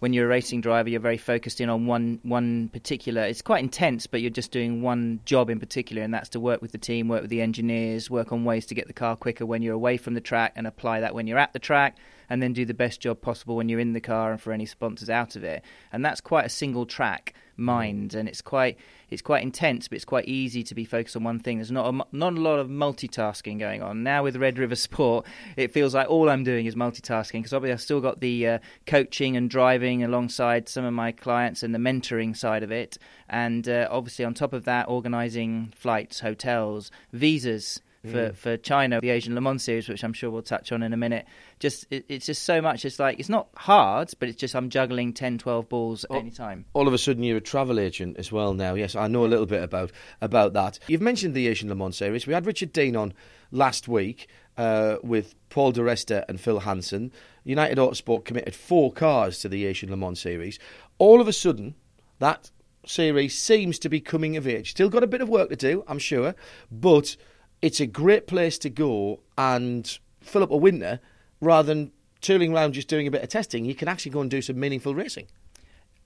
When 0.00 0.12
you're 0.12 0.26
a 0.26 0.28
racing 0.28 0.60
driver, 0.60 0.88
you're 0.88 1.00
very 1.00 1.18
focused 1.18 1.60
in 1.60 1.68
on 1.68 1.86
one 1.86 2.20
one 2.22 2.68
particular. 2.68 3.22
It's 3.22 3.42
quite 3.42 3.62
intense, 3.62 4.06
but 4.06 4.20
you're 4.20 4.30
just 4.30 4.50
doing 4.50 4.82
one 4.82 5.20
job 5.24 5.50
in 5.50 5.60
particular, 5.60 6.02
and 6.02 6.12
that's 6.12 6.28
to 6.30 6.40
work 6.40 6.60
with 6.62 6.72
the 6.72 6.78
team, 6.78 7.08
work 7.08 7.22
with 7.22 7.30
the 7.30 7.40
engineers, 7.40 8.10
work 8.10 8.32
on 8.32 8.44
ways 8.44 8.66
to 8.66 8.74
get 8.74 8.86
the 8.86 8.92
car 8.92 9.16
quicker 9.16 9.46
when 9.46 9.62
you're 9.62 9.74
away 9.74 9.96
from 9.96 10.14
the 10.14 10.20
track, 10.20 10.52
and 10.56 10.66
apply 10.66 11.00
that 11.00 11.14
when 11.14 11.26
you're 11.26 11.38
at 11.38 11.52
the 11.52 11.58
track, 11.58 11.96
and 12.28 12.42
then 12.42 12.52
do 12.52 12.64
the 12.64 12.74
best 12.74 13.00
job 13.00 13.20
possible 13.20 13.56
when 13.56 13.68
you're 13.68 13.80
in 13.80 13.92
the 13.92 14.00
car 14.00 14.32
and 14.32 14.40
for 14.40 14.52
any 14.52 14.66
sponsors 14.66 15.10
out 15.10 15.36
of 15.36 15.44
it. 15.44 15.62
And 15.92 16.04
that's 16.04 16.20
quite 16.20 16.46
a 16.46 16.50
single 16.50 16.86
track 16.86 17.34
mind, 17.56 18.14
and 18.14 18.28
it's 18.28 18.42
quite 18.42 18.78
it's 19.10 19.22
quite 19.22 19.42
intense, 19.42 19.86
but 19.86 19.96
it's 19.96 20.04
quite 20.04 20.26
easy 20.26 20.62
to 20.64 20.74
be 20.74 20.84
focused 20.84 21.14
on 21.14 21.22
one 21.22 21.38
thing. 21.38 21.58
There's 21.58 21.70
not 21.70 21.94
a, 21.94 22.16
not 22.16 22.32
a 22.32 22.40
lot 22.40 22.58
of 22.58 22.68
multitasking 22.68 23.58
going 23.58 23.82
on 23.82 24.02
now 24.02 24.24
with 24.24 24.36
Red 24.36 24.58
River 24.58 24.74
Sport. 24.74 25.26
It 25.56 25.72
feels 25.72 25.94
like 25.94 26.08
all 26.08 26.28
I'm 26.28 26.42
doing 26.42 26.66
is 26.66 26.74
multitasking 26.74 27.34
because 27.34 27.52
obviously 27.52 27.72
I've 27.72 27.80
still 27.80 28.00
got 28.00 28.20
the 28.20 28.48
uh, 28.48 28.58
coaching 28.86 29.36
and 29.36 29.48
driving 29.48 30.02
alongside 30.02 30.68
some 30.68 30.84
of 30.84 30.92
my 30.92 31.12
clients 31.12 31.62
and 31.62 31.74
the 31.74 31.78
mentoring 31.78 32.36
side 32.36 32.62
of 32.62 32.72
it, 32.72 32.98
and 33.28 33.68
uh, 33.68 33.88
obviously 33.90 34.24
on 34.24 34.34
top 34.34 34.52
of 34.52 34.64
that, 34.64 34.88
organising 34.88 35.72
flights, 35.76 36.20
hotels, 36.20 36.90
visas 37.12 37.80
for, 38.04 38.30
Mm. 38.30 38.36
for 38.36 38.56
China, 38.58 39.00
the 39.00 39.10
Asian 39.10 39.34
Le 39.34 39.40
Mans 39.40 39.62
series, 39.62 39.88
which 39.88 40.04
I'm 40.04 40.12
sure 40.12 40.30
we'll 40.30 40.42
touch 40.42 40.70
on 40.72 40.82
in 40.82 40.92
a 40.92 40.96
minute. 40.96 41.24
Just 41.58 41.86
it, 41.90 42.04
it's 42.08 42.26
just 42.26 42.42
so 42.42 42.60
much. 42.60 42.84
It's 42.84 42.98
like 42.98 43.18
it's 43.18 43.28
not 43.28 43.48
hard, 43.56 44.12
but 44.18 44.28
it's 44.28 44.38
just 44.38 44.54
I'm 44.54 44.70
juggling 44.70 45.12
10, 45.12 45.38
12 45.38 45.68
balls 45.68 46.04
at 46.04 46.16
any 46.16 46.30
time. 46.30 46.66
All 46.74 46.86
of 46.86 46.94
a 46.94 46.98
sudden, 46.98 47.22
you're 47.22 47.38
a 47.38 47.40
travel 47.40 47.80
agent 47.80 48.16
as 48.18 48.30
well 48.30 48.54
now. 48.54 48.74
Yes, 48.74 48.94
I 48.94 49.06
know 49.08 49.24
a 49.24 49.28
little 49.28 49.46
bit 49.46 49.62
about 49.62 49.90
about 50.20 50.52
that. 50.52 50.78
You've 50.88 51.00
mentioned 51.00 51.34
the 51.34 51.48
Asian 51.48 51.68
Le 51.68 51.74
Mans 51.74 51.96
series. 51.96 52.26
We 52.26 52.34
had 52.34 52.46
Richard 52.46 52.72
Dean 52.72 52.94
on 52.96 53.14
last 53.50 53.88
week 53.88 54.28
uh, 54.58 54.96
with 55.02 55.34
Paul 55.48 55.72
Di 55.72 55.80
Resta 55.80 56.24
and 56.28 56.40
Phil 56.40 56.60
Hanson. 56.60 57.10
United 57.44 57.78
Autosport 57.78 58.24
committed 58.24 58.54
four 58.54 58.92
cars 58.92 59.38
to 59.40 59.48
the 59.48 59.64
Asian 59.66 59.90
Le 59.90 59.96
Mans 59.96 60.20
series. 60.20 60.58
All 60.98 61.20
of 61.20 61.28
a 61.28 61.32
sudden, 61.32 61.74
that 62.18 62.50
series 62.86 63.36
seems 63.36 63.78
to 63.78 63.88
be 63.88 64.00
coming 64.00 64.36
of 64.36 64.46
age. 64.46 64.70
Still 64.70 64.88
got 64.90 65.02
a 65.02 65.06
bit 65.06 65.20
of 65.20 65.28
work 65.28 65.48
to 65.50 65.56
do, 65.56 65.84
I'm 65.88 65.98
sure, 65.98 66.34
but 66.70 67.16
it's 67.64 67.80
a 67.80 67.86
great 67.86 68.26
place 68.26 68.58
to 68.58 68.68
go 68.68 69.20
and 69.38 69.98
fill 70.20 70.42
up 70.42 70.50
a 70.50 70.56
winter 70.56 71.00
rather 71.40 71.66
than 71.66 71.90
tooling 72.20 72.52
around 72.52 72.74
just 72.74 72.88
doing 72.88 73.06
a 73.06 73.10
bit 73.10 73.22
of 73.22 73.30
testing. 73.30 73.64
You 73.64 73.74
can 73.74 73.88
actually 73.88 74.12
go 74.12 74.20
and 74.20 74.30
do 74.30 74.42
some 74.42 74.60
meaningful 74.60 74.94
racing. 74.94 75.28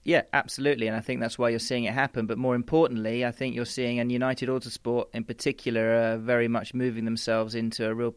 Yeah, 0.05 0.23
absolutely, 0.33 0.87
and 0.87 0.97
I 0.97 1.01
think 1.01 1.19
that's 1.21 1.37
why 1.37 1.49
you're 1.49 1.59
seeing 1.59 1.83
it 1.83 1.95
happen. 1.95 2.27
But 2.27 2.39
more 2.39 2.55
importantly, 2.55 3.27
I 3.27 3.33
think 3.33 3.57
you're 3.57 3.65
seeing, 3.65 3.99
and 3.99 4.13
United 4.13 4.49
Autosport 4.49 5.07
in 5.13 5.25
particular, 5.25 5.95
are 5.95 6.17
very 6.17 6.47
much 6.47 6.75
moving 6.75 7.05
themselves 7.05 7.57
into 7.57 7.89
a 7.89 7.95
real 7.95 8.15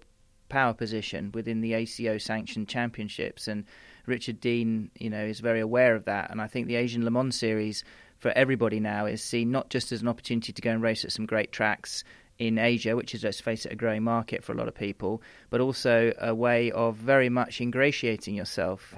power 0.47 0.75
position 0.75 1.31
within 1.33 1.61
the 1.61 1.73
ACO 1.73 2.19
sanctioned 2.19 2.67
championships. 2.67 3.47
And 3.47 3.65
Richard 4.05 4.39
Dean, 4.39 4.91
you 4.99 5.09
know, 5.09 5.25
is 5.25 5.39
very 5.39 5.61
aware 5.61 5.95
of 5.95 6.05
that. 6.05 6.29
And 6.29 6.39
I 6.39 6.45
think 6.45 6.67
the 6.67 6.75
Asian 6.75 7.03
Le 7.03 7.09
Mans 7.09 7.35
series 7.35 7.83
for 8.19 8.29
everybody 8.33 8.79
now 8.79 9.07
is 9.07 9.23
seen 9.23 9.49
not 9.49 9.71
just 9.71 9.91
as 9.91 10.03
an 10.03 10.07
opportunity 10.07 10.53
to 10.53 10.61
go 10.61 10.69
and 10.69 10.83
race 10.83 11.03
at 11.03 11.11
some 11.11 11.25
great 11.25 11.51
tracks 11.51 12.03
in 12.47 12.57
Asia, 12.57 12.95
which 12.95 13.13
is, 13.13 13.23
let's 13.23 13.39
face 13.39 13.65
it, 13.67 13.71
a 13.71 13.75
growing 13.75 14.03
market 14.03 14.43
for 14.43 14.51
a 14.51 14.55
lot 14.55 14.67
of 14.67 14.73
people, 14.73 15.21
but 15.51 15.61
also 15.61 16.11
a 16.19 16.33
way 16.33 16.71
of 16.71 16.95
very 16.95 17.29
much 17.29 17.61
ingratiating 17.61 18.33
yourself 18.35 18.93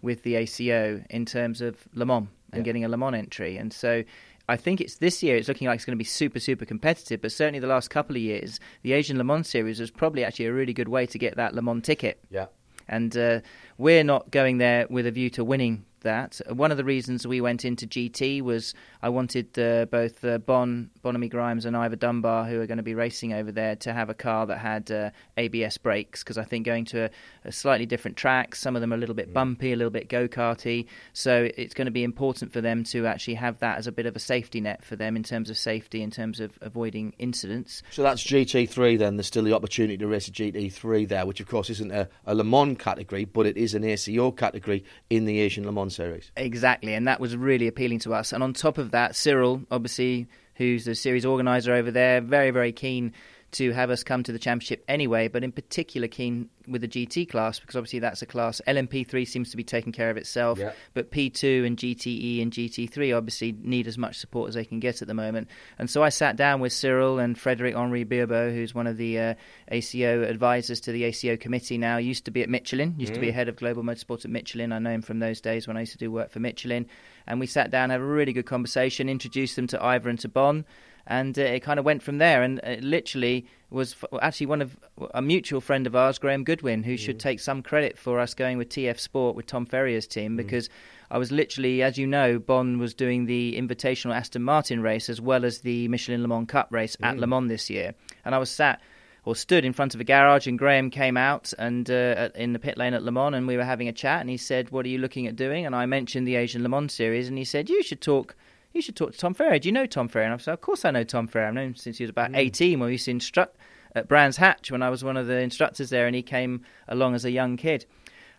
with 0.00 0.22
the 0.22 0.34
ACO 0.36 1.02
in 1.10 1.24
terms 1.26 1.60
of 1.60 1.76
Le 1.92 2.06
Mans 2.06 2.28
and 2.52 2.60
Yeah. 2.60 2.64
getting 2.64 2.84
a 2.84 2.88
Le 2.88 2.96
Mans 2.96 3.14
entry. 3.14 3.58
And 3.58 3.70
so 3.72 4.02
I 4.48 4.56
think 4.56 4.80
it's 4.80 4.96
this 4.96 5.22
year 5.22 5.36
it's 5.36 5.48
looking 5.48 5.66
like 5.68 5.76
it's 5.76 5.84
going 5.84 5.98
to 5.98 5.98
be 5.98 6.04
super, 6.04 6.40
super 6.40 6.64
competitive, 6.64 7.20
but 7.20 7.32
certainly 7.32 7.58
the 7.60 7.66
last 7.66 7.90
couple 7.90 8.16
of 8.16 8.22
years, 8.22 8.60
the 8.82 8.92
Asian 8.94 9.18
Le 9.18 9.24
Mans 9.24 9.46
series 9.46 9.78
was 9.78 9.90
probably 9.90 10.24
actually 10.24 10.46
a 10.46 10.52
really 10.54 10.72
good 10.72 10.88
way 10.88 11.04
to 11.06 11.18
get 11.18 11.36
that 11.36 11.54
Le 11.54 11.60
Mans 11.60 11.82
ticket. 11.84 12.18
Yeah. 12.30 12.46
And 12.88 13.14
uh, 13.16 13.40
we're 13.78 14.04
not 14.04 14.30
going 14.30 14.58
there 14.58 14.86
with 14.88 15.06
a 15.06 15.10
view 15.10 15.28
to 15.30 15.44
winning 15.44 15.84
that. 16.06 16.40
One 16.48 16.70
of 16.70 16.76
the 16.76 16.84
reasons 16.84 17.26
we 17.26 17.40
went 17.40 17.64
into 17.64 17.86
GT 17.86 18.40
was 18.40 18.74
I 19.02 19.08
wanted 19.08 19.58
uh, 19.58 19.86
both 19.86 20.24
uh, 20.24 20.38
Bon, 20.38 20.90
Bonamy 21.02 21.28
Grimes 21.28 21.66
and 21.66 21.76
Ivor 21.76 21.96
Dunbar, 21.96 22.46
who 22.46 22.60
are 22.60 22.66
going 22.66 22.78
to 22.78 22.82
be 22.82 22.94
racing 22.94 23.32
over 23.32 23.52
there, 23.52 23.76
to 23.76 23.92
have 23.92 24.08
a 24.08 24.14
car 24.14 24.46
that 24.46 24.58
had 24.58 24.90
uh, 24.90 25.10
ABS 25.36 25.78
brakes 25.78 26.22
because 26.22 26.38
I 26.38 26.44
think 26.44 26.64
going 26.64 26.84
to 26.86 27.04
a, 27.04 27.10
a 27.44 27.52
slightly 27.52 27.86
different 27.86 28.16
track, 28.16 28.54
some 28.54 28.74
of 28.74 28.80
them 28.80 28.92
are 28.92 28.96
a 28.96 28.98
little 28.98 29.14
bit 29.14 29.34
bumpy, 29.34 29.72
a 29.72 29.76
little 29.76 29.90
bit 29.90 30.08
go 30.08 30.26
karty. 30.26 30.86
So 31.12 31.48
it's 31.56 31.74
going 31.74 31.86
to 31.86 31.92
be 31.92 32.04
important 32.04 32.52
for 32.52 32.60
them 32.60 32.84
to 32.84 33.06
actually 33.06 33.34
have 33.34 33.58
that 33.58 33.78
as 33.78 33.86
a 33.86 33.92
bit 33.92 34.06
of 34.06 34.16
a 34.16 34.20
safety 34.20 34.60
net 34.60 34.84
for 34.84 34.96
them 34.96 35.16
in 35.16 35.22
terms 35.22 35.50
of 35.50 35.58
safety, 35.58 36.02
in 36.02 36.10
terms 36.10 36.40
of 36.40 36.58
avoiding 36.62 37.14
incidents. 37.18 37.82
So 37.90 38.02
that's 38.02 38.22
GT3 38.24 38.98
then. 38.98 39.16
There's 39.16 39.26
still 39.26 39.44
the 39.44 39.54
opportunity 39.54 39.98
to 39.98 40.06
race 40.06 40.28
a 40.28 40.32
GT3 40.32 41.08
there, 41.08 41.26
which 41.26 41.40
of 41.40 41.48
course 41.48 41.68
isn't 41.70 41.92
a, 41.92 42.08
a 42.24 42.34
Le 42.34 42.44
Mans 42.44 42.78
category, 42.78 43.24
but 43.24 43.46
it 43.46 43.56
is 43.56 43.74
an 43.74 43.84
ACO 43.84 44.30
category 44.30 44.84
in 45.10 45.24
the 45.24 45.40
Asian 45.40 45.66
Le 45.66 45.72
Mans 45.72 45.95
series. 45.96 46.30
Exactly, 46.36 46.94
and 46.94 47.08
that 47.08 47.20
was 47.20 47.36
really 47.36 47.66
appealing 47.66 47.98
to 48.00 48.14
us. 48.14 48.32
And 48.32 48.42
on 48.42 48.52
top 48.52 48.78
of 48.78 48.92
that, 48.92 49.16
Cyril, 49.16 49.62
obviously, 49.70 50.28
who's 50.54 50.84
the 50.84 50.94
series 50.94 51.26
organizer 51.26 51.74
over 51.74 51.90
there, 51.90 52.20
very, 52.20 52.50
very 52.50 52.72
keen 52.72 53.12
to 53.56 53.72
have 53.72 53.90
us 53.90 54.02
come 54.02 54.22
to 54.22 54.32
the 54.32 54.38
championship 54.38 54.84
anyway, 54.88 55.28
but 55.28 55.44
in 55.44 55.52
particular 55.52 56.08
keen 56.08 56.48
with 56.68 56.80
the 56.80 56.88
GT 56.88 57.28
class 57.28 57.60
because 57.60 57.76
obviously 57.76 58.00
that's 58.00 58.22
a 58.22 58.26
class. 58.26 58.60
LMP3 58.66 59.26
seems 59.26 59.50
to 59.52 59.56
be 59.56 59.62
taking 59.64 59.92
care 59.92 60.10
of 60.10 60.16
itself, 60.16 60.58
Yeah. 60.58 60.72
but 60.94 61.10
P2 61.12 61.64
and 61.64 61.76
GTE 61.76 62.42
and 62.42 62.50
GT3 62.52 63.16
obviously 63.16 63.54
need 63.62 63.86
as 63.86 63.96
much 63.96 64.16
support 64.16 64.48
as 64.48 64.54
they 64.56 64.64
can 64.64 64.80
get 64.80 65.00
at 65.02 65.08
the 65.08 65.14
moment. 65.14 65.48
And 65.78 65.88
so 65.88 66.02
I 66.02 66.08
sat 66.08 66.36
down 66.36 66.60
with 66.60 66.72
Cyril 66.72 67.18
and 67.18 67.38
Frederic 67.38 67.76
Henri 67.76 68.04
Biabaud, 68.04 68.52
who's 68.54 68.74
one 68.74 68.86
of 68.86 68.96
the 68.96 69.18
uh, 69.18 69.34
ACO 69.68 70.22
advisors 70.24 70.80
to 70.82 70.92
the 70.92 71.04
ACO 71.04 71.36
committee 71.36 71.78
now. 71.78 71.96
Used 71.98 72.24
to 72.24 72.30
be 72.30 72.42
at 72.42 72.48
Michelin, 72.48 72.94
used 72.98 73.14
to 73.14 73.20
be 73.20 73.30
head 73.30 73.48
of 73.48 73.56
global 73.56 73.82
motorsport 73.82 74.24
at 74.24 74.30
Michelin. 74.30 74.72
I 74.72 74.78
know 74.78 74.90
him 74.90 75.02
from 75.02 75.18
those 75.20 75.40
days 75.40 75.66
when 75.68 75.76
I 75.76 75.80
used 75.80 75.92
to 75.92 75.98
do 75.98 76.10
work 76.10 76.30
for 76.30 76.40
Michelin. 76.40 76.86
And 77.26 77.40
we 77.40 77.46
sat 77.46 77.70
down, 77.70 77.90
had 77.90 78.00
a 78.00 78.04
really 78.04 78.32
good 78.32 78.46
conversation, 78.46 79.08
introduced 79.08 79.56
them 79.56 79.66
to 79.68 79.82
Ivor 79.82 80.08
and 80.08 80.18
to 80.20 80.28
Bon 80.28 80.64
and 81.06 81.38
uh, 81.38 81.42
it 81.42 81.60
kind 81.60 81.78
of 81.78 81.84
went 81.84 82.02
from 82.02 82.18
there. 82.18 82.42
And 82.42 82.58
it 82.60 82.82
literally 82.82 83.46
was 83.70 83.92
f- 83.92 84.18
actually 84.20 84.46
one 84.46 84.62
of 84.62 84.76
a 85.14 85.22
mutual 85.22 85.60
friend 85.60 85.86
of 85.86 85.94
ours, 85.94 86.18
Graham 86.18 86.44
Goodwin, 86.44 86.82
who 86.82 86.96
should 86.96 87.20
take 87.20 87.40
some 87.40 87.62
credit 87.62 87.98
for 87.98 88.18
us 88.20 88.34
going 88.34 88.58
with 88.58 88.68
TF 88.68 88.98
Sport 88.98 89.36
with 89.36 89.46
Tom 89.46 89.66
Ferrier's 89.66 90.06
team 90.06 90.36
because 90.36 90.68
I 91.10 91.18
was 91.18 91.30
literally, 91.30 91.82
as 91.82 91.98
you 91.98 92.06
know, 92.06 92.38
Bon 92.38 92.78
was 92.78 92.94
doing 92.94 93.26
the 93.26 93.54
Invitational 93.56 94.14
Aston 94.14 94.42
Martin 94.42 94.82
race 94.82 95.08
as 95.08 95.20
well 95.20 95.44
as 95.44 95.60
the 95.60 95.86
Michelin 95.88 96.22
Le 96.22 96.28
Mans 96.28 96.46
Cup 96.48 96.68
race 96.70 96.96
at 97.02 97.18
Le 97.18 97.26
Mans 97.26 97.48
this 97.48 97.70
year, 97.70 97.94
and 98.24 98.34
I 98.34 98.38
was 98.38 98.50
sat. 98.50 98.80
Or 99.24 99.34
stood 99.34 99.64
in 99.64 99.72
front 99.72 99.92
of 99.92 100.00
a 100.00 100.04
garage, 100.04 100.46
and 100.46 100.56
Graham 100.56 100.88
came 100.88 101.16
out 101.16 101.52
and 101.58 101.90
uh, 101.90 102.28
in 102.36 102.52
the 102.52 102.60
pit 102.60 102.78
lane 102.78 102.94
at 102.94 103.02
Le 103.02 103.10
Mans, 103.10 103.34
and 103.34 103.48
we 103.48 103.56
were 103.56 103.64
having 103.64 103.88
a 103.88 103.92
chat. 103.92 104.20
And 104.20 104.30
he 104.30 104.36
said, 104.36 104.70
"What 104.70 104.86
are 104.86 104.88
you 104.88 104.98
looking 104.98 105.26
at 105.26 105.34
doing?" 105.34 105.66
And 105.66 105.74
I 105.74 105.84
mentioned 105.84 106.28
the 106.28 106.36
Asian 106.36 106.62
Le 106.62 106.68
Mans 106.68 106.92
series, 106.92 107.26
and 107.26 107.36
he 107.36 107.42
said, 107.42 107.68
"You 107.68 107.82
should 107.82 108.00
talk 108.00 108.36
you 108.76 108.82
should 108.82 108.96
talk 108.96 109.12
to 109.12 109.18
Tom 109.18 109.34
Ferrier. 109.34 109.58
Do 109.58 109.68
you 109.68 109.72
know 109.72 109.86
Tom 109.86 110.08
Ferrier? 110.08 110.26
And 110.26 110.34
I 110.34 110.36
said, 110.38 110.52
of 110.54 110.60
course 110.60 110.84
I 110.84 110.90
know 110.90 111.04
Tom 111.04 111.26
Ferrier. 111.26 111.48
I've 111.48 111.54
known 111.54 111.66
him 111.68 111.74
since 111.74 111.98
he 111.98 112.04
was 112.04 112.10
about 112.10 112.30
18 112.34 112.78
when 112.78 112.86
we 112.86 112.92
used 112.92 113.06
to 113.06 113.10
instruct 113.10 113.56
at 113.94 114.08
Brands 114.08 114.36
Hatch 114.36 114.70
when 114.70 114.82
I 114.82 114.90
was 114.90 115.02
one 115.02 115.16
of 115.16 115.26
the 115.26 115.38
instructors 115.40 115.90
there, 115.90 116.06
and 116.06 116.14
he 116.14 116.22
came 116.22 116.62
along 116.86 117.14
as 117.14 117.24
a 117.24 117.30
young 117.30 117.56
kid. 117.56 117.86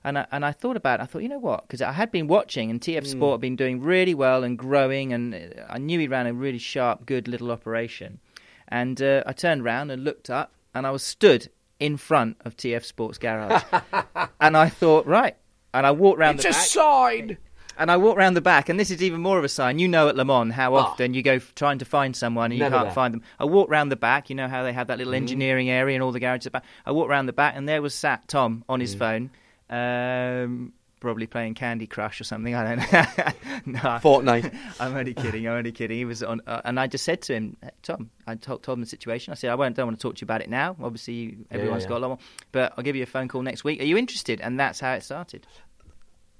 And 0.03 0.19
I, 0.19 0.27
and 0.31 0.45
I 0.45 0.51
thought 0.51 0.77
about 0.77 0.99
it. 0.99 1.03
I 1.03 1.05
thought, 1.07 1.23
you 1.23 1.27
know 1.29 1.39
what? 1.39 1.67
Because 1.67 1.81
I 1.81 1.91
had 1.91 2.11
been 2.11 2.27
watching, 2.27 2.69
and 2.69 2.79
TF 2.79 3.05
Sport 3.07 3.33
had 3.35 3.41
been 3.41 3.55
doing 3.55 3.81
really 3.81 4.13
well 4.13 4.43
and 4.43 4.57
growing, 4.57 5.11
and 5.11 5.33
uh, 5.33 5.39
I 5.67 5.79
knew 5.79 5.99
he 5.99 6.07
ran 6.07 6.27
a 6.27 6.33
really 6.33 6.59
sharp, 6.59 7.05
good 7.05 7.27
little 7.27 7.51
operation. 7.51 8.19
And 8.67 9.01
uh, 9.01 9.23
I 9.25 9.33
turned 9.33 9.61
around 9.63 9.89
and 9.91 10.03
looked 10.03 10.29
up, 10.29 10.53
and 10.75 10.85
I 10.85 10.91
was 10.91 11.01
stood 11.03 11.49
in 11.79 11.97
front 11.97 12.37
of 12.45 12.55
TF 12.55 12.83
Sports 12.85 13.17
Garage. 13.17 13.63
and 14.39 14.55
I 14.55 14.69
thought, 14.69 15.05
right. 15.07 15.35
And 15.73 15.85
I 15.85 15.91
walked 15.91 16.19
round 16.19 16.35
It's 16.35 16.43
the 16.43 16.49
a 16.49 16.53
back. 16.53 16.61
sign. 16.67 17.37
And 17.79 17.91
I 17.91 17.97
walked 17.97 18.17
round 18.17 18.35
the 18.35 18.41
back, 18.41 18.69
and 18.69 18.79
this 18.79 18.89
is 18.91 19.03
even 19.03 19.21
more 19.21 19.37
of 19.37 19.43
a 19.43 19.49
sign. 19.49 19.77
You 19.79 19.87
know 19.87 20.07
at 20.09 20.15
Le 20.15 20.25
Mans 20.25 20.53
how 20.53 20.75
often 20.75 21.13
you 21.13 21.21
go 21.21 21.33
f- 21.33 21.53
trying 21.55 21.77
to 21.79 21.85
find 21.85 22.15
someone 22.15 22.51
and 22.51 22.57
you 22.59 22.65
Ah. 22.65 22.69
Never 22.69 22.75
can't 22.77 22.87
there. 22.87 22.93
find 22.95 23.13
them. 23.13 23.21
I 23.39 23.45
walked 23.45 23.69
round 23.69 23.91
the 23.91 23.95
back. 23.95 24.29
You 24.29 24.35
know 24.35 24.47
how 24.47 24.63
they 24.63 24.73
have 24.73 24.87
that 24.87 24.97
little 24.97 25.13
Mm-hmm. 25.13 25.21
engineering 25.23 25.69
area 25.69 25.95
and 25.95 26.03
all 26.03 26.11
the 26.11 26.19
garages 26.19 26.47
at 26.47 26.53
the 26.53 26.59
back. 26.59 26.65
I 26.85 26.91
walked 26.91 27.09
round 27.09 27.27
the 27.29 27.33
back, 27.33 27.53
and 27.55 27.69
there 27.69 27.81
was 27.81 27.93
sat 27.93 28.27
Tom 28.27 28.63
on 28.67 28.79
Mm. 28.79 28.81
his 28.81 28.95
phone, 28.95 29.29
um, 29.69 30.73
probably 30.99 31.27
playing 31.27 31.53
Candy 31.53 31.85
Crush 31.85 32.19
or 32.19 32.23
something. 32.23 32.55
I 32.55 32.63
don't 32.75 32.77
know. 32.91 33.31
no, 33.67 33.79
Fortnite. 33.99 34.55
I'm 34.79 34.95
only 34.97 35.13
kidding. 35.13 35.47
I'm 35.47 35.53
only 35.57 35.71
kidding. 35.71 35.97
He 35.97 36.05
was 36.05 36.23
on, 36.23 36.41
uh, 36.47 36.61
and 36.65 36.79
I 36.79 36.87
just 36.87 37.03
said 37.05 37.21
to 37.23 37.33
him, 37.35 37.57
Tom, 37.83 38.09
I 38.25 38.33
told, 38.35 38.63
told 38.63 38.77
him 38.79 38.81
the 38.81 38.87
situation. 38.89 39.31
I 39.31 39.35
said, 39.35 39.51
I 39.51 39.55
won't, 39.55 39.75
don't 39.75 39.85
want 39.87 39.99
to 39.99 40.01
talk 40.01 40.15
to 40.15 40.21
you 40.21 40.25
about 40.25 40.41
it 40.41 40.49
now. 40.49 40.75
Obviously, 40.81 41.13
you, 41.13 41.45
everyone's 41.51 41.83
yeah. 41.83 41.89
got 41.89 41.97
a 41.97 41.99
lot 41.99 42.07
more, 42.07 42.17
but 42.51 42.73
I'll 42.75 42.83
give 42.83 42.95
you 42.95 43.03
a 43.03 43.07
phone 43.07 43.27
call 43.27 43.43
next 43.43 43.63
week. 43.63 43.79
Are 43.81 43.85
you 43.85 43.97
interested? 43.97 44.41
And 44.41 44.59
that's 44.59 44.79
how 44.79 44.93
it 44.93 45.03
started. 45.03 45.45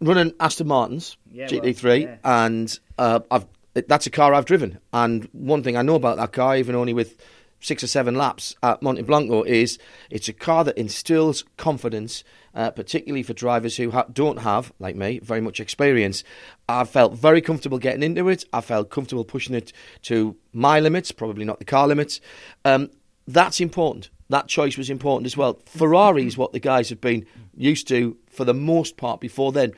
Running 0.02 0.34
Aston 0.40 0.68
Martins 0.68 1.18
Yeah, 1.32 1.48
GT3, 1.48 1.84
well, 1.84 1.98
yeah. 2.00 2.18
and 2.24 2.80
uh, 2.98 3.20
I've 3.32 3.46
that's 3.88 4.08
a 4.08 4.10
car 4.10 4.34
I've 4.34 4.46
driven. 4.46 4.80
And 4.92 5.30
one 5.34 5.62
thing 5.62 5.78
I 5.78 5.84
know 5.84 5.96
about 5.96 6.18
that 6.18 6.32
car, 6.34 6.58
even 6.58 6.74
only 6.74 6.94
with 6.94 7.16
six 7.60 7.84
or 7.84 7.88
seven 7.88 8.16
laps 8.16 8.56
at 8.64 8.82
Monte 8.82 9.04
Blanco, 9.04 9.44
is 9.44 9.78
it's 10.10 10.28
a 10.28 10.34
car 10.34 10.64
that 10.64 10.76
instills 10.80 11.44
confidence, 11.58 12.24
uh, 12.56 12.72
particularly 12.72 13.22
for 13.22 13.34
drivers 13.34 13.78
who 13.78 13.92
ha- 13.92 14.06
don't 14.12 14.40
have, 14.40 14.74
like 14.80 14.96
me, 14.96 15.20
very 15.20 15.42
much 15.42 15.60
experience. 15.60 16.24
I 16.68 16.86
felt 16.86 17.14
very 17.14 17.40
comfortable 17.42 17.78
getting 17.78 18.02
into 18.02 18.28
it. 18.30 18.46
I 18.52 18.62
felt 18.62 18.90
comfortable 18.90 19.24
pushing 19.26 19.54
it 19.54 19.72
to 20.04 20.36
my 20.54 20.80
limits, 20.80 21.12
probably 21.12 21.46
not 21.46 21.60
the 21.60 21.66
car 21.66 21.88
limits. 21.88 22.20
Um, 22.66 22.90
that's 23.28 23.60
important. 23.62 24.10
That 24.30 24.48
choice 24.48 24.76
was 24.78 24.90
important 24.90 25.26
as 25.28 25.38
well. 25.38 25.60
Ferrari 25.68 26.26
is 26.26 26.36
what 26.36 26.52
the 26.52 26.60
guys 26.60 26.90
have 26.90 27.00
been 27.00 27.26
used 27.56 27.88
to 27.90 28.18
for 28.38 28.46
the 28.46 28.54
most 28.54 28.96
part 28.96 29.20
before 29.20 29.52
then. 29.52 29.74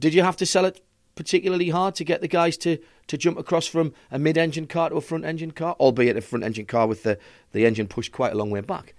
Did 0.00 0.12
you 0.12 0.22
have 0.22 0.36
to 0.38 0.46
sell 0.46 0.64
it 0.66 0.84
particularly 1.14 1.70
hard 1.70 1.94
to 1.94 2.04
get 2.04 2.20
the 2.20 2.28
guys 2.28 2.56
to, 2.58 2.78
to 3.06 3.16
jump 3.16 3.38
across 3.38 3.66
from 3.66 3.94
a 4.10 4.18
mid 4.18 4.36
engine 4.36 4.66
car 4.66 4.90
to 4.90 4.96
a 4.96 5.00
front 5.00 5.24
engine 5.24 5.52
car, 5.52 5.76
albeit 5.78 6.16
a 6.16 6.20
front 6.20 6.44
engine 6.44 6.66
car 6.66 6.86
with 6.86 7.02
the, 7.02 7.18
the 7.52 7.64
engine 7.64 7.86
pushed 7.86 8.12
quite 8.12 8.32
a 8.32 8.36
long 8.36 8.50
way 8.50 8.60
back? 8.60 8.94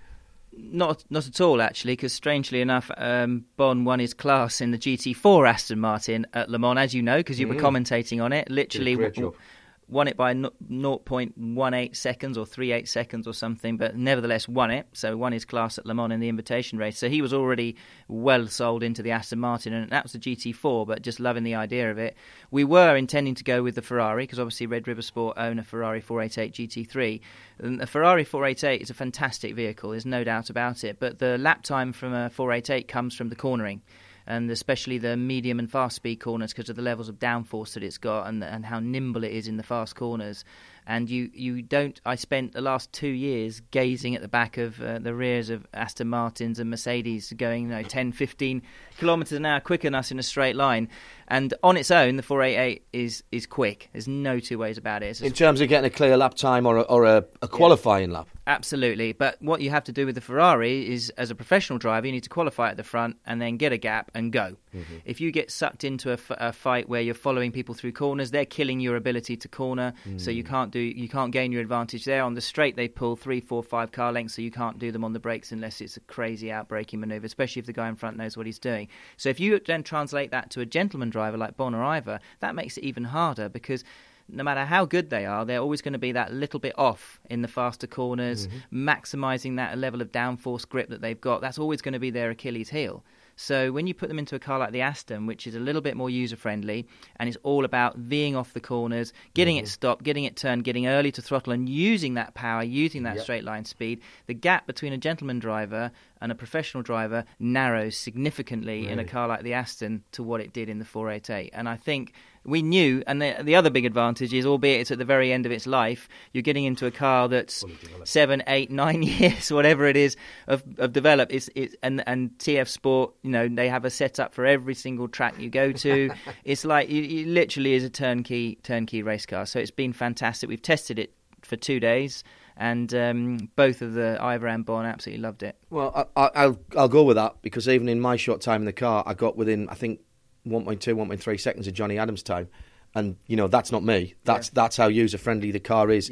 Not, 0.55 1.03
not 1.09 1.27
at 1.27 1.41
all, 1.41 1.61
actually, 1.61 1.93
because 1.93 2.13
strangely 2.13 2.61
enough, 2.61 2.91
um, 2.97 3.45
Bon 3.57 3.85
won 3.85 3.99
his 3.99 4.13
class 4.13 4.61
in 4.61 4.69
the 4.71 4.77
GT4 4.77 5.49
Aston 5.49 5.79
Martin 5.79 6.27
at 6.33 6.49
Le 6.49 6.59
Mans, 6.59 6.77
as 6.77 6.93
you 6.93 7.01
know, 7.01 7.17
because 7.17 7.39
you 7.39 7.47
were 7.47 7.55
commentating 7.55 8.23
on 8.23 8.31
it. 8.31 8.49
Literally, 8.51 8.95
great 8.95 9.15
w- 9.15 9.31
job. 9.31 9.41
Won 9.88 10.07
it 10.07 10.17
by 10.17 10.34
no- 10.34 10.51
0.18 10.69 11.95
seconds 11.95 12.38
or 12.38 12.45
38 12.45 12.88
seconds 12.88 13.27
or 13.27 13.34
something, 13.34 13.77
but 13.77 13.95
nevertheless 13.95 14.47
won 14.47 14.71
it. 14.71 14.88
So 14.93 15.15
won 15.17 15.34
his 15.34 15.45
class 15.45 15.77
at 15.77 15.86
Le 15.86 15.93
Mans 15.93 16.11
in 16.11 16.19
the 16.19 16.29
invitation 16.29 16.77
race. 16.77 16.97
So 16.97 17.09
he 17.09 17.21
was 17.21 17.34
already 17.34 17.75
well 18.07 18.47
sold 18.47 18.84
into 18.84 19.01
the 19.01 19.11
Aston 19.11 19.39
Martin, 19.39 19.73
and 19.73 19.89
that 19.91 20.03
was 20.03 20.13
the 20.13 20.19
GT4, 20.19 20.88
but 20.88 21.01
just 21.01 21.19
loving 21.19 21.43
the 21.43 21.55
idea 21.55 21.91
of 21.91 21.97
it. 21.97 22.15
We 22.51 22.63
were 22.63 22.95
intending 22.95 23.36
to 23.36 23.43
go 23.43 23.63
with 23.63 23.75
the 23.75 23.81
Ferrari 23.81 24.23
because 24.23 24.39
obviously 24.39 24.67
Red 24.67 24.88
River 24.88 25.01
Sport 25.01 25.38
own 25.38 25.59
a 25.59 25.63
Ferrari 25.63 26.01
488 26.01 26.69
GT3. 26.69 27.21
And 27.59 27.79
the 27.79 27.88
Ferrari 27.88 28.23
488 28.23 28.81
is 28.81 28.89
a 28.89 28.93
fantastic 28.93 29.55
vehicle, 29.55 29.91
there's 29.91 30.05
no 30.05 30.23
doubt 30.23 30.49
about 30.49 30.84
it. 30.84 30.99
But 30.99 31.19
the 31.19 31.38
lap 31.38 31.63
time 31.63 31.93
from 31.93 32.13
a 32.13 32.29
488 32.29 32.88
comes 32.88 33.15
from 33.15 33.29
the 33.29 33.36
cornering 33.36 33.81
and 34.26 34.49
especially 34.49 34.97
the 34.97 35.17
medium 35.17 35.59
and 35.59 35.69
fast 35.71 35.95
speed 35.95 36.17
corners 36.17 36.53
because 36.53 36.69
of 36.69 36.76
the 36.76 36.82
levels 36.82 37.09
of 37.09 37.19
downforce 37.19 37.74
that 37.74 37.84
it's 37.84 37.97
got 37.97 38.28
and 38.28 38.43
and 38.43 38.65
how 38.65 38.80
nimble 38.80 39.24
it 39.24 39.32
is 39.32 39.47
in 39.47 39.57
the 39.57 39.63
fast 39.63 39.95
corners. 39.95 40.43
And 40.86 41.09
you, 41.09 41.30
you 41.34 41.61
don't. 41.61 41.99
I 42.05 42.15
spent 42.15 42.51
the 42.51 42.61
last 42.61 42.91
two 42.91 43.07
years 43.07 43.61
gazing 43.71 44.15
at 44.15 44.21
the 44.21 44.28
back 44.28 44.57
of 44.57 44.82
uh, 44.82 44.99
the 44.99 45.15
rears 45.15 45.49
of 45.49 45.65
Aston 45.74 46.09
Martins 46.09 46.59
and 46.59 46.69
Mercedes 46.69 47.32
going 47.38 47.63
you 47.63 47.69
know, 47.69 47.84
10, 47.84 48.11
15 48.11 48.61
kilometres 48.97 49.38
an 49.38 49.45
hour 49.45 49.61
quicker 49.61 49.88
than 49.88 49.95
us 49.95 50.11
in 50.11 50.19
a 50.19 50.24
straight 50.24 50.57
line. 50.57 50.89
And 51.34 51.51
on 51.63 51.77
its 51.77 51.89
own, 51.89 52.17
the 52.17 52.21
488 52.21 52.86
is 52.93 53.23
is 53.31 53.47
quick. 53.47 53.89
There's 53.91 54.07
no 54.07 54.39
two 54.39 54.59
ways 54.59 54.77
about 54.77 55.01
it. 55.01 55.19
In 55.19 55.34
terms 55.34 55.61
of 55.61 55.67
getting 55.67 55.88
a 55.88 55.89
clear 55.89 56.15
lap 56.15 56.36
time 56.36 56.67
or 56.67 56.77
a, 56.77 56.81
or 56.81 57.05
a, 57.05 57.25
a 57.41 57.47
qualifying 57.47 58.11
lap? 58.11 58.27
Absolutely, 58.45 59.13
but 59.13 59.41
what 59.41 59.61
you 59.61 59.69
have 59.69 59.86
to 59.86 59.93
do 59.93 60.05
with 60.05 60.15
the 60.15 60.21
Ferrari 60.21 60.91
is, 60.91 61.09
as 61.11 61.31
a 61.31 61.36
professional 61.36 61.79
driver, 61.79 62.05
you 62.05 62.11
need 62.11 62.23
to 62.23 62.29
qualify 62.29 62.69
at 62.69 62.77
the 62.77 62.84
front 62.84 63.15
and 63.25 63.41
then 63.41 63.55
get 63.55 63.71
a 63.71 63.77
gap 63.77 64.11
and 64.13 64.34
go. 64.34 64.57
Mm-hmm. 64.75 64.97
If 65.05 65.21
you 65.21 65.31
get 65.31 65.49
sucked 65.49 65.86
into 65.86 66.09
a, 66.09 66.13
f- 66.13 66.31
a 66.31 66.51
fight 66.51 66.89
where 66.89 66.99
you're 66.99 67.15
following 67.15 67.53
people 67.53 67.73
through 67.73 67.93
corners, 67.93 68.31
they're 68.31 68.45
killing 68.45 68.81
your 68.81 68.97
ability 68.97 69.38
to 69.38 69.47
corner, 69.47 69.93
so 70.17 70.29
you 70.29 70.43
mm. 70.43 70.49
can't 70.49 70.71
do 70.71 70.79
you 70.79 71.07
can't 71.07 71.31
gain 71.31 71.53
your 71.53 71.61
advantage 71.61 72.03
there. 72.03 72.21
On 72.21 72.34
the 72.34 72.41
straight, 72.41 72.75
they 72.75 72.89
pull 72.89 73.15
three, 73.15 73.39
four, 73.39 73.63
five 73.63 73.93
car 73.93 74.11
lengths, 74.11 74.36
so 74.36 74.41
you 74.41 74.51
can't 74.51 74.77
do 74.77 74.91
them 74.91 75.05
on 75.05 75.13
the 75.13 75.19
brakes 75.19 75.53
unless 75.53 75.79
it's 75.79 75.95
a 75.95 76.01
crazy 76.01 76.51
outbraking 76.51 76.99
maneuver, 76.99 77.25
especially 77.25 77.61
if 77.61 77.65
the 77.65 77.73
guy 77.73 77.88
in 77.88 77.95
front 77.95 78.17
knows 78.17 78.36
what 78.36 78.45
he's 78.45 78.59
doing. 78.59 78.89
So 79.15 79.29
if 79.29 79.39
you 79.39 79.57
then 79.65 79.84
translate 79.84 80.31
that 80.31 80.49
to 80.51 80.59
a 80.59 80.65
gentleman 80.65 81.09
driver 81.09 81.22
like 81.32 81.57
Bon 81.57 81.74
or 81.74 81.84
Ivor, 81.84 82.19
that 82.39 82.55
makes 82.55 82.78
it 82.78 82.84
even 82.84 83.03
harder 83.03 83.49
because 83.49 83.84
no 84.30 84.43
matter 84.43 84.65
how 84.65 84.86
good 84.86 85.09
they 85.09 85.26
are, 85.26 85.45
they're 85.45 85.59
always 85.59 85.82
going 85.82 85.93
to 85.93 85.99
be 85.99 86.11
that 86.13 86.34
little 86.34 86.59
bit 86.59 86.78
off 86.78 87.19
in 87.30 87.41
the 87.41 87.47
faster 87.47 87.88
corners, 87.88 88.47
mm-hmm. 88.47 88.89
maximising 88.89 89.57
that 89.57 89.78
level 89.78 90.01
of 90.01 90.11
downforce 90.11 90.67
grip 90.67 90.89
that 90.89 91.01
they've 91.01 91.19
got. 91.19 91.41
That's 91.41 91.59
always 91.59 91.82
going 91.82 91.93
to 91.93 91.99
be 91.99 92.09
their 92.09 92.30
Achilles 92.30 92.69
heel. 92.69 93.03
So 93.36 93.71
when 93.71 93.88
you 93.88 93.93
put 93.93 94.09
them 94.09 94.19
into 94.19 94.36
a 94.36 94.39
car 94.39 94.59
like 94.59 94.71
the 94.71 94.81
Aston, 94.81 95.25
which 95.25 95.47
is 95.47 95.55
a 95.55 95.59
little 95.59 95.81
bit 95.81 95.97
more 95.97 96.09
user 96.09 96.36
friendly 96.36 96.88
and 97.17 97.27
it's 97.27 97.38
all 97.43 97.65
about 97.65 97.97
Ving 97.97 98.36
off 98.36 98.53
the 98.53 98.59
corners, 98.59 99.13
getting 99.34 99.57
it 99.57 99.61
mm-hmm. 99.61 99.69
stopped, 99.69 100.03
getting 100.03 100.23
it 100.23 100.36
turned, 100.36 100.63
getting 100.63 100.88
early 100.88 101.11
to 101.11 101.21
throttle, 101.21 101.53
and 101.53 101.67
using 101.67 102.13
that 102.15 102.34
power, 102.34 102.63
using 102.63 103.03
that 103.03 103.19
straight 103.19 103.43
line 103.43 103.65
speed, 103.65 104.01
the 104.27 104.34
gap 104.34 104.67
between 104.67 104.93
a 104.93 104.97
gentleman 104.97 105.39
driver 105.39 105.91
and 106.21 106.31
a 106.31 106.36
professional 106.36 106.84
driver 106.84 107.25
narrows 107.39 107.97
significantly 107.97 108.88
in 108.88 108.99
a 108.99 109.05
car 109.05 109.27
like 109.27 109.43
the 109.43 109.53
Aston 109.53 110.03
to 110.11 110.23
what 110.23 110.39
it 110.39 110.53
did 110.53 110.69
in 110.69 110.79
the 110.79 110.86
488. 110.86 111.51
And 111.53 111.67
I 111.67 111.75
think 111.75 112.13
we 112.45 112.61
knew, 112.61 113.03
and 113.07 113.21
the, 113.21 113.37
the 113.41 113.55
other 113.55 113.69
big 113.69 113.85
advantage 113.85 114.33
is, 114.33 114.45
albeit 114.45 114.81
it's 114.81 114.91
at 114.91 114.97
the 114.97 115.05
very 115.05 115.31
end 115.31 115.45
of 115.45 115.51
its 115.51 115.65
life, 115.65 116.09
you're 116.33 116.41
getting 116.41 116.65
into 116.65 116.85
a 116.85 116.91
car 116.91 117.27
that's 117.29 117.63
seven, 118.03 118.43
eight, 118.47 118.69
nine 118.69 119.03
years, 119.03 119.51
whatever 119.51 119.85
it 119.85 119.95
is, 119.95 120.17
of, 120.47 120.63
of 120.77 120.91
develop. 120.91 121.31
It's, 121.31 121.49
it's, 121.55 121.75
and, 121.81 122.03
and 122.07 122.31
TF 122.39 122.67
Sport, 122.67 123.13
you 123.23 123.31
know, 123.31 123.47
they 123.47 123.69
have 123.69 123.85
a 123.85 123.89
setup 123.89 124.33
for 124.33 124.45
every 124.45 124.75
single 124.75 125.07
track 125.07 125.39
you 125.39 125.49
go 125.49 125.71
to. 125.71 126.11
it's 126.43 126.65
like, 126.65 126.89
it, 126.89 127.21
it 127.21 127.27
literally 127.27 127.73
is 127.73 127.83
a 127.83 127.89
turnkey, 127.89 128.59
turnkey 128.63 129.03
race 129.03 129.25
car. 129.25 129.45
So 129.45 129.59
it's 129.59 129.71
been 129.71 129.93
fantastic. 129.93 130.49
We've 130.49 130.61
tested 130.61 130.99
it 130.99 131.13
for 131.43 131.55
two 131.55 131.79
days. 131.79 132.23
And 132.55 132.93
um, 132.93 133.49
both 133.55 133.81
of 133.81 133.93
the 133.93 134.17
Ivor 134.21 134.47
and 134.47 134.63
Bon 134.63 134.85
absolutely 134.85 135.23
loved 135.23 135.41
it. 135.41 135.57
Well, 135.71 136.07
I, 136.15 136.21
I, 136.21 136.29
I'll 136.35 136.59
I'll 136.77 136.87
go 136.87 137.01
with 137.01 137.15
that 137.15 137.41
because 137.41 137.67
even 137.67 137.89
in 137.89 137.99
my 137.99 138.15
short 138.15 138.41
time 138.41 138.61
in 138.61 138.65
the 138.65 138.73
car, 138.73 139.01
I 139.07 139.15
got 139.15 139.35
within 139.35 139.67
I 139.69 139.73
think 139.73 140.01
1.2, 140.47 140.77
1.3 140.77 141.39
seconds 141.39 141.67
of 141.67 141.73
Jonny 141.73 141.97
Adam's 141.97 142.23
time, 142.23 142.49
and 142.95 143.15
you 143.27 143.35
know 143.35 143.47
that's 143.47 143.71
not 143.71 143.83
me. 143.83 144.15
That's 144.23 144.49
that's 144.49 144.77
how 144.77 144.87
user 144.87 145.17
friendly 145.17 145.51
the 145.51 145.59
car 145.59 145.89
is. 145.89 146.09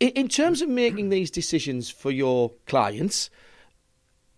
In, 0.00 0.08
in 0.10 0.28
terms 0.28 0.62
of 0.62 0.68
making 0.68 1.08
these 1.08 1.30
decisions 1.30 1.90
for 1.90 2.10
your 2.10 2.52
clients, 2.66 3.30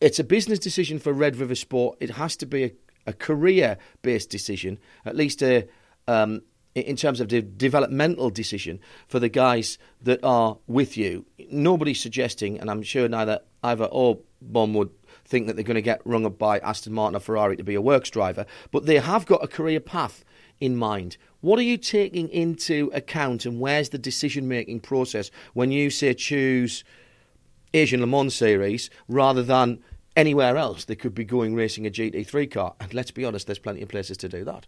it's 0.01 0.19
a 0.19 0.25
business 0.25 0.59
decision 0.59 0.99
for 0.99 1.13
Red 1.13 1.37
River 1.37 1.55
Sport. 1.55 1.99
It 2.01 2.11
has 2.11 2.37
to 2.37 2.47
be 2.47 2.65
a, 2.65 2.73
a 3.07 3.13
career 3.13 3.79
based 4.03 4.31
decision, 4.31 4.79
at 5.05 5.17
least 5.17 5.43
a. 5.43 5.69
Um, 6.09 6.43
in- 6.75 6.97
terms 6.97 7.21
of 7.21 7.31
the 7.31 7.41
developmental 7.41 8.29
decision 8.29 8.79
for 9.09 9.19
the 9.19 9.31
guys 9.31 9.79
that 10.03 10.23
are 10.23 10.59
with 10.67 10.97
you, 10.99 11.25
nobody's 11.51 12.01
suggesting, 12.01 12.61
and 12.61 12.71
I'm 12.71 12.83
sure 12.83 13.09
neither 13.09 13.41
Ivor 13.63 13.87
or 13.87 14.19
Bon 14.43 14.75
would 14.75 14.91
think 15.27 15.47
that 15.47 15.57
they're 15.57 15.65
going 15.65 15.75
to 15.75 15.83
get 15.83 16.01
rung 16.05 16.25
up 16.25 16.39
by 16.39 16.59
Aston 16.61 16.93
Martin 16.93 17.17
or 17.17 17.21
Ferrari 17.21 17.57
to 17.57 17.65
be 17.65 17.75
a 17.75 17.81
works 17.81 18.11
driver, 18.11 18.47
but 18.71 18.87
they 18.87 18.99
have 18.99 19.27
got 19.27 19.45
a 19.45 19.49
career 19.49 19.81
path 19.81 20.25
in 20.61 20.77
mind. 20.77 21.17
What 21.41 21.59
are 21.59 21.63
you 21.63 21.77
taking 21.77 22.29
into 22.31 22.91
account, 22.95 23.47
and 23.47 23.61
where's 23.61 23.91
the 23.91 23.99
decision 23.99 24.49
making 24.49 24.81
process 24.81 25.31
when 25.53 25.71
you 25.71 25.91
say 25.91 26.15
choose 26.15 26.85
Asian 27.75 28.01
Le 28.01 28.07
Mans 28.07 28.35
series 28.35 28.91
rather 29.09 29.43
than 29.43 29.81
anywhere 30.17 30.57
else 30.57 30.87
they 30.87 30.97
could 30.97 31.15
be 31.15 31.25
going 31.25 31.55
racing 31.55 31.87
a 31.87 31.91
GT3 31.91 32.51
car? 32.51 32.75
And 32.81 32.95
let's 32.95 33.11
be 33.11 33.25
honest, 33.25 33.47
there's 33.47 33.59
plenty 33.59 33.83
of 33.83 33.89
places 33.89 34.17
to 34.19 34.29
do 34.29 34.45
that. 34.45 34.67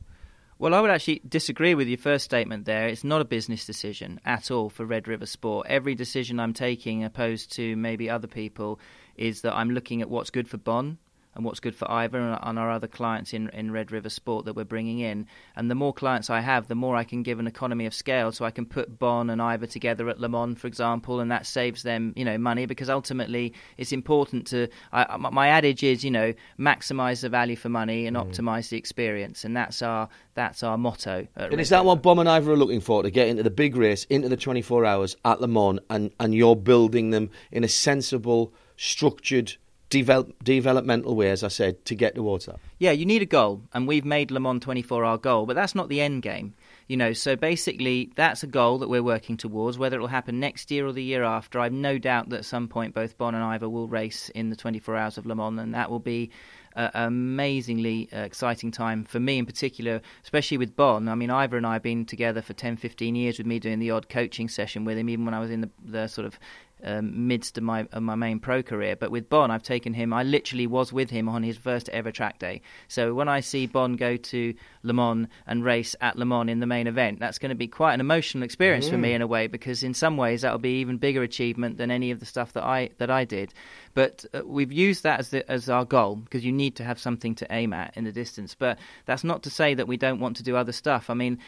Well, 0.60 0.74
I 0.74 0.80
would 0.80 0.90
actually 0.90 1.22
disagree 1.28 1.76
with 1.76 1.86
your 1.86 1.98
first 1.98 2.24
statement 2.24 2.64
there. 2.64 2.88
It's 2.88 3.04
not 3.04 3.20
a 3.20 3.24
business 3.24 3.64
decision 3.64 4.20
at 4.24 4.50
all 4.50 4.68
for 4.68 4.84
Red 4.84 5.06
River 5.06 5.24
Sport. 5.24 5.68
Every 5.70 5.94
decision 5.94 6.40
I'm 6.40 6.52
taking, 6.52 7.04
opposed 7.04 7.52
to 7.52 7.76
maybe 7.76 8.10
other 8.10 8.26
people, 8.26 8.80
is 9.18 9.42
that 9.42 9.54
I'm 9.54 9.70
looking 9.70 10.00
at 10.02 10.08
what's 10.10 10.30
good 10.30 10.48
for 10.48 10.58
Bon, 10.58 10.98
and 11.34 11.44
what's 11.44 11.60
good 11.60 11.76
for 11.76 11.88
Ivor 11.88 12.18
and, 12.18 12.38
and 12.42 12.58
our 12.58 12.68
other 12.68 12.88
clients 12.88 13.32
in, 13.32 13.48
in 13.50 13.70
Red 13.70 13.92
River 13.92 14.08
Sport 14.08 14.44
that 14.46 14.56
we're 14.56 14.64
bringing 14.64 14.98
in. 14.98 15.24
And 15.54 15.70
the 15.70 15.76
more 15.76 15.92
clients 15.92 16.30
I 16.30 16.40
have, 16.40 16.66
the 16.66 16.74
more 16.74 16.96
I 16.96 17.04
can 17.04 17.22
give 17.22 17.38
an 17.38 17.46
economy 17.46 17.86
of 17.86 17.94
scale. 17.94 18.32
So 18.32 18.44
I 18.44 18.50
can 18.50 18.66
put 18.66 18.98
Bon 18.98 19.30
and 19.30 19.40
Ivor 19.40 19.66
together 19.66 20.08
at 20.08 20.18
Le 20.18 20.28
Mans, 20.28 20.58
for 20.58 20.66
example, 20.66 21.20
and 21.20 21.30
that 21.30 21.46
saves 21.46 21.84
them, 21.84 22.12
you 22.16 22.24
know, 22.24 22.38
money 22.38 22.66
because 22.66 22.90
ultimately 22.90 23.52
it's 23.76 23.92
important 23.92 24.48
to. 24.48 24.66
I, 24.92 25.16
my 25.16 25.46
adage 25.48 25.84
is, 25.84 26.02
you 26.02 26.10
know, 26.10 26.32
maximize 26.58 27.20
the 27.20 27.28
value 27.28 27.56
for 27.56 27.68
money 27.68 28.06
and 28.06 28.16
Mm. 28.16 28.26
optimize 28.26 28.70
the 28.70 28.76
experience, 28.78 29.44
and 29.44 29.56
that's 29.56 29.80
our 29.80 30.08
that's 30.34 30.64
our 30.64 30.76
motto. 30.76 31.28
At 31.36 31.42
And 31.44 31.50
Red 31.52 31.60
is 31.60 31.68
that 31.68 31.78
River. 31.78 31.86
what 31.88 32.02
Bon 32.02 32.18
and 32.18 32.28
Ivor 32.28 32.52
are 32.52 32.56
looking 32.56 32.80
for 32.80 33.04
to 33.04 33.10
get 33.10 33.28
into 33.28 33.44
the 33.44 33.50
big 33.50 33.76
race, 33.76 34.04
into 34.10 34.28
the 34.28 34.36
24 34.36 34.84
hours 34.84 35.16
at 35.24 35.40
Le 35.40 35.46
Mans, 35.46 35.78
and, 35.88 36.10
and 36.18 36.34
you're 36.34 36.56
building 36.56 37.10
them 37.10 37.30
in 37.52 37.62
a 37.62 37.68
sensible, 37.68 38.52
structured, 38.78 39.56
develop, 39.90 40.42
developmental 40.42 41.14
way, 41.14 41.30
as 41.30 41.44
I 41.44 41.48
said, 41.48 41.84
to 41.86 41.94
get 41.94 42.14
towards 42.14 42.46
that? 42.46 42.58
Yeah, 42.78 42.92
you 42.92 43.04
need 43.04 43.20
a 43.20 43.26
goal, 43.26 43.62
and 43.74 43.86
we've 43.86 44.04
made 44.04 44.30
Le 44.30 44.40
Mans 44.40 44.62
24 44.62 45.04
our 45.04 45.18
goal, 45.18 45.44
but 45.44 45.56
that's 45.56 45.74
not 45.74 45.88
the 45.88 46.00
end 46.00 46.22
game. 46.22 46.54
You 46.86 46.96
know, 46.96 47.12
so 47.12 47.36
basically, 47.36 48.10
that's 48.16 48.42
a 48.42 48.46
goal 48.46 48.78
that 48.78 48.88
we're 48.88 49.02
working 49.02 49.36
towards. 49.36 49.76
Whether 49.76 49.98
it 49.98 50.00
will 50.00 50.06
happen 50.06 50.40
next 50.40 50.70
year 50.70 50.86
or 50.86 50.92
the 50.92 51.02
year 51.02 51.22
after, 51.22 51.60
I've 51.60 51.72
no 51.72 51.98
doubt 51.98 52.30
that 52.30 52.38
at 52.38 52.44
some 52.46 52.68
point 52.68 52.94
both 52.94 53.18
Bon 53.18 53.34
and 53.34 53.44
Ivor 53.44 53.68
will 53.68 53.88
race 53.88 54.30
in 54.30 54.48
the 54.48 54.56
24 54.56 54.96
hours 54.96 55.18
of 55.18 55.26
Le 55.26 55.34
Mans, 55.34 55.60
and 55.60 55.74
that 55.74 55.90
will 55.90 55.98
be 55.98 56.30
an 56.74 56.90
amazingly 56.94 58.08
uh, 58.12 58.20
exciting 58.20 58.70
time 58.70 59.04
for 59.04 59.18
me 59.18 59.38
in 59.38 59.46
particular, 59.46 60.00
especially 60.22 60.56
with 60.56 60.76
Bon. 60.76 61.08
I 61.08 61.14
mean, 61.14 61.30
Ivor 61.30 61.56
and 61.56 61.66
I 61.66 61.74
have 61.74 61.82
been 61.82 62.06
together 62.06 62.40
for 62.40 62.52
10, 62.52 62.76
15 62.76 63.14
years 63.16 63.38
with 63.38 63.46
me 63.46 63.58
doing 63.58 63.80
the 63.80 63.90
odd 63.90 64.08
coaching 64.08 64.48
session 64.48 64.84
with 64.84 64.96
him, 64.96 65.08
even 65.08 65.24
when 65.24 65.34
I 65.34 65.40
was 65.40 65.50
in 65.50 65.62
the, 65.62 65.70
the 65.84 66.06
sort 66.06 66.26
of 66.26 66.38
um, 66.84 67.26
midst 67.26 67.58
of 67.58 67.64
my 67.64 67.86
of 67.92 68.02
my 68.02 68.14
main 68.14 68.38
pro 68.38 68.62
career. 68.62 68.96
But 68.96 69.10
with 69.10 69.28
Bon, 69.28 69.50
I've 69.50 69.62
taken 69.62 69.94
him. 69.94 70.12
I 70.12 70.22
literally 70.22 70.66
was 70.66 70.92
with 70.92 71.10
him 71.10 71.28
on 71.28 71.42
his 71.42 71.56
first 71.56 71.88
ever 71.90 72.10
track 72.12 72.38
day. 72.38 72.62
So 72.88 73.14
when 73.14 73.28
I 73.28 73.40
see 73.40 73.66
Bon 73.66 73.96
go 73.96 74.16
to 74.16 74.54
Le 74.82 74.92
Mans 74.92 75.28
and 75.46 75.64
race 75.64 75.96
at 76.00 76.16
Le 76.16 76.24
Mans 76.24 76.48
in 76.50 76.60
the 76.60 76.66
main 76.66 76.86
event, 76.86 77.18
that's 77.20 77.38
going 77.38 77.50
to 77.50 77.54
be 77.56 77.68
quite 77.68 77.94
an 77.94 78.00
emotional 78.00 78.44
experience 78.44 78.88
for 78.88 78.98
me 78.98 79.10
Mm. 79.10 79.14
in 79.16 79.22
a 79.22 79.26
way 79.26 79.46
because 79.46 79.82
in 79.82 79.94
some 79.94 80.16
ways 80.16 80.42
that'll 80.42 80.58
be 80.58 80.80
even 80.80 80.98
bigger 80.98 81.22
achievement 81.22 81.78
than 81.78 81.90
any 81.90 82.10
of 82.10 82.20
the 82.20 82.26
stuff 82.26 82.52
that 82.52 82.64
I 82.64 82.90
that 82.98 83.10
I 83.10 83.24
did. 83.24 83.52
But 83.94 84.24
uh, 84.32 84.42
we've 84.44 84.72
used 84.72 85.02
that 85.02 85.18
as 85.20 85.30
the, 85.30 85.50
as 85.50 85.68
our 85.68 85.84
goal 85.84 86.16
because 86.16 86.44
you 86.44 86.52
need 86.52 86.76
to 86.76 86.84
have 86.84 86.98
something 87.00 87.34
to 87.36 87.46
aim 87.50 87.72
at 87.72 87.96
in 87.96 88.04
the 88.04 88.12
distance. 88.12 88.54
But 88.54 88.78
that's 89.06 89.24
not 89.24 89.42
to 89.44 89.50
say 89.50 89.74
that 89.74 89.88
we 89.88 89.96
don't 89.96 90.20
want 90.20 90.36
to 90.36 90.42
do 90.42 90.56
other 90.56 90.72
stuff. 90.72 91.10
I 91.10 91.14
mean. 91.14 91.38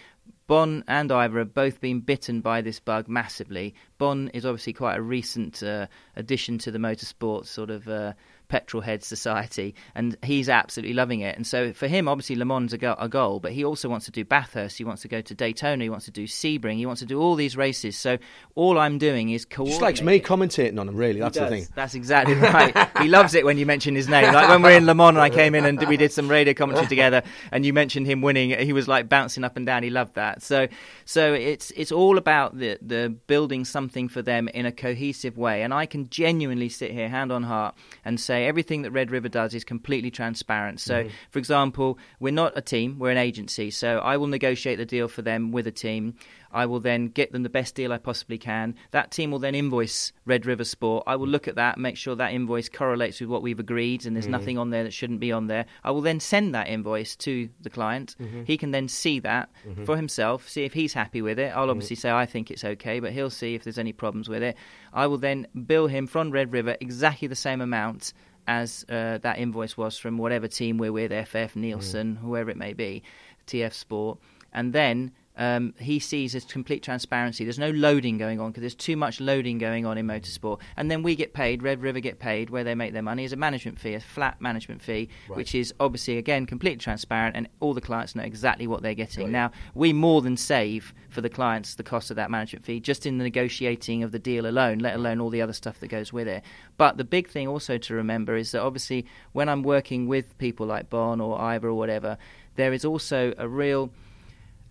Bon 0.47 0.85
and 0.89 1.13
Ivor 1.13 1.39
have 1.41 1.55
both 1.55 1.81
been 1.81 2.01
bitten 2.01 2.41
by 2.41 2.61
this 2.61 2.81
bug 2.81 3.09
massively. 3.09 3.75
Bon 3.99 4.29
is 4.35 4.45
obviously 4.45 4.73
quite 4.73 4.97
a 4.97 5.03
recent 5.03 5.63
uh, 5.63 5.87
addition 6.17 6.59
to 6.59 6.71
the 6.71 6.79
motorsport 6.79 7.47
sort 7.47 7.71
of 7.71 7.89
uh, 7.89 8.15
petrol 8.51 8.83
head 8.83 9.03
society, 9.03 9.75
and 9.95 10.17
he's 10.23 10.49
absolutely 10.49 10.93
loving 10.93 11.21
it. 11.21 11.37
And 11.37 11.47
so 11.47 11.73
for 11.73 11.87
him, 11.87 12.09
obviously 12.09 12.37
Le 12.37 12.45
Mans 12.45 12.71
is 12.71 12.75
a, 12.75 12.79
go- 12.79 12.97
a 12.99 13.09
goal, 13.09 13.41
but 13.41 13.53
he 13.53 13.65
also 13.65 13.89
wants 13.89 14.05
to 14.07 14.13
do 14.13 14.25
Bathurst, 14.25 14.77
he 14.77 14.85
wants 14.85 15.03
to 15.03 15.09
go 15.09 15.23
to 15.23 15.35
Daytona, 15.35 15.85
he 15.85 15.89
wants 15.89 16.05
to 16.05 16.11
do 16.11 16.25
Sebring, 16.25 16.77
he 16.77 16.85
wants 16.85 17.01
to 17.01 17.07
do 17.07 17.21
all 17.21 17.37
these 17.37 17.57
races. 17.57 17.97
So 17.97 18.19
all 18.57 18.79
I'm 18.79 18.99
doing 18.99 19.31
is 19.31 19.45
coordinate. 19.45 19.73
Just 19.73 19.83
likes 19.83 20.03
me 20.03 20.21
commentating 20.21 20.79
on 20.79 20.89
him, 20.89 20.97
really. 20.97 21.21
That's 21.21 21.39
the 21.39 21.47
thing. 21.47 21.67
That's 21.75 21.95
exactly 21.95 22.35
right. 22.35 22.77
he 23.01 23.09
loves 23.09 23.35
it 23.35 23.45
when 23.45 23.57
you 23.57 23.65
mention 23.65 23.95
his 23.95 24.09
name. 24.09 24.35
Like 24.35 24.49
when 24.49 24.63
we're 24.63 24.77
in 24.77 24.87
Le 24.87 24.95
Mans 24.95 25.11
and 25.11 25.23
I 25.23 25.31
came 25.31 25.55
in 25.55 25.65
and 25.65 25.81
we 25.89 25.97
did 25.97 26.13
some 26.13 26.29
radio 26.29 26.53
commentary 26.53 26.89
together, 26.89 27.23
and 27.53 27.65
you 27.65 27.73
mentioned 27.73 28.07
him 28.07 28.21
winning, 28.21 28.51
he 28.51 28.73
was 28.73 28.89
like 28.89 29.09
bouncing 29.09 29.45
up 29.45 29.57
and 29.57 29.65
down. 29.65 29.83
He 29.83 29.91
loved 29.91 30.17
that. 30.17 30.43
So, 30.43 30.67
so 31.05 31.33
it's 31.33 31.71
it's 31.73 31.93
all 31.93 32.19
about 32.19 32.59
the 32.59 32.79
the 32.83 33.15
building 33.27 33.65
something 33.65 34.09
for 34.09 34.23
them 34.23 34.49
in 34.49 34.67
a 34.67 34.73
cohesive 34.73 35.39
way. 35.39 35.63
And 35.63 35.73
I 35.73 35.87
can 35.87 36.11
genuinely 36.11 36.69
sit 36.69 36.91
here, 36.91 37.09
hand 37.09 37.31
on 37.31 37.45
heart, 37.45 37.77
and 38.05 38.21
say 38.21 38.40
everything 38.47 38.83
that 38.83 38.91
Red 38.91 39.11
River 39.11 39.29
does 39.29 39.55
is 39.55 39.65
completely 39.65 40.11
transparent. 40.11 40.81
So, 40.81 41.05
Mhm. 41.05 41.11
for 41.31 41.39
example, 41.39 41.99
we're 42.19 42.33
not 42.33 42.53
a 42.57 42.61
team; 42.63 42.99
we're 42.99 43.11
an 43.11 43.17
agency. 43.19 43.71
So 43.71 43.99
I 43.99 44.17
will 44.17 44.27
negotiate 44.27 44.79
the 44.79 44.87
deal 44.87 45.09
for 45.09 45.23
them 45.23 45.53
with 45.53 45.67
a 45.67 45.73
team. 45.73 46.15
I 46.53 46.67
will 46.67 46.81
then 46.81 47.07
get 47.09 47.31
them 47.31 47.45
the 47.45 47.49
best 47.49 47.77
deal 47.77 47.93
I 47.93 47.99
possibly 47.99 48.37
can. 48.37 48.75
That 48.91 49.13
team 49.13 49.31
will 49.31 49.39
then 49.39 49.55
invoice 49.55 50.13
Red 50.27 50.47
River 50.47 50.65
Sport. 50.65 51.05
I 51.07 51.15
will 51.15 51.29
look 51.29 51.47
at 51.47 51.55
that, 51.55 51.79
make 51.79 51.97
sure 51.97 52.17
that 52.17 52.33
invoice 52.33 52.69
correlates 52.69 53.21
with 53.21 53.31
what 53.31 53.43
we've 53.43 53.61
agreed, 53.61 54.05
and 54.05 54.17
there's 54.17 54.27
Mhm. 54.27 54.31
nothing 54.31 54.59
on 54.59 54.71
there 54.71 54.83
that 54.83 54.93
shouldn't 54.93 55.21
be 55.21 55.31
on 55.31 55.47
there. 55.47 55.67
I 55.85 55.93
will 55.93 56.01
then 56.01 56.19
send 56.19 56.53
that 56.57 56.69
invoice 56.69 57.15
to 57.17 57.49
the 57.63 57.71
client. 57.71 58.17
Mhm. 58.21 58.47
He 58.49 58.57
can 58.57 58.73
then 58.73 58.89
see 58.89 59.21
that 59.21 59.49
Mhm. 59.65 59.87
for 59.87 59.97
himself, 59.97 60.49
see 60.49 60.65
if 60.65 60.73
he's 60.73 60.93
happy 60.95 61.23
with 61.23 61.39
it. 61.39 61.53
I'll 61.55 61.71
obviously 61.71 61.95
say 61.97 62.11
I 62.11 62.27
think 62.27 62.51
it's 62.51 62.65
okay, 62.65 62.99
but 62.99 63.13
he'll 63.13 63.31
see 63.31 63.55
if 63.55 63.63
there's 63.63 63.79
any 63.79 63.93
problems 63.93 64.29
with 64.29 64.43
it. 64.43 64.57
I 64.93 65.07
will 65.07 65.19
then 65.19 65.47
bill 65.67 65.87
him 65.87 66.09
from 66.09 66.33
Red 66.33 66.53
River 66.53 66.77
exactly 66.81 67.29
the 67.29 67.37
same 67.37 67.61
amount 67.61 68.13
as 68.51 68.85
uh, 68.89 69.19
that 69.19 69.39
invoice 69.39 69.77
was 69.77 69.97
from 69.97 70.19
whatever 70.19 70.49
team 70.49 70.77
we're 70.77 70.93
with, 70.93 71.13
FF, 71.29 71.55
Nielsen, 71.55 72.17
whoever 72.17 72.51
it 72.51 72.57
may 72.57 72.73
be, 72.73 73.03
TF 73.47 73.73
Sport, 73.73 74.19
and 74.53 74.73
then. 74.73 75.13
Um, 75.41 75.73
he 75.79 75.99
sees 75.99 76.35
as 76.35 76.45
complete 76.45 76.83
transparency. 76.83 77.45
There's 77.45 77.59
no 77.59 77.71
loading 77.71 78.19
going 78.19 78.39
on 78.41 78.51
because 78.51 78.61
there's 78.61 78.75
too 78.75 78.95
much 78.95 79.21
loading 79.23 79.57
going 79.57 79.87
on 79.87 79.97
in 79.97 80.07
motorsport. 80.07 80.61
And 80.77 80.91
then 80.91 81.03
we 81.03 81.17
get 81.17 81.33
paid, 81.33 81.63
Red 81.63 81.81
River 81.81 81.99
get 81.99 82.19
paid, 82.19 82.51
where 82.51 82.63
they 82.63 82.75
make 82.75 82.93
their 82.93 83.01
money 83.01 83.25
is 83.25 83.33
a 83.33 83.37
management 83.37 83.79
fee, 83.81 83.95
a 83.95 84.01
flat 84.01 84.39
management 84.43 84.83
fee, 84.83 85.09
Right. 85.29 85.37
which 85.39 85.55
is 85.55 85.73
obviously, 85.81 86.19
again, 86.19 86.45
completely 86.45 86.77
transparent 86.77 87.37
and 87.37 87.49
all 87.59 87.73
the 87.73 87.81
clients 87.81 88.15
know 88.15 88.23
exactly 88.23 88.67
what 88.67 88.83
they're 88.83 88.93
getting. 88.95 89.33
Now, 89.33 89.51
we 89.75 89.95
more 89.95 90.21
than 90.21 90.37
save 90.37 90.93
for 91.09 91.23
the 91.23 91.31
clients 91.31 91.75
the 91.75 91.83
cost 91.85 92.11
of 92.11 92.17
that 92.17 92.31
management 92.31 92.67
fee 92.67 92.79
just 92.79 93.07
in 93.07 93.17
the 93.17 93.25
negotiating 93.25 94.03
of 94.03 94.13
the 94.13 94.19
deal 94.19 94.47
alone, 94.47 94.79
let 94.79 94.95
alone 94.95 95.21
all 95.21 95.31
the 95.31 95.41
other 95.41 95.55
stuff 95.55 95.81
that 95.81 95.89
goes 95.89 96.13
with 96.13 96.29
it. 96.29 96.45
But 96.77 96.99
the 96.99 97.05
big 97.05 97.29
thing 97.31 97.49
also 97.49 97.79
to 97.79 97.95
remember 97.95 98.37
is 98.37 98.53
that 98.53 98.61
obviously 98.61 99.07
when 99.33 99.49
I'm 99.49 99.63
working 99.63 100.07
with 100.07 100.37
people 100.37 100.67
like 100.67 100.91
Bon 100.91 101.19
or 101.19 101.41
Ivor 101.41 101.69
or 101.69 101.75
whatever, 101.75 102.19
there 102.57 102.75
is 102.75 102.85
also 102.85 103.33
a 103.39 103.49
real 103.49 103.91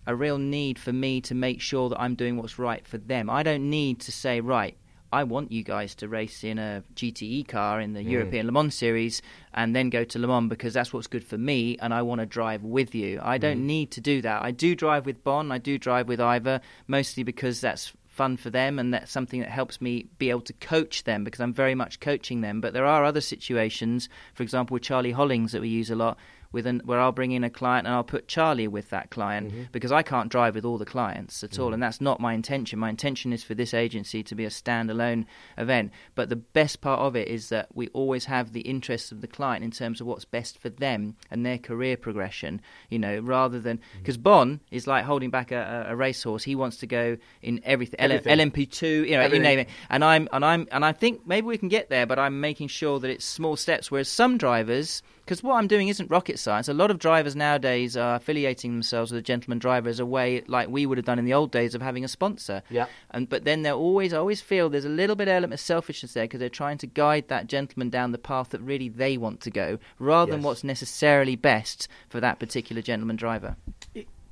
a 0.06 0.14
real 0.14 0.38
need 0.38 0.78
for 0.78 0.92
me 0.92 1.20
to 1.22 1.34
make 1.34 1.60
sure 1.60 1.88
that 1.88 2.00
I'm 2.00 2.14
doing 2.14 2.36
what's 2.36 2.58
right 2.58 2.86
for 2.86 2.98
them. 2.98 3.28
I 3.30 3.42
don't 3.42 3.68
need 3.70 4.00
to 4.00 4.12
say, 4.12 4.40
right, 4.40 4.76
I 5.12 5.24
want 5.24 5.50
you 5.50 5.64
guys 5.64 5.94
to 5.96 6.08
race 6.08 6.44
in 6.44 6.58
a 6.58 6.84
GTE 6.94 7.48
car 7.48 7.80
in 7.80 7.94
the 7.94 8.00
Mm. 8.00 8.10
European 8.10 8.46
Le 8.46 8.52
Mans 8.52 8.72
series 8.74 9.20
and 9.52 9.74
then 9.74 9.90
go 9.90 10.04
to 10.04 10.18
Le 10.20 10.28
Mans 10.28 10.48
because 10.48 10.72
that's 10.72 10.92
what's 10.92 11.08
good 11.08 11.24
for 11.24 11.36
me 11.36 11.76
and 11.80 11.92
I 11.92 12.02
want 12.02 12.20
to 12.20 12.26
drive 12.26 12.62
with 12.62 12.94
you. 12.94 13.18
I 13.22 13.36
don't 13.36 13.58
Mm. 13.62 13.64
need 13.66 13.90
to 13.92 14.00
do 14.00 14.22
that. 14.22 14.42
I 14.42 14.52
do 14.52 14.74
drive 14.76 15.06
with 15.06 15.24
Bon, 15.24 15.50
I 15.50 15.58
do 15.58 15.78
drive 15.78 16.06
with 16.08 16.20
Ivor, 16.20 16.60
mostly 16.86 17.24
because 17.24 17.60
that's 17.60 17.92
fun 18.06 18.36
for 18.36 18.50
them 18.50 18.78
and 18.78 18.92
that's 18.94 19.10
something 19.10 19.40
that 19.40 19.50
helps 19.50 19.80
me 19.80 20.06
be 20.18 20.30
able 20.30 20.42
to 20.42 20.52
coach 20.54 21.04
them 21.04 21.24
because 21.24 21.40
I'm 21.40 21.54
very 21.54 21.74
much 21.74 21.98
coaching 22.00 22.40
them. 22.42 22.60
But 22.60 22.72
there 22.72 22.86
are 22.86 23.04
other 23.04 23.20
situations, 23.20 24.08
for 24.34 24.42
example, 24.44 24.74
with 24.74 24.82
Charlie 24.84 25.12
Hollings 25.12 25.52
that 25.52 25.60
we 25.62 25.68
use 25.68 25.90
a 25.90 25.96
lot. 25.96 26.18
With 26.52 26.66
an, 26.66 26.82
where 26.84 26.98
I'll 26.98 27.12
bring 27.12 27.30
in 27.30 27.44
a 27.44 27.50
client 27.50 27.86
and 27.86 27.94
I'll 27.94 28.02
put 28.02 28.26
Charlie 28.26 28.66
with 28.66 28.90
that 28.90 29.10
client 29.10 29.52
Mhm. 29.52 29.70
because 29.70 29.92
I 29.92 30.02
can't 30.02 30.28
drive 30.28 30.56
with 30.56 30.64
all 30.64 30.78
the 30.78 30.84
clients 30.84 31.44
at 31.44 31.58
all, 31.60 31.70
Mhm. 31.70 31.74
and 31.74 31.82
that's 31.82 32.00
not 32.00 32.18
my 32.18 32.32
intention. 32.34 32.78
My 32.80 32.90
intention 32.90 33.32
is 33.32 33.44
for 33.44 33.54
this 33.54 33.72
agency 33.72 34.24
to 34.24 34.34
be 34.34 34.44
a 34.44 34.48
standalone 34.50 35.26
event. 35.56 35.92
But 36.16 36.28
the 36.28 36.34
best 36.36 36.80
part 36.80 36.98
of 37.00 37.14
it 37.14 37.28
is 37.28 37.50
that 37.50 37.68
we 37.74 37.86
always 37.88 38.24
have 38.24 38.52
the 38.52 38.62
interests 38.62 39.12
of 39.12 39.20
the 39.20 39.28
client 39.28 39.62
in 39.62 39.70
terms 39.70 40.00
of 40.00 40.08
what's 40.08 40.24
best 40.24 40.58
for 40.58 40.68
them 40.70 41.14
and 41.30 41.46
their 41.46 41.58
career 41.58 41.96
progression. 41.96 42.60
You 42.88 42.98
know, 42.98 43.20
rather 43.20 43.60
than 43.60 43.78
because 43.98 44.16
Bon 44.16 44.58
is 44.72 44.86
like 44.88 45.04
holding 45.04 45.30
back 45.30 45.52
a, 45.52 45.86
a, 45.88 45.94
racehorse. 45.94 46.42
He 46.44 46.54
wants 46.56 46.78
to 46.78 46.86
go 46.86 47.16
in 47.42 47.60
everything, 47.64 48.00
Everything. 48.00 48.32
LMP 48.38 48.66
two, 48.66 49.04
you 49.04 49.12
know, 49.12 49.20
Everything. 49.20 49.42
you 49.42 49.48
name 49.48 49.58
it. 49.60 49.68
And 49.88 50.02
I'm 50.04 50.28
and 50.32 50.44
I'm 50.44 50.66
and 50.72 50.84
I 50.84 50.90
think 50.92 51.26
maybe 51.26 51.46
we 51.46 51.58
can 51.58 51.68
get 51.68 51.90
there, 51.90 52.06
but 52.06 52.18
I'm 52.18 52.40
making 52.40 52.68
sure 52.68 52.98
that 52.98 53.08
it's 53.10 53.24
small 53.24 53.56
steps. 53.56 53.90
Whereas 53.90 54.08
some 54.08 54.36
drivers 54.36 55.02
because 55.30 55.44
what 55.44 55.54
I'm 55.54 55.68
doing 55.68 55.86
isn't 55.86 56.10
rocket 56.10 56.40
science. 56.40 56.66
A 56.66 56.74
lot 56.74 56.90
of 56.90 56.98
drivers 56.98 57.36
nowadays 57.36 57.96
are 57.96 58.16
affiliating 58.16 58.72
themselves 58.72 59.12
with 59.12 59.20
a 59.20 59.22
gentleman 59.22 59.60
driver 59.60 59.88
as 59.88 60.00
a 60.00 60.04
way, 60.04 60.42
like 60.48 60.68
we 60.68 60.86
would 60.86 60.98
have 60.98 61.04
done 61.04 61.20
in 61.20 61.24
the 61.24 61.34
old 61.34 61.52
days, 61.52 61.72
of 61.76 61.80
having 61.80 62.04
a 62.04 62.08
sponsor. 62.08 62.64
Yeah. 62.68 62.86
And 63.12 63.28
but 63.28 63.44
then 63.44 63.62
they're 63.62 63.72
always, 63.74 64.12
I 64.12 64.16
always 64.16 64.40
feel 64.40 64.68
there's 64.68 64.84
a 64.84 64.88
little 64.88 65.14
bit 65.14 65.28
element 65.28 65.52
of 65.52 65.60
selfishness 65.60 66.14
there 66.14 66.24
because 66.24 66.40
they're 66.40 66.48
trying 66.48 66.78
to 66.78 66.88
guide 66.88 67.28
that 67.28 67.46
gentleman 67.46 67.90
down 67.90 68.10
the 68.10 68.18
path 68.18 68.48
that 68.48 68.60
really 68.60 68.88
they 68.88 69.16
want 69.16 69.40
to 69.42 69.52
go, 69.52 69.78
rather 70.00 70.32
than 70.32 70.42
what's 70.42 70.64
necessarily 70.64 71.36
best 71.36 71.86
for 72.08 72.18
that 72.18 72.40
particular 72.40 72.82
gentleman 72.82 73.14
driver. 73.14 73.54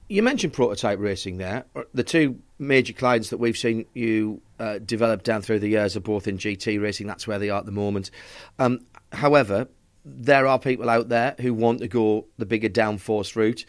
You 0.09 0.25
mentioned 0.25 0.53
prototype 0.53 0.99
racing 0.99 1.37
there. 1.37 1.65
The 1.95 2.03
two 2.03 2.41
major 2.59 2.93
clients 2.93 3.31
that 3.31 3.39
we've 3.39 3.57
seen 3.57 3.87
you 3.95 4.43
uh, 4.59 4.79
develop 4.79 5.23
down 5.23 5.43
through 5.43 5.61
the 5.61 5.69
years 5.69 5.97
are 5.97 6.01
both 6.01 6.27
in 6.27 6.39
GT 6.39 6.83
racing. 6.83 7.07
That's 7.07 7.29
where 7.29 7.39
they 7.39 7.51
are 7.51 7.61
at 7.61 7.67
the 7.67 7.73
moment. 7.73 8.11
Um, 8.59 8.81
however, 9.13 9.69
there 10.17 10.47
are 10.47 10.59
people 10.59 10.89
out 10.89 11.09
there 11.09 11.35
who 11.41 11.55
want 11.55 11.81
to 11.81 11.89
go 11.89 12.27
the 12.39 12.47
bigger 12.47 12.69
downforce 12.69 13.37
route, 13.37 13.65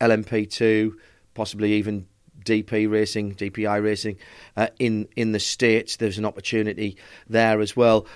LMP2, 0.00 0.92
possibly 1.34 1.72
even 1.72 2.06
DP 2.44 2.90
racing, 2.90 3.34
DPI 3.34 3.82
racing 3.82 4.16
uh, 4.56 4.68
in 4.78 5.08
in 5.16 5.32
the 5.32 5.40
states. 5.40 5.96
There's 5.96 6.18
an 6.18 6.24
opportunity 6.24 6.96
there 7.28 7.60
as 7.60 7.76
well. 7.76 8.06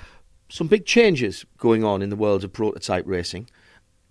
Some 0.49 0.69
big 0.69 0.87
changes 0.87 1.45
going 1.59 1.85
on 1.85 2.03
in 2.03 2.11
the 2.11 2.17
world 2.17 2.45
of 2.45 2.53
prototype 2.53 3.05
racing. 3.07 3.49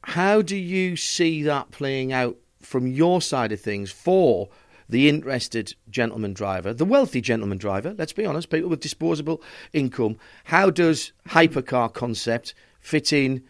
How 0.04 0.42
do 0.42 0.56
you 0.56 0.96
see 0.96 1.44
that 1.44 1.72
playing 1.72 2.14
out 2.14 2.38
from 2.62 2.88
your 2.88 3.22
side 3.22 3.52
of 3.52 3.60
things 3.60 3.92
for 3.92 4.50
the 4.88 5.10
interested 5.10 5.74
gentleman 5.90 6.34
driver, 6.34 6.74
the 6.74 6.86
wealthy 6.86 7.22
gentleman 7.22 7.58
driver? 7.58 7.96
Let's 7.98 8.14
be 8.14 8.26
honest, 8.26 8.50
people 8.50 8.70
with 8.70 8.82
disposable 8.82 9.42
income. 9.74 10.18
How 10.46 10.70
does 10.70 11.12
hypercar 11.30 11.94
concept 11.94 12.54
fit 12.86 13.12
in 13.12 13.44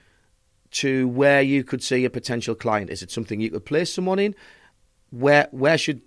to 0.71 1.07
where 1.09 1.41
you 1.41 1.63
could 1.63 1.83
see 1.83 2.05
a 2.05 2.09
potential 2.09 2.55
client? 2.55 2.89
Is 2.89 3.01
it 3.01 3.11
something 3.11 3.39
you 3.41 3.51
could 3.51 3.65
place 3.65 3.93
someone 3.93 4.19
in? 4.19 4.33
Where 5.11 5.47
where 5.51 5.77
should 5.77 6.01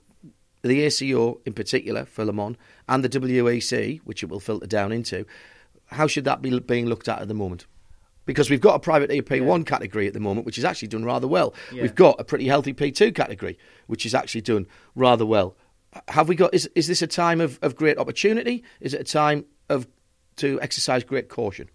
the 0.63 0.83
ACO 0.83 1.41
in 1.45 1.53
particular 1.53 2.05
for 2.05 2.25
Le 2.25 2.33
Mans 2.33 2.57
and 2.89 3.05
the 3.05 3.09
WEC, 3.09 4.01
which 4.05 4.23
it 4.23 4.27
will 4.29 4.41
filter 4.41 4.67
down 4.67 4.93
into, 4.93 5.25
how 5.87 6.07
should 6.07 6.25
that 6.25 6.43
be 6.43 6.59
being 6.59 6.87
looked 6.87 7.09
at 7.09 7.21
at 7.21 7.29
the 7.29 7.35
moment? 7.35 7.67
Because 8.27 8.51
we've 8.51 8.61
got 8.61 8.75
a 8.75 8.79
private 8.79 9.11
EP1 9.11 9.65
category 9.65 10.07
at 10.07 10.13
the 10.13 10.21
moment, 10.21 10.45
which 10.45 10.59
is 10.59 10.65
actually 10.65 10.89
done 10.89 11.05
rather 11.05 11.27
well. 11.29 11.55
Yeah. 11.73 11.83
We've 11.83 11.95
got 11.95 12.21
a 12.21 12.25
pretty 12.25 12.47
healthy 12.47 12.75
P2 12.75 13.15
category, 13.15 13.59
which 13.87 14.05
is 14.05 14.15
actually 14.15 14.43
done 14.43 14.67
rather 14.95 15.25
well. 15.25 15.57
Have 16.09 16.29
we 16.29 16.35
got? 16.35 16.53
Is 16.53 16.69
is 16.75 16.87
this 16.87 17.01
a 17.01 17.07
time 17.07 17.41
of, 17.41 17.59
of 17.63 17.77
great 17.77 17.97
opportunity? 17.97 18.65
Is 18.81 18.93
it 18.93 19.01
a 19.01 19.05
time 19.05 19.47
of 19.71 19.87
to 20.37 20.61
exercise 20.61 21.05
great 21.05 21.29
caution? 21.29 21.71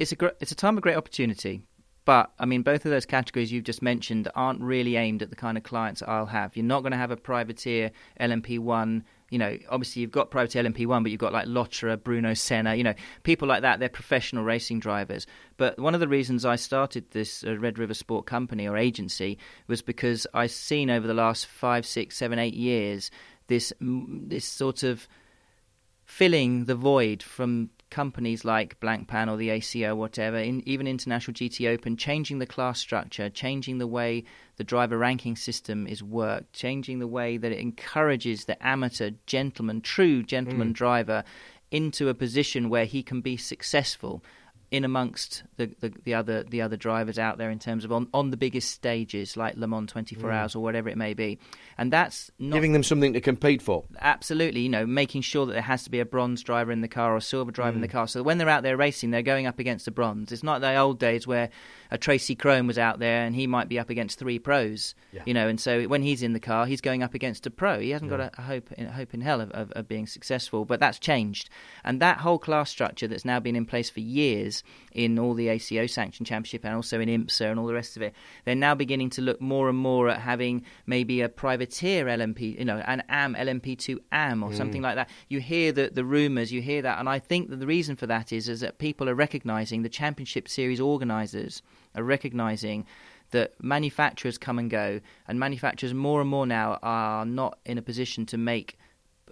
It's 0.00 0.12
a 0.12 0.16
gr- 0.16 0.28
it's 0.40 0.50
a 0.50 0.56
time 0.56 0.76
of 0.76 0.82
great 0.82 0.96
opportunity. 0.96 1.62
But 2.06 2.32
I 2.38 2.46
mean, 2.46 2.62
both 2.62 2.86
of 2.86 2.90
those 2.90 3.06
categories 3.06 3.52
you've 3.52 3.64
just 3.64 3.82
mentioned 3.82 4.28
aren't 4.34 4.60
really 4.62 4.96
aimed 4.96 5.22
at 5.22 5.28
the 5.28 5.36
kind 5.36 5.58
of 5.58 5.62
clients 5.62 6.02
I'll 6.02 6.26
have. 6.26 6.56
You're 6.56 6.64
not 6.64 6.80
going 6.80 6.92
to 6.92 6.98
have 6.98 7.10
a 7.10 7.16
privateer 7.16 7.92
LMP1. 8.18 9.02
You 9.30 9.38
know, 9.38 9.58
obviously 9.68 10.02
you've 10.02 10.10
got 10.10 10.30
privateer 10.30 10.64
LMP1, 10.64 11.02
but 11.02 11.12
you've 11.12 11.20
got 11.20 11.34
like 11.34 11.46
Lotterer, 11.46 12.02
Bruno 12.02 12.32
Senna. 12.32 12.74
You 12.74 12.82
know, 12.82 12.94
people 13.22 13.46
like 13.46 13.60
that. 13.62 13.78
They're 13.78 13.90
professional 13.90 14.42
racing 14.42 14.80
drivers. 14.80 15.26
But 15.58 15.78
one 15.78 15.92
of 15.92 16.00
the 16.00 16.08
reasons 16.08 16.46
I 16.46 16.56
started 16.56 17.10
this 17.10 17.44
uh, 17.44 17.58
Red 17.58 17.78
River 17.78 17.94
Sport 17.94 18.24
Company 18.24 18.66
or 18.66 18.78
agency 18.78 19.38
was 19.68 19.82
because 19.82 20.26
I've 20.32 20.50
seen 20.50 20.88
over 20.88 21.06
the 21.06 21.14
last 21.14 21.46
five, 21.46 21.84
six, 21.84 22.16
seven, 22.16 22.38
eight 22.38 22.54
years 22.54 23.10
this 23.48 23.72
this 23.80 24.46
sort 24.46 24.82
of 24.82 25.06
filling 26.06 26.64
the 26.64 26.74
void 26.74 27.22
from 27.22 27.68
companies 27.90 28.44
like 28.44 28.78
Blancpain 28.80 29.28
or 29.30 29.36
the 29.36 29.50
ACO, 29.50 29.94
whatever, 29.94 30.36
in, 30.38 30.66
even 30.66 30.86
International 30.86 31.34
GT 31.34 31.68
Open, 31.68 31.96
changing 31.96 32.38
the 32.38 32.46
class 32.46 32.78
structure, 32.78 33.28
changing 33.28 33.78
the 33.78 33.86
way 33.86 34.24
the 34.56 34.64
driver 34.64 34.96
ranking 34.96 35.36
system 35.36 35.86
is 35.86 36.02
worked, 36.02 36.52
changing 36.52 36.98
the 36.98 37.06
way 37.06 37.36
that 37.36 37.52
it 37.52 37.58
encourages 37.58 38.44
the 38.44 38.66
amateur 38.66 39.10
gentleman, 39.26 39.80
true 39.80 40.22
gentleman 40.22 40.70
mm. 40.70 40.74
driver, 40.74 41.24
into 41.70 42.08
a 42.08 42.14
position 42.14 42.68
where 42.68 42.84
he 42.84 43.02
can 43.02 43.20
be 43.20 43.36
successful 43.36 44.22
in 44.70 44.84
amongst 44.84 45.42
the, 45.56 45.66
the, 45.80 45.92
the 46.04 46.14
other 46.14 46.44
the 46.44 46.62
other 46.62 46.76
drivers 46.76 47.18
out 47.18 47.38
there 47.38 47.50
in 47.50 47.58
terms 47.58 47.84
of 47.84 47.90
on, 47.90 48.08
on 48.14 48.30
the 48.30 48.36
biggest 48.36 48.70
stages 48.70 49.36
like 49.36 49.56
Le 49.56 49.66
Mans 49.66 49.90
24 49.90 50.30
mm. 50.30 50.32
Hours 50.32 50.54
or 50.54 50.62
whatever 50.62 50.88
it 50.88 50.96
may 50.96 51.12
be, 51.12 51.38
and 51.76 51.92
that's 51.92 52.30
not 52.38 52.54
Giving 52.54 52.72
them 52.72 52.84
something 52.84 53.12
to 53.14 53.20
compete 53.20 53.62
for. 53.62 53.84
absolutely, 53.98 54.60
you 54.60 54.68
know, 54.68 54.86
making 54.86 55.22
sure 55.22 55.46
that 55.46 55.54
there 55.54 55.62
has 55.62 55.82
to 55.84 55.90
be 55.90 55.98
a 55.98 56.04
bronze 56.04 56.42
driver 56.42 56.70
in 56.70 56.82
the 56.82 56.88
car 56.88 57.14
or 57.14 57.16
a 57.16 57.20
silver 57.22 57.50
driver 57.50 57.74
in 57.74 57.80
the 57.80 57.88
mm. 57.88 57.92
car, 57.92 58.06
so 58.06 58.22
when 58.22 58.38
they're 58.38 58.48
out 58.48 58.62
there 58.62 58.76
racing, 58.76 59.10
they're 59.10 59.22
going 59.22 59.46
up 59.46 59.58
against 59.58 59.88
a 59.88 59.90
bronze. 59.90 60.30
It's 60.30 60.44
not 60.44 60.60
the 60.60 60.76
old 60.76 61.00
days 61.00 61.26
where 61.26 61.50
a 61.90 61.98
Tracy 61.98 62.36
Krohn 62.36 62.68
was 62.68 62.78
out 62.78 63.00
there 63.00 63.24
and 63.24 63.34
he 63.34 63.48
might 63.48 63.68
be 63.68 63.78
up 63.78 63.90
against 63.90 64.20
three 64.20 64.38
pros, 64.38 64.94
you 65.26 65.34
know, 65.34 65.48
and 65.48 65.60
so 65.60 65.82
when 65.84 66.02
he's 66.02 66.22
in 66.22 66.32
the 66.32 66.40
car, 66.40 66.66
he's 66.66 66.80
going 66.80 67.02
up 67.02 67.14
against 67.14 67.46
a 67.46 67.50
pro. 67.50 67.80
He 67.80 67.90
hasn't 67.90 68.10
got 68.10 68.20
a, 68.20 68.30
a 68.38 68.42
hope, 68.42 68.70
in, 68.72 68.86
a 68.86 68.92
hope 68.92 69.14
in 69.14 69.20
hell 69.20 69.40
of, 69.40 69.50
of, 69.50 69.72
of 69.72 69.88
being 69.88 70.06
successful, 70.06 70.64
but 70.64 70.78
that's 70.78 71.00
changed, 71.00 71.50
and 71.82 72.00
that 72.00 72.18
whole 72.18 72.38
class 72.38 72.70
structure 72.70 73.08
that's 73.08 73.24
now 73.24 73.40
been 73.40 73.56
in 73.56 73.66
place 73.66 73.90
for 73.90 73.98
years 73.98 74.59
in 74.92 75.18
all 75.18 75.34
the 75.34 75.48
ACO 75.48 75.86
sanctioned 75.86 76.26
championship 76.26 76.64
and 76.64 76.74
also 76.74 77.00
in 77.00 77.08
IMSA 77.08 77.50
and 77.50 77.60
all 77.60 77.66
the 77.66 77.74
rest 77.74 77.96
of 77.96 78.02
it, 78.02 78.14
they're 78.44 78.54
now 78.54 78.74
beginning 78.74 79.10
to 79.10 79.22
look 79.22 79.40
more 79.40 79.68
and 79.68 79.78
more 79.78 80.08
at 80.08 80.20
having 80.20 80.64
maybe 80.86 81.20
a 81.20 81.28
privateer 81.28 82.06
LMP, 82.06 82.58
you 82.58 82.64
know, 82.64 82.78
an 82.86 83.02
AM 83.08 83.34
LMP2 83.34 83.98
AM 84.12 84.42
or 84.42 84.50
mm. 84.50 84.56
something 84.56 84.82
like 84.82 84.96
that. 84.96 85.08
You 85.28 85.40
hear 85.40 85.72
the 85.72 85.90
the 85.92 86.04
rumours, 86.04 86.52
you 86.52 86.62
hear 86.62 86.82
that, 86.82 86.98
and 86.98 87.08
I 87.08 87.18
think 87.18 87.50
that 87.50 87.60
the 87.60 87.66
reason 87.66 87.96
for 87.96 88.06
that 88.06 88.32
is 88.32 88.48
is 88.48 88.60
that 88.60 88.78
people 88.78 89.08
are 89.08 89.14
recognising 89.14 89.82
the 89.82 89.88
championship 89.88 90.48
series 90.48 90.80
organisers 90.80 91.62
are 91.94 92.02
recognising 92.02 92.86
that 93.30 93.52
manufacturers 93.62 94.38
come 94.38 94.58
and 94.58 94.70
go, 94.70 95.00
and 95.28 95.38
manufacturers 95.38 95.94
more 95.94 96.20
and 96.20 96.28
more 96.28 96.46
now 96.46 96.78
are 96.82 97.24
not 97.24 97.58
in 97.64 97.78
a 97.78 97.82
position 97.82 98.26
to 98.26 98.36
make 98.36 98.76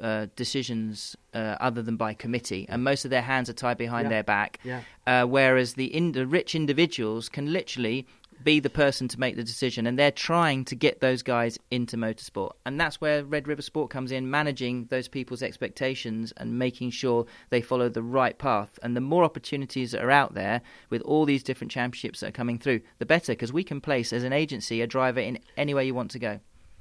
uh, 0.00 0.26
decisions 0.36 1.16
uh, 1.34 1.56
other 1.60 1.82
than 1.82 1.96
by 1.96 2.14
committee, 2.14 2.66
and 2.68 2.82
most 2.84 3.04
of 3.04 3.10
their 3.10 3.22
hands 3.22 3.48
are 3.48 3.54
tied 3.54 3.78
behind 3.78 4.10
their 4.10 4.22
back. 4.22 4.58
Yeah. 4.64 4.82
Uh, 5.06 5.24
whereas 5.24 5.74
the, 5.74 5.86
in, 5.86 6.12
the 6.12 6.26
rich 6.26 6.54
individuals 6.54 7.28
can 7.28 7.52
literally 7.52 8.06
be 8.44 8.60
the 8.60 8.70
person 8.70 9.08
to 9.08 9.18
make 9.18 9.36
the 9.36 9.42
decision, 9.42 9.86
and 9.86 9.98
they're 9.98 10.12
trying 10.12 10.64
to 10.64 10.76
get 10.76 11.00
those 11.00 11.22
guys 11.22 11.58
into 11.70 11.96
motorsport, 11.96 12.52
and 12.64 12.80
that's 12.80 13.00
where 13.00 13.24
Red 13.24 13.48
River 13.48 13.62
Sport 13.62 13.90
comes 13.90 14.12
in, 14.12 14.30
managing 14.30 14.86
those 14.90 15.08
people's 15.08 15.42
expectations 15.42 16.32
and 16.36 16.58
making 16.58 16.90
sure 16.90 17.26
they 17.50 17.60
follow 17.60 17.88
the 17.88 18.02
right 18.02 18.38
path. 18.38 18.78
And 18.82 18.96
the 18.96 19.00
more 19.00 19.24
opportunities 19.24 19.90
that 19.90 20.04
are 20.04 20.10
out 20.10 20.34
there 20.34 20.62
with 20.88 21.02
all 21.02 21.24
these 21.24 21.42
different 21.42 21.72
championships 21.72 22.20
that 22.20 22.28
are 22.28 22.32
coming 22.32 22.58
through, 22.58 22.80
the 22.98 23.06
better, 23.06 23.32
because 23.32 23.52
we 23.52 23.64
can 23.64 23.80
place 23.80 24.12
as 24.12 24.22
an 24.22 24.32
agency 24.32 24.82
a 24.82 24.86
driver 24.86 25.20
in 25.20 25.40
any 25.56 25.74
way 25.74 25.84
you 25.84 25.94
want 25.94 26.12
to 26.12 26.18
go. 26.18 26.38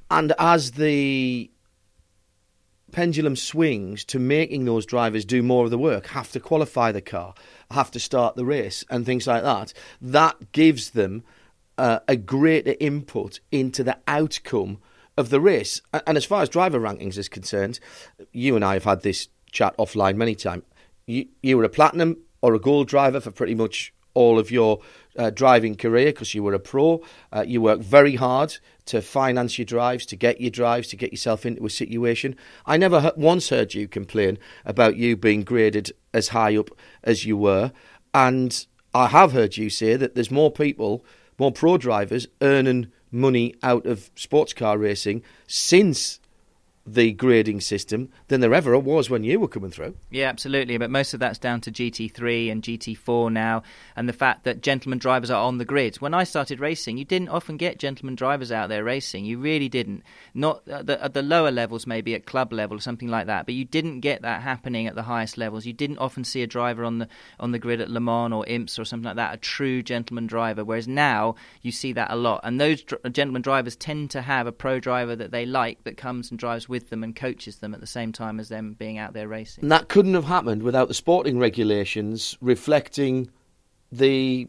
And 0.09 0.33
as 0.39 0.71
the 0.71 1.49
pendulum 2.91 3.35
swings 3.35 4.03
to 4.05 4.19
making 4.19 4.65
those 4.65 4.85
drivers 4.85 5.25
do 5.25 5.43
more 5.43 5.65
of 5.65 5.71
the 5.71 5.77
work, 5.77 6.07
have 6.07 6.31
to 6.31 6.39
qualify 6.39 6.91
the 6.91 7.01
car, 7.01 7.33
have 7.71 7.91
to 7.91 7.99
start 7.99 8.35
the 8.35 8.45
race, 8.45 8.83
and 8.89 9.05
things 9.05 9.27
like 9.27 9.43
that, 9.43 9.73
that 10.01 10.51
gives 10.51 10.91
them 10.91 11.23
uh, 11.77 11.99
a 12.07 12.15
greater 12.15 12.75
input 12.79 13.39
into 13.51 13.83
the 13.83 13.97
outcome 14.07 14.79
of 15.17 15.29
the 15.29 15.41
race. 15.41 15.81
And 16.05 16.17
as 16.17 16.25
far 16.25 16.41
as 16.41 16.49
driver 16.49 16.79
rankings 16.79 17.17
is 17.17 17.29
concerned, 17.29 17.79
you 18.31 18.55
and 18.55 18.63
I 18.63 18.73
have 18.75 18.83
had 18.83 19.01
this 19.01 19.27
chat 19.51 19.75
offline 19.77 20.15
many 20.15 20.35
times. 20.35 20.63
You, 21.05 21.27
you 21.41 21.57
were 21.57 21.63
a 21.63 21.69
platinum 21.69 22.17
or 22.41 22.53
a 22.53 22.59
gold 22.59 22.87
driver 22.87 23.19
for 23.19 23.31
pretty 23.31 23.55
much 23.55 23.93
all 24.13 24.39
of 24.39 24.51
your 24.51 24.79
uh, 25.17 25.29
driving 25.29 25.75
career 25.75 26.07
because 26.07 26.33
you 26.33 26.43
were 26.43 26.53
a 26.53 26.59
pro. 26.59 27.01
Uh, 27.31 27.43
you 27.47 27.61
worked 27.61 27.83
very 27.83 28.15
hard 28.15 28.57
to 28.87 29.01
finance 29.01 29.57
your 29.57 29.65
drives, 29.65 30.05
to 30.07 30.15
get 30.15 30.41
your 30.41 30.49
drives, 30.49 30.87
to 30.89 30.95
get 30.95 31.11
yourself 31.11 31.45
into 31.45 31.65
a 31.65 31.69
situation. 31.69 32.35
I 32.65 32.77
never 32.77 33.11
once 33.15 33.49
heard 33.49 33.73
you 33.73 33.87
complain 33.87 34.37
about 34.65 34.97
you 34.97 35.15
being 35.15 35.43
graded 35.43 35.91
as 36.13 36.29
high 36.29 36.55
up 36.57 36.69
as 37.03 37.25
you 37.25 37.37
were. 37.37 37.71
And 38.13 38.65
I 38.93 39.07
have 39.07 39.33
heard 39.33 39.57
you 39.57 39.69
say 39.69 39.95
that 39.95 40.15
there's 40.15 40.31
more 40.31 40.51
people, 40.51 41.05
more 41.37 41.51
pro 41.51 41.77
drivers 41.77 42.27
earning 42.41 42.91
money 43.11 43.55
out 43.63 43.85
of 43.85 44.09
sports 44.15 44.53
car 44.53 44.77
racing 44.77 45.23
since 45.47 46.19
the 46.87 47.11
grading 47.11 47.59
system 47.59 48.09
than 48.29 48.39
there 48.39 48.53
ever 48.53 48.77
was 48.79 49.09
when 49.09 49.23
you 49.23 49.39
were 49.39 49.47
coming 49.47 49.69
through. 49.69 49.95
Yeah, 50.09 50.29
absolutely. 50.29 50.77
But 50.77 50.89
most 50.89 51.13
of 51.13 51.19
that's 51.19 51.37
down 51.37 51.59
to 51.61 51.71
GT3 51.71 52.49
and 52.49 52.63
GT4 52.63 53.31
now, 53.31 53.63
and 53.95 54.07
the 54.07 54.13
fact 54.13 54.45
that 54.45 54.61
gentleman 54.61 54.97
drivers 54.97 55.29
are 55.29 55.43
on 55.43 55.57
the 55.57 55.65
grid. 55.65 55.97
When 55.97 56.13
I 56.13 56.23
started 56.23 56.59
racing, 56.61 56.97
you 56.97 57.05
didn't 57.05 57.29
often 57.29 57.57
get 57.57 57.77
gentleman 57.77 58.15
drivers 58.15 58.51
out 58.51 58.69
there 58.69 58.83
racing. 58.83 59.25
You 59.25 59.37
really 59.37 59.67
didn't. 59.67 60.03
Not 60.33 60.65
at 60.67 60.87
the, 60.87 61.03
at 61.03 61.13
the 61.13 61.21
lower 61.21 61.51
levels, 61.51 61.85
maybe 61.85 62.15
at 62.15 62.25
club 62.25 62.53
level 62.53 62.77
or 62.77 62.81
something 62.81 63.09
like 63.09 63.27
that. 63.27 63.45
But 63.45 63.55
you 63.55 63.65
didn't 63.65 63.99
get 63.99 64.21
that 64.21 64.41
happening 64.41 64.87
at 64.87 64.95
the 64.95 65.03
highest 65.03 65.37
levels. 65.37 65.65
You 65.65 65.73
didn't 65.73 65.97
often 65.97 66.23
see 66.23 66.41
a 66.41 66.47
driver 66.47 66.85
on 66.85 66.99
the 66.99 67.09
on 67.39 67.51
the 67.51 67.59
grid 67.59 67.81
at 67.81 67.89
Le 67.89 67.99
Mans 67.99 68.33
or 68.33 68.45
IMSA 68.45 68.79
or 68.79 68.85
something 68.85 69.05
like 69.05 69.17
that, 69.17 69.33
a 69.33 69.37
true 69.37 69.83
gentleman 69.83 70.25
driver. 70.27 70.63
Whereas 70.63 70.87
now 70.87 71.35
you 71.61 71.71
see 71.71 71.91
that 71.93 72.11
a 72.11 72.15
lot, 72.15 72.41
and 72.43 72.61
those 72.61 72.81
dr- 72.83 73.11
gentleman 73.11 73.41
drivers 73.41 73.75
tend 73.75 74.11
to 74.11 74.21
have 74.21 74.47
a 74.47 74.51
pro 74.51 74.79
driver 74.79 75.15
that 75.15 75.31
they 75.31 75.45
like 75.45 75.83
that 75.83 75.97
comes 75.97 76.29
and 76.29 76.39
drives 76.39 76.69
with 76.69 76.76
them 76.85 77.03
and 77.03 77.15
coaches 77.15 77.57
them 77.57 77.73
at 77.73 77.79
the 77.79 77.87
same 77.87 78.11
time 78.11 78.39
as 78.39 78.49
them 78.49 78.73
being 78.73 78.97
out 78.97 79.13
there 79.13 79.27
racing. 79.27 79.63
And 79.63 79.71
that 79.71 79.89
couldn't 79.89 80.13
have 80.13 80.25
happened 80.25 80.63
without 80.63 80.87
the 80.87 80.93
sporting 80.93 81.39
regulations 81.39 82.37
reflecting 82.41 83.29
the 83.91 84.47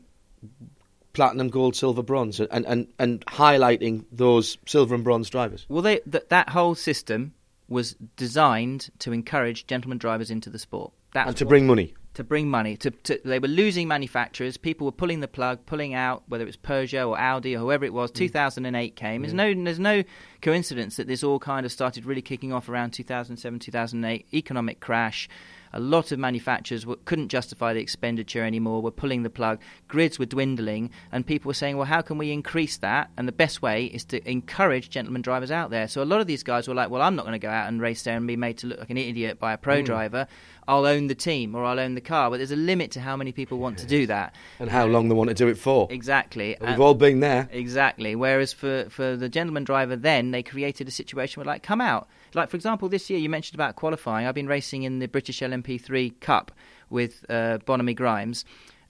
platinum, 1.13 1.49
gold, 1.49 1.75
silver, 1.75 2.03
bronze, 2.03 2.41
and, 2.41 2.67
and, 2.67 2.87
and 2.99 3.25
highlighting 3.27 4.05
those 4.13 4.57
silver 4.67 4.95
and 4.95 5.03
bronze 5.05 5.29
drivers. 5.29 5.67
Well, 5.69 5.83
they, 5.83 5.99
th- 5.99 6.29
that 6.29 6.51
whole 6.51 6.75
system 6.75 7.35
was 7.69 7.95
designed 8.17 8.91
to 9.01 9.13
encourage 9.13 9.67
gentleman 9.67 9.99
drivers 9.99 10.31
into 10.31 10.49
the 10.51 10.59
sport. 10.59 10.93
That's 11.13 11.29
And 11.29 11.37
to 11.39 11.47
bring 11.47 11.67
money. 11.67 11.95
To 12.19 12.25
bring 12.25 12.49
money. 12.49 12.77
To, 12.79 12.91
to 12.91 13.21
they 13.25 13.39
were 13.39 13.47
losing 13.47 13.87
manufacturers. 13.87 14.57
People 14.57 14.87
were 14.87 14.93
pulling 14.93 15.21
the 15.21 15.29
plug, 15.29 15.65
pulling 15.67 15.95
out. 15.95 16.25
Whether 16.27 16.43
it 16.43 16.47
was 16.47 16.57
Peugeot 16.57 17.09
or 17.09 17.17
Audi 17.17 17.55
or 17.55 17.61
whoever 17.61 17.85
it 17.85 17.93
was. 17.93 18.11
Mm. 18.11 18.17
2008 18.17 18.97
came. 18.97 19.23
There's 19.23 19.33
mm. 19.33 19.37
no 19.37 19.65
there's 19.65 19.79
no 19.79 20.03
coincidence 20.43 20.97
that 20.97 21.07
this 21.07 21.23
all 21.23 21.39
kind 21.39 21.65
of 21.65 21.71
started 21.71 22.05
really 22.05 22.21
kicking 22.21 22.53
off 22.53 22.69
around 22.69 22.91
2007 22.91 23.61
2008. 23.61 24.27
Economic 24.35 24.81
crash. 24.81 25.29
A 25.73 25.81
lot 25.81 26.13
of 26.13 26.19
manufacturers 26.19 26.83
w- 26.83 27.01
couldn't 27.05 27.29
justify 27.29 27.75
the 27.75 27.81
expenditure 27.81 28.45
anymore, 28.45 28.83
were 28.83 28.91
pulling 28.91 29.23
the 29.23 29.31
plug. 29.31 29.61
Grids 29.87 30.19
were 30.19 30.27
dwindling, 30.27 30.91
and 31.13 31.27
people 31.27 31.49
were 31.49 31.55
saying, 31.55 31.77
well, 31.77 31.87
how 31.87 32.01
can 32.01 32.19
we 32.19 32.33
increase 32.33 32.77
that? 32.79 33.11
And 33.17 33.29
the 33.29 33.33
best 33.33 33.63
way 33.63 33.85
is 33.85 34.05
to 34.07 34.29
encourage 34.29 34.91
gentleman 34.91 35.23
drivers 35.23 35.51
out 35.51 35.71
there. 35.71 35.89
So 35.89 36.03
a 36.03 36.05
lot 36.05 36.21
of 36.21 36.27
these 36.27 36.43
guys 36.43 36.69
were 36.69 36.75
like, 36.75 36.91
well, 36.91 37.03
I'm 37.03 37.17
not 37.17 37.25
going 37.25 37.39
to 37.39 37.39
go 37.39 37.51
out 37.51 37.69
and 37.69 37.81
race 37.81 38.03
there 38.03 38.17
and 38.17 38.27
be 38.27 38.37
made 38.37 38.59
to 38.59 38.67
look 38.67 38.79
like 38.79 38.91
an 38.91 38.99
idiot 38.99 39.39
by 39.39 39.53
a 39.53 39.59
pro 39.59 39.79
hmm. 39.79 39.85
driver. 39.85 40.27
I'll 40.67 40.85
own 40.85 41.07
the 41.07 41.15
team 41.15 41.55
or 41.55 41.65
I'll 41.65 41.81
own 41.81 41.95
the 41.95 42.03
car. 42.03 42.29
But 42.31 42.37
there's 42.37 42.53
a 42.53 42.57
limit 42.57 42.91
to 42.93 43.01
how 43.01 43.17
many 43.17 43.33
people 43.33 43.59
want 43.59 43.79
to 43.79 43.87
do 43.87 44.07
that. 44.07 44.35
And 44.59 44.69
how 44.69 44.87
long 44.87 45.09
they 45.09 45.15
want 45.15 45.29
to 45.29 45.35
do 45.35 45.49
it 45.49 45.57
for. 45.57 45.89
Exactly. 45.91 46.57
We've 46.61 46.71
And- 46.71 46.83
all 46.83 46.95
been 46.95 47.21
there. 47.21 47.49
Exactly. 47.51 48.15
Whereas 48.15 48.53
for, 48.53 48.87
for 48.91 49.17
the 49.17 49.31
gentleman 49.31 49.65
driver, 49.65 49.97
then 49.97 50.31
they 50.31 50.43
created 50.43 50.87
a 50.87 50.91
situation 50.91 51.41
where, 51.41 51.47
like, 51.47 51.63
come 51.63 51.81
out. 51.81 52.09
Like, 52.35 52.51
for 52.51 52.57
example, 52.57 52.89
this 52.89 53.09
year 53.11 53.19
you 53.19 53.29
mentioned 53.29 53.55
about 53.57 53.77
qualifying. 53.77 54.27
I've 54.27 54.35
been 54.35 54.47
racing 54.49 54.83
in 54.83 54.99
the 54.99 55.09
British 55.09 55.41
LMP3 55.41 56.21
Cup 56.21 56.53
with 56.91 57.25
uh, 57.29 57.59
Bonamy 57.67 57.95
Grimes. 57.95 58.45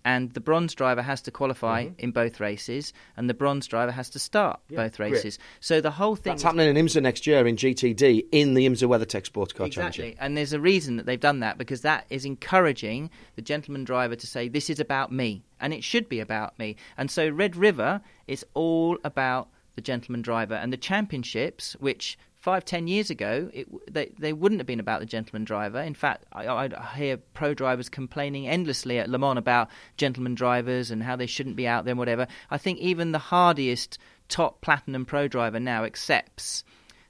and 0.05 0.33
the 0.33 0.41
bronze 0.41 0.75
driver 0.75 1.03
has 1.03 1.21
to 1.23 1.31
qualify 1.31 1.89
in 1.99 2.13
both 2.13 2.39
races, 2.41 2.93
and 3.17 3.29
the 3.29 3.35
bronze 3.35 3.67
driver 3.67 3.91
has 3.93 4.09
to 4.09 4.19
start 4.19 4.59
both 4.71 4.97
great. 4.97 5.13
races. 5.13 5.39
So 5.61 5.81
the 5.81 5.91
whole 5.91 6.15
thing 6.17 6.31
That's 6.33 6.45
happening 6.45 6.75
in 6.75 6.87
IMSA 6.87 7.03
next 7.03 7.27
year 7.27 7.47
in 7.47 7.57
GTD 7.57 8.27
in 8.33 8.55
the 8.55 8.65
IMSA 8.67 8.89
WeatherTech 8.89 9.27
Sports 9.27 9.53
Car 9.53 9.67
Exactly. 9.67 9.93
Championship. 10.05 10.19
And 10.23 10.37
there's 10.37 10.53
a 10.53 10.61
reason 10.61 10.97
that 10.97 11.07
they've 11.07 11.19
done 11.21 11.41
that 11.41 11.59
because 11.59 11.83
that 11.83 12.07
is 12.11 12.25
encouraging 12.25 13.11
the 13.35 13.43
gentleman 13.43 13.85
driver 13.85 14.15
to 14.15 14.27
say, 14.27 14.49
This 14.49 14.71
is 14.71 14.79
about 14.81 15.11
me. 15.13 15.43
And 15.61 15.75
it 15.75 15.83
should 15.85 16.09
be 16.09 16.21
about 16.21 16.57
me. 16.59 16.77
And 16.97 17.11
so 17.11 17.29
Red 17.29 17.57
River 17.57 18.01
is 18.29 18.47
all 18.55 18.99
about 19.05 19.49
the 19.75 19.83
gentleman 19.83 20.23
driver. 20.23 20.55
And 20.55 20.73
the 20.73 20.77
championships, 20.79 21.75
which 21.81 22.17
five, 22.49 22.65
ten 22.65 22.87
years 22.87 23.11
ago, 23.11 23.51
it, 23.53 23.69
they, 23.93 24.11
they 24.19 24.33
wouldn't 24.33 24.59
have 24.59 24.67
been 24.67 24.81
about 24.81 25.01
the 25.01 25.07
gentleman 25.07 25.45
driver. 25.45 25.83
In 25.83 25.93
fact, 25.93 26.25
I, 26.33 26.47
I 26.47 26.97
hear 26.97 27.19
pro 27.19 27.53
drivers 27.53 27.91
complaining 27.91 28.49
endlessly 28.49 28.99
at 28.99 29.11
Le 29.11 29.19
Mans 29.19 29.37
about 29.37 29.69
gentleman 29.99 30.35
drivers 30.35 30.91
and 30.91 31.03
how 31.03 31.15
they 31.15 31.27
shouldn't 31.27 31.57
be 31.57 31.69
out 31.69 31.85
there 31.85 31.93
and 31.93 31.99
whatever. 31.99 32.27
I 32.51 32.57
think 32.57 32.79
even 32.79 33.13
the 33.13 33.19
hardiest 33.19 33.99
top 34.31 34.63
platinum 34.63 35.05
pro 35.05 35.29
driver 35.29 35.61
now 35.61 35.85
accepts 35.85 36.65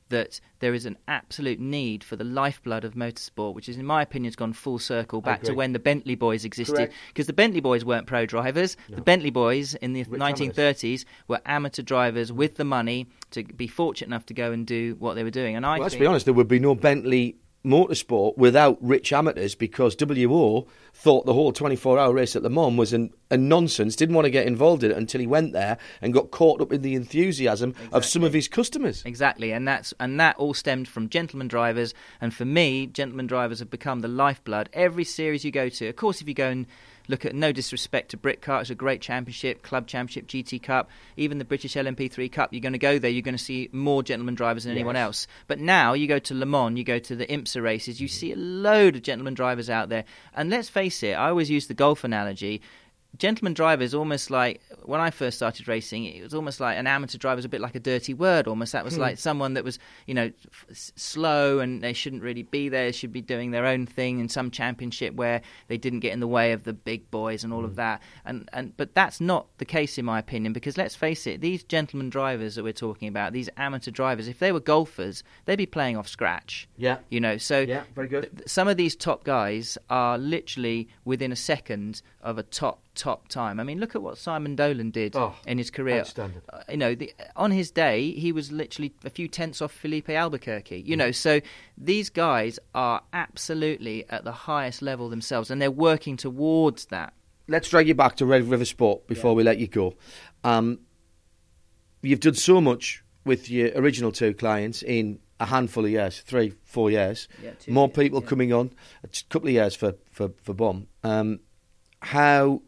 that 0.09 0.40
there 0.60 0.74
is 0.74 0.86
an 0.86 0.97
absolute 1.06 1.60
need 1.60 2.02
for 2.02 2.16
the 2.16 2.24
lifeblood 2.24 2.85
of 2.85 2.94
motorsport, 2.94 3.55
which 3.55 3.68
is, 3.68 3.76
in 3.76 3.86
my 3.86 4.02
opinion, 4.02 4.28
has 4.28 4.36
gone 4.36 4.52
full 4.52 4.78
circle 4.78 5.20
back 5.20 5.43
to 5.43 5.52
when 5.52 5.72
the 5.72 5.78
Bentley 5.78 6.14
boys 6.14 6.44
existed. 6.44 6.90
Because 7.09 7.26
the 7.26 7.32
Bentley 7.32 7.60
boys 7.60 7.85
weren't 7.85 8.06
pro 8.06 8.26
drivers. 8.26 8.76
The 8.89 9.02
Bentley 9.02 9.30
boys 9.30 9.74
in 9.76 9.93
the 9.93 10.05
1930s 10.05 11.05
were 11.28 11.40
amateur 11.47 11.82
drivers 11.82 12.32
with 12.32 12.56
the 12.56 12.64
money 12.64 13.06
to 13.30 13.44
be 13.44 13.66
fortunate 13.66 14.09
enough 14.09 14.26
to 14.26 14.35
go 14.35 14.52
and 14.52 14.66
do 14.66 14.97
what 14.98 15.14
they 15.14 15.24
were 15.24 15.30
doing. 15.30 15.56
And 15.56 15.64
I 15.64 15.74
Well, 15.74 15.82
let's 15.82 15.94
think, 15.94 16.01
be 16.01 16.06
honest, 16.06 16.24
there 16.24 16.35
would 16.35 16.48
be 16.48 16.59
no 16.59 16.74
Bentley 16.74 17.36
motorsport 17.64 18.36
without 18.36 18.78
rich 18.80 19.12
amateurs 19.12 19.55
because 19.55 19.97
WO 20.01 20.66
thought 20.94 21.26
the 21.26 21.35
whole 21.35 21.52
24 21.52 21.98
hour 21.98 22.12
race 22.12 22.35
at 22.35 22.43
Le 22.43 22.51
Mans 22.51 22.76
was 22.76 22.93
an, 22.93 23.12
a 23.30 23.36
nonsense, 23.36 23.97
didn't 23.97 24.14
want 24.14 24.24
to 24.24 24.30
get 24.30 24.47
involved 24.47 24.82
in 24.82 24.90
it 24.90 24.97
until 24.97 25.20
he 25.20 25.26
went 25.26 25.52
there 25.52 25.78
and 26.01 26.12
got 26.12 26.30
caught 26.30 26.60
up 26.60 26.72
in 26.72 26.82
the 26.82 26.94
enthusiasm 26.94 27.74
of 27.93 28.05
some 28.05 28.24
of 28.24 28.32
his 28.32 28.48
customers. 28.48 29.02
Exactly, 29.05 29.52
and 29.52 29.66
that's 29.66 29.94
and 30.01 30.18
that 30.18 30.36
all 30.36 30.55
stemmed 30.55 30.89
from 30.89 31.09
gentleman 31.09 31.48
drivers. 31.48 31.94
And 32.20 32.32
for 32.32 32.44
me, 32.44 32.86
gentleman 32.86 33.26
drivers 33.26 33.59
have 33.59 33.70
become 33.70 34.01
the 34.01 34.09
lifeblood. 34.09 34.68
Every 34.72 35.05
series 35.05 35.44
you 35.44 35.51
go 35.51 35.68
to, 35.68 35.89
of 35.89 35.97
course, 35.97 36.20
if 36.20 36.28
you 36.28 36.35
go 36.35 36.48
and 36.48 36.66
look 37.09 37.24
at 37.24 37.35
no 37.35 37.52
disrespect 37.52 38.10
to 38.10 38.16
Britcar, 38.16 38.60
it's 38.60 38.70
a 38.70 38.74
great 38.74 39.01
championship, 39.01 39.62
club 39.62 39.86
championship, 39.86 40.26
GT 40.26 40.62
Cup, 40.62 40.90
even 41.16 41.39
the 41.39 41.44
British 41.44 41.74
LMP3 41.74 42.30
Cup. 42.30 42.52
You're 42.52 42.60
going 42.60 42.74
to 42.74 42.78
go 42.78 42.98
there, 42.98 43.10
you're 43.10 43.22
going 43.22 43.36
to 43.36 43.43
see 43.43 43.68
more 43.72 44.02
gentleman 44.02 44.35
drivers 44.35 44.64
than 44.64 44.72
anyone 44.72 44.97
else. 44.97 45.26
But 45.47 45.59
now 45.59 45.94
you 45.94 46.06
go 46.06 46.18
to 46.18 46.35
Le 46.35 46.47
Mans, 46.47 46.78
you 46.78 46.85
go 46.85 46.98
to 46.98 47.16
the 47.16 47.26
IMSA 47.26 47.62
races, 47.62 48.01
you 48.01 48.09
mm-hmm. 48.09 48.14
see 48.14 48.32
a 48.32 48.36
load 48.36 48.97
of 48.97 49.02
gentleman 49.02 49.35
drivers 49.35 49.70
out 49.70 49.89
there. 49.89 50.05
And 50.35 50.51
let's 50.51 50.68
face 50.68 51.02
it, 51.02 51.12
I 51.12 51.30
always 51.30 51.51
use 51.51 51.66
the 51.66 51.74
golf 51.74 52.05
analogy 52.05 52.62
gentleman 53.16 53.55
driver 53.55 53.82
is 53.82 53.94
almost 53.94 54.30
like 54.30 54.60
when 54.85 55.01
I 55.01 55.10
first 55.10 55.39
started 55.39 55.66
racing, 55.66 56.05
it 56.05 56.22
was 56.22 56.35
almost 56.35 56.60
like 56.60 56.76
an 56.78 56.86
amateur 56.86 57.18
driver 57.18 57.36
was 57.36 57.44
a 57.44 57.48
bit 57.48 57.60
like 57.60 57.74
a 57.74 57.80
dirty 57.80 58.14
word. 58.14 58.47
Almost 58.47 58.72
that 58.72 58.85
was 58.85 58.94
Hmm. 58.94 59.01
like 59.01 59.18
someone 59.18 59.55
that 59.55 59.64
was 59.64 59.78
you 60.06 60.14
know 60.14 60.30
f- 60.70 60.93
slow 60.97 61.59
and 61.59 61.82
they 61.82 61.93
shouldn't 61.93 62.22
really 62.22 62.43
be 62.43 62.68
there. 62.68 62.93
Should 62.93 63.12
be 63.12 63.20
doing 63.22 63.51
their 63.51 63.66
own 63.66 63.86
thing 63.86 64.18
in 64.20 64.28
some 64.28 64.51
championship 64.51 65.14
where 65.14 65.40
they 65.68 65.76
didn't 65.78 66.01
get 66.01 66.12
in 66.12 66.20
the 66.20 66.28
way 66.28 66.52
of 66.52 66.64
the 66.64 66.72
big 66.72 67.10
boys 67.10 67.44
and 67.44 67.52
all 67.52 67.60
Hmm. 67.60 67.64
of 67.66 67.76
that. 67.76 68.02
And 68.24 68.48
and 68.52 68.76
but 68.76 68.94
that's 68.94 69.20
not 69.20 69.47
the 69.59 69.64
case 69.64 69.98
in 69.98 70.05
my 70.05 70.18
opinion 70.18 70.52
because 70.52 70.76
let's 70.76 70.94
face 70.94 71.26
it, 71.26 71.40
these 71.40 71.64
gentleman 71.64 72.10
drivers 72.10 72.55
that 72.56 72.62
we're 72.62 72.72
talking 72.72 73.09
about, 73.09 73.32
these 73.32 73.48
amateur 73.56 73.90
drivers, 73.90 74.28
if 74.28 74.39
they 74.39 74.52
were 74.52 74.60
golfers, 74.60 75.22
they'd 75.47 75.56
be 75.56 75.66
playing 75.66 75.97
off 75.97 76.09
scratch. 76.09 76.68
Yeah. 76.76 76.98
You 77.09 77.20
know, 77.20 77.36
so 77.39 77.60
Yeah, 77.60 77.85
very 77.94 78.09
good. 78.09 78.30
th- 78.36 78.48
some 78.48 78.68
of 78.68 78.76
these 78.76 78.94
top 78.94 79.24
guys 79.24 79.76
are 79.90 80.18
literally 80.18 80.89
within 81.05 81.32
a 81.32 81.36
second 81.36 82.02
of 82.28 82.38
a 82.38 82.42
top 82.42 82.82
top 82.94 83.28
time. 83.28 83.59
I 83.60 83.64
mean, 83.64 83.78
look 83.80 83.94
at 83.94 84.02
what 84.02 84.18
Simon 84.18 84.55
Dolan 84.56 84.90
did 84.90 85.16
Oh, 85.16 85.34
in 85.46 85.56
his 85.59 85.70
career. 85.70 86.05
Uh, 86.18 86.28
you 86.68 86.76
know, 86.76 86.94
the, 86.94 87.12
on 87.36 87.50
his 87.50 87.70
day, 87.70 88.10
he 88.12 88.32
was 88.32 88.52
literally 88.52 88.92
a 89.05 89.10
few 89.10 89.28
tenths 89.28 89.62
off 89.62 89.72
Filipe 89.72 90.10
Albuquerque. 90.10 90.82
You 90.84 90.96
know, 90.96 91.10
so 91.10 91.40
these 91.76 92.10
guys 92.10 92.59
are 92.74 93.02
absolutely 93.12 94.05
at 94.10 94.24
the 94.24 94.32
highest 94.32 94.82
level 94.82 95.09
themselves, 95.09 95.50
and 95.50 95.60
they're 95.62 95.70
working 95.70 96.16
towards 96.16 96.86
that. 96.86 97.12
let's 97.48 97.68
drag 97.70 97.88
you 97.88 97.94
back 97.94 98.16
to 98.16 98.26
Red 98.26 98.44
River 98.44 98.64
Sport 98.66 99.06
before 99.06 99.34
we 99.34 99.42
let 99.42 99.59
you 99.59 99.68
go. 99.68 99.94
Um, 100.44 100.80
you've 102.02 102.20
done 102.20 102.34
so 102.34 102.60
much 102.60 103.02
with 103.24 103.50
your 103.50 103.70
original 103.74 104.12
two 104.12 104.34
clients 104.34 104.82
in 104.82 105.18
a 105.40 105.46
handful 105.46 105.84
of 105.84 105.90
years, 105.90 106.20
three, 106.20 106.52
four 106.64 106.90
years. 106.90 107.28
Yeah, 107.42 107.52
More 107.68 107.86
years, 107.88 107.96
people 107.96 108.20
yeah. 108.22 108.28
coming 108.28 108.52
on, 108.52 108.70
a 109.05 109.09
couple 109.30 109.48
of 109.48 109.55
years 109.55 109.74
for 109.74 109.94
for 110.10 110.30
for 110.42 110.52
Bon. 110.55 110.86
Um, 111.05 111.40
how, 112.01 112.62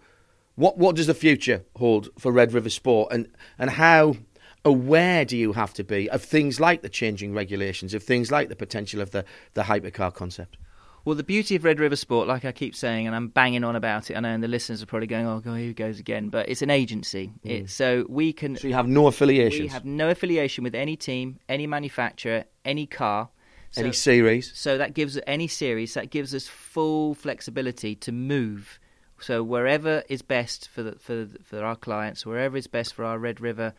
what 0.56 0.78
what 0.78 0.96
does 0.96 1.06
the 1.06 1.14
future 1.14 1.64
hold 1.76 2.10
for 2.18 2.32
Red 2.32 2.52
River 2.52 2.70
Sport, 2.70 3.12
and 3.12 3.28
and 3.58 3.70
how 3.70 4.16
aware 4.64 5.24
do 5.24 5.36
you 5.36 5.52
have 5.54 5.72
to 5.74 5.84
be 5.84 6.10
of 6.10 6.22
things 6.22 6.60
like 6.60 6.82
the 6.82 6.88
changing 6.88 7.32
regulations, 7.34 7.94
of 7.94 8.02
things 8.02 8.30
like 8.30 8.48
the 8.48 8.56
potential 8.56 9.00
of 9.00 9.10
the 9.10 9.24
the 9.54 9.62
hypercar 9.62 10.12
concept? 10.12 10.56
Well, 11.04 11.14
the 11.14 11.24
beauty 11.24 11.56
of 11.56 11.64
Red 11.64 11.80
River 11.80 11.96
Sport, 11.96 12.28
like 12.28 12.44
I 12.44 12.52
keep 12.52 12.76
saying, 12.76 13.06
and 13.06 13.16
I'm 13.16 13.28
banging 13.28 13.64
on 13.64 13.74
about 13.74 14.10
it, 14.10 14.16
I 14.18 14.20
know, 14.20 14.28
and 14.28 14.42
the 14.42 14.48
listeners 14.48 14.82
are 14.82 14.86
probably 14.86 15.06
going, 15.06 15.26
"Oh, 15.26 15.40
God, 15.40 15.54
here 15.54 15.68
he 15.68 15.72
goes 15.72 15.98
again," 15.98 16.28
but 16.28 16.48
it's 16.48 16.60
an 16.60 16.68
agency. 16.68 17.32
Hmm. 17.42 17.48
It, 17.48 17.70
so 17.70 18.04
we 18.08 18.34
can 18.34 18.56
So 18.56 18.68
you 18.68 18.74
have 18.74 18.86
no 18.86 19.06
affiliation. 19.06 19.62
we 19.62 19.68
have 19.68 19.86
no 19.86 20.10
affiliation 20.10 20.62
with 20.62 20.74
any 20.74 20.96
team, 20.96 21.38
any 21.48 21.66
manufacturer, 21.66 22.44
any 22.64 22.86
car. 22.86 23.30
So, 23.72 23.82
any 23.82 23.92
series. 23.92 24.50
so 24.52 24.78
that 24.78 24.94
gives 24.94 25.16
any 25.28 25.46
series 25.46 25.94
that 25.94 26.10
gives 26.10 26.34
us 26.34 26.48
full 26.48 27.14
flexibility 27.14 27.94
to 27.94 28.10
move. 28.10 28.79
So 29.20 29.42
wherever 29.42 30.02
is 30.08 30.22
best 30.22 30.68
for 30.68 30.82
the, 30.82 30.92
for 30.98 31.26
for 31.44 31.62
our 31.62 31.76
clients, 31.76 32.24
wherever 32.24 32.56
is 32.56 32.66
best 32.66 32.94
for 32.94 33.04
our 33.04 33.18
Red 33.18 33.40
River 33.40 33.74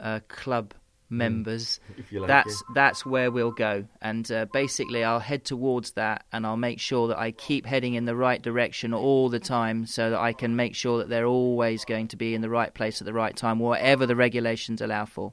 uh, 0.00 0.20
club 0.28 0.74
members, 1.10 1.80
If 1.96 2.12
you 2.12 2.20
like, 2.20 2.28
that's 2.28 2.62
that's 2.74 3.06
where 3.06 3.30
we'll 3.30 3.52
go. 3.52 3.84
And 4.00 4.30
uh, 4.30 4.46
basically, 4.52 5.04
I'll 5.04 5.20
head 5.20 5.44
towards 5.44 5.92
that, 5.92 6.24
and 6.32 6.46
I'll 6.46 6.56
make 6.56 6.80
sure 6.80 7.08
that 7.08 7.18
I 7.18 7.32
keep 7.32 7.66
heading 7.66 7.94
in 7.94 8.04
the 8.04 8.16
right 8.16 8.40
direction 8.40 8.94
all 8.94 9.28
the 9.28 9.40
time, 9.40 9.86
so 9.86 10.10
that 10.10 10.18
I 10.20 10.32
can 10.32 10.56
make 10.56 10.74
sure 10.74 10.98
that 10.98 11.08
they're 11.08 11.26
always 11.26 11.84
going 11.84 12.08
to 12.08 12.16
be 12.16 12.34
in 12.34 12.40
the 12.40 12.50
right 12.50 12.72
place 12.72 13.00
at 13.00 13.06
the 13.06 13.12
right 13.12 13.36
time, 13.36 13.58
whatever 13.58 14.06
the 14.06 14.16
regulations 14.16 14.80
allow 14.80 15.04
for. 15.04 15.32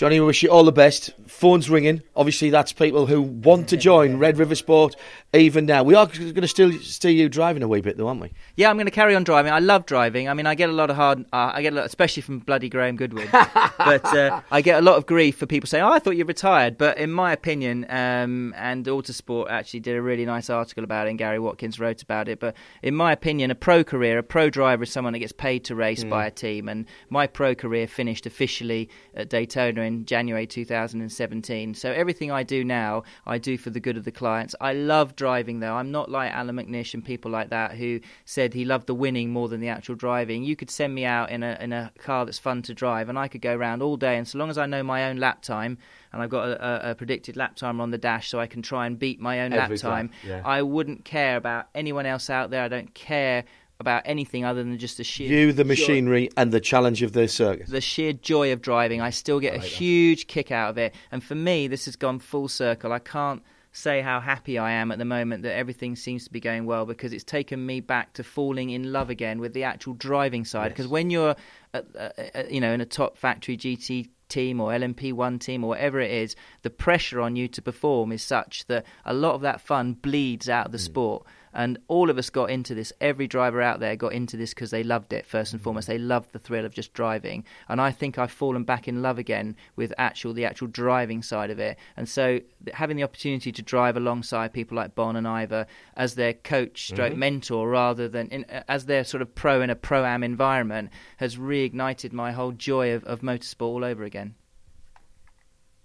Johnny, 0.00 0.18
we 0.18 0.24
wish 0.24 0.42
you 0.42 0.48
all 0.48 0.64
the 0.64 0.72
best. 0.72 1.10
Phone's 1.26 1.68
ringing. 1.68 2.00
Obviously, 2.16 2.48
that's 2.48 2.72
people 2.72 3.04
who 3.04 3.20
want 3.20 3.68
to 3.68 3.76
join 3.76 4.16
Red 4.16 4.38
River 4.38 4.54
Sport 4.54 4.96
even 5.34 5.66
now. 5.66 5.82
We 5.82 5.94
are 5.94 6.06
going 6.06 6.34
to 6.34 6.48
still 6.48 6.72
see 6.72 7.12
you 7.12 7.28
driving 7.28 7.62
a 7.62 7.68
wee 7.68 7.82
bit, 7.82 7.98
though, 7.98 8.08
aren't 8.08 8.22
we? 8.22 8.32
Yeah, 8.56 8.70
I'm 8.70 8.76
going 8.76 8.86
to 8.86 8.92
carry 8.92 9.14
on 9.14 9.24
driving. 9.24 9.52
I 9.52 9.58
love 9.58 9.84
driving. 9.84 10.26
I 10.26 10.32
mean, 10.32 10.46
I 10.46 10.54
get 10.54 10.70
a 10.70 10.72
lot 10.72 10.88
of 10.88 10.96
hard, 10.96 11.26
uh, 11.34 11.52
I 11.52 11.60
get 11.60 11.74
a 11.74 11.76
lot, 11.76 11.84
especially 11.84 12.22
from 12.22 12.38
bloody 12.38 12.70
Graham 12.70 12.96
Goodwin. 12.96 13.28
but 13.32 14.04
uh, 14.06 14.40
I 14.50 14.62
get 14.62 14.78
a 14.78 14.82
lot 14.82 14.96
of 14.96 15.04
grief 15.04 15.36
for 15.36 15.44
people 15.44 15.66
saying, 15.66 15.84
"Oh, 15.84 15.92
I 15.92 15.98
thought 15.98 16.16
you 16.16 16.24
retired." 16.24 16.78
But 16.78 16.96
in 16.96 17.12
my 17.12 17.32
opinion, 17.32 17.84
um, 17.90 18.54
and 18.56 18.86
Autosport 18.86 19.50
actually 19.50 19.80
did 19.80 19.96
a 19.96 20.02
really 20.02 20.24
nice 20.24 20.48
article 20.48 20.82
about 20.82 21.08
it, 21.08 21.10
and 21.10 21.18
Gary 21.18 21.38
Watkins 21.38 21.78
wrote 21.78 22.02
about 22.02 22.26
it. 22.26 22.40
But 22.40 22.56
in 22.82 22.94
my 22.94 23.12
opinion, 23.12 23.50
a 23.50 23.54
pro 23.54 23.84
career, 23.84 24.16
a 24.16 24.22
pro 24.22 24.48
driver 24.48 24.84
is 24.84 24.90
someone 24.90 25.12
that 25.12 25.18
gets 25.18 25.32
paid 25.32 25.64
to 25.64 25.74
race 25.74 26.04
by 26.04 26.24
a 26.24 26.30
team. 26.30 26.70
And 26.70 26.86
my 27.10 27.26
pro 27.26 27.54
career 27.54 27.86
finished 27.86 28.24
officially 28.24 28.88
at 29.14 29.28
Daytona 29.28 29.89
in 29.90 30.04
January 30.06 30.46
2017. 30.46 31.74
So 31.74 31.90
everything 31.92 32.30
I 32.30 32.42
do 32.42 32.64
now, 32.64 33.02
I 33.26 33.38
do 33.38 33.58
for 33.58 33.70
the 33.70 33.80
good 33.80 33.96
of 33.96 34.04
the 34.04 34.12
clients. 34.12 34.54
I 34.60 34.72
love 34.72 35.16
driving, 35.16 35.60
though. 35.60 35.74
I'm 35.74 35.90
not 35.90 36.10
like 36.10 36.32
Allan 36.32 36.56
McNish 36.56 36.94
and 36.94 37.04
people 37.04 37.30
like 37.30 37.50
that 37.50 37.72
who 37.72 38.00
said 38.24 38.54
he 38.54 38.64
loved 38.64 38.86
the 38.86 38.94
winning 38.94 39.30
more 39.30 39.48
than 39.48 39.60
the 39.60 39.68
actual 39.68 39.96
driving. 39.96 40.44
You 40.44 40.56
could 40.56 40.70
send 40.70 40.94
me 40.94 41.04
out 41.04 41.30
in 41.30 41.42
a 41.42 41.58
in 41.60 41.72
a 41.72 41.92
car 41.98 42.24
that's 42.24 42.38
fun 42.38 42.62
to 42.62 42.74
drive, 42.74 43.08
and 43.08 43.18
I 43.18 43.28
could 43.28 43.42
go 43.42 43.54
around 43.54 43.82
all 43.82 43.96
day. 43.96 44.16
And 44.16 44.26
so 44.26 44.38
long 44.38 44.50
as 44.50 44.58
I 44.58 44.66
know 44.66 44.82
my 44.82 45.08
own 45.08 45.16
lap 45.16 45.42
time, 45.42 45.78
and 46.12 46.22
I've 46.22 46.30
got 46.30 46.48
a, 46.48 46.88
a, 46.88 46.90
a 46.90 46.94
predicted 46.94 47.36
lap 47.36 47.56
time 47.56 47.80
on 47.80 47.90
the 47.90 47.98
dash, 47.98 48.28
so 48.28 48.38
I 48.40 48.46
can 48.46 48.62
try 48.62 48.86
and 48.86 48.98
beat 48.98 49.20
my 49.20 49.40
own 49.40 49.52
Every 49.52 49.76
lap 49.76 49.80
time, 49.82 50.08
time, 50.08 50.16
yeah. 50.26 50.42
I 50.44 50.62
wouldn't 50.62 51.04
care 51.04 51.36
about 51.36 51.66
anyone 51.74 52.06
else 52.06 52.30
out 52.30 52.50
there. 52.50 52.62
I 52.62 52.68
don't 52.68 52.94
care 52.94 53.44
about 53.80 54.02
anything 54.04 54.44
other 54.44 54.62
than 54.62 54.78
just 54.78 54.98
the 54.98 55.04
sheer 55.04 55.28
You, 55.28 55.52
the 55.52 55.64
joy- 55.64 55.68
machinery, 55.68 56.30
and 56.36 56.52
the 56.52 56.60
challenge 56.60 57.02
of 57.02 57.12
the 57.12 57.26
circuit. 57.26 57.68
the 57.68 57.80
sheer 57.80 58.12
joy 58.12 58.52
of 58.52 58.60
driving. 58.60 59.00
I 59.00 59.10
still 59.10 59.40
get 59.40 59.54
a 59.54 59.58
huge 59.58 60.26
kick 60.26 60.52
out 60.52 60.70
of 60.70 60.78
it. 60.78 60.94
And 61.10 61.24
for 61.24 61.34
me, 61.34 61.66
this 61.66 61.86
has 61.86 61.96
gone 61.96 62.18
full 62.18 62.48
circle. 62.48 62.92
I 62.92 62.98
can't 62.98 63.42
say 63.72 64.00
how 64.00 64.20
happy 64.20 64.58
I 64.58 64.72
am 64.72 64.90
at 64.90 64.98
the 64.98 65.04
moment 65.04 65.44
that 65.44 65.54
everything 65.54 65.94
seems 65.96 66.24
to 66.24 66.30
be 66.30 66.40
going 66.40 66.66
well 66.66 66.86
because 66.86 67.12
it's 67.12 67.24
taken 67.24 67.64
me 67.64 67.80
back 67.80 68.12
to 68.14 68.24
falling 68.24 68.70
in 68.70 68.92
love 68.92 69.10
again 69.10 69.40
with 69.40 69.54
the 69.54 69.64
actual 69.64 69.94
driving 69.94 70.44
side. 70.44 70.70
Because 70.70 70.88
when 70.88 71.10
you're, 71.10 71.36
at, 71.72 72.50
you 72.50 72.60
know, 72.60 72.72
in 72.72 72.80
a 72.80 72.86
top 72.86 73.16
factory 73.16 73.56
GT 73.56 74.08
team 74.28 74.60
or 74.60 74.72
LMP1 74.72 75.40
team 75.40 75.62
or 75.64 75.68
whatever 75.68 76.00
it 76.00 76.10
is, 76.10 76.34
the 76.62 76.70
pressure 76.70 77.20
on 77.20 77.36
you 77.36 77.48
to 77.48 77.62
perform 77.62 78.12
is 78.12 78.22
such 78.22 78.66
that 78.66 78.84
a 79.04 79.14
lot 79.14 79.34
of 79.34 79.42
that 79.42 79.60
fun 79.60 79.92
bleeds 79.92 80.48
out 80.48 80.66
of 80.66 80.72
the 80.72 80.78
mm. 80.78 80.84
sport. 80.84 81.26
And 81.52 81.78
all 81.88 82.10
of 82.10 82.18
us 82.18 82.30
got 82.30 82.50
into 82.50 82.74
this. 82.74 82.92
Every 83.00 83.26
driver 83.26 83.60
out 83.60 83.80
there 83.80 83.96
got 83.96 84.12
into 84.12 84.36
this 84.36 84.54
because 84.54 84.70
they 84.70 84.82
loved 84.84 85.12
it 85.12 85.26
first 85.26 85.52
and 85.52 85.60
foremost. 85.60 85.88
They 85.88 85.98
loved 85.98 86.32
the 86.32 86.38
thrill 86.38 86.64
of 86.64 86.72
just 86.74 86.92
driving. 86.92 87.44
And 87.68 87.80
I 87.80 87.90
think 87.90 88.18
I've 88.18 88.30
fallen 88.30 88.64
back 88.64 88.86
in 88.86 89.02
love 89.02 89.18
again 89.18 89.56
with 89.76 89.92
actual 89.98 90.32
the 90.32 90.44
actual 90.44 90.68
driving 90.68 91.22
side 91.22 91.50
of 91.50 91.58
it. 91.58 91.76
And 91.96 92.08
so 92.08 92.40
having 92.72 92.96
the 92.96 93.02
opportunity 93.02 93.50
to 93.52 93.62
drive 93.62 93.96
alongside 93.96 94.52
people 94.52 94.76
like 94.76 94.94
Bon 94.94 95.16
and 95.16 95.26
Ivor 95.26 95.66
as 95.96 96.14
their 96.14 96.34
coach, 96.34 96.86
stroke 96.86 97.14
Mhm. 97.14 97.18
mentor, 97.18 97.68
rather 97.68 98.08
than 98.08 98.28
in, 98.28 98.44
as 98.68 98.86
their 98.86 99.04
sort 99.04 99.22
of 99.22 99.34
pro 99.34 99.60
in 99.60 99.70
a 99.70 99.74
pro 99.76 100.04
am 100.04 100.22
environment, 100.22 100.90
has 101.16 101.36
reignited 101.36 102.12
my 102.12 102.32
whole 102.32 102.52
joy 102.52 102.92
of, 102.94 103.02
of 103.04 103.20
motorsport 103.20 103.62
all 103.62 103.84
over 103.84 104.04
again. 104.04 104.34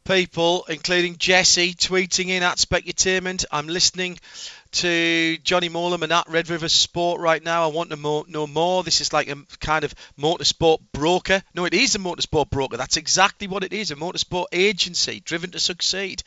People, 0.05 0.65
including 0.69 1.17
Jesse, 1.17 1.73
tweeting 1.73 2.27
in 2.27 2.43
at 2.43 2.57
Specutainment. 2.57 3.43
I'm 3.51 3.67
listening 3.67 4.19
to 4.73 5.37
Jonny 5.37 5.69
Mowlem 5.69 6.03
and 6.03 6.11
at 6.11 6.29
Red 6.29 6.49
River 6.49 6.69
Sport 6.69 7.19
right 7.19 7.43
now. 7.43 7.63
I 7.63 7.67
want 7.67 7.89
to 7.89 7.95
mo- 7.95 8.25
know 8.27 8.45
more. 8.45 8.83
This 8.83 9.01
is 9.01 9.13
like 9.13 9.29
a 9.29 9.37
kind 9.59 9.83
of 9.83 9.95
motorsport 10.19 10.79
broker. 10.91 11.41
No, 11.55 11.65
it 11.65 11.73
is 11.73 11.95
a 11.95 11.99
motorsport 11.99 12.51
broker. 12.51 12.77
That's 12.77 12.97
exactly 12.97 13.47
what 13.47 13.63
it 13.63 13.73
is 13.73 13.89
a 13.89 13.95
motorsport 13.95 14.45
agency 14.51 15.21
driven 15.21 15.51
to 15.51 15.59
succeed. 15.59 16.21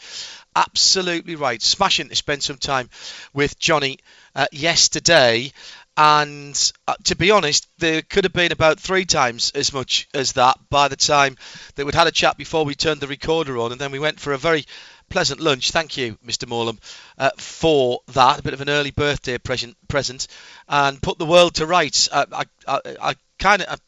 Absolutely 0.56 1.36
right. 1.36 1.62
Smashing 1.62 2.08
to 2.08 2.16
spend 2.16 2.42
some 2.42 2.56
time 2.56 2.90
with 3.32 3.60
Johnny 3.60 3.98
uh, 4.34 4.46
yesterday. 4.50 5.52
And 6.00 6.72
uh, 6.86 6.94
to 7.04 7.16
be 7.16 7.32
honest, 7.32 7.66
there 7.78 8.02
could 8.02 8.22
have 8.22 8.32
been 8.32 8.52
about 8.52 8.78
three 8.78 9.04
times 9.04 9.50
as 9.56 9.72
much 9.72 10.08
as 10.14 10.34
that 10.34 10.56
by 10.70 10.86
the 10.86 10.94
time 10.94 11.36
that 11.74 11.84
we'd 11.84 11.96
had 11.96 12.06
a 12.06 12.12
chat 12.12 12.36
before 12.36 12.64
we 12.64 12.76
turned 12.76 13.00
the 13.00 13.08
recorder 13.08 13.58
on, 13.58 13.72
and 13.72 13.80
then 13.80 13.90
we 13.90 13.98
went 13.98 14.20
for 14.20 14.32
a 14.32 14.38
very 14.38 14.64
pleasant 15.08 15.40
lunch. 15.40 15.72
Thank 15.72 15.96
you, 15.96 16.16
Mr. 16.24 16.48
Mowlem, 16.48 16.78
uh, 17.18 17.30
for 17.36 17.98
that. 18.12 18.38
A 18.38 18.42
bit 18.44 18.54
of 18.54 18.60
an 18.60 18.68
early 18.68 18.92
birthday 18.92 19.38
present, 19.38 19.76
present, 19.88 20.28
and 20.68 21.02
put 21.02 21.18
the 21.18 21.26
world 21.26 21.56
to 21.56 21.66
rights. 21.66 22.08
Uh, 22.12 22.26
I, 22.30 22.44
I, 22.68 22.80
I 23.02 23.14
kind 23.40 23.62
of, 23.62 23.80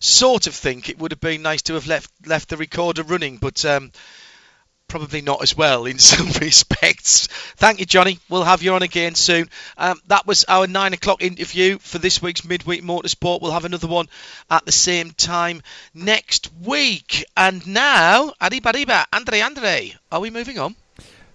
sort 0.00 0.46
of 0.46 0.54
think 0.54 0.90
it 0.90 0.98
would 0.98 1.12
have 1.12 1.20
been 1.20 1.40
nice 1.40 1.62
to 1.62 1.74
have 1.74 1.86
left 1.86 2.10
left 2.26 2.50
the 2.50 2.58
recorder 2.58 3.04
running, 3.04 3.38
but. 3.38 3.64
Um, 3.64 3.90
probably 4.94 5.22
not 5.22 5.42
as 5.42 5.56
well 5.56 5.86
in 5.86 5.98
some 6.12 6.28
respects. 6.40 7.26
Thank 7.56 7.80
you, 7.80 7.84
Johnny. 7.84 8.20
We'll 8.28 8.44
have 8.44 8.62
you 8.62 8.74
on 8.74 8.84
again 8.84 9.16
soon. 9.16 9.48
Um, 9.76 9.98
that 10.06 10.24
was 10.24 10.44
our 10.46 10.68
nine 10.68 10.92
o'clock 10.92 11.20
interview 11.20 11.78
for 11.78 11.98
this 11.98 12.22
week's 12.22 12.44
Midweek 12.44 12.84
Motorsport. 12.84 13.42
We'll 13.42 13.50
have 13.50 13.64
another 13.64 13.88
one 13.88 14.06
at 14.48 14.64
the 14.66 14.70
same 14.70 15.10
time 15.10 15.62
next 15.94 16.48
week. 16.62 17.24
And 17.36 17.66
now, 17.66 18.34
Arriba, 18.40 18.70
arriba, 18.72 19.04
Andre, 19.12 19.40
Andre. 19.40 19.96
Are 20.12 20.20
we 20.20 20.30
moving 20.30 20.60
on? 20.60 20.76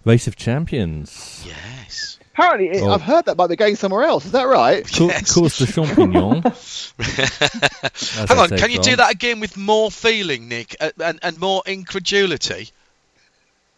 Race 0.05 0.25
of 0.27 0.37
Champions. 0.37 1.43
Yes. 1.45 2.17
Apparently, 2.31 2.79
Oh. 2.79 2.91
I've 2.91 3.01
heard 3.01 3.25
that 3.25 3.35
might 3.35 3.47
be 3.47 3.57
going 3.57 3.75
somewhere 3.75 4.03
else. 4.03 4.25
Is 4.25 4.31
that 4.31 4.43
right? 4.47 4.89
Co- 4.89 5.09
Course 5.09 5.57
de 5.57 5.65
Champignon. 5.65 6.43
Hang 8.29 8.37
on, 8.39 8.49
can 8.57 8.71
you 8.71 8.79
do 8.79 8.95
that 8.95 9.11
again 9.11 9.41
with 9.41 9.57
more 9.57 9.91
feeling, 9.91 10.47
Nick, 10.47 10.77
and, 10.79 11.19
and 11.21 11.37
more 11.41 11.61
incredulity? 11.65 12.69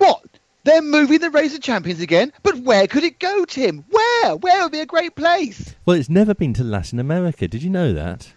What? 0.02 0.23
They're 0.64 0.82
moving 0.82 1.19
the 1.19 1.30
Race 1.30 1.53
of 1.56 1.61
Champions 1.61 2.02
again, 2.02 2.34
but 2.44 2.57
where 2.57 2.88
could 2.88 3.03
it 3.03 3.19
go, 3.19 3.45
Tim? 3.45 3.84
Where? 3.90 4.36
Where 4.36 4.64
would 4.64 4.72
be 4.72 4.80
a 4.80 4.86
great 4.88 5.15
place? 5.15 5.76
Well, 5.86 5.95
it's 5.98 6.10
never 6.10 6.34
been 6.34 6.53
to 6.56 6.64
Latin 6.64 6.99
America. 6.99 7.48
Did 7.48 7.61
you 7.64 7.69
know 7.69 7.94
that? 7.94 8.32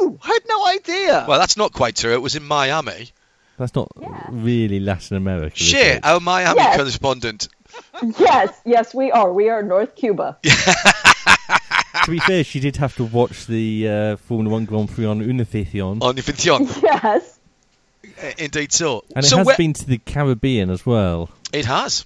No, 0.00 0.18
I 0.22 0.26
had 0.28 0.42
no 0.48 0.66
idea. 0.66 1.24
Well, 1.28 1.38
that's 1.38 1.56
not 1.56 1.72
quite 1.72 1.96
true. 1.96 2.12
It 2.12 2.20
was 2.20 2.36
in 2.36 2.44
Miami. 2.44 3.10
That's 3.58 3.74
not 3.74 3.88
really 4.30 4.80
Latin 4.80 5.16
America. 5.16 5.56
is 5.56 5.62
Shit, 5.62 5.96
it? 5.96 6.04
our 6.04 6.20
Miami 6.20 6.60
Yes. 6.60 6.76
correspondent. 6.76 7.48
yes, 8.18 8.60
yes, 8.66 8.94
we 8.94 9.10
are. 9.10 9.32
We 9.32 9.48
are 9.48 9.62
North 9.62 9.94
Cuba. 9.96 10.38
to 10.44 12.10
be 12.10 12.18
fair, 12.20 12.44
she 12.44 12.60
did 12.60 12.76
have 12.76 12.94
to 12.96 13.04
watch 13.04 13.46
the 13.46 13.88
uh, 13.88 14.16
Formula 14.16 14.52
One 14.52 14.64
Grand 14.64 14.90
Prix 14.90 15.04
on 15.06 15.20
Univision. 15.20 16.02
On 16.02 16.14
Univision. 16.14 16.82
yes. 16.82 17.37
Indeed 18.38 18.72
so. 18.72 19.04
And 19.14 19.24
it 19.24 19.28
so 19.28 19.38
has 19.38 19.46
where- 19.46 19.56
been 19.56 19.72
to 19.74 19.86
the 19.86 19.98
Caribbean 19.98 20.70
as 20.70 20.84
well. 20.84 21.30
It 21.52 21.64
has. 21.64 22.04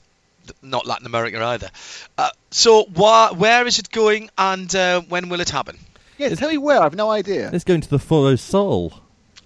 Not 0.61 0.87
Latin 0.87 1.07
America 1.07 1.43
either. 1.43 1.71
Uh, 2.19 2.31
so 2.51 2.85
wha- 2.95 3.33
where 3.35 3.67
is 3.67 3.79
it 3.79 3.91
going 3.91 4.29
and 4.37 4.75
uh, 4.75 5.01
when 5.03 5.29
will 5.29 5.41
it 5.41 5.51
happen? 5.51 5.79
Yeah, 6.19 6.31
tell 6.35 6.51
me 6.51 6.59
where. 6.59 6.81
I've 6.83 6.95
no 6.97 7.11
idea. 7.11 7.51
It's 7.53 7.65
going 7.65 7.81
to 7.81 7.89
the 7.89 7.99
Foro 7.99 8.37
Sol. 8.37 8.93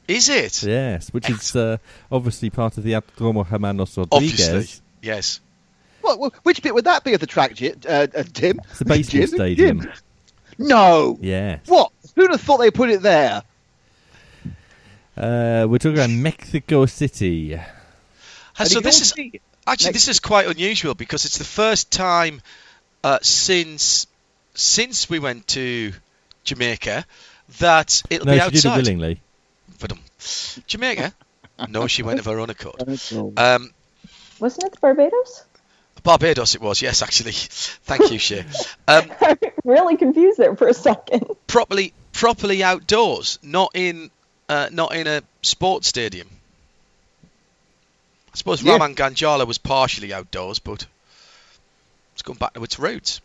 Is 0.08 0.28
it? 0.28 0.62
Yes, 0.62 1.10
which 1.10 1.28
is 1.28 1.54
uh, 1.54 1.76
obviously 2.10 2.48
part 2.50 2.78
of 2.78 2.84
the 2.84 2.92
Autodromo 2.92 3.44
Hermanos 3.46 3.96
Rodriguez. 3.96 4.48
Obviously. 4.48 4.82
Yes. 5.02 5.40
What, 6.00 6.18
what- 6.18 6.34
which 6.44 6.62
bit 6.62 6.74
would 6.74 6.84
that 6.84 7.04
be 7.04 7.12
of 7.14 7.20
the 7.20 7.26
track, 7.26 7.54
Jim, 7.54 7.78
uh, 7.86 8.06
uh, 8.14 8.22
Tim? 8.32 8.60
It's 8.70 8.78
the 8.78 8.84
baseball 8.86 9.20
Jim? 9.20 9.28
stadium. 9.28 9.80
Jim? 9.82 9.92
No. 10.58 11.18
Yes. 11.20 11.60
What? 11.66 11.92
Who'd 12.14 12.30
have 12.30 12.40
thought 12.40 12.58
they 12.58 12.70
put 12.70 12.88
it 12.90 13.02
there? 13.02 13.42
Uh, 15.16 15.66
we're 15.68 15.78
talking 15.78 15.94
about 15.94 16.10
Mexico 16.10 16.86
City. 16.86 17.54
And 18.58 18.68
so 18.68 18.80
this 18.80 19.00
is 19.00 19.10
see- 19.10 19.40
actually 19.66 19.92
this 19.92 20.08
is 20.08 20.20
quite 20.20 20.46
unusual 20.46 20.94
because 20.94 21.24
it's 21.24 21.38
the 21.38 21.44
first 21.44 21.90
time 21.90 22.42
uh, 23.02 23.18
since 23.22 24.06
since 24.54 25.08
we 25.08 25.18
went 25.18 25.46
to 25.48 25.92
Jamaica 26.44 27.04
that 27.60 28.02
it'll 28.10 28.26
No, 28.26 28.32
be 28.32 28.38
she 28.40 28.44
did 28.50 28.54
it 28.54 28.66
outside. 28.66 28.76
willingly. 28.76 29.20
But, 29.78 29.92
Jamaica? 30.66 31.12
no, 31.68 31.86
she 31.86 32.02
went 32.02 32.18
of 32.18 32.24
her 32.26 32.38
own 32.38 32.50
accord. 32.50 32.82
Um, 33.36 33.70
Wasn't 34.40 34.64
it 34.64 34.80
Barbados? 34.80 35.44
Barbados 36.02 36.54
it 36.54 36.60
was, 36.60 36.80
yes, 36.82 37.02
actually. 37.02 37.32
Thank 37.32 38.10
you, 38.12 38.18
Shea. 38.18 38.44
Um, 38.86 39.10
really 39.64 39.96
confused 39.96 40.38
there 40.38 40.54
for 40.56 40.68
a 40.68 40.74
second. 40.74 41.24
properly, 41.46 41.92
properly 42.12 42.62
outdoors, 42.62 43.38
not 43.42 43.72
in, 43.74 44.10
uh, 44.48 44.68
not 44.72 44.94
in 44.94 45.06
a 45.06 45.22
sports 45.42 45.88
stadium. 45.88 46.28
I 48.32 48.36
suppose 48.36 48.62
Yeah. 48.62 48.78
Rajamangala 48.78 49.46
was 49.46 49.58
partially 49.58 50.12
outdoors, 50.12 50.58
but 50.58 50.86
it's 52.12 52.22
gone 52.22 52.36
back 52.36 52.54
to 52.54 52.64
its 52.64 52.78
roots. 52.78 53.20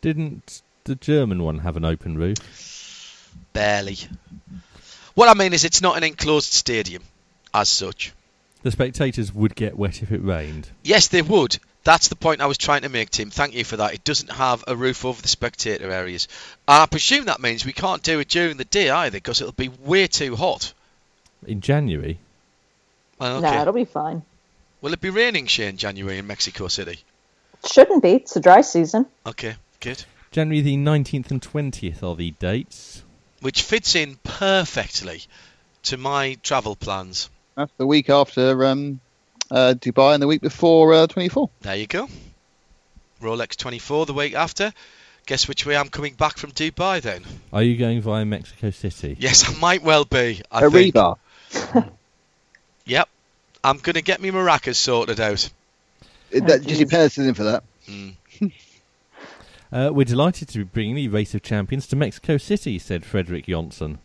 Didn't 0.00 0.62
the 0.84 0.94
German 0.94 1.42
one 1.42 1.60
have 1.60 1.76
an 1.76 1.84
open 1.84 2.16
roof? 2.16 3.32
Barely. 3.52 3.96
What 5.14 5.28
I 5.28 5.34
mean 5.34 5.52
is, 5.54 5.64
it's 5.64 5.80
not 5.80 5.96
an 5.96 6.04
enclosed 6.04 6.52
stadium, 6.52 7.02
as 7.54 7.68
such. 7.68 8.12
The 8.62 8.70
spectators 8.70 9.32
would 9.32 9.54
get 9.54 9.76
wet 9.76 10.02
if 10.02 10.12
it 10.12 10.22
rained. 10.22 10.68
Yes, 10.82 11.08
they 11.08 11.22
would. 11.22 11.58
That's 11.86 12.08
the 12.08 12.16
point 12.16 12.40
I 12.40 12.46
was 12.46 12.58
trying 12.58 12.82
to 12.82 12.88
make, 12.88 13.10
Tim. 13.10 13.30
Thank 13.30 13.54
you 13.54 13.62
for 13.62 13.76
that. 13.76 13.94
It 13.94 14.02
doesn't 14.02 14.32
have 14.32 14.64
a 14.66 14.74
roof 14.74 15.04
over 15.04 15.22
the 15.22 15.28
spectator 15.28 15.88
areas. 15.88 16.26
I 16.66 16.84
presume 16.86 17.26
that 17.26 17.40
means 17.40 17.64
we 17.64 17.72
can't 17.72 18.02
do 18.02 18.18
it 18.18 18.28
during 18.28 18.56
the 18.56 18.64
day 18.64 18.90
either, 18.90 19.18
because 19.18 19.40
it'll 19.40 19.52
be 19.52 19.68
way 19.68 20.08
too 20.08 20.34
hot. 20.34 20.74
In 21.46 21.60
January, 21.60 22.18
Well, 23.20 23.40
Nah, 23.40 23.50
okay. 23.50 23.60
it'll 23.60 23.72
be 23.72 23.84
fine. 23.84 24.22
Will 24.80 24.94
it 24.94 25.00
be 25.00 25.10
raining, 25.10 25.46
Shane, 25.46 25.68
in 25.68 25.76
January 25.76 26.18
in 26.18 26.26
Mexico 26.26 26.66
City? 26.66 26.98
Shouldn't 27.64 28.02
be. 28.02 28.14
It's 28.14 28.34
a 28.34 28.40
dry 28.40 28.62
season. 28.62 29.06
Okay, 29.24 29.54
good. 29.78 30.02
January 30.32 30.62
the 30.62 30.76
19th 30.76 31.30
and 31.30 31.40
20th 31.40 32.02
are 32.02 32.16
the 32.16 32.32
dates. 32.32 33.04
Which 33.42 33.62
fits 33.62 33.94
in 33.94 34.18
perfectly 34.24 35.22
to 35.84 35.96
my 35.96 36.36
travel 36.42 36.74
plans. 36.74 37.30
That's 37.54 37.72
the 37.78 37.86
week 37.86 38.10
after 38.10 38.64
um, 38.64 38.98
uh, 39.50 39.74
Dubai 39.78 40.14
and 40.14 40.22
the 40.22 40.26
week 40.26 40.40
before 40.40 40.92
uh, 40.94 41.06
24. 41.06 41.50
There 41.62 41.76
you 41.76 41.86
go. 41.86 42.08
Rolex 43.22 43.56
24 43.56 44.06
the 44.06 44.12
week 44.12 44.34
after. 44.34 44.72
Guess 45.26 45.48
which 45.48 45.66
way 45.66 45.76
I'm 45.76 45.88
coming 45.88 46.14
back 46.14 46.38
from 46.38 46.52
Dubai 46.52 47.00
then? 47.00 47.24
Are 47.52 47.62
you 47.62 47.76
going 47.76 48.00
via 48.00 48.24
Mexico 48.24 48.70
City? 48.70 49.16
Yes, 49.18 49.48
I 49.48 49.58
might 49.58 49.82
well 49.82 50.04
be. 50.04 50.42
I 50.50 50.60
think. 50.68 50.74
Arriba. 50.94 51.16
Yep. 52.88 53.08
I'm 53.64 53.78
going 53.78 53.94
to 53.94 54.02
get 54.02 54.20
me 54.20 54.30
maracas 54.30 54.76
sorted 54.76 55.18
out. 55.18 55.50
It- 56.30 56.46
that, 56.46 56.62
just 56.62 56.78
your 56.78 56.88
penance 56.88 57.18
in 57.18 57.34
for 57.34 57.44
that. 57.44 57.64
Mm. 57.88 58.14
Uh, 59.72 59.90
we're 59.92 60.04
delighted 60.04 60.48
to 60.48 60.58
be 60.58 60.64
bringing 60.64 60.94
the 60.94 61.08
Race 61.08 61.34
of 61.34 61.42
Champions 61.42 61.88
to 61.88 61.96
Mexico 61.96 62.36
City, 62.36 62.78
said 62.78 63.04
Fredrik 63.04 63.46
Johnsson. 63.46 63.98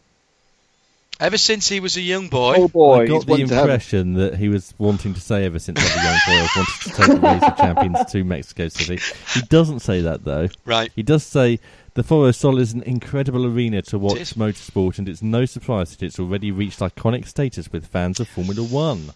Ever 1.22 1.38
since 1.38 1.70
he 1.70 1.80
was 1.80 1.96
a 1.98 2.02
young 2.02 2.30
boy. 2.30 2.56
Oh 2.58 2.68
boy, 2.68 3.02
I 3.04 3.06
got 3.08 3.26
the 3.28 3.32
one 3.32 3.40
have. 3.42 3.52
impression 3.52 4.14
that 4.16 4.36
he 4.36 4.50
was 4.50 4.74
wanting 4.80 5.14
to 5.14 5.22
say 5.22 5.46
ever 5.46 5.60
since 5.60 5.80
I 5.80 5.84
was 5.84 5.96
a 5.96 6.04
young 6.04 6.20
boy, 6.26 6.34
I 6.34 6.42
was 6.42 6.52
wanting 6.56 6.82
to 6.82 6.90
take 6.90 7.08
the 7.08 7.28
Race 7.28 7.44
of 7.52 7.58
Champions 7.58 8.12
to 8.12 8.24
Mexico 8.24 8.68
City. 8.70 9.00
He 9.36 9.42
doesn't 9.48 9.82
say 9.82 10.02
that 10.02 10.24
though. 10.26 10.50
Right. 10.66 10.92
He 10.96 11.04
does 11.04 11.24
say 11.24 11.60
the 11.94 12.02
Foro 12.04 12.32
Sol 12.32 12.58
is 12.58 12.74
an 12.74 12.82
incredible 12.84 13.46
arena 13.46 13.82
to 13.84 14.00
watch 14.00 14.34
motorsport, 14.36 14.98
and 14.98 15.08
it's 15.08 15.22
no 15.22 15.46
surprise 15.46 15.92
that 15.96 16.04
it's 16.04 16.20
already 16.20 16.52
reached 16.52 16.80
iconic 16.80 17.28
status 17.28 17.72
with 17.72 17.86
fans 17.86 18.20
of 18.20 18.28
Formula 18.28 18.64
One 18.64 19.12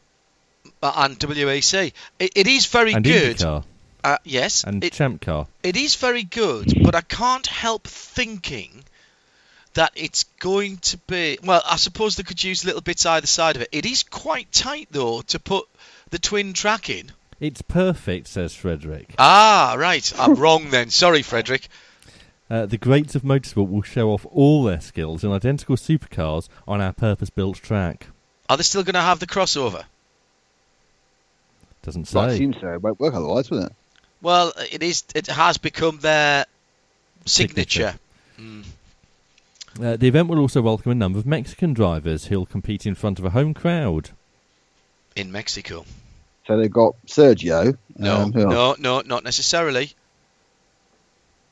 Uh, 0.83 0.91
and 0.95 1.17
WEC. 1.19 1.91
It, 2.19 2.31
it 2.35 2.45
is 2.47 2.67
very 2.67 2.93
and 2.93 3.03
good. 3.03 3.37
IndyCar 3.37 3.63
Uh, 4.03 4.17
yes. 4.23 4.63
and 4.63 4.83
it, 4.83 4.93
Champ 4.93 5.21
Car. 5.21 5.47
it 5.63 5.75
is 5.75 5.95
very 5.95 6.21
good, 6.23 6.71
but 6.83 6.93
I 6.93 7.01
can't 7.01 7.47
help 7.47 7.87
thinking 7.87 8.83
that 9.75 9.91
it's 9.95 10.23
going 10.39 10.77
to 10.77 10.97
be. 11.07 11.37
Well, 11.43 11.61
I 11.65 11.75
suppose 11.77 12.15
they 12.15 12.23
could 12.23 12.43
use 12.43 12.65
little 12.65 12.81
bits 12.81 13.05
either 13.05 13.27
side 13.27 13.55
of 13.55 13.61
it. 13.61 13.69
It 13.71 13.85
is 13.85 14.03
quite 14.03 14.51
tight, 14.51 14.87
though, 14.91 15.21
to 15.21 15.39
put 15.39 15.65
the 16.09 16.19
twin 16.19 16.51
track 16.53 16.89
in. 16.89 17.11
It's 17.39 17.61
perfect, 17.61 18.27
says 18.27 18.53
Fredrik. 18.55 19.13
Ah, 19.19 19.75
right. 19.77 20.11
I'm 20.19 20.35
wrong 20.39 20.69
then. 20.69 20.89
Sorry, 20.89 21.21
Fredrik. 21.21 21.67
Uh, 22.49 22.65
the 22.65 22.77
greats 22.77 23.15
of 23.15 23.23
motorsport 23.23 23.69
will 23.69 23.81
show 23.81 24.11
off 24.11 24.25
all 24.27 24.63
their 24.63 24.79
skills 24.79 25.23
in 25.23 25.31
identical 25.31 25.75
supercars 25.75 26.47
on 26.67 26.79
our 26.79 26.93
purpose-built 26.93 27.57
track. 27.57 28.07
Are 28.49 28.55
they 28.57 28.63
still 28.63 28.83
going 28.83 28.93
to 28.93 29.01
have 29.01 29.19
the 29.19 29.25
crossover? 29.27 29.83
Doesn't 31.81 32.11
Well, 32.13 32.25
I 32.25 32.27
say. 32.29 32.33
assume 32.35 32.55
so. 32.59 32.73
It 32.73 32.81
won't 32.83 32.99
work 32.99 33.13
otherwise, 33.13 33.49
will 33.49 33.63
it? 33.65 33.73
Well, 34.21 34.53
it 34.71 34.81
is. 34.83 35.03
It 35.13 35.27
has 35.27 35.57
become 35.57 35.99
their 35.99 36.45
signature. 37.25 37.95
Signature. 38.37 38.73
Uh, 39.81 39.97
the 39.97 40.07
event 40.07 40.29
will 40.29 40.39
also 40.39 40.61
welcome 40.61 40.91
a 40.91 40.95
number 40.95 41.19
of 41.19 41.25
Mexican 41.25 41.73
drivers 41.73 42.25
who'll 42.25 42.45
compete 42.45 42.85
in 42.85 42.95
front 42.95 43.19
of 43.19 43.25
a 43.25 43.31
home 43.31 43.53
crowd. 43.53 44.11
in 45.15 45.31
Mexico. 45.31 45.85
So 46.47 46.57
they've 46.57 46.71
got 46.71 46.95
Sergio. 47.07 47.77
No, 47.97 48.15
um, 48.15 48.31
no, 48.31 48.75
no, 48.77 49.01
not 49.01 49.23
necessarily. 49.23 49.91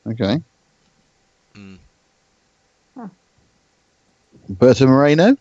Okay. 0.06 0.40
Mm. 1.54 1.78
Berto 4.50 4.86
Moreno. 4.86 5.36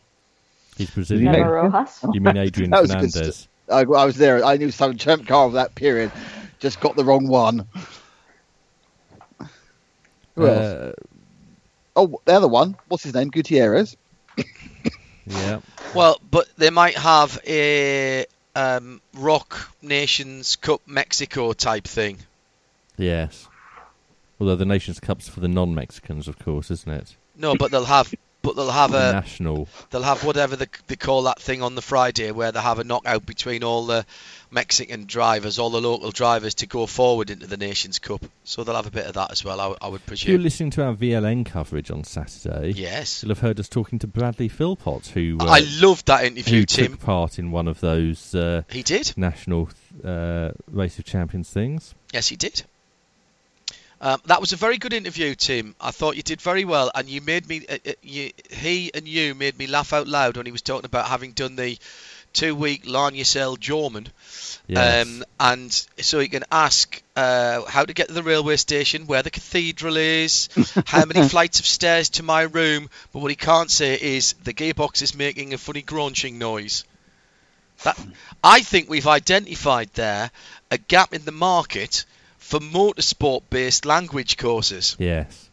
He's 0.78 0.90
Brazilian. 0.90 1.32
Memo 1.32 1.50
Rojas. 1.50 2.00
You 2.14 2.22
mean 2.22 2.38
Adrian 2.38 2.72
That 2.72 2.82
was 2.82 2.92
Fernandez? 2.92 3.36
st- 3.36 3.48
I, 3.70 3.80
I 3.82 4.06
was 4.06 4.16
there. 4.16 4.44
I 4.44 4.58
knew 4.58 4.72
some 4.72 4.98
champ 4.98 5.28
car 5.28 5.46
of 5.46 5.54
that 5.54 5.76
period. 5.76 6.12
Just 6.60 6.80
got 6.80 6.96
the 6.96 7.04
wrong 7.04 7.28
one. 7.28 7.68
Who 10.36 10.48
else? 10.48 10.58
Uh, 10.58 10.94
Oh, 11.96 12.20
the 12.26 12.34
other 12.34 12.48
one. 12.48 12.76
What's 12.88 13.04
his 13.04 13.14
name? 13.14 13.30
Gutierrez. 13.30 13.96
yeah. 15.26 15.60
Well, 15.94 16.20
but 16.30 16.48
they 16.58 16.70
might 16.70 16.98
have 16.98 17.40
a 17.48 18.26
um, 18.56 19.02
ROC 19.14 19.70
Nations 19.82 20.56
Cup 20.56 20.82
Mexico 20.88 21.54
type 21.54 21.86
thing. 21.86 22.18
Yes. 22.98 23.48
Although 24.40 24.56
the 24.56 24.66
Nations 24.66 25.00
Cup's 25.00 25.28
for 25.28 25.40
the 25.40 25.48
non-Mexicans, 25.48 26.28
of 26.28 26.40
course, 26.40 26.72
isn't 26.72 26.92
it? 26.92 27.16
No, 27.36 27.56
but 27.56 27.72
they'll 27.72 27.86
have, 27.86 28.14
but 28.44 28.56
they'll 28.56 28.70
have 28.70 28.94
a, 28.94 29.14
national. 29.14 29.68
they'll 29.90 30.04
have 30.04 30.24
whatever 30.24 30.56
they, 30.56 30.68
they 30.88 30.96
call 30.96 31.24
that 31.24 31.42
thing 31.42 31.64
on 31.64 31.74
the 31.74 31.82
Friday, 31.82 32.30
where 32.32 32.52
they 32.52 32.60
have 32.62 32.78
a 32.78 32.84
knockout 32.84 33.26
between 33.26 33.64
all 33.64 33.86
the 33.88 34.06
Mexican 34.52 35.06
drivers, 35.06 35.58
all 35.58 35.72
the 35.72 35.82
local 35.82 36.12
drivers, 36.12 36.54
to 36.56 36.68
go 36.68 36.86
forward 36.86 37.32
into 37.32 37.48
the 37.48 37.58
Nations 37.58 37.98
Cup. 37.98 38.24
So 38.44 38.64
they'll 38.64 38.76
have 38.76 38.86
a 38.86 38.92
bit 38.92 39.08
of 39.08 39.14
that 39.16 39.32
as 39.32 39.44
well. 39.44 39.60
I 39.82 39.88
would 39.88 40.02
If 40.12 40.26
you 40.28 40.34
were 40.34 40.40
presume. 40.40 40.44
listening 40.44 40.70
to 40.72 40.84
our 40.86 40.94
VLN 40.94 41.46
coverage 41.46 41.90
on 41.90 42.04
Saturday, 42.04 42.72
Yes, 42.76 43.24
you'll 43.24 43.32
have 43.32 43.40
heard 43.40 43.60
us 43.60 43.68
talking 43.68 43.98
to 44.00 44.08
Bradley 44.08 44.50
Philpott, 44.50 45.08
who 45.08 45.38
uh, 45.40 45.46
I 45.46 45.62
loved 45.82 46.06
that 46.08 46.24
interview, 46.26 46.60
who 46.60 46.66
Tim. 46.66 46.92
took 46.92 47.00
part 47.02 47.40
in 47.40 47.50
one 47.52 47.68
of 47.68 47.80
those 47.80 48.36
uh, 48.36 48.62
He 48.70 48.84
did. 48.84 49.14
national 49.18 49.70
uh, 50.04 50.52
race 50.70 51.00
of 51.00 51.06
champions 51.06 51.50
things. 51.50 51.96
Yes, 52.12 52.28
he 52.28 52.36
did. 52.36 52.64
Um, 54.04 54.22
that 54.26 54.42
was 54.42 54.52
a 54.52 54.58
very 54.58 54.78
good 54.78 54.92
interview, 54.92 55.34
Tim. 55.34 55.76
I 55.80 55.92
thought 55.92 56.18
you 56.18 56.24
did 56.24 56.42
very 56.42 56.66
well, 56.66 56.92
and 56.94 57.08
you 57.08 57.22
made 57.22 57.48
me. 57.48 57.66
Uh, 57.70 57.78
uh, 57.88 57.92
you, 58.02 58.32
he 58.52 58.92
and 58.94 59.08
you 59.08 59.34
made 59.34 59.58
me 59.58 59.66
laugh 59.66 59.94
out 59.94 60.08
loud 60.10 60.36
when 60.36 60.46
he 60.46 60.52
was 60.52 60.62
talking 60.62 60.84
about 60.86 61.08
having 61.08 61.32
done 61.32 61.56
the 61.56 61.78
two-week 62.34 62.84
Larnacel 62.86 63.58
Jorman, 63.58 64.08
Yes. 64.68 65.08
um, 65.08 65.24
and 65.40 65.72
so 66.02 66.20
he 66.20 66.28
can 66.28 66.44
ask 66.52 67.02
uh, 67.16 67.62
how 67.64 67.86
to 67.86 67.94
get 67.94 68.10
to 68.10 68.14
the 68.14 68.24
railway 68.24 68.58
station, 68.58 69.08
where 69.08 69.24
the 69.24 69.30
cathedral 69.30 69.96
is, 69.96 70.50
how 70.86 71.06
many 71.06 71.26
flights 71.30 71.62
of 71.62 71.66
stairs 71.66 72.10
to 72.10 72.24
my 72.24 72.42
room. 72.42 72.90
But 73.14 73.20
what 73.20 73.32
he 73.32 73.38
can't 73.38 73.72
say 73.72 73.94
is 74.02 74.34
the 74.44 74.54
gearbox 74.54 75.02
is 75.02 75.16
making 75.16 75.54
a 75.54 75.58
funny 75.58 75.82
crunching 75.82 76.38
noise. 76.40 76.84
That 77.84 77.98
I 78.44 78.64
think 78.64 78.90
we've 78.90 79.08
identified 79.08 79.92
there 79.94 80.30
a 80.72 80.78
gap 80.78 81.14
in 81.14 81.24
the 81.24 81.32
market 81.32 82.04
for 82.44 82.60
motorsport-based 82.60 83.86
language 83.86 84.38
courses. 84.38 84.96
Yes. 85.00 85.50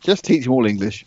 Just 0.00 0.24
teach 0.24 0.44
them 0.44 0.52
all 0.52 0.66
English. 0.66 1.04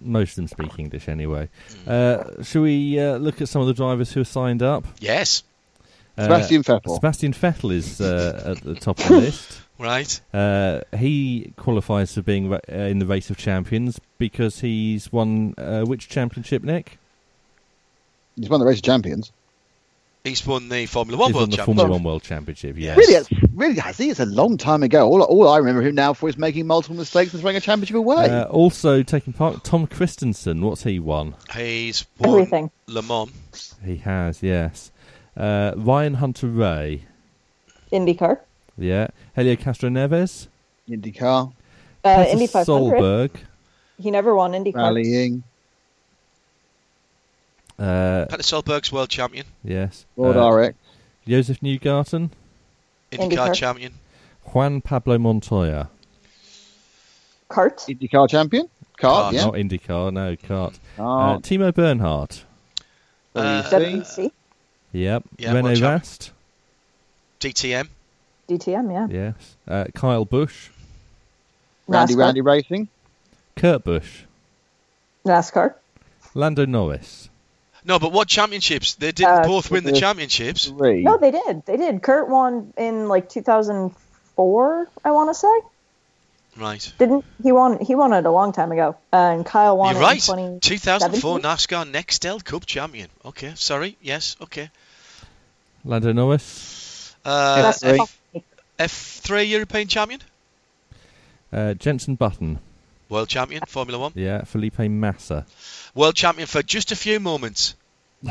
Most 0.00 0.30
of 0.32 0.36
them 0.36 0.48
speak 0.48 0.78
English 0.78 1.08
anyway. 1.08 1.48
Uh, 1.86 2.42
shall 2.42 2.62
we 2.62 2.98
uh, 3.00 3.16
look 3.16 3.40
at 3.40 3.48
some 3.48 3.60
of 3.62 3.66
the 3.68 3.74
drivers 3.74 4.12
who 4.12 4.20
are 4.20 4.24
signed 4.24 4.62
up? 4.62 4.84
Yes, 5.00 5.42
Uh, 6.18 6.22
Sebastian 6.24 6.62
Vettel. 6.62 6.94
Sebastian 6.96 7.32
Vettel 7.32 7.72
is 7.72 8.00
uh, 8.00 8.54
at 8.56 8.62
the 8.62 8.74
top 8.74 8.98
of 8.98 9.08
the 9.08 9.16
list. 9.20 9.60
right. 9.78 10.20
Uh, 10.34 10.80
he 10.96 11.52
qualifies 11.56 12.14
for 12.14 12.22
being 12.22 12.48
ra- 12.48 12.58
uh, 12.70 12.74
in 12.92 12.98
the 12.98 13.06
race 13.06 13.28
of 13.30 13.36
champions 13.36 14.00
because 14.18 14.60
he's 14.60 15.12
won 15.12 15.54
uh, 15.58 15.82
which 15.84 16.08
championship, 16.08 16.62
Nick? 16.62 16.98
He's 18.36 18.48
won 18.50 18.60
the 18.60 18.66
race 18.66 18.78
of 18.78 18.82
champions. 18.84 19.30
He's 20.26 20.44
won 20.46 20.68
the 20.68 20.86
Formula 20.86 21.16
One 21.18 21.28
he's 21.28 21.34
won 21.34 21.40
World 21.42 21.52
the 21.52 21.56
Championship. 21.56 21.64
Formula 21.78 21.88
One 21.98 22.02
World 22.02 22.22
Championship. 22.24 22.76
Yes. 22.76 22.96
Really, 22.98 23.14
it's, 23.14 23.30
really, 23.54 23.80
I 23.80 23.92
think 23.92 24.10
it's 24.10 24.18
a 24.20 24.26
long 24.26 24.56
time 24.56 24.82
ago. 24.82 25.06
All, 25.08 25.22
all 25.22 25.48
I 25.48 25.58
remember 25.58 25.82
him 25.82 25.94
now 25.94 26.14
for 26.14 26.28
is 26.28 26.36
making 26.36 26.66
multiple 26.66 26.96
mistakes 26.96 27.32
and 27.32 27.40
throwing 27.40 27.56
a 27.56 27.60
championship 27.60 27.94
away. 27.96 28.28
Uh, 28.28 28.44
also 28.46 29.04
taking 29.04 29.32
part, 29.32 29.62
Tom 29.62 29.86
Kristensen. 29.86 30.62
What's 30.62 30.82
he 30.82 30.98
won? 30.98 31.36
He's 31.54 32.04
won 32.18 32.30
Everything. 32.30 32.70
Le 32.88 33.02
Mans. 33.02 33.74
He 33.84 33.98
has, 33.98 34.42
yes. 34.42 34.90
Uh, 35.36 35.72
Ryan 35.76 36.14
Hunter-Reay. 36.14 37.02
IndyCar. 37.92 38.40
Yeah. 38.76 39.06
Helio 39.36 39.54
Castroneves. 39.54 40.48
IndyCar, 40.88 41.52
Uh, 42.04 42.24
Indy 42.28 42.46
500. 42.48 42.66
Solberg. 43.00 43.30
He 44.00 44.10
never 44.10 44.34
won 44.34 44.52
IndyCar. 44.52 44.74
rallying, 44.74 45.42
Uh, 47.78 48.26
Petter 48.28 48.42
Solberg's 48.42 48.90
world 48.90 49.08
champion, 49.10 49.44
yes. 49.62 50.06
World 50.16 50.36
Uh, 50.36 50.50
RX, 50.50 50.78
Josef 51.28 51.60
Newgarden. 51.60 52.30
IndyCar 53.12 53.30
IndyCar. 53.30 53.54
champion. 53.54 53.92
Juan 54.52 54.80
Pablo 54.80 55.18
Montoya. 55.18 55.88
Kart. 57.50 57.76
IndyCar 57.86 58.28
champion, 58.28 58.68
kart, 58.98 59.30
Kart. 59.30 59.32
yeah. 59.32 59.44
Not 59.44 59.54
IndyCar, 59.54 60.12
no, 60.12 60.36
kart. 60.36 60.74
Uh, 60.98 61.38
Timo 61.38 61.72
Bernhard. 61.74 62.38
Uh, 63.34 63.62
WC, 63.64 63.70
WC. 63.70 64.30
Yep. 64.92 65.24
Yeah, 65.38 65.52
Renault 65.52 65.64
world 65.68 65.76
champ. 65.78 66.02
Rast. 66.02 66.32
DTM. 67.40 67.88
DTM, 68.48 68.90
yeah. 69.10 69.34
Yes. 69.34 69.56
Uh, 69.68 69.84
Kyle 69.94 70.24
Busch. 70.24 70.70
Randy 71.88 72.14
NASCAR. 72.14 72.18
Randy 72.18 72.40
Racing, 72.40 72.88
Kurt 73.54 73.84
Busch. 73.84 74.24
NASCAR. 75.26 75.74
Lando 76.34 76.64
Norris. 76.64 77.28
No, 77.86 77.98
but 78.00 78.12
what 78.12 78.26
championships? 78.28 78.94
They 78.96 79.12
didn't 79.12 79.44
Uh, 79.44 79.46
both 79.46 79.70
win 79.70 79.84
the 79.84 79.92
the- 79.92 80.00
championships. 80.00 80.66
three. 80.66 81.02
No, 81.04 81.16
they 81.18 81.30
did. 81.30 81.64
They 81.66 81.76
did. 81.76 82.02
Kurt 82.02 82.28
won 82.28 82.72
in 82.76 83.06
like 83.08 83.28
2004, 83.28 84.88
I 85.04 85.10
want 85.12 85.30
to 85.30 85.34
say. 85.34 85.48
Right. 86.56 86.92
Didn't 86.98 87.24
he 87.42 87.52
won? 87.52 87.78
He 87.84 87.94
won 87.94 88.12
it 88.12 88.24
a 88.24 88.30
long 88.30 88.52
time 88.52 88.72
ago. 88.72 88.96
Uh, 89.12 89.16
and 89.16 89.44
Kyle 89.46 89.76
won 89.76 89.94
You're 89.94 90.02
right. 90.02 90.28
in 90.30 90.58
2004 90.60 91.38
NASCAR 91.40 91.84
Nextel 91.92 92.42
Cup 92.42 92.64
champion. 92.66 93.08
Okay, 93.24 93.52
sorry. 93.56 93.96
Yes, 94.02 94.36
okay. 94.42 94.70
Lando 95.84 96.12
Norris. 96.12 97.14
Uh, 97.24 97.72
F3. 97.72 98.08
F3 98.78 99.48
European 99.48 99.86
champion. 99.88 100.20
Uh, 101.52 101.74
Jenson 101.74 102.14
Button. 102.16 102.58
World 103.08 103.28
champion, 103.28 103.62
Formula 103.66 103.98
One. 103.98 104.12
Yeah. 104.14 104.42
Felipe 104.44 104.78
Massa. 104.80 105.46
World 105.94 106.14
champion 106.16 106.46
for 106.48 106.62
just 106.62 106.92
a 106.92 106.96
few 106.96 107.20
moments. 107.20 107.74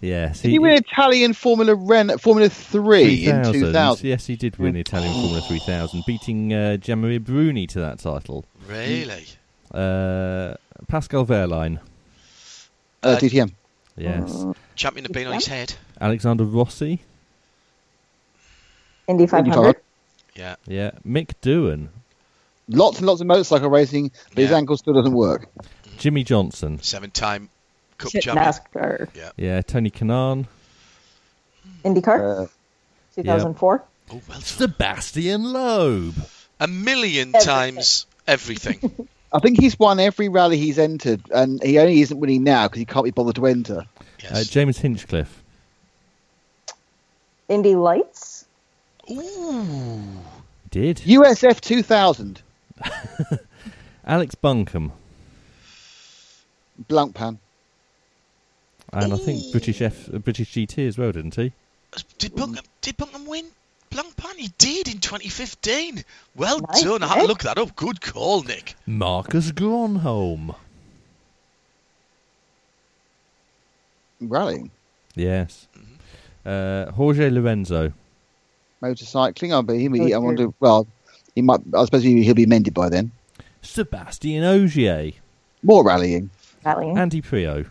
Yes. 0.00 0.40
Did 0.42 0.50
he 0.50 0.58
win 0.58 0.74
Italian 0.74 1.32
Formula 1.32 1.74
Ren, 1.74 2.18
Formula 2.18 2.48
Three 2.48 3.26
in 3.26 3.44
2000? 3.52 4.06
Yes, 4.06 4.26
he 4.26 4.36
did 4.36 4.56
win 4.56 4.74
Italian 4.76 5.12
Formula 5.12 5.40
3000, 5.42 6.02
beating 6.06 6.52
uh, 6.52 6.76
Gianmaria 6.80 7.22
Bruni 7.22 7.66
to 7.68 7.80
that 7.80 8.00
title. 8.00 8.44
Really? 8.66 9.26
Uh, 9.72 10.54
Pascal 10.88 11.24
Wehrlein. 11.26 11.78
Uh, 13.02 13.08
Uh, 13.08 13.18
DTM. 13.18 13.52
Yes. 13.96 14.44
Champion 14.74 15.04
had 15.04 15.12
been 15.12 15.26
on 15.28 15.34
his 15.34 15.46
head. 15.46 15.74
Alexander 16.00 16.44
Rossi. 16.44 17.00
Indy 19.06 19.26
500. 19.26 19.76
Yeah. 20.34 20.56
Yeah. 20.66 20.92
Mick 21.06 21.32
Doohan. 21.42 21.88
Lots 22.72 22.98
and 22.98 23.06
lots 23.06 23.20
of 23.20 23.26
motorcycle 23.26 23.68
racing, 23.70 24.10
but 24.30 24.38
his 24.38 24.52
ankle 24.52 24.76
still 24.76 24.94
doesn't 24.94 25.12
work. 25.12 25.48
Jimmie 25.98 26.24
Johnson. 26.24 26.80
Seven-time 26.82 27.48
Cup 27.98 28.10
Shit, 28.10 28.22
champion. 28.24 28.46
NASCAR. 28.46 29.32
Yeah. 29.36 29.60
Tony 29.62 29.90
Kanaan. 29.90 30.46
IndyCar. 31.84 32.44
Uh, 32.44 32.46
2004. 33.14 33.82
Oh, 34.10 34.14
well 34.14 34.20
done. 34.28 34.40
Sebastian 34.42 35.52
Loeb. 35.52 36.14
A 36.60 36.66
million 36.66 37.28
Everything. 37.34 37.46
times 37.46 38.06
everything. 38.26 39.08
I 39.32 39.38
think 39.38 39.58
he's 39.60 39.78
won 39.78 39.98
every 39.98 40.28
rally 40.28 40.58
he's 40.58 40.78
entered, 40.78 41.22
and 41.34 41.62
he 41.62 41.78
only 41.78 42.00
isn't 42.02 42.18
winning 42.18 42.44
now 42.44 42.66
because 42.68 42.78
he 42.78 42.84
can't 42.84 43.04
be 43.04 43.10
bothered 43.10 43.36
to 43.36 43.46
enter. 43.46 43.86
Yes. 44.22 44.32
Uh, 44.32 44.44
James 44.48 44.78
Hinchcliffe. 44.78 45.42
Indy 47.48 47.74
Lights. 47.74 48.44
Ooh. 49.10 50.02
Did. 50.70 50.98
USF 50.98 51.60
2000, 51.60 52.42
Alex 54.06 54.34
Buncombe. 54.34 54.92
Blancpain. 56.88 57.38
and 58.92 59.12
I 59.12 59.16
think 59.16 59.52
British 59.52 59.80
F, 59.80 60.12
uh, 60.12 60.18
British 60.18 60.52
GT 60.52 60.86
as 60.88 60.98
well, 60.98 61.12
didn't 61.12 61.34
he? 61.34 61.52
Did 62.18 62.34
Buncombe, 62.34 62.64
did 62.80 62.96
Buckingham 62.96 63.26
win 63.26 63.46
Blancpain? 63.90 64.36
He 64.36 64.48
did 64.58 64.88
in 64.88 64.98
2015. 64.98 66.04
Well 66.34 66.60
Nice, 66.60 66.82
done. 66.82 67.02
I 67.02 67.08
had 67.08 67.20
to 67.22 67.26
look 67.26 67.42
that 67.42 67.58
up. 67.58 67.76
Good 67.76 68.00
call, 68.00 68.42
Nick. 68.42 68.74
Marcus 68.86 69.52
Gronholm. 69.52 70.54
Rallying. 74.20 74.70
Yes. 75.14 75.66
Uh, 76.46 76.90
Jorge 76.92 77.28
Lorenzo. 77.30 77.92
Motorcycling. 78.82 79.52
I'll 79.52 79.62
be. 79.62 79.78
He, 79.78 80.14
I 80.14 80.18
wonder. 80.18 80.48
Well, 80.60 80.86
he 81.34 81.42
might. 81.42 81.60
I 81.74 81.84
suppose 81.84 82.02
he, 82.02 82.22
he'll 82.22 82.34
be 82.34 82.46
mended 82.46 82.74
by 82.74 82.88
then. 82.88 83.12
Sebastian 83.62 84.44
Ogier. 84.44 85.12
More 85.62 85.84
rallying. 85.84 86.30
Rallying. 86.64 86.98
Andy 86.98 87.22
Priaulx. 87.22 87.66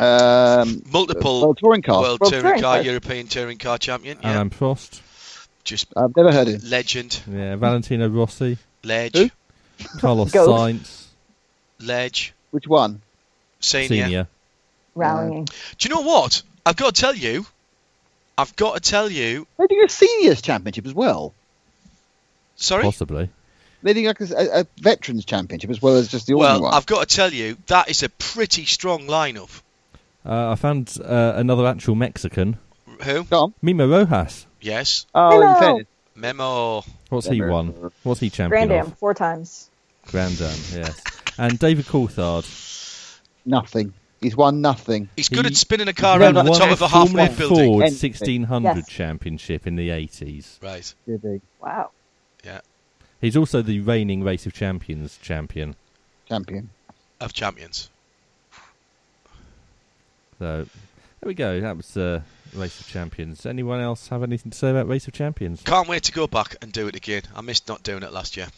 Um, 0.00 0.82
Multiple 0.90 1.42
World 1.42 1.58
touring 1.58 1.82
car. 1.82 2.02
World, 2.02 2.20
World 2.20 2.32
Touring, 2.32 2.42
Touring 2.42 2.62
Car, 2.62 2.76
Car. 2.76 2.82
European 2.82 3.26
Touring 3.26 3.58
Car 3.58 3.78
Champion. 3.78 4.18
Yeah. 4.22 4.36
Alain 4.36 4.50
Prost. 4.50 5.00
Just 5.64 5.88
I've 5.96 6.16
never 6.16 6.32
heard 6.32 6.48
of 6.48 6.62
him. 6.62 6.70
legend. 6.70 7.22
Yeah, 7.30 7.56
Valentino 7.56 8.08
Rossi. 8.08 8.58
Ledge. 8.82 9.16
Who? 9.16 9.30
Carlos 9.98 10.32
Goat. 10.32 10.48
Sainz. 10.48 11.06
Ledge. 11.78 12.32
Which 12.50 12.66
one? 12.66 13.00
Senior. 13.60 14.04
Senior. 14.04 14.28
Rallying. 14.94 15.44
Do 15.44 15.88
you 15.88 15.94
know 15.94 16.02
what? 16.02 16.42
I've 16.66 16.76
got 16.76 16.94
to 16.94 17.00
tell 17.00 17.14
you. 17.14 17.46
I've 18.36 18.56
got 18.56 18.74
to 18.74 18.90
tell 18.90 19.08
you. 19.08 19.46
They're 19.56 19.68
doing 19.68 19.84
a 19.84 19.88
seniors 19.88 20.42
championship 20.42 20.86
as 20.86 20.94
well. 20.94 21.32
Sorry. 22.62 22.82
Possibly. 22.82 23.28
They're 23.82 23.94
like 24.06 24.20
a, 24.20 24.24
a, 24.34 24.60
a 24.60 24.66
veterans 24.80 25.24
championship 25.24 25.68
as 25.70 25.82
well 25.82 25.96
as 25.96 26.06
just 26.08 26.26
the 26.28 26.34
ordinary 26.34 26.60
Well, 26.60 26.62
one. 26.70 26.74
I've 26.74 26.86
got 26.86 27.08
to 27.08 27.16
tell 27.16 27.32
you 27.32 27.56
that 27.66 27.88
is 27.90 28.02
a 28.04 28.08
pretty 28.08 28.64
strong 28.64 29.06
lineup. 29.08 29.60
Uh, 30.24 30.52
I 30.52 30.54
found 30.54 30.96
uh, 31.04 31.32
another 31.34 31.66
actual 31.66 31.96
Mexican. 31.96 32.58
Who? 33.02 33.24
Go 33.24 33.42
on. 33.44 33.54
Memo 33.60 33.88
Rojas. 33.88 34.46
Yes. 34.60 35.06
Oh, 35.14 35.40
in 35.40 35.46
Hello. 35.48 35.58
fairness. 35.60 35.86
Memo. 36.14 36.84
What's 37.08 37.26
he 37.26 37.42
won? 37.42 37.90
What's 38.04 38.20
he 38.20 38.30
champion 38.30 38.68
Grand 38.68 38.72
Am 38.72 38.86
of? 38.92 38.98
four 38.98 39.14
times. 39.14 39.68
Grand 40.06 40.40
Am, 40.40 40.56
yes. 40.72 41.02
And 41.38 41.58
David 41.58 41.86
Coulthard. 41.86 42.44
Nothing. 43.44 43.94
He's 44.20 44.36
won 44.36 44.60
nothing. 44.60 45.08
He's 45.16 45.28
good 45.28 45.44
He- 45.46 45.50
at 45.50 45.56
spinning 45.56 45.88
a 45.88 45.92
car 45.92 46.20
around 46.20 46.36
at 46.36 46.44
the 46.44 46.52
top 46.52 46.70
of 46.70 46.82
a 46.82 46.88
Formula 46.88 47.22
half-made 47.26 47.38
building. 47.38 47.64
Ford 47.72 47.80
1600 47.82 48.76
Yes. 48.76 48.88
championship 48.88 49.66
in 49.66 49.74
the 49.74 49.88
80s. 49.88 50.62
Right. 50.62 50.94
Did 51.08 51.40
he? 52.42 52.48
Wow. 52.50 52.60
He's 53.20 53.36
also 53.36 53.62
the 53.62 53.80
reigning 53.80 54.22
Race 54.24 54.46
of 54.46 54.52
Champions 54.52 55.18
champion. 55.18 55.76
Champion. 56.28 56.70
Of 57.20 57.32
champions. 57.32 57.88
So 60.38 60.66
there 60.66 60.66
we 61.28 61.34
go. 61.34 61.60
That 61.60 61.76
was 61.76 61.96
uh, 61.96 62.22
Race 62.54 62.80
of 62.80 62.88
Champions. 62.88 63.46
Anyone 63.46 63.80
else 63.80 64.08
have 64.08 64.22
anything 64.24 64.50
to 64.50 64.58
say 64.58 64.70
about 64.70 64.88
Race 64.88 65.06
of 65.06 65.12
Champions? 65.14 65.62
Can't 65.62 65.88
wait 65.88 66.02
to 66.04 66.12
go 66.12 66.26
back 66.26 66.56
and 66.62 66.72
do 66.72 66.88
it 66.88 66.96
again. 66.96 67.22
I 67.34 67.40
missed 67.42 67.68
not 67.68 67.82
doing 67.84 68.02
it 68.02 68.12
last 68.12 68.36
year. 68.36 68.48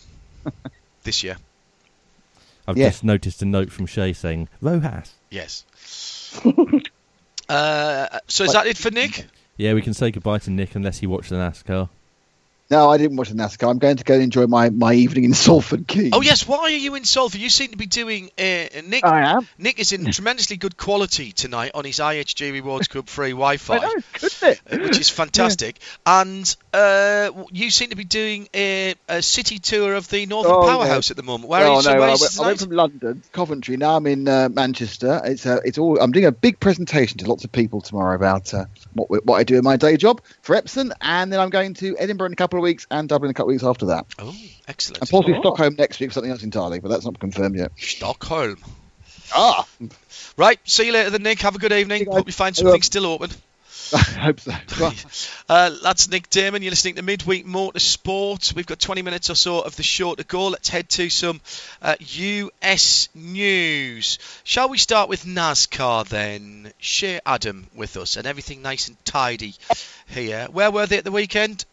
this 1.02 1.23
year. 1.23 1.36
I've 2.66 2.78
Yeah. 2.78 2.89
just 2.89 3.05
noticed 3.05 3.43
a 3.43 3.44
note 3.44 3.70
from 3.70 3.85
Shea 3.86 4.15
saying 4.15 4.48
Rojas. 4.62 5.12
Yes. 5.28 5.65
uh, 7.48 8.19
so 8.28 8.44
is 8.44 8.52
that 8.55 8.66
it 8.66 8.78
for 8.78 8.90
Nick? 8.90 9.27
Yeah, 9.59 9.74
we 9.74 9.82
can 9.82 9.93
say 9.93 10.11
goodbye 10.11 10.39
to 10.39 10.51
Nick 10.51 10.74
unless 10.74 10.98
he 10.98 11.06
watched 11.06 11.28
the 11.28 11.36
NASCAR. 11.36 11.90
No, 12.75 12.91
I 12.91 12.99
didn't 12.99 13.17
watch 13.17 13.29
the 13.29 13.37
NASCAR. 13.37 13.71
I'm 13.71 13.79
going 13.79 13.99
to 13.99 14.03
go 14.03 14.15
and 14.15 14.23
enjoy 14.25 14.49
my, 14.49 14.69
my 14.69 14.95
evening 14.95 15.23
in 15.23 15.33
Salford 15.45 15.87
Quays. 15.87 16.11
Oh 16.13 16.23
yes. 16.23 16.49
Why 16.49 16.59
are 16.59 16.71
you 16.71 16.97
in 16.97 17.05
Salford? 17.05 17.41
You 17.41 17.49
seem 17.49 17.71
to 17.71 17.77
be 17.77 17.87
doing. 17.87 18.31
Uh, 18.37 18.83
Nick. 18.85 19.05
I 19.05 19.37
am. 19.37 19.47
Nick 19.59 19.79
is 19.79 19.93
in 19.93 20.11
tremendously 20.11 20.57
good 20.57 20.77
quality 20.77 21.31
tonight 21.31 21.71
on 21.75 21.85
his 21.85 22.01
IHG 22.01 22.53
Rewards 22.53 22.89
Club 22.89 23.09
free 23.09 23.31
Wi-Fi. 23.45 23.79
know, 23.79 23.93
couldn't 24.15 24.43
it? 24.43 24.83
which 24.83 24.99
is 24.99 25.09
fantastic. 25.09 25.79
And 26.05 26.57
uh, 26.73 27.31
you 27.53 27.71
seem 27.71 27.91
to 27.91 27.97
be 27.97 28.03
doing 28.03 28.49
a, 28.53 28.97
a 29.09 29.23
city 29.23 29.61
tour 29.61 29.95
of 29.95 30.09
the 30.09 30.27
Northern 30.27 30.51
Oh, 30.51 30.67
Powerhouse 30.67 31.13
at 31.13 31.17
the 31.17 31.23
moment. 31.23 31.51
Where 31.51 31.65
oh, 31.65 31.77
are 31.77 31.81
you? 31.81 31.89
no, 31.89 31.95
where 32.01 32.09
I, 32.09 32.17
went, 32.21 32.41
I 32.41 32.47
went 32.47 32.59
from 32.59 32.71
London, 32.71 33.23
Coventry. 33.31 33.77
Now 33.77 33.97
I'm 33.97 34.07
in 34.09 34.27
uh, 34.27 34.49
Manchester. 34.49 35.21
It's 35.25 35.47
uh, 35.47 35.61
it's 35.65 35.79
all. 35.79 36.01
I'm 36.01 36.11
doing 36.11 36.27
a 36.27 36.33
big 36.33 36.59
presentation 36.59 37.19
to 37.19 37.29
lots 37.29 37.45
of 37.45 37.53
people 37.53 37.83
tomorrow 37.83 38.17
about 38.17 38.53
uh, 38.53 38.65
what 38.95 39.25
what 39.25 39.37
I 39.37 39.45
do 39.45 39.59
in 39.59 39.63
my 39.63 39.77
day 39.77 39.97
job 39.97 40.21
for 40.43 40.57
Epson, 40.57 40.91
and 41.01 41.33
then 41.33 41.39
I'm 41.39 41.51
going 41.51 41.75
to 41.75 41.97
Edinburgh 41.99 42.27
in 42.27 42.33
a 42.33 42.37
couple 42.37 42.59
of 42.59 42.64
weeks 42.65 42.86
and 42.91 43.09
Dublin 43.09 43.31
a 43.31 43.35
couple 43.35 43.51
of 43.51 43.55
weeks 43.55 43.65
after 43.65 43.86
that, 43.86 44.07
Oh, 44.19 44.35
excellent. 44.69 45.01
and 45.03 45.11
possibly 45.11 45.35
Cool. 45.35 45.43
Stockholm 45.43 45.74
next 45.78 46.01
week 46.01 46.11
for 46.11 46.15
something 46.15 46.31
else 46.32 46.43
entirely, 46.43 46.81
but 46.81 46.89
that's 46.89 47.05
not 47.05 47.19
confirmed 47.20 47.57
yet. 47.57 47.73
Stockholm. 47.77 48.57
Ah, 49.35 49.66
Right. 50.36 50.59
See 50.65 50.86
you 50.86 50.93
later, 50.93 51.11
then, 51.11 51.23
Nick. 51.23 51.41
Have 51.43 51.55
a 51.55 51.59
good 51.59 51.73
evening. 51.73 52.07
Hope 52.11 52.27
you 52.27 52.32
find 52.32 52.55
something 52.57 52.82
still 52.82 53.07
open. 53.07 53.31
I 53.93 53.99
hope 53.99 54.41
so. 54.41 54.53
Uh, 55.47 55.70
that's 55.82 56.09
Nick 56.09 56.31
Daman. 56.31 56.62
You're 56.62 56.70
listening 56.70 56.95
to 56.95 57.03
Midweek 57.03 57.47
Motorsport. 57.47 58.55
We've 58.55 58.66
got 58.66 58.81
20 58.81 59.03
minutes 59.03 59.28
or 59.28 59.35
so 59.35 59.61
of 59.61 59.77
the 59.77 59.82
show 59.82 60.15
to 60.15 60.24
go. 60.24 60.49
Let's 60.49 60.70
head 60.70 60.89
to 60.91 61.11
some 61.11 61.41
uh, 61.82 61.95
US 62.01 63.09
news. 63.15 64.19
Shall 64.43 64.70
we 64.70 64.78
start 64.78 65.09
with 65.11 65.24
NASCAR 65.24 66.09
then? 66.09 66.73
Shea 66.78 67.20
Adam 67.27 67.66
with 67.74 67.97
us 67.99 68.16
and 68.16 68.27
everything 68.27 68.62
nice 68.62 68.89
and 68.89 69.03
tidy 69.05 69.55
here. 70.07 70.49
Where 70.51 70.70
were 70.70 70.86
they 70.86 70.97
at 70.99 71.05
the 71.05 71.12
weekend? 71.12 71.66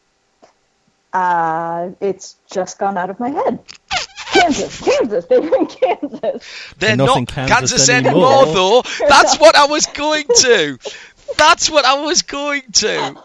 Uh, 1.13 1.89
it's 1.99 2.35
just 2.49 2.79
gone 2.79 2.97
out 2.97 3.09
of 3.09 3.19
my 3.19 3.29
head. 3.29 3.59
Kansas, 4.31 4.81
Kansas. 4.81 5.25
They 5.25 5.39
were 5.39 5.57
in 5.57 5.65
Kansas. 5.67 6.19
They're 6.21 6.39
They're 6.79 6.95
not 6.97 7.05
not, 7.05 7.17
in 7.17 7.25
Kansas, 7.25 7.57
Kansas 7.57 7.89
anymore, 7.89 8.43
anymore. 8.43 8.83
though. 8.83 8.83
That's 9.07 9.37
what 9.37 9.55
I 9.55 9.65
was 9.65 9.87
going 9.87 10.25
to. 10.35 10.77
That's 11.37 11.69
what 11.69 11.85
I 11.85 12.01
was 12.01 12.23
going 12.23 12.63
to. 12.73 13.15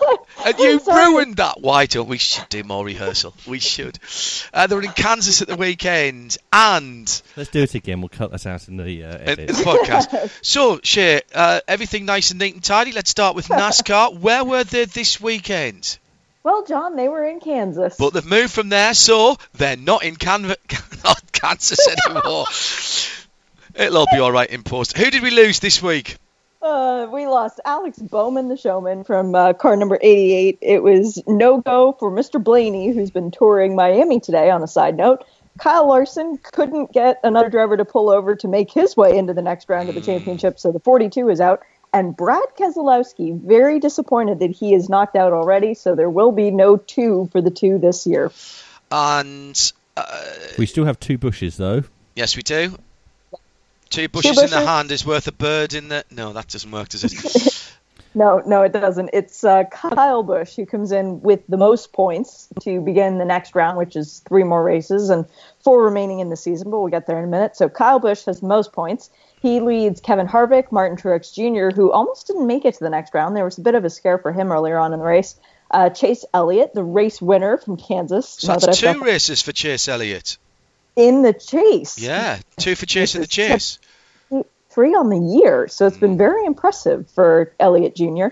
And 0.45 0.59
you 0.59 0.81
ruined 0.87 1.37
that. 1.37 1.61
Why 1.61 1.87
don't 1.87 2.09
we 2.09 2.19
should 2.19 2.49
do 2.49 2.63
more 2.63 2.85
rehearsal? 2.85 3.35
We 3.47 3.59
should. 3.59 3.99
Uh, 4.53 4.67
they 4.67 4.75
were 4.77 4.83
in 4.83 4.93
Kansas 4.93 5.43
at 5.43 5.49
the 5.49 5.57
weekend 5.57 6.37
and 6.53 7.23
Let's 7.37 7.51
do 7.51 7.63
it 7.63 7.75
again. 7.75 8.01
We'll 8.01 8.09
cut 8.09 8.31
that 8.33 8.47
out 8.47 8.69
in 8.69 8.77
the 8.77 9.05
uh, 9.05 9.19
in, 9.19 9.41
in 9.41 9.47
the 9.47 9.53
podcast. 9.55 10.31
So, 10.43 10.81
Shea, 10.83 11.23
uh, 11.35 11.61
everything 11.67 12.05
nice 12.05 12.31
and 12.31 12.39
neat 12.41 12.55
and 12.55 12.63
tidy. 12.63 12.93
Let's 12.93 13.11
start 13.11 13.35
with 13.35 13.47
NASCAR. 13.49 14.19
Where 14.19 14.45
were 14.45 14.65
they 14.65 14.85
this 14.85 15.21
weekend? 15.21 15.99
Well, 16.47 16.63
John, 16.63 16.95
they 16.95 17.09
were 17.09 17.25
in 17.25 17.41
Kansas. 17.41 17.97
But 17.99 18.13
they've 18.13 18.25
moved 18.25 18.53
from 18.53 18.69
there, 18.69 18.95
so 18.95 19.37
they're 19.55 19.77
not 19.77 20.05
in 20.05 20.15
Can- 20.15 20.43
not 21.05 21.33
Kansas 21.33 21.89
anymore. 22.09 22.47
It'll 23.75 23.99
all 23.99 24.07
be 24.13 24.21
all 24.21 24.31
right 24.31 24.49
in 24.49 24.63
post. 24.63 24.97
Who 24.97 25.11
did 25.11 25.25
we 25.25 25.33
lose 25.33 25.59
this 25.59 25.83
week? 25.83 26.19
Uh, 26.63 27.09
we 27.13 27.27
lost 27.27 27.59
Alex 27.65 27.99
Bowman, 27.99 28.47
the 28.47 28.57
showman, 28.57 29.03
from 29.03 29.35
uh, 29.35 29.55
car 29.55 29.75
number 29.75 29.99
88. 30.01 30.59
It 30.63 30.85
was 30.85 31.21
no 31.27 31.61
go 31.61 31.97
for 31.99 32.13
Mr. 32.13 32.41
Blaney, 32.41 32.93
who's 32.93 33.11
been 33.11 33.33
touring 33.33 33.75
Miami 33.75 34.21
today, 34.21 34.49
on 34.49 34.63
a 34.63 34.69
side 34.69 34.97
note. 34.97 35.25
Kyle 35.59 35.89
Larson 35.89 36.39
couldn't 36.39 36.93
get 36.93 37.19
another 37.25 37.49
driver 37.49 37.77
to 37.77 37.85
pull 37.85 38.09
over 38.09 38.37
to 38.37 38.47
make 38.47 38.71
his 38.71 38.97
way 38.97 39.19
into 39.19 39.33
the 39.33 39.43
next 39.43 39.69
round 39.69 39.89
of 39.89 39.97
the 39.97 40.01
championship, 40.01 40.61
so 40.61 40.71
the 40.71 40.79
42 40.79 41.29
is 41.29 41.41
out. 41.41 41.63
And 41.97 42.15
Brad 42.15 42.45
Keselowski, 42.59 43.41
very 43.41 43.81
disappointed 43.81 44.41
that 44.41 44.51
he 44.51 44.75
is 44.75 44.91
knocked 44.91 45.17
out 45.17 45.33
already, 45.33 45.73
so 45.73 45.95
there 45.95 46.11
will 46.11 46.31
be 46.31 46.51
no 46.51 46.77
two 46.77 47.31
for 47.33 47.41
the 47.41 47.51
two 47.51 47.79
this 47.79 48.07
year. 48.07 48.31
And 48.93 49.73
uh, 49.97 50.31
We 50.59 50.67
still 50.67 50.85
have 50.85 51.01
two 51.01 51.17
bushes 51.17 51.57
though. 51.57 51.85
yes, 52.15 52.37
we 52.37 52.43
do. 52.43 52.77
Two 53.89 54.09
bushes, 54.09 54.43
in 54.43 54.51
the 54.51 54.67
hand 54.67 54.93
is 54.93 55.07
worth 55.07 55.27
a 55.27 55.33
bird 55.33 55.73
in 55.73 55.89
the. 55.89 56.05
No, 56.11 56.35
that 56.35 56.49
doesn't 56.49 56.71
work, 56.71 56.91
does 56.91 57.05
it? 57.05 57.73
No, 58.15 58.43
no, 58.47 58.63
it 58.63 58.73
doesn't. 58.73 59.11
It's 59.13 59.45
uh, 59.45 59.65
Kyle 59.65 60.23
Busch 60.23 60.57
who 60.57 60.65
comes 60.65 60.91
in 60.91 61.21
with 61.21 61.47
the 61.51 61.59
most 61.59 61.93
points 61.93 62.49
to 62.63 62.81
begin 62.81 63.19
the 63.19 63.27
next 63.27 63.55
round, 63.55 63.77
which 63.77 63.95
is 63.95 64.23
three 64.27 64.43
more 64.43 64.65
races 64.65 65.11
and 65.11 65.27
four 65.61 65.83
remaining 65.85 66.21
in 66.21 66.31
the 66.31 66.37
season, 66.37 66.71
but 66.71 66.81
we'll 66.81 66.89
get 66.89 67.07
there 67.07 67.19
in 67.19 67.25
a 67.25 67.29
minute. 67.29 67.57
So 67.57 67.69
Kyle 67.69 67.99
Busch 67.99 68.25
has 68.25 68.41
most 68.43 68.73
points. 68.73 69.11
He 69.41 69.61
leads 69.61 70.01
Kevin 70.01 70.27
Harvick, 70.27 70.73
Martin 70.73 70.97
Truex 70.97 71.33
Jr., 71.35 71.75
who 71.75 71.93
almost 71.93 72.27
didn't 72.27 72.47
make 72.47 72.65
it 72.65 72.75
to 72.75 72.81
the 72.81 72.91
next 72.91 73.13
round. 73.15 73.37
There 73.37 73.45
was 73.45 73.59
a 73.59 73.61
bit 73.61 73.75
of 73.75 73.85
a 73.85 73.91
scare 73.91 74.19
for 74.19 74.33
him 74.33 74.51
earlier 74.51 74.79
on 74.79 74.93
in 74.93 74.99
the 74.99 75.05
race. 75.05 75.37
Uh, 75.71 75.91
Chase 75.91 76.25
Elliott, 76.33 76.75
the 76.75 76.83
race 76.85 77.21
winner 77.21 77.59
from 77.59 77.77
Kansas. 77.77 78.29
So 78.29 78.49
that's 78.49 78.67
that 78.67 78.95
two 78.95 79.01
races 79.01 79.43
for 79.43 79.53
Chase 79.53 79.89
Elliott. 79.89 80.39
in 80.97 81.23
the 81.23 81.33
chase. 81.33 81.99
Yeah, 81.99 82.39
two 82.57 82.75
for 82.75 82.87
Chase 82.87 83.15
in 83.15 83.21
the 83.21 83.27
chase. 83.39 83.79
three 84.71 84.95
on 84.95 85.11
the 85.11 85.19
year. 85.19 85.69
So 85.69 85.87
it's 85.87 85.97
been 85.99 86.17
very 86.17 86.45
impressive 86.47 87.11
for 87.11 87.53
Elliott 87.61 87.95
Jr. 87.97 88.27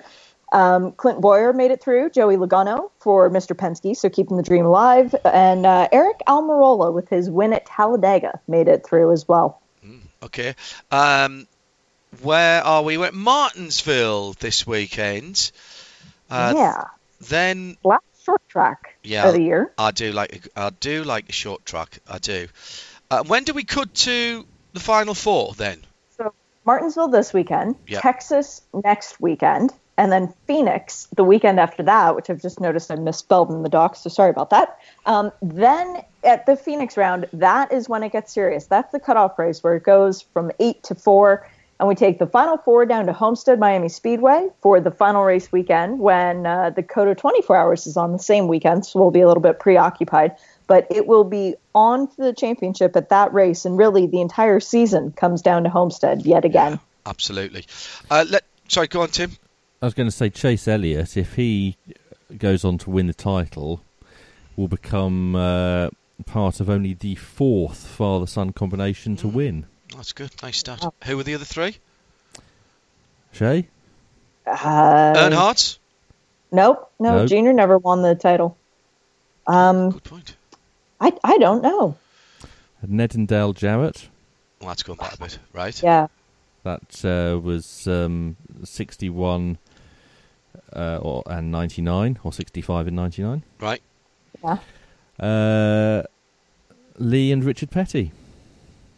Um, 0.52 0.93
Clint 0.93 1.20
Bowyer 1.20 1.52
made 1.52 1.72
it 1.72 1.82
through. 1.82 2.10
Joey 2.10 2.36
Logano 2.36 2.90
for 3.01 3.28
Mr. 3.28 3.56
Penske, 3.56 3.97
so 3.97 4.09
keeping 4.09 4.36
the 4.36 4.43
dream 4.43 4.64
alive. 4.64 5.14
And 5.24 5.66
uh, 5.66 5.89
Aric 5.93 6.20
Almirola 6.28 6.93
with 6.94 7.09
his 7.09 7.28
win 7.28 7.52
at 7.52 7.66
Talladega 7.66 8.39
made 8.47 8.68
it 8.68 8.86
through 8.86 9.10
as 9.12 9.26
well. 9.26 9.60
Okay. 10.24 10.55
Um, 10.90 11.46
where 12.22 12.62
are 12.62 12.82
we? 12.82 12.96
We're 12.96 13.06
at 13.06 13.14
Martinsville 13.14 14.32
this 14.34 14.66
weekend. 14.66 15.51
Uh, 16.30 16.52
yeah, 16.56 16.84
Then 17.28 17.76
last 17.84 18.05
short 18.24 18.40
track 18.48 18.96
Yeah. 19.02 19.28
of 19.28 19.34
the 19.34 19.42
year. 19.42 19.72
I 19.76 19.90
do 19.90 20.12
like 20.12 20.48
I 20.56 20.70
do 20.70 21.05
like 21.05 21.26
the 21.26 21.32
short 21.32 21.64
track. 21.66 21.98
I 22.09 22.18
do. 22.18 22.48
Uh, 23.10 23.22
when 23.24 23.44
do 23.44 23.52
we 23.52 23.64
cut 23.64 23.92
to 23.94 24.46
the 24.72 24.80
final 24.80 25.14
four 25.14 25.52
then? 25.55 25.84
So 26.16 26.32
Martinsville 26.64 27.09
this 27.09 27.32
weekend, 27.34 27.76
Yep. 27.86 28.02
Texas 28.02 28.62
next 28.72 29.20
weekend, 29.20 29.72
and 29.97 30.11
then 30.11 30.33
Phoenix 30.47 31.09
the 31.15 31.25
weekend 31.25 31.61
after 31.61 31.83
that, 31.85 32.16
which 32.16 32.29
I've 32.29 32.43
just 32.43 32.61
noticed 32.61 32.91
I 32.91 32.97
misspelled 32.97 33.51
in 33.51 33.62
the 33.62 33.69
docs, 33.69 34.01
so 34.01 34.11
sorry 34.11 34.31
about 34.31 34.51
that. 34.51 34.79
Um, 35.07 35.31
then 35.41 36.03
at 36.25 36.47
the 36.47 36.57
Phoenix 36.57 36.97
round, 36.97 37.27
that 37.33 37.73
is 37.73 37.89
when 37.89 38.03
it 38.03 38.12
gets 38.12 38.33
serious. 38.33 38.66
That's 38.66 38.91
the 38.93 39.01
cutoff 39.01 39.39
race 39.39 39.62
where 39.62 39.77
it 39.77 39.85
goes 39.85 40.23
from 40.23 40.51
eight 40.59 40.83
to 40.85 40.95
four, 40.95 41.49
and 41.79 41.89
we 41.89 41.95
take 41.95 42.19
the 42.19 42.27
final 42.27 42.57
four 42.57 42.87
down 42.87 43.07
to 43.07 43.12
Homestead 43.12 43.59
Miami 43.59 43.89
Speedway 43.89 44.49
for 44.61 44.81
the 44.81 44.91
final 44.91 45.25
race 45.25 45.53
weekend 45.53 45.99
when 45.99 46.47
uh, 46.47 46.71
the 46.71 46.83
COTA 46.83 47.15
24 47.15 47.57
Hours 47.57 47.87
is 47.87 47.97
on 47.97 48.12
the 48.12 48.19
same 48.19 48.49
weekend, 48.49 48.87
so 48.87 48.99
we'll 49.01 49.11
be 49.11 49.21
a 49.21 49.29
little 49.29 49.43
bit 49.43 49.61
preoccupied. 49.61 50.33
But 50.66 50.87
it 50.91 51.07
will 51.07 51.25
be 51.25 51.57
on 51.75 52.09
for 52.09 52.25
the 52.25 52.33
championship 52.33 52.97
at 52.97 53.11
that 53.11 53.33
race, 53.33 53.65
and 53.65 53.77
really 53.77 54.07
the 54.07 54.21
entire 54.21 54.61
season 54.61 55.12
comes 55.12 55.43
down 55.43 55.65
to 55.65 55.69
Homestead 55.69 56.25
yet 56.25 56.45
again. 56.45 56.81
Absolutely. 57.07 57.66
Uh, 58.11 58.25
let 58.29 58.45
sorry, 58.69 58.87
go 58.87 59.03
on, 59.03 59.09
Tim. 59.09 59.37
I 59.85 59.86
was 59.86 59.93
going 59.93 60.06
to 60.09 60.16
say 60.16 60.31
Chase 60.31 60.66
Elliott, 60.66 61.15
if 61.15 61.35
he 61.35 61.77
goes 62.39 62.65
on 62.65 62.78
to 62.78 62.89
win 62.89 63.06
the 63.06 63.12
title, 63.12 63.82
will 64.56 64.66
become 64.66 65.36
uh, 65.36 65.90
part 66.24 66.59
of 66.59 66.70
only 66.70 66.94
the 66.94 67.16
fourth 67.16 67.86
father 67.86 68.27
son 68.27 68.55
combination 68.55 69.15
to 69.16 69.28
win. 69.28 69.66
That's 69.94 70.15
good. 70.15 70.31
Nice 70.43 70.56
start. 70.56 70.86
Who 71.05 71.19
were 71.19 71.23
the 71.23 71.35
other 71.35 71.44
three? 71.44 71.77
Shea? 73.32 73.69
Uh, 74.47 75.12
Earnhardt. 75.16 75.77
Nope, 76.51 76.90
no, 76.98 77.19
Nope. 77.19 77.28
Junior 77.28 77.52
never 77.52 77.77
won 77.77 78.01
the 78.01 78.15
title. 78.15 78.56
Um, 79.47 79.90
Good 79.90 80.05
point. 80.05 80.36
I 80.98 81.12
I 81.23 81.36
don't 81.36 81.61
know. 81.61 81.98
Ned 82.86 83.15
and 83.15 83.28
Dale 83.28 83.52
Jarrett. 83.52 84.09
Well, 84.61 84.69
that's 84.69 84.82
gone 84.82 84.97
back 84.97 85.12
a 85.12 85.19
bit, 85.19 85.39
right? 85.52 85.82
Yeah, 85.82 86.06
That 86.62 87.05
uh, 87.05 87.39
was 87.39 87.86
um, 87.86 88.36
61 88.62 89.59
uh, 90.72 90.98
or, 91.01 91.22
and 91.26 91.51
99, 91.51 92.18
or 92.22 92.32
65 92.32 92.86
and 92.89 92.97
99. 92.97 93.43
Right. 93.60 93.82
yeah. 94.43 94.59
Uh, 95.18 96.02
Lee 96.98 97.32
and 97.32 97.44
Richard 97.44 97.70
Petty. 97.70 98.12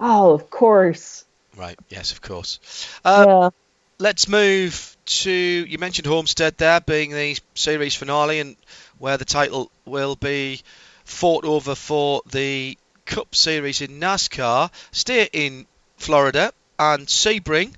Oh, 0.00 0.32
of 0.32 0.50
course. 0.50 1.24
Right. 1.56 1.78
Yes, 1.88 2.12
of 2.12 2.20
course. 2.20 2.60
Uh, 3.04 3.24
yeah. 3.26 3.50
Let's 3.98 4.28
move 4.28 4.96
to. 5.06 5.30
You 5.30 5.78
mentioned 5.78 6.06
Homestead 6.06 6.58
there 6.58 6.80
being 6.80 7.12
the 7.12 7.38
series 7.54 7.94
finale 7.94 8.40
and 8.40 8.56
where 8.98 9.16
the 9.16 9.24
title 9.24 9.70
will 9.86 10.16
be 10.16 10.60
fought 11.04 11.44
over 11.44 11.74
for 11.74 12.20
the 12.30 12.76
Cup 13.06 13.34
Series 13.34 13.80
in 13.80 14.00
NASCAR. 14.00 14.70
Stay 14.92 15.28
in 15.32 15.66
Florida 15.96 16.52
and 16.78 17.06
Sebring. 17.06 17.74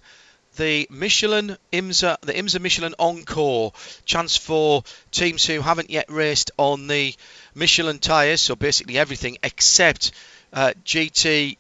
The 0.59 0.89
Michelin 0.91 1.57
IMSA, 1.73 2.21
the 2.23 2.33
IMSA 2.33 2.61
Michelin 2.61 2.97
Encore, 2.99 3.73
chance 4.05 4.37
for 4.37 4.83
teams 5.13 5.47
who 5.47 5.61
haven't 5.61 5.89
yet 5.89 6.11
raced 6.11 6.51
on 6.57 6.89
the 6.89 7.15
Michelin 7.55 8.01
tyres, 8.01 8.41
so 8.41 8.57
basically 8.57 8.99
everything 8.99 9.39
except 9.45 10.11
uh, 10.53 10.73
GT 10.85 11.59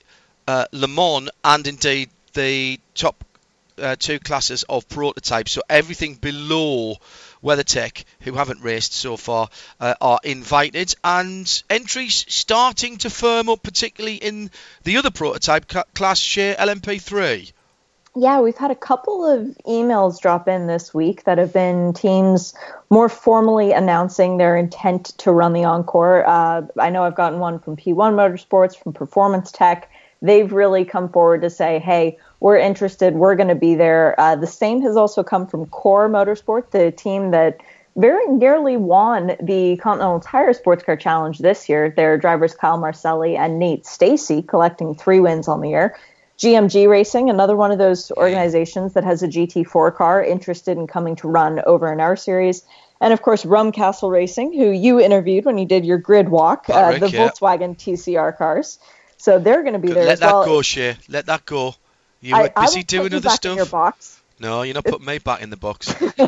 uh, 0.49 0.65
Le 0.73 0.89
Mans 0.89 1.31
and 1.45 1.65
indeed 1.69 2.11
the 2.33 2.81
top 2.97 3.25
uh, 3.79 3.95
two 3.95 4.19
classes 4.19 4.65
of 4.69 4.89
prototypes. 4.89 5.53
So 5.53 5.62
everything 5.70 6.16
below 6.16 6.97
WeatherTech, 7.41 8.03
who 8.23 8.33
haven't 8.33 8.62
raced 8.62 8.95
so 8.95 9.16
far, 9.16 9.49
uh, 9.79 9.95
are 10.01 10.19
invited, 10.25 10.97
and 11.05 11.62
entries 11.70 12.25
starting 12.27 12.99
to 12.99 13.11
firm 13.11 13.49
up, 13.49 13.62
particularly 13.62 14.16
in 14.16 14.51
the 14.83 14.97
other 14.97 15.12
prototype 15.12 15.69
ca- 15.69 15.85
class, 15.95 16.19
Shea 16.19 16.57
LMP3. 16.59 17.53
Yeah, 18.20 18.40
we've 18.40 18.57
had 18.57 18.73
a 18.73 18.74
couple 18.74 19.24
of 19.24 19.57
emails 19.65 20.20
drop 20.20 20.49
in 20.49 20.66
this 20.66 20.93
week 20.93 21.23
that 21.23 21.39
have 21.39 21.53
been 21.53 21.93
teams 21.93 22.53
more 22.90 23.09
formally 23.09 23.70
announcing 23.70 24.39
their 24.39 24.57
intent 24.57 25.16
to 25.19 25.31
run 25.31 25.53
the 25.53 25.62
Encore. 25.62 26.27
Uh, 26.27 26.62
I 26.81 26.90
know 26.90 27.05
I've 27.05 27.15
gotten 27.15 27.39
one 27.39 27.61
from 27.61 27.77
P1 27.77 27.95
Motorsports, 27.95 28.77
from 28.77 28.93
Performance 28.93 29.53
Tech. 29.53 29.89
They've 30.20 30.53
really 30.53 30.85
come 30.85 31.09
forward 31.09 31.43
to 31.43 31.51
say, 31.51 31.78
hey, 31.78 32.19
we're 32.40 32.59
interested, 32.59 33.15
we're 33.15 33.36
going 33.36 33.51
to 33.51 33.55
be 33.55 33.77
there. 33.77 34.19
Uh, 34.19 34.35
the 34.35 34.49
same 34.49 34.82
has 34.82 34.97
also 34.97 35.23
come 35.23 35.47
from 35.47 35.66
Core 35.66 36.09
Motorsport, 36.09 36.73
the 36.73 36.90
team 36.90 37.31
that 37.31 37.61
very 37.95 38.27
nearly 38.27 38.77
won 38.77 39.36
the 39.40 39.77
Continental 39.77 40.19
Tire 40.19 40.53
Sports 40.55 40.82
Car 40.82 40.97
Challenge 40.97 41.39
this 41.39 41.69
year. 41.69 41.90
Their 41.90 42.19
drivers 42.19 42.53
Kyle 42.53 42.78
Marcelli 42.78 43.36
and 43.36 43.61
Nate 43.61 43.86
Stacy 43.86 44.43
collecting 44.43 44.97
three 44.97 45.20
wins 45.20 45.47
on 45.47 45.61
the 45.61 45.69
year. 45.69 45.97
GMG 46.39 46.89
Racing, 46.89 47.31
another 47.31 47.56
one 47.56 47.73
of 47.73 47.78
those 47.78 48.12
organizations 48.12 48.93
that 48.93 49.05
has 49.05 49.23
a 49.23 49.28
GT4 49.28 49.94
car 49.94 50.23
interested 50.24 50.78
in 50.78 50.86
coming 50.86 51.16
to 51.16 51.28
run 51.28 51.60
over 51.66 51.93
in 51.93 52.01
our 52.01 52.15
series. 52.16 52.62
And 53.01 53.12
of 53.12 53.23
course, 53.23 53.44
Rum 53.44 53.73
Castle 53.73 54.10
Racing, 54.10 54.52
who 54.52 54.70
you 54.70 55.01
interviewed 55.01 55.44
when 55.44 55.59
you 55.59 55.66
did 55.66 55.85
your 55.85 55.98
grid 55.98 56.28
walk, 56.28 56.70
uh, 56.70 56.98
the 56.98 57.10
yeah. 57.10 57.28
Volkswagen 57.28 57.77
TCR 57.77 58.36
cars. 58.36 58.78
So 59.16 59.40
they're 59.40 59.62
going 59.62 59.73
to 59.74 59.81
be 59.81 59.89
there 59.93 60.05
Let 60.05 60.20
that 60.20 60.32
well. 60.32 60.44
go, 60.44 60.62
Shea. 60.62 60.97
Let 61.09 61.27
that 61.27 61.44
go. 61.44 61.74
You 62.20 62.36
I, 62.36 62.43
were 62.43 62.52
busy 62.56 62.85
doing 62.85 63.12
other 63.15 63.28
stuff. 63.31 63.52
In 63.52 63.56
your 63.56 63.66
box. 63.66 64.20
No, 64.40 64.62
you're 64.62 64.74
not 64.74 64.85
putting 64.85 65.06
me 65.06 65.19
back 65.19 65.43
in 65.43 65.51
the 65.51 65.56
box. 65.56 65.93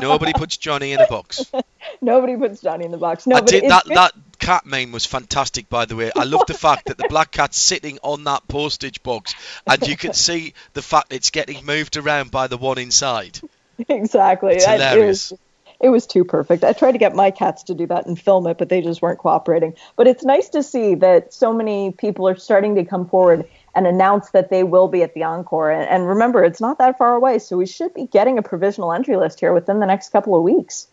Nobody 0.00 0.32
puts 0.32 0.56
Jonny 0.56 0.92
in 0.92 1.00
a 1.00 1.06
box. 1.08 1.44
Nobody 2.00 2.36
puts 2.36 2.60
Jonny 2.60 2.84
in 2.84 2.92
the 2.92 2.98
box. 2.98 3.26
No, 3.26 3.36
I 3.36 3.40
did 3.40 3.68
that. 3.68 3.84
good- 3.84 3.96
That 3.96 4.12
cat 4.46 4.64
meme 4.64 4.92
was 4.92 5.04
fantastic, 5.04 5.68
by 5.68 5.86
the 5.86 5.96
way. 5.96 6.12
I 6.14 6.22
love 6.22 6.46
the 6.46 6.54
fact 6.54 6.86
that 6.86 6.98
the 6.98 7.08
black 7.08 7.32
cat's 7.32 7.58
sitting 7.58 7.98
on 8.04 8.22
that 8.24 8.46
postage 8.46 9.02
box, 9.02 9.34
and 9.66 9.84
you 9.88 9.96
can 9.96 10.12
see 10.12 10.54
the 10.72 10.82
fact 10.82 11.12
it's 11.12 11.30
getting 11.30 11.66
moved 11.66 11.96
around 11.96 12.30
by 12.30 12.46
the 12.46 12.56
one 12.56 12.78
inside. 12.78 13.40
exactly. 13.88 14.54
It's 14.54 14.64
hilarious. 14.64 15.32
It 15.32 15.40
it 15.80 15.88
was 15.88 16.06
too 16.06 16.24
perfect. 16.24 16.64
I 16.64 16.72
tried 16.72 16.92
to 16.92 16.98
get 16.98 17.14
my 17.14 17.30
cats 17.30 17.64
to 17.64 17.74
do 17.74 17.86
that 17.88 18.06
and 18.06 18.18
film 18.18 18.46
it, 18.46 18.56
but 18.56 18.68
they 18.68 18.80
just 18.80 19.02
weren't 19.02 19.18
cooperating. 19.18 19.74
But 19.96 20.06
it's 20.06 20.24
nice 20.24 20.48
to 20.50 20.62
see 20.62 20.94
that 20.94 21.34
so 21.34 21.52
many 21.52 21.92
people 21.92 22.28
are 22.28 22.36
starting 22.36 22.76
to 22.76 22.84
come 22.84 23.08
forward 23.08 23.46
and 23.76 23.86
announce 23.86 24.30
that 24.30 24.48
they 24.48 24.64
will 24.64 24.88
be 24.88 25.02
at 25.02 25.12
the 25.12 25.22
Encore. 25.22 25.70
And, 25.70 25.88
and 25.88 26.08
remember, 26.08 26.42
it's 26.42 26.62
not 26.62 26.78
that 26.78 26.96
far 26.96 27.14
away, 27.14 27.38
so 27.38 27.58
we 27.58 27.66
should 27.66 27.92
be 27.92 28.06
getting 28.06 28.38
a 28.38 28.42
provisional 28.42 28.92
entry 28.92 29.16
list 29.16 29.38
here 29.38 29.52
within 29.52 29.78
the 29.78 29.86
next 29.86 30.08
couple 30.08 30.34
of 30.34 30.42
weeks. 30.42 30.88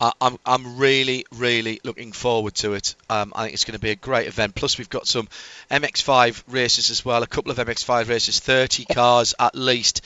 I, 0.00 0.12
I'm 0.20 0.38
I'm 0.44 0.78
really 0.78 1.26
really 1.32 1.80
looking 1.84 2.10
forward 2.12 2.54
to 2.56 2.72
it. 2.74 2.96
Um, 3.08 3.32
I 3.36 3.42
think 3.42 3.54
it's 3.54 3.64
going 3.64 3.74
to 3.74 3.80
be 3.80 3.90
a 3.90 3.94
great 3.94 4.26
event. 4.26 4.54
Plus 4.54 4.78
we've 4.78 4.88
got 4.88 5.06
some 5.06 5.28
MX5 5.70 6.42
races 6.48 6.90
as 6.90 7.04
well. 7.04 7.22
A 7.22 7.26
couple 7.26 7.52
of 7.52 7.58
MX5 7.58 8.08
races, 8.08 8.40
30 8.40 8.86
cars 8.86 9.34
at 9.38 9.54
least 9.54 10.00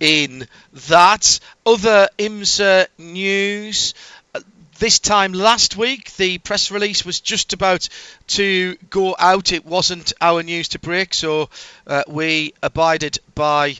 in 0.00 0.46
that. 0.88 1.40
Other 1.66 2.08
IMSA 2.18 2.86
news. 2.96 3.94
This 4.78 4.98
time 4.98 5.32
last 5.32 5.76
week, 5.76 6.14
the 6.16 6.38
press 6.38 6.70
release 6.70 7.04
was 7.04 7.20
just 7.20 7.52
about 7.52 7.88
to 8.28 8.76
go 8.90 9.14
out. 9.18 9.52
It 9.52 9.64
wasn't 9.64 10.12
our 10.20 10.42
news 10.42 10.68
to 10.70 10.78
break, 10.78 11.14
so 11.14 11.48
uh, 11.86 12.02
we 12.08 12.54
abided 12.62 13.18
by 13.34 13.76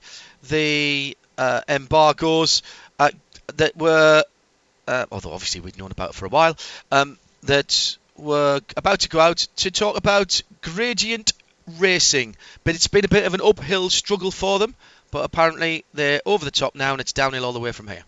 the 0.49 1.17
uh, 1.37 1.63
embargoes 1.69 2.63
uh, 2.99 3.11
that 3.57 3.77
were 3.77 4.25
uh, 4.87 5.07
although 5.11 5.33
obviously 5.33 5.61
we'd 5.61 5.79
known 5.79 5.91
about 5.91 6.15
for 6.15 6.27
a 6.27 6.29
while, 6.29 6.57
um, 6.91 7.19
that 7.45 7.97
were 8.17 8.61
about 8.77 9.01
to 9.01 9.09
go 9.09 9.21
out 9.21 9.47
to 9.57 9.71
talk 9.71 9.97
about 9.97 10.43
gradient 10.63 11.33
racing. 11.79 12.37
But 12.63 12.75
it's 12.75 12.89
been 12.89 13.05
a 13.05 13.09
bit 13.09 13.25
of 13.25 13.35
an 13.35 13.41
uphill 13.43 13.91
struggle 13.91 14.31
for 14.31 14.59
them. 14.59 14.75
But 15.11 15.25
apparently 15.25 15.85
they're 15.95 16.21
over 16.27 16.45
the 16.45 16.51
top 16.51 16.75
now, 16.75 16.93
and 16.93 17.01
it's 17.01 17.13
downhill 17.13 17.45
all 17.45 17.53
the 17.53 17.61
way 17.61 17.73
from 17.73 17.89
here. 17.89 18.05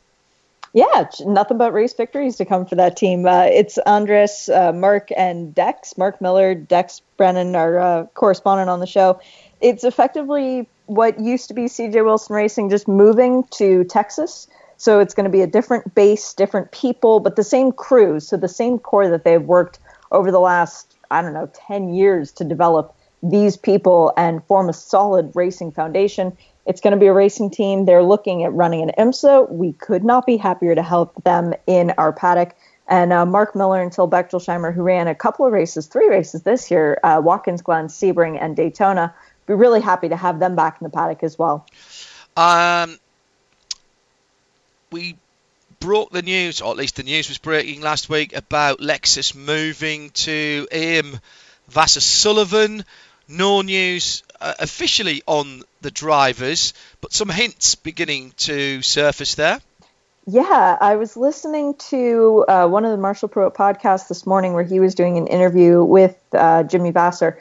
Yeah, 0.77 1.09
nothing 1.25 1.57
but 1.57 1.73
race 1.73 1.95
victories 1.95 2.37
to 2.37 2.45
come 2.45 2.67
for 2.67 2.75
that 2.75 2.99
team. 2.99 3.25
Uh, 3.25 3.45
it's 3.45 3.79
Andres, 3.87 4.51
uh, 4.51 4.73
Mark, 4.73 5.09
and 5.17 5.55
Dex. 5.55 5.97
Mark 5.97 6.21
Miller, 6.21 6.55
Dex 6.55 7.01
Brennan 7.17 7.57
are 7.57 7.79
uh, 7.79 8.05
correspondent 8.09 8.69
on 8.69 8.81
the 8.81 8.87
show. 8.87 9.19
It's 9.63 9.85
effectively 9.85 10.69
what 10.85 11.19
used 11.19 11.49
to 11.49 11.55
be 11.55 11.63
CJ 11.63 12.05
Wilson 12.05 12.37
Racing 12.37 12.69
just 12.69 12.89
moving 12.89 13.45
to 13.53 13.85
Texas. 13.85 14.49
So 14.77 15.01
it's 15.01 15.15
going 15.15 15.25
to 15.25 15.31
be 15.31 15.41
a 15.41 15.47
different 15.47 15.95
base, 15.95 16.35
different 16.35 16.73
people, 16.73 17.21
but 17.21 17.37
the 17.37 17.43
same 17.43 17.73
crew. 17.73 18.21
So 18.21 18.37
the 18.37 18.47
same 18.47 18.79
core 18.79 19.09
that 19.09 19.25
they've 19.25 19.41
worked 19.41 19.79
over 20.13 20.31
the 20.31 20.41
last, 20.41 20.95
I 21.11 21.23
don't 21.23 21.33
know, 21.33 21.51
10 21.55 21.95
years 21.95 22.33
to 22.33 22.45
develop 22.45 22.95
these 23.23 23.57
people 23.57 24.13
and 24.19 24.45
form 24.45 24.69
a 24.69 24.75
solid 24.75 25.33
racing 25.35 25.73
foundation. 25.73 26.37
It's 26.67 26.81
going 26.81 26.93
to 26.93 26.99
be 26.99 27.07
a 27.07 27.13
racing 27.13 27.51
team. 27.51 27.85
They're 27.85 28.03
looking 28.03 28.43
at 28.45 28.53
running 28.53 28.83
an 28.83 28.93
IMSA. 28.99 29.51
We 29.51 29.73
could 29.73 30.05
not 30.05 30.27
be 30.27 30.37
happier 30.37 30.75
to 30.75 30.83
help 30.83 31.23
them 31.23 31.55
in 31.67 31.93
our 31.97 32.13
paddock. 32.13 32.55
And 32.89 33.13
uh, 33.13 33.27
Mark 33.27 33.55
Miller 33.55 33.81
and 33.81 33.93
Till 33.93 34.09
Bechtelsheimer, 34.09 34.75
who 34.75 34.83
ran 34.83 35.09
a 35.09 35.15
couple 35.15 35.47
of 35.47 35.53
races, 35.53 35.87
three 35.87 36.09
races 36.09 36.43
this 36.43 36.71
year, 36.71 36.99
uh, 37.03 37.21
Watkins 37.23 37.63
Glen, 37.63 37.87
Sebring, 37.87 38.39
and 38.41 38.57
Daytona, 38.57 39.15
be 39.47 39.55
really 39.55 39.81
happy 39.81 40.09
to 40.09 40.17
have 40.17 40.39
them 40.39 40.57
back 40.57 40.79
in 40.81 40.85
the 40.85 40.91
paddock 40.91 41.23
as 41.23 41.39
well. 41.39 41.67
Um, 42.37 42.99
we 44.91 45.17
broke 45.81 46.11
the 46.11 46.23
news, 46.23 46.61
or 46.61 46.71
at 46.71 46.77
least 46.77 46.97
the 46.97 47.03
news 47.03 47.29
was 47.29 47.39
breaking 47.39 47.81
last 47.81 48.09
week 48.09 48.35
about 48.35 48.81
Lexus 48.81 49.35
moving 49.35 50.11
to 50.11 50.67
AIM 50.71 51.21
Vasser 51.71 52.01
Sullivan. 52.01 52.85
No 53.29 53.63
news 53.63 54.23
uh, 54.41 54.55
officially 54.59 55.23
on 55.27 55.63
the 55.81 55.91
drivers, 55.91 56.75
but 57.01 57.13
some 57.13 57.29
hints 57.29 57.75
beginning 57.75 58.33
to 58.39 58.83
surface 58.83 59.35
there. 59.35 59.61
Yeah, 60.29 60.77
I 60.81 60.97
was 60.97 61.17
listening 61.17 61.75
to 61.91 62.45
uh, 62.49 62.67
one 62.67 62.85
of 62.85 62.91
the 62.91 62.97
Marshall 62.97 63.29
Pruett 63.29 63.55
podcasts 63.55 64.09
this 64.09 64.27
morning 64.27 64.55
where 64.55 64.65
he 64.65 64.81
was 64.81 64.97
doing 64.97 65.19
an 65.19 65.29
interview 65.29 65.85
with 65.85 66.17
uh, 66.33 66.65
Jimmy 66.65 66.91
Vasser. 66.91 67.39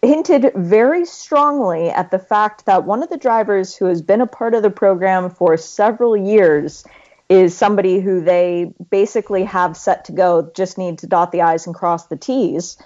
Hinted 0.00 0.52
very 0.54 1.04
strongly 1.04 1.90
at 1.90 2.10
the 2.10 2.18
fact 2.18 2.64
that 2.64 2.84
one 2.84 3.02
of 3.02 3.10
the 3.10 3.18
drivers 3.18 3.76
who 3.76 3.86
has 3.86 4.00
been 4.00 4.22
a 4.22 4.26
part 4.26 4.54
of 4.54 4.62
the 4.62 4.70
program 4.70 5.28
for 5.28 5.56
several 5.58 6.16
years 6.16 6.84
is 7.28 7.56
somebody 7.56 8.00
who 8.00 8.22
they 8.22 8.72
basically 8.90 9.44
have 9.44 9.76
set 9.76 10.06
to 10.06 10.12
go, 10.12 10.50
just 10.54 10.78
need 10.78 10.98
to 10.98 11.06
dot 11.06 11.32
the 11.32 11.42
I's 11.42 11.66
and 11.66 11.74
cross 11.74 12.06
the 12.06 12.16
T's. 12.16 12.78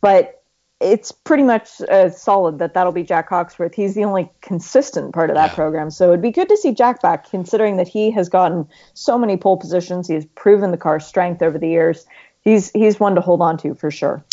But 0.00 0.35
it's 0.80 1.10
pretty 1.10 1.42
much 1.42 1.80
uh, 1.80 2.10
solid 2.10 2.58
that 2.58 2.74
that'll 2.74 2.92
be 2.92 3.02
Jack 3.02 3.28
Hawksworth. 3.30 3.74
He's 3.74 3.94
the 3.94 4.04
only 4.04 4.30
consistent 4.42 5.14
part 5.14 5.30
of 5.30 5.36
that 5.36 5.50
Yeah. 5.50 5.54
program. 5.54 5.90
So 5.90 6.08
it'd 6.08 6.22
be 6.22 6.32
good 6.32 6.48
to 6.50 6.56
see 6.56 6.72
Jack 6.72 7.00
back, 7.00 7.30
considering 7.30 7.78
that 7.78 7.88
he 7.88 8.10
has 8.10 8.28
gotten 8.28 8.68
so 8.92 9.18
many 9.18 9.36
pole 9.36 9.56
positions. 9.56 10.08
He 10.08 10.14
has 10.14 10.26
proven 10.26 10.70
the 10.70 10.76
car's 10.76 11.06
strength 11.06 11.42
over 11.42 11.58
the 11.58 11.68
years. 11.68 12.04
He's 12.42 12.70
he's 12.70 13.00
one 13.00 13.14
to 13.14 13.20
hold 13.20 13.40
on 13.40 13.56
to 13.58 13.74
for 13.74 13.90
sure. 13.90 14.24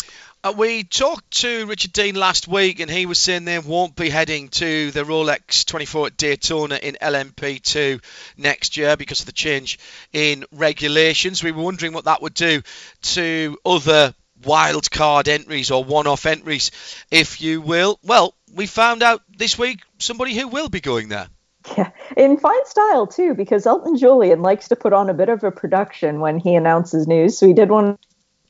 Uh, 0.44 0.52
we 0.54 0.84
talked 0.84 1.30
to 1.30 1.64
Richard 1.64 1.94
Dean 1.94 2.14
last 2.16 2.46
week, 2.46 2.78
and 2.78 2.90
he 2.90 3.06
was 3.06 3.18
saying 3.18 3.46
they 3.46 3.58
won't 3.58 3.96
be 3.96 4.10
heading 4.10 4.48
to 4.48 4.90
the 4.90 5.02
Rolex 5.02 5.64
24 5.64 6.08
at 6.08 6.16
Daytona 6.18 6.74
in 6.74 6.98
LMP2 7.00 8.04
next 8.36 8.76
year 8.76 8.94
because 8.98 9.20
of 9.20 9.26
the 9.26 9.32
change 9.32 9.78
in 10.12 10.44
regulations. 10.52 11.42
We 11.42 11.52
were 11.52 11.62
wondering 11.62 11.94
what 11.94 12.04
that 12.04 12.20
would 12.20 12.34
do 12.34 12.60
to 13.02 13.56
other 13.64 14.14
wild 14.44 14.90
card 14.90 15.28
entries 15.28 15.70
or 15.70 15.84
one 15.84 16.06
off 16.06 16.26
entries, 16.26 16.70
if 17.10 17.40
you 17.40 17.60
will. 17.60 17.98
Well, 18.02 18.34
we 18.54 18.66
found 18.66 19.02
out 19.02 19.22
this 19.36 19.58
week 19.58 19.80
somebody 19.98 20.34
who 20.34 20.48
will 20.48 20.68
be 20.68 20.80
going 20.80 21.08
there. 21.08 21.28
Yeah, 21.76 21.90
in 22.16 22.36
fine 22.36 22.66
style 22.66 23.06
too, 23.06 23.34
because 23.34 23.66
Elton 23.66 23.96
Julian 23.96 24.42
likes 24.42 24.68
to 24.68 24.76
put 24.76 24.92
on 24.92 25.08
a 25.08 25.14
bit 25.14 25.30
of 25.30 25.44
a 25.44 25.50
production 25.50 26.20
when 26.20 26.38
he 26.38 26.54
announces 26.54 27.06
news. 27.06 27.38
So 27.38 27.46
he 27.46 27.54
did 27.54 27.70
one 27.70 27.98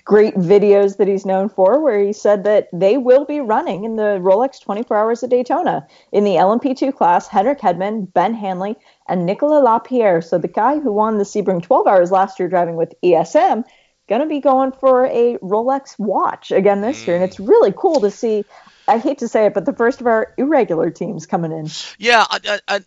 great 0.05 0.35
videos 0.35 0.99
that 0.99 1.09
he's 1.09 1.25
known 1.25 1.49
for 1.49 1.81
where 1.81 1.99
he 1.99 2.13
said 2.13 2.45
that 2.45 2.69
they 2.73 2.99
will 2.99 3.25
be 3.25 3.41
running 3.41 3.85
in 3.85 3.97
the 3.97 4.19
Rolex 4.21 4.61
24 4.61 4.97
Hours 4.97 5.23
of 5.23 5.31
Daytona 5.31 5.87
in 6.13 6.25
the 6.25 6.33
LMP2 6.33 6.95
class. 6.95 7.27
Henrik 7.27 7.61
Hedman, 7.61 8.13
Ben 8.13 8.35
Hanley, 8.35 8.77
and 9.09 9.25
Nicolas 9.25 9.65
Lapierre. 9.65 10.21
So 10.21 10.37
the 10.37 10.49
guy 10.49 10.79
who 10.79 10.93
won 10.93 11.17
the 11.17 11.25
Sebring 11.25 11.63
12 11.63 11.87
Hours 11.87 12.11
last 12.11 12.39
year 12.39 12.49
driving 12.49 12.77
with 12.77 12.95
ESM, 13.03 13.65
going 14.09 14.21
to 14.21 14.27
be 14.27 14.41
going 14.41 14.73
for 14.73 15.07
a 15.07 15.39
Rolex 15.39 15.99
watch 15.99 16.51
again 16.51 16.81
this 16.81 17.07
year, 17.07 17.17
and 17.17 17.25
it's 17.25 17.37
hmm. 17.37 17.47
really 17.47 17.73
cool 17.77 18.01
to 18.01 18.11
see. 18.11 18.45
I 18.87 18.99
hate 18.99 19.19
to 19.19 19.29
say 19.29 19.47
it, 19.47 19.55
but 19.55 19.65
the 19.65 19.73
first 19.73 20.01
of 20.01 20.07
our 20.07 20.35
irregular 20.37 20.91
teams 20.91 21.25
coming 21.27 21.53
in. 21.53 21.69
Yeah, 21.99 22.25
I, 22.29 22.39
I, 22.47 22.61
I, 22.69 22.81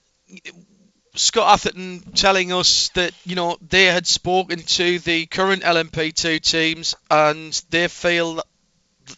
Scott 1.15 1.53
Atherton 1.53 2.01
telling 2.13 2.53
us 2.53 2.89
that 2.89 3.13
you 3.25 3.35
know 3.35 3.57
they 3.67 3.85
had 3.85 4.05
spoken 4.05 4.59
to 4.59 4.99
the 4.99 5.25
current 5.25 5.63
LMP2 5.63 6.39
teams 6.41 6.95
and 7.09 7.51
they 7.69 7.87
feel 7.87 8.35
that 8.35 8.45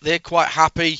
they're 0.01 0.19
quite 0.19 0.47
happy 0.47 0.99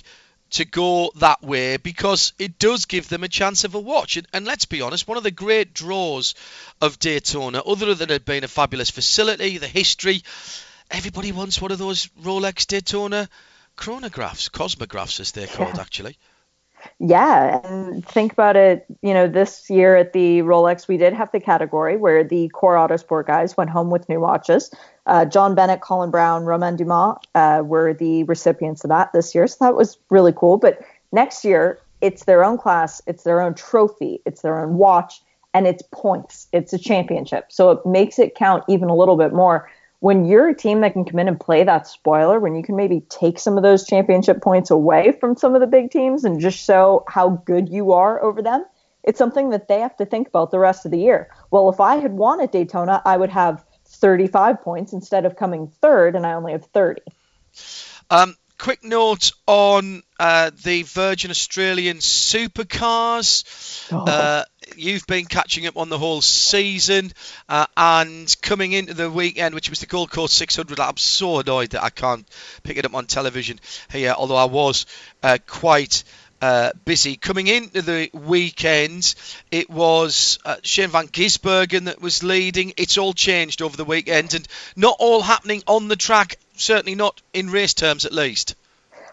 to 0.51 0.65
go 0.65 1.11
that 1.17 1.43
way 1.43 1.77
because 1.77 2.34
it 2.39 2.57
does 2.57 2.85
give 2.85 3.07
them 3.07 3.23
a 3.23 3.27
chance 3.27 3.63
of 3.63 3.76
a 3.76 3.80
watch. 3.80 4.17
And, 4.17 4.27
and 4.34 4.45
let's 4.45 4.65
be 4.65 4.81
honest, 4.81 5.07
one 5.07 5.17
of 5.17 5.23
the 5.23 5.31
great 5.31 5.73
draws 5.73 6.34
of 6.81 6.99
Daytona, 6.99 7.59
other 7.59 7.93
than 7.93 8.09
it 8.09 8.26
being 8.26 8.43
a 8.43 8.47
fabulous 8.47 8.89
facility, 8.89 9.59
the 9.59 9.67
history, 9.67 10.23
everybody 10.91 11.32
wants 11.32 11.61
one 11.61 11.72
of 11.72 11.78
those 11.78 12.07
Rolex 12.22 12.68
Daytona 12.68 13.30
chronographs, 13.78 14.49
cosmographs 14.49 15.20
as 15.20 15.32
they're 15.32 15.48
called 15.48 15.80
actually. 15.80 16.18
Yeah, 16.99 17.60
and 17.66 18.06
think 18.06 18.32
about 18.32 18.56
it. 18.56 18.86
You 19.02 19.14
know, 19.14 19.28
this 19.28 19.70
year 19.70 19.98
at 19.98 20.14
the 20.14 20.40
Rolex, 20.40 20.88
we 20.88 20.98
did 20.98 21.14
have 21.14 21.32
the 21.32 21.40
category 21.40 21.98
where 21.98 22.24
the 22.24 22.48
core 22.49 22.76
Autosport 22.76 23.28
guys 23.28 23.57
went 23.57 23.70
home 23.70 23.90
with 23.90 24.07
new 24.07 24.20
watches. 24.20 24.72
Uh, 25.06 25.26
John 25.26 25.56
Bennett, 25.56 25.82
Colin 25.82 26.11
Braun, 26.11 26.45
Romain 26.45 26.78
Dumas 26.78 27.18
uh, 27.36 27.61
were 27.66 27.94
the 27.94 28.24
recipients 28.24 28.84
of 28.84 28.90
that 28.90 29.11
this 29.11 29.36
year, 29.36 29.48
so 29.48 29.57
that 29.60 29.76
was 29.76 29.98
really 30.10 30.34
cool. 30.34 30.57
But 30.57 30.80
next 31.11 31.44
year, 31.44 31.80
it's 32.02 32.24
their 32.24 32.45
own 32.45 32.57
class, 32.57 33.02
it's 33.07 33.24
their 33.24 33.41
own 33.41 33.56
trophy, 33.56 34.22
it's 34.26 34.41
their 34.41 34.60
own 34.60 34.76
watch, 34.76 35.22
and 35.53 35.68
it's 35.68 35.84
points. 35.91 36.48
It's 36.53 36.72
a 36.72 36.80
championship, 36.80 37.52
so 37.52 37.72
it 37.72 37.86
makes 37.86 38.20
it 38.20 38.36
count 38.36 38.64
even 38.70 38.90
a 38.90 38.95
little 38.95 39.18
bit 39.18 39.34
more. 39.34 39.70
When 39.99 40.26
you're 40.26 40.49
a 40.49 40.55
team 40.55 40.81
that 40.81 40.93
can 40.93 41.03
come 41.03 41.19
in 41.19 41.27
and 41.27 41.39
play 41.39 41.63
that 41.63 41.88
spoiler, 41.88 42.39
when 42.39 42.55
you 42.55 42.63
can 42.63 42.76
maybe 42.76 43.01
take 43.09 43.38
some 43.38 43.57
of 43.57 43.63
those 43.63 43.85
championship 43.85 44.41
points 44.41 44.71
away 44.71 45.11
from 45.19 45.35
some 45.35 45.55
of 45.55 45.61
the 45.61 45.67
big 45.67 45.91
teams 45.91 46.23
and 46.23 46.39
just 46.39 46.57
show 46.57 47.03
how 47.07 47.30
good 47.45 47.67
you 47.69 47.91
are 47.91 48.23
over 48.23 48.41
them, 48.41 48.65
it's 49.03 49.17
something 49.17 49.49
that 49.49 49.67
they 49.67 49.80
have 49.80 49.97
to 49.97 50.05
think 50.05 50.27
about 50.27 50.51
the 50.51 50.59
rest 50.59 50.85
of 50.85 50.91
the 50.91 50.99
year. 50.99 51.30
Well, 51.51 51.69
if 51.69 51.80
I 51.80 51.97
had 51.97 52.13
won 52.13 52.41
at 52.41 52.51
Daytona, 52.51 53.01
I 53.05 53.17
would 53.17 53.30
have 53.30 53.65
35 53.88 54.61
points 54.61 54.93
instead 54.93 55.26
of 55.26 55.35
coming 55.35 55.67
third, 55.67 56.15
and 56.15 56.26
I 56.26 56.34
only 56.34 56.51
have 56.53 56.65
30. 56.65 57.01
Um, 58.09 58.35
quick 58.57 58.84
note 58.84 59.31
on 59.47 60.03
uh, 60.19 60.51
the 60.63 60.84
Virgin 60.84 61.31
Australian 61.31 61.97
supercars. 61.97 63.91
Uh, 63.91 64.43
you've 64.77 65.07
been 65.07 65.25
catching 65.25 65.67
up 65.67 65.77
on 65.77 65.89
the 65.89 65.97
whole 65.97 66.21
season, 66.21 67.11
uh, 67.47 67.65
and 67.75 68.35
coming 68.41 68.71
into 68.71 68.93
the 68.93 69.09
weekend, 69.09 69.55
which 69.55 69.69
was 69.69 69.79
the 69.79 69.85
Gold 69.85 70.11
Coast 70.11 70.35
600. 70.35 70.79
I'm 70.79 70.97
so 70.97 71.39
annoyed 71.39 71.71
that 71.71 71.83
I 71.83 71.89
can't 71.89 72.27
pick 72.63 72.77
it 72.77 72.85
up 72.85 72.95
on 72.95 73.05
television 73.05 73.59
here, 73.91 74.13
although 74.17 74.35
I 74.35 74.45
was 74.45 74.85
uh, 75.23 75.37
quite. 75.45 76.03
Uh, 76.41 76.71
busy 76.85 77.17
coming 77.17 77.47
into 77.47 77.81
the 77.81 78.09
weekend. 78.13 79.13
It 79.51 79.69
was 79.69 80.39
uh, 80.45 80.55
Shane 80.63 80.87
van 80.87 81.09
Gisbergen 81.09 81.83
that 81.83 82.01
was 82.01 82.23
leading. 82.23 82.71
It's 82.77 82.97
all 82.97 83.11
changed 83.11 83.61
over 83.61 83.75
the 83.75 83.83
weekend, 83.83 84.33
and 84.33 84.47
not 84.77 84.95
all 84.99 85.21
happening 85.21 85.63
on 85.67 85.89
the 85.89 85.97
track. 85.97 86.37
Certainly 86.55 86.95
not 86.95 87.21
in 87.33 87.49
race 87.49 87.73
terms, 87.73 88.05
at 88.05 88.13
least. 88.13 88.55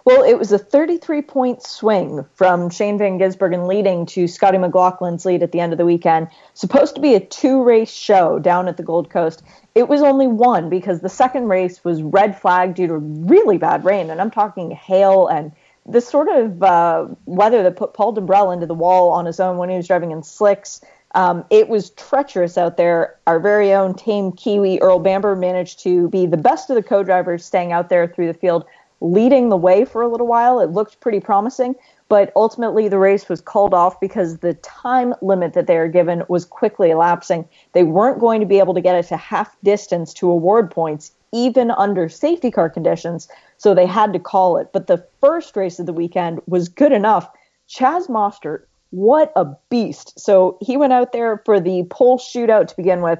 Well, 0.06 0.22
it 0.22 0.38
was 0.38 0.52
a 0.52 0.58
33 0.58 1.22
point 1.22 1.64
swing 1.64 2.24
from 2.34 2.70
Shane 2.70 2.96
Van 2.96 3.18
Gisbergen 3.18 3.66
leading 3.66 4.06
to 4.06 4.28
Scotty 4.28 4.56
McLaughlin's 4.56 5.26
lead 5.26 5.42
at 5.42 5.50
the 5.50 5.58
end 5.58 5.72
of 5.72 5.78
the 5.78 5.84
weekend. 5.84 6.28
Supposed 6.54 6.94
to 6.94 7.00
be 7.00 7.14
a 7.14 7.20
two 7.20 7.64
race 7.64 7.90
show 7.92 8.38
down 8.38 8.68
at 8.68 8.76
the 8.76 8.84
Gold 8.84 9.10
Coast. 9.10 9.42
It 9.74 9.88
was 9.88 10.02
only 10.02 10.28
one 10.28 10.70
because 10.70 11.00
the 11.00 11.08
second 11.08 11.48
race 11.48 11.82
was 11.82 12.02
red 12.02 12.40
flagged 12.40 12.76
due 12.76 12.86
to 12.86 12.96
really 12.96 13.58
bad 13.58 13.84
rain. 13.84 14.08
And 14.08 14.20
I'm 14.20 14.30
talking 14.30 14.70
hail 14.70 15.26
and 15.26 15.50
the 15.84 16.00
sort 16.00 16.28
of 16.28 16.62
uh, 16.62 17.08
weather 17.24 17.64
that 17.64 17.74
put 17.74 17.92
Paul 17.92 18.14
Dumbrell 18.14 18.54
into 18.54 18.66
the 18.66 18.74
wall 18.74 19.10
on 19.10 19.26
his 19.26 19.40
own 19.40 19.56
when 19.56 19.70
he 19.70 19.76
was 19.76 19.88
driving 19.88 20.12
in 20.12 20.22
slicks. 20.22 20.82
Um, 21.16 21.44
it 21.50 21.68
was 21.68 21.90
treacherous 21.90 22.56
out 22.56 22.76
there. 22.76 23.16
Our 23.26 23.40
very 23.40 23.72
own 23.72 23.94
tame 23.94 24.30
Kiwi 24.30 24.80
Earl 24.80 25.00
Bamber 25.00 25.34
managed 25.34 25.80
to 25.80 26.08
be 26.10 26.26
the 26.26 26.36
best 26.36 26.70
of 26.70 26.76
the 26.76 26.82
co-drivers, 26.82 27.44
staying 27.44 27.72
out 27.72 27.88
there 27.88 28.06
through 28.06 28.28
the 28.28 28.38
field, 28.38 28.66
leading 29.01 29.48
the 29.48 29.56
way 29.56 29.85
for 29.85 30.02
a 30.02 30.09
little 30.09 30.27
while. 30.27 30.60
It 30.60 30.70
looked 30.70 31.01
pretty 31.01 31.20
promising, 31.20 31.74
but 32.09 32.32
ultimately 32.36 32.89
the 32.89 32.98
race 32.98 33.28
was 33.28 33.40
called 33.40 33.74
off 33.74 34.01
because 34.01 34.39
the 34.39 34.55
time 34.55 35.14
limit 35.20 35.52
that 35.55 35.66
they 35.66 35.77
were 35.77 35.89
given 35.89 36.23
was 36.28 36.44
quickly 36.44 36.90
elapsing. 36.90 37.48
They 37.73 37.82
weren't 37.82 38.20
going 38.20 38.40
to 38.40 38.47
be 38.47 38.59
able 38.59 38.74
to 38.74 38.81
get 38.81 38.97
it 38.97 39.09
to 39.09 39.16
half 39.16 39.56
distance 39.62 40.14
to 40.14 40.31
award 40.31 40.70
points, 40.70 41.12
even 41.32 41.70
under 41.70 42.09
safety 42.09 42.51
car 42.51 42.70
conditions, 42.70 43.28
so 43.59 43.74
they 43.74 43.86
had 43.86 44.12
to 44.12 44.18
call 44.18 44.56
it. 44.56 44.70
But 44.73 44.86
the 44.86 45.05
first 45.20 45.56
race 45.56 45.78
of 45.78 45.86
the 45.86 45.93
weekend 45.93 46.40
was 46.47 46.68
good 46.68 46.93
enough. 46.93 47.28
Chaz 47.68 48.09
Mostert, 48.09 48.62
what 48.90 49.32
a 49.36 49.47
beast. 49.68 50.18
So 50.18 50.59
he 50.60 50.77
went 50.77 50.93
out 50.93 51.12
there 51.12 51.43
for 51.44 51.60
the 51.60 51.85
pole 51.90 52.18
shootout 52.18 52.68
to 52.68 52.77
begin 52.77 53.02
with 53.02 53.18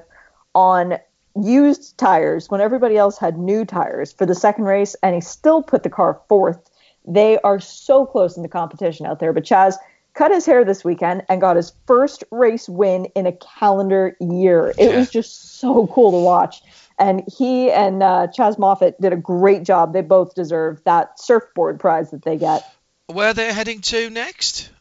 on 0.55 0.97
used 1.43 1.97
tires 1.97 2.49
when 2.49 2.61
everybody 2.61 2.97
else 2.97 3.17
had 3.17 3.37
new 3.37 3.65
tires 3.65 4.11
for 4.11 4.25
the 4.25 4.35
second 4.35 4.65
race, 4.65 4.95
and 5.01 5.15
he 5.15 5.21
still 5.21 5.61
put 5.61 5.83
the 5.83 5.89
car 5.89 6.21
fourth. 6.27 6.69
They 7.05 7.39
are 7.39 7.59
so 7.59 8.05
close 8.05 8.37
in 8.37 8.43
the 8.43 8.49
competition 8.49 9.05
out 9.05 9.19
there. 9.19 9.33
But 9.33 9.43
Chaz 9.43 9.75
cut 10.13 10.31
his 10.31 10.45
hair 10.45 10.65
this 10.65 10.83
weekend 10.83 11.23
and 11.29 11.39
got 11.39 11.55
his 11.55 11.71
first 11.85 12.23
race 12.31 12.67
win 12.67 13.05
in 13.15 13.25
a 13.27 13.31
calendar 13.31 14.17
year. 14.19 14.73
It 14.77 14.93
was 14.95 15.09
just 15.09 15.59
so 15.59 15.87
cool 15.87 16.11
to 16.11 16.17
watch. 16.17 16.61
And 16.99 17.23
he 17.37 17.71
and 17.71 18.01
uh, 18.01 18.27
Chaz 18.35 18.57
Moffat 18.57 18.99
did 18.99 19.13
a 19.13 19.17
great 19.17 19.63
job. 19.63 19.93
They 19.93 20.01
both 20.01 20.33
deserve 20.33 20.83
that 20.85 21.19
surfboard 21.19 21.79
prize 21.79 22.11
that 22.11 22.23
they 22.23 22.37
get. 22.37 22.63
Where 23.05 23.33
they're 23.33 23.53
heading 23.53 23.81
to 23.81 24.09
next? 24.09 24.71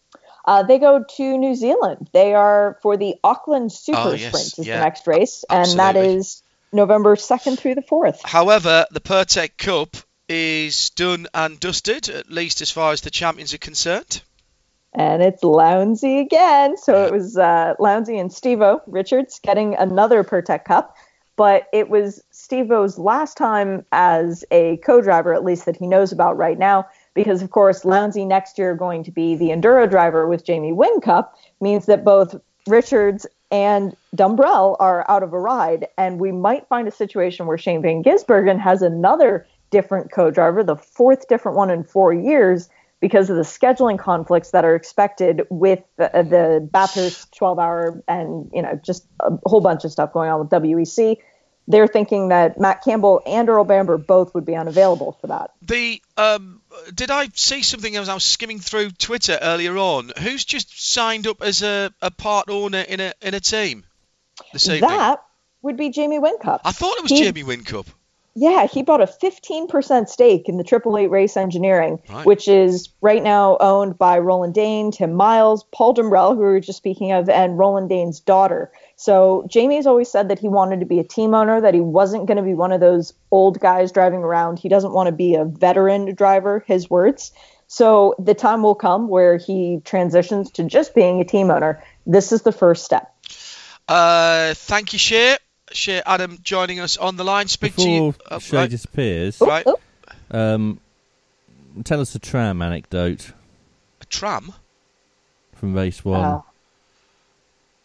Uh, 0.46 0.62
they 0.62 0.78
go 0.78 1.04
to 1.16 1.38
New 1.38 1.54
Zealand. 1.54 2.08
They 2.12 2.32
are 2.32 2.78
for 2.80 2.96
the 2.96 3.16
Auckland 3.22 3.72
Super 3.72 3.98
Oh, 3.98 4.12
yes, 4.12 4.28
Sprint 4.28 4.58
is 4.58 4.66
yeah, 4.66 4.78
the 4.78 4.84
next 4.84 5.06
race, 5.06 5.44
and 5.50 5.68
that 5.78 5.96
absolutely. 5.96 6.16
is 6.16 6.42
November 6.72 7.16
second 7.16 7.59
through 7.59 7.74
the 7.74 7.82
fourth. 7.82 8.20
However, 8.24 8.86
the 8.90 9.01
Pirtek 9.01 9.56
Cup 9.56 9.97
is 10.28 10.90
done 10.90 11.26
and 11.32 11.59
dusted, 11.60 12.09
at 12.09 12.30
least 12.30 12.60
as 12.60 12.70
far 12.70 12.93
as 12.93 13.01
the 13.01 13.10
champions 13.10 13.55
are 13.55 13.59
concerned. 13.59 14.22
And 14.93 15.22
it's 15.22 15.43
Lowndesy 15.43 16.20
again. 16.20 16.76
So 16.76 17.05
it 17.05 17.12
was 17.12 17.36
uh, 17.36 17.74
Lowndesy 17.78 18.18
and 18.20 18.30
Stevo 18.30 18.80
Richards 18.86 19.40
getting 19.43 19.74
another 19.76 20.24
Pirtek 20.24 20.64
Cup, 20.64 20.97
but 21.36 21.68
it 21.72 21.90
was 21.90 22.22
Stevo's 22.32 22.98
last 22.98 23.36
time 23.36 23.84
as 23.93 24.44
a 24.51 24.78
co-driver, 24.78 25.34
at 25.34 25.44
least 25.44 25.66
that 25.66 25.76
he 25.76 25.86
knows 25.86 26.12
about 26.12 26.36
right 26.36 26.59
now. 26.59 26.86
because 27.16 27.43
of 27.43 27.51
course 27.51 27.82
Lowndesy 27.82 28.26
next 28.26 28.59
year 28.59 28.74
going 28.74 29.02
to 29.05 29.10
be 29.10 29.34
the 29.34 29.48
enduro 29.48 29.88
driver 29.90 30.28
with 30.28 30.44
Jamie 30.44 30.72
Whincup 30.72 31.30
means 31.60 31.86
that 31.86 32.05
both 32.05 32.36
Richards 32.68 33.26
and 33.51 33.97
Dumbrell 34.14 34.77
are 34.81 35.09
out 35.10 35.23
of 35.23 35.32
a 35.32 35.39
ride, 35.39 35.86
and 35.97 36.20
we 36.20 36.32
might 36.32 36.68
find 36.68 36.89
a 36.89 36.90
situation 36.90 37.47
where 37.47 37.59
Shane 37.59 37.82
Van 37.82 38.02
Gisbergen 38.02 38.59
has 38.60 38.82
another 38.82 39.47
different 39.70 40.12
co-driver, 40.12 40.62
the 40.64 40.77
fourth 40.77 41.28
different 41.28 41.56
one 41.56 41.70
in 41.70 41.85
four 41.85 42.12
years, 42.12 42.68
because 43.01 43.28
of 43.31 43.36
the 43.36 43.43
scheduling 43.43 43.98
conflicts 43.98 44.51
that 44.51 44.64
are 44.64 44.74
expected 44.74 45.43
with 45.51 45.81
the, 45.97 46.14
uh, 46.16 46.23
the 46.23 46.68
Bathurst 46.73 47.32
12-hour 47.39 48.02
and 48.09 48.51
you 48.52 48.62
know 48.62 48.78
just 48.85 49.06
a 49.20 49.31
whole 49.44 49.60
bunch 49.60 49.85
of 49.85 49.93
stuff 49.93 50.12
going 50.12 50.31
on 50.31 50.40
with 50.40 50.48
WEC. 50.48 51.18
They're 51.68 51.88
thinking 51.88 52.28
that 52.28 52.60
Matt 52.60 52.84
Campbell 52.84 53.22
and 53.26 53.48
Earl 53.48 53.64
Bamber 53.64 53.98
both 53.98 54.34
would 54.34 54.44
be 54.44 54.55
unavailable 54.55 55.18
for 55.20 55.26
that. 55.28 55.51
The 55.62 56.01
um, 56.16 56.60
did 56.94 57.10
I 57.10 57.28
see 57.34 57.62
something 57.62 57.97
as 57.97 58.09
I 58.09 58.14
was 58.14 58.24
skimming 58.24 58.60
through 58.60 58.90
Twitter 58.93 59.38
earlier 59.40 59.76
on? 59.76 60.12
Who's 60.20 60.44
just 60.44 60.93
signed 60.93 61.26
up 61.26 61.43
as 61.43 61.62
a, 61.62 61.93
a 62.01 62.10
part 62.10 62.48
owner 62.48 62.80
in 62.80 63.01
a 63.01 63.12
in 63.20 63.34
a 63.34 63.40
team 63.40 63.84
this 64.52 64.68
evening? 64.68 64.88
That 64.90 65.22
would 65.62 65.76
be 65.76 65.90
Jamie 65.90 66.20
Whincup. 66.20 66.60
I 66.64 66.72
thought 66.72 66.97
it 66.98 67.02
was 67.02 67.10
He- 67.10 67.24
Jamie 67.24 67.43
Whincup. 67.43 67.86
Yeah, 68.38 68.66
he 68.66 68.82
bought 68.82 69.00
a 69.00 69.06
15% 69.06 70.10
stake 70.10 70.46
in 70.46 70.58
the 70.58 70.62
Triple 70.62 70.98
Eight 70.98 71.10
Race 71.10 71.38
Engineering, 71.38 71.98
Right. 72.10 72.26
which 72.26 72.48
is 72.48 72.90
right 73.00 73.22
now 73.22 73.56
owned 73.60 73.96
by 73.96 74.18
Roland 74.18 74.52
Dane, 74.52 74.90
Tim 74.90 75.14
Miles, 75.14 75.64
Paul 75.72 75.94
Dumbrell, 75.94 76.34
who 76.34 76.40
we 76.40 76.44
were 76.44 76.60
just 76.60 76.76
speaking 76.76 77.12
of, 77.12 77.30
and 77.30 77.58
Roland 77.58 77.88
Dane's 77.88 78.20
daughter. 78.20 78.70
So 78.96 79.46
Jamie's 79.48 79.86
always 79.86 80.10
said 80.10 80.28
that 80.28 80.38
he 80.38 80.48
wanted 80.48 80.80
to 80.80 80.86
be 80.86 80.98
a 80.98 81.04
team 81.04 81.32
owner, 81.32 81.62
that 81.62 81.72
he 81.72 81.80
wasn't 81.80 82.26
going 82.26 82.36
to 82.36 82.42
be 82.42 82.52
one 82.52 82.72
of 82.72 82.80
those 82.80 83.14
old 83.30 83.58
guys 83.58 83.90
driving 83.90 84.20
around. 84.20 84.58
He 84.58 84.68
doesn't 84.68 84.92
want 84.92 85.06
to 85.06 85.12
be 85.12 85.34
a 85.34 85.46
veteran 85.46 86.14
driver, 86.14 86.62
his 86.66 86.90
words. 86.90 87.32
So 87.68 88.14
the 88.18 88.34
time 88.34 88.62
will 88.62 88.74
come 88.74 89.08
where 89.08 89.38
he 89.38 89.80
transitions 89.84 90.50
to 90.52 90.64
just 90.64 90.94
being 90.94 91.20
a 91.20 91.24
team 91.24 91.50
owner. 91.50 91.82
This 92.06 92.32
is 92.32 92.42
the 92.42 92.52
first 92.52 92.84
step. 92.84 93.12
Uh, 93.88 94.52
thank 94.54 94.92
you, 94.92 94.98
Shea. 94.98 95.38
Shea 95.72 96.02
Adam 96.06 96.38
joining 96.43 96.80
us 96.80 96.97
on 96.97 97.16
the 97.16 97.24
line. 97.24 97.48
Speak 97.48 97.74
to 97.76 97.88
you. 97.88 98.12
Before 98.12 98.32
uh, 98.32 98.38
Shea 98.38 98.56
right. 98.59 98.70
disappears, 98.70 99.40
Right. 99.40 99.66
um, 100.30 100.80
tell 101.84 102.01
us 102.01 102.14
a 102.14 102.18
tram 102.18 102.62
anecdote 102.62 103.32
A 104.01 104.05
tram. 104.06 104.52
from 105.55 105.74
race 105.74 106.05
one. 106.05 106.20
Uh, 106.24 106.40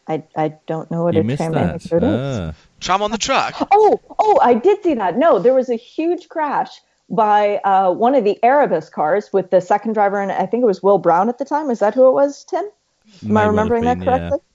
I, 0.08 0.24
I 0.36 0.54
don't 0.68 0.90
know 0.92 1.04
what 1.04 1.14
you 1.14 1.22
a 1.22 1.38
tram 1.38 1.52
that. 1.54 1.70
anecdote 1.92 2.04
is. 2.04 2.38
Ah. 2.40 2.54
Tram 2.80 3.02
on 3.02 3.12
the 3.12 3.18
track. 3.18 3.56
Oh, 3.72 4.00
oh, 4.20 4.40
I 4.42 4.56
did 4.56 4.84
see 4.84 4.94
that. 4.96 5.18
No, 5.18 5.40
there 5.40 5.54
was 5.54 5.70
a 5.70 5.76
huge 5.76 6.28
crash 6.30 6.70
by 7.10 7.58
uh, 7.58 7.92
one 7.92 8.16
of 8.16 8.24
the 8.24 8.40
Erebus 8.44 8.90
cars 8.90 9.32
with 9.32 9.52
the 9.52 9.62
second 9.62 9.94
driver, 9.94 10.20
and 10.22 10.32
I 10.32 10.46
think 10.46 10.64
it 10.64 10.66
was 10.66 10.82
Will 10.82 10.98
Brown 10.98 11.30
at 11.30 11.38
the 11.38 11.46
time. 11.46 11.70
Is 11.70 11.80
that 11.80 11.94
who 11.94 12.08
it 12.08 12.12
was, 12.12 12.44
Tim? 12.46 12.64
Am 13.24 13.34
May 13.34 13.42
I 13.42 13.46
remembering 13.46 13.84
that 13.84 14.00
been, 14.00 14.08
yeah. 14.08 14.18
correctly? 14.18 14.40
Yeah, 14.42 14.51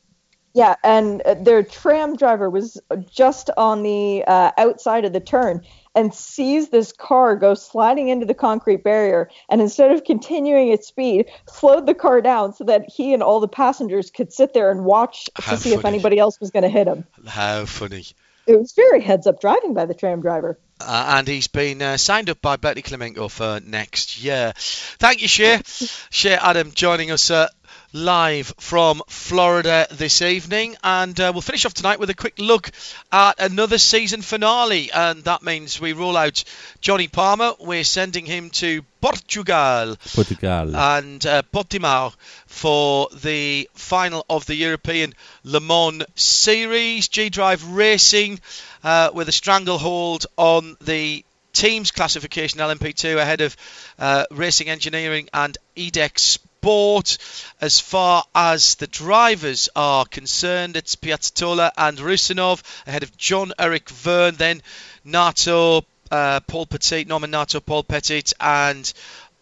and 0.82 1.20
uh, 1.22 1.34
their 1.34 1.62
tram 1.62 2.16
driver 2.16 2.48
was 2.48 2.80
just 3.10 3.50
on 3.56 3.82
the 3.82 4.24
uh, 4.26 4.52
outside 4.56 5.04
of 5.04 5.12
the 5.12 5.20
turn 5.20 5.62
and 5.94 6.14
sees 6.14 6.68
this 6.68 6.92
car 6.92 7.36
go 7.36 7.54
sliding 7.54 8.08
into 8.08 8.26
the 8.26 8.34
concrete 8.34 8.84
barrier. 8.84 9.30
And 9.48 9.60
instead 9.60 9.92
of 9.92 10.04
continuing 10.04 10.68
its 10.68 10.86
speed, 10.86 11.26
slowed 11.48 11.86
the 11.86 11.94
car 11.94 12.20
down 12.20 12.54
so 12.54 12.64
that 12.64 12.88
he 12.88 13.14
and 13.14 13.22
all 13.22 13.40
the 13.40 13.48
passengers 13.48 14.10
could 14.10 14.32
sit 14.32 14.54
there 14.54 14.70
and 14.70 14.84
watch 14.84 15.28
How 15.34 15.52
to 15.52 15.58
see 15.58 15.72
if 15.72 15.84
anybody 15.84 16.18
else 16.18 16.38
was 16.40 16.50
going 16.50 16.64
to 16.64 16.68
hit 16.68 16.86
him. 16.86 17.04
How 17.26 17.64
funny. 17.64 18.04
It 18.46 18.58
was 18.58 18.72
very 18.72 19.00
heads 19.00 19.26
up 19.26 19.40
driving 19.40 19.74
by 19.74 19.86
the 19.86 19.94
tram 19.94 20.20
driver. 20.20 20.58
Uh, 20.80 21.14
and 21.16 21.26
he's 21.26 21.48
been 21.48 21.80
uh, 21.82 21.96
signed 21.96 22.30
up 22.30 22.40
by 22.40 22.56
Bertie 22.56 22.82
Klemenko 22.82 23.30
for 23.30 23.60
next 23.64 24.22
year. 24.22 24.52
Thank 24.56 25.22
you, 25.22 25.28
Shea. 25.28 25.60
Shea 26.10 26.34
Adam 26.34 26.70
joining 26.72 27.10
us 27.10 27.30
uh, 27.30 27.48
live 27.96 28.52
from 28.58 29.00
Florida 29.08 29.86
this 29.90 30.20
evening. 30.20 30.76
And 30.84 31.18
uh, 31.18 31.32
we'll 31.32 31.40
finish 31.40 31.64
off 31.64 31.72
tonight 31.72 31.98
with 31.98 32.10
a 32.10 32.14
quick 32.14 32.34
look 32.38 32.70
at 33.10 33.40
another 33.40 33.78
season 33.78 34.20
finale. 34.20 34.90
And 34.92 35.24
that 35.24 35.42
means 35.42 35.80
we 35.80 35.94
roll 35.94 36.16
out 36.16 36.44
Johnny 36.80 37.08
Palmer. 37.08 37.52
We're 37.58 37.84
sending 37.84 38.26
him 38.26 38.50
to 38.50 38.82
Portugal 39.00 39.96
Portugal. 40.14 40.76
and 40.76 41.24
uh, 41.24 41.42
Portimao 41.52 42.14
for 42.46 43.08
the 43.14 43.68
final 43.74 44.26
of 44.28 44.44
the 44.46 44.54
European 44.54 45.14
Le 45.42 45.60
Mans 45.60 46.04
Series. 46.14 47.08
G 47.08 47.30
Drive 47.30 47.66
Racing 47.66 48.40
uh, 48.84 49.10
with 49.14 49.28
a 49.28 49.32
stranglehold 49.32 50.26
on 50.36 50.76
the 50.82 51.24
teams 51.52 51.90
classification 51.90 52.60
LMP2 52.60 53.16
ahead 53.16 53.40
of 53.40 53.56
uh, 53.98 54.24
Racing 54.30 54.68
Engineering 54.68 55.30
and 55.32 55.56
IDEC 55.74 56.38
Sport. 56.66 57.18
As 57.60 57.78
far 57.78 58.24
as 58.34 58.74
the 58.74 58.88
drivers 58.88 59.68
are 59.76 60.04
concerned, 60.04 60.74
it's 60.74 60.96
Pizzitola 60.96 61.70
and 61.76 61.96
Rusinov 61.96 62.60
ahead 62.88 63.04
of 63.04 63.16
Jean-Eric 63.16 63.88
Vergne, 63.88 64.36
then 64.36 64.62
Nato, 65.04 65.84
uh, 66.10 66.40
Paul 66.40 66.66
Petit, 66.66 67.04
Norman 67.04 67.30
Nato, 67.30 67.60
Paul 67.60 67.84
Petit, 67.84 68.32
and 68.40 68.92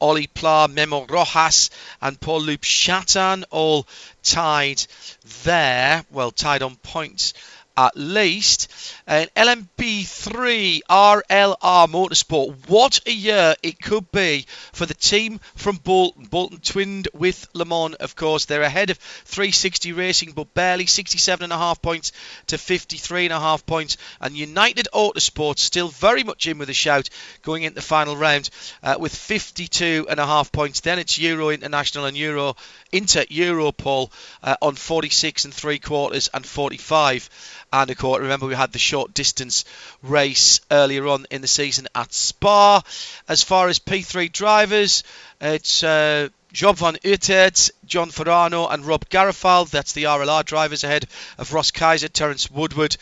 Ollie 0.02 0.26
Pla, 0.26 0.66
Memo 0.66 1.06
Rojas, 1.06 1.70
and 2.02 2.20
Paul-Loup 2.20 2.60
Chatin 2.60 3.46
all 3.48 3.86
tied 4.22 4.84
there. 5.44 6.05
Well, 6.10 6.30
tied 6.30 6.60
on 6.60 6.76
points 6.76 7.32
at 7.76 7.96
least. 7.96 8.70
And 9.06 9.32
LMP3 9.34 10.80
RLR 10.88 11.88
Motorsport. 11.88 12.68
What 12.68 13.01
a 13.06 13.12
year 13.12 13.55
it 13.62 13.80
could 13.80 14.10
be 14.12 14.46
for 14.72 14.86
the 14.86 14.94
team 14.94 15.40
from 15.55 15.76
Bolton. 15.76 16.24
Bolton 16.24 16.60
twinned 16.60 17.09
with 17.12 17.46
Le 17.52 17.64
Mans, 17.64 17.94
of 17.96 18.16
course. 18.16 18.44
They're 18.44 18.62
ahead 18.62 18.90
of 18.90 18.98
360 18.98 19.92
Racing, 19.92 20.32
but 20.32 20.55
barely 20.55 20.86
67.5 20.86 21.82
points 21.82 22.12
to 22.46 22.56
53.5 22.56 23.66
points. 23.66 23.96
And 24.20 24.36
United 24.36 24.88
Autosport 24.94 25.59
still 25.59 25.88
very 25.88 26.24
much 26.24 26.46
in 26.46 26.59
with 26.59 26.70
a 26.70 26.74
shout 26.74 27.10
going 27.42 27.64
into 27.64 27.74
the 27.74 27.82
final 27.82 28.16
round 28.16 28.51
uh, 28.82 28.96
with 28.98 29.14
52.5 29.14 30.52
points. 30.52 30.80
Then 30.80 30.98
it's 30.98 31.18
Euro 31.18 31.51
International 31.51 32.06
and 32.06 32.16
Euro 32.16 32.56
Inter 32.92 33.24
Europol 33.24 34.10
uh, 34.42 34.56
on 34.62 34.74
46 34.74 35.44
and 35.44 35.55
three 35.55 35.78
quarters 35.78 36.30
and 36.32 36.46
45 36.46 37.28
and 37.74 37.90
a. 37.90 38.18
Remember, 38.18 38.46
we 38.46 38.55
had 38.55 38.72
the 38.72 38.78
short 38.78 39.12
distance 39.14 39.64
race 40.02 40.60
earlier 40.70 41.09
on 41.09 41.26
in 41.30 41.40
the 41.40 41.48
season 41.48 41.88
at 41.94 42.12
Spa. 42.14 42.82
As 43.28 43.42
far 43.42 43.68
as 43.68 43.80
P3 43.80 44.30
drivers, 44.30 45.02
it's 45.40 45.82
uh, 45.82 46.28
Job 46.52 46.76
van 46.76 46.94
Uitert, 47.05 47.72
John 47.84 48.10
Farano, 48.10 48.72
and 48.72 48.86
Rob 48.86 49.09
Garofall. 49.09 49.68
That's 49.68 49.92
the 49.92 50.05
RLR 50.05 50.44
drivers 50.44 50.84
ahead 50.84 51.06
of 51.36 51.52
Ross 51.52 51.72
Kaiser, 51.72 52.09
Terence 52.09 52.48
Woodward. 52.51 52.96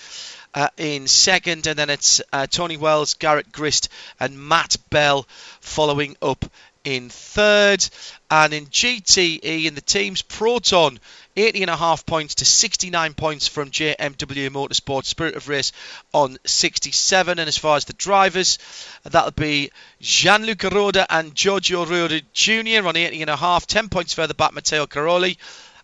Uh, 0.55 0.69
in 0.77 1.09
second, 1.09 1.67
and 1.67 1.79
then 1.79 1.89
it's 1.89 2.21
uh, 2.31 2.47
Tony 2.47 2.77
Wells, 2.77 3.15
Garrett 3.15 3.51
Grist, 3.53 3.89
and 4.21 4.39
Matt 4.39 4.77
Bell 4.91 5.27
following 5.61 6.15
up 6.21 6.45
in 6.85 7.09
third. 7.09 7.87
And 8.31 8.53
in 8.53 8.67
GTE, 8.67 9.67
in 9.67 9.75
the 9.75 9.81
teams, 9.81 10.23
Proton 10.23 10.99
80 11.37 11.63
and 11.63 11.71
a 11.71 11.77
half 11.77 12.05
points 12.05 12.37
to 12.37 12.45
69 12.45 13.15
points 13.15 13.49
from 13.49 13.71
JMW 13.71 14.51
Motorsport 14.51 15.05
Spirit 15.05 15.35
of 15.35 15.49
Race 15.49 15.73
on 16.13 16.39
67. 16.45 17.39
And 17.39 17.49
as 17.49 17.57
far 17.57 17.77
as 17.77 17.87
the 17.87 17.95
drivers, 17.95 18.59
that'll 19.05 19.31
be 19.31 19.71
Gianluca 20.01 20.69
Roda 20.71 21.07
and 21.09 21.35
Giorgio 21.35 21.87
Roda 21.87 22.21
Jr. 22.33 22.87
on 22.87 22.97
80 22.97 23.23
and 23.23 23.31
a 23.31 23.37
half, 23.37 23.67
10 23.67 23.89
points 23.89 24.13
further 24.15 24.35
back, 24.35 24.53
Matteo 24.53 24.87
Cairoli. 24.87 25.37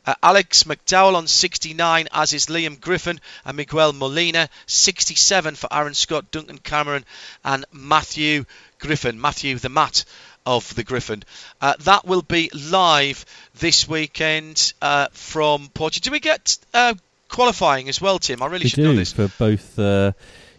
Uh, 0.07 0.15
Alex 0.23 0.63
MacDowall 0.63 1.17
on 1.17 1.27
69, 1.27 2.09
as 2.13 2.33
is 2.33 2.47
Liam 2.47 2.81
Griffin 2.81 3.21
and 3.45 3.57
Miguel 3.57 3.93
Molina. 3.93 4.49
67 4.67 5.55
for 5.55 5.69
Aaron 5.71 5.93
Scott, 5.93 6.31
Duncan 6.31 6.57
Cameron, 6.57 7.05
and 7.45 7.67
Matthew 7.73 8.47
Griffin. 8.79 9.21
Matthew 9.21 9.59
the 9.59 9.69
Matt 9.69 10.05
of 10.47 10.75
the 10.75 10.85
Griffin. 10.85 11.23
Uh, 11.61 11.75
that 11.81 12.07
will 12.07 12.23
be 12.23 12.51
live 12.55 13.25
this 13.59 13.89
weekend 13.89 14.73
uh, 14.81 15.09
from 15.13 15.69
Portugal. 15.75 16.11
Do 16.11 16.13
we 16.13 16.21
get 16.21 16.59
uh, 16.75 16.95
qualifying 17.29 17.89
as 17.89 18.01
well, 18.01 18.19
Tim? 18.19 18.43
I 18.43 18.47
really 18.47 18.65
we 18.65 18.69
should 18.71 18.77
do 18.77 18.85
know 18.85 18.97
this. 18.97 19.13
for 19.13 19.29
both 19.39 19.79
uh, 19.79 20.13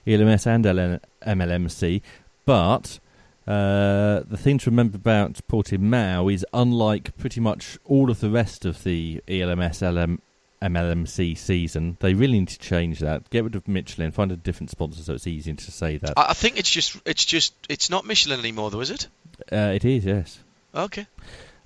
ELMS 0.06 0.48
and 0.48 0.66
LN- 0.66 1.00
MLMC, 1.26 2.02
but 2.46 3.00
uh, 3.48 4.22
the 4.30 4.38
thing 4.38 4.60
to 4.60 4.70
remember 4.70 4.96
about 4.96 5.40
Portimao 5.48 6.32
is 6.32 6.46
unlike 6.54 7.18
pretty 7.18 7.42
much 7.42 7.80
all 7.84 8.12
of 8.12 8.20
the 8.20 8.30
rest 8.30 8.64
of 8.64 8.84
the 8.84 9.24
ELMS 9.28 9.82
LM, 9.82 10.22
MLMC 10.62 11.38
season, 11.38 11.98
they 12.00 12.14
really 12.14 12.40
need 12.40 12.50
to 12.50 12.60
change 12.60 13.00
that. 13.00 13.28
Get 13.30 13.44
rid 13.46 13.56
of 13.56 13.68
Michelin, 13.68 14.12
find 14.12 14.32
a 14.32 14.36
different 14.36 14.70
sponsor 14.70 15.02
so 15.02 15.14
it's 15.14 15.26
easier 15.26 15.56
to 15.56 15.72
say 15.72 15.98
that. 15.98 16.14
I, 16.16 16.28
I 16.30 16.34
think 16.34 16.60
it's 16.60 16.70
just 16.70 16.98
it's 17.06 17.26
just 17.26 17.56
it's 17.70 17.90
not 17.90 18.06
Michelin 18.06 18.40
anymore, 18.40 18.70
though, 18.70 18.82
is 18.82 18.92
it? 18.92 19.08
Uh, 19.52 19.72
it 19.74 19.86
is, 19.86 20.06
yes. 20.06 20.40
Okay. 20.74 21.08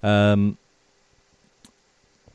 Um, 0.01 0.57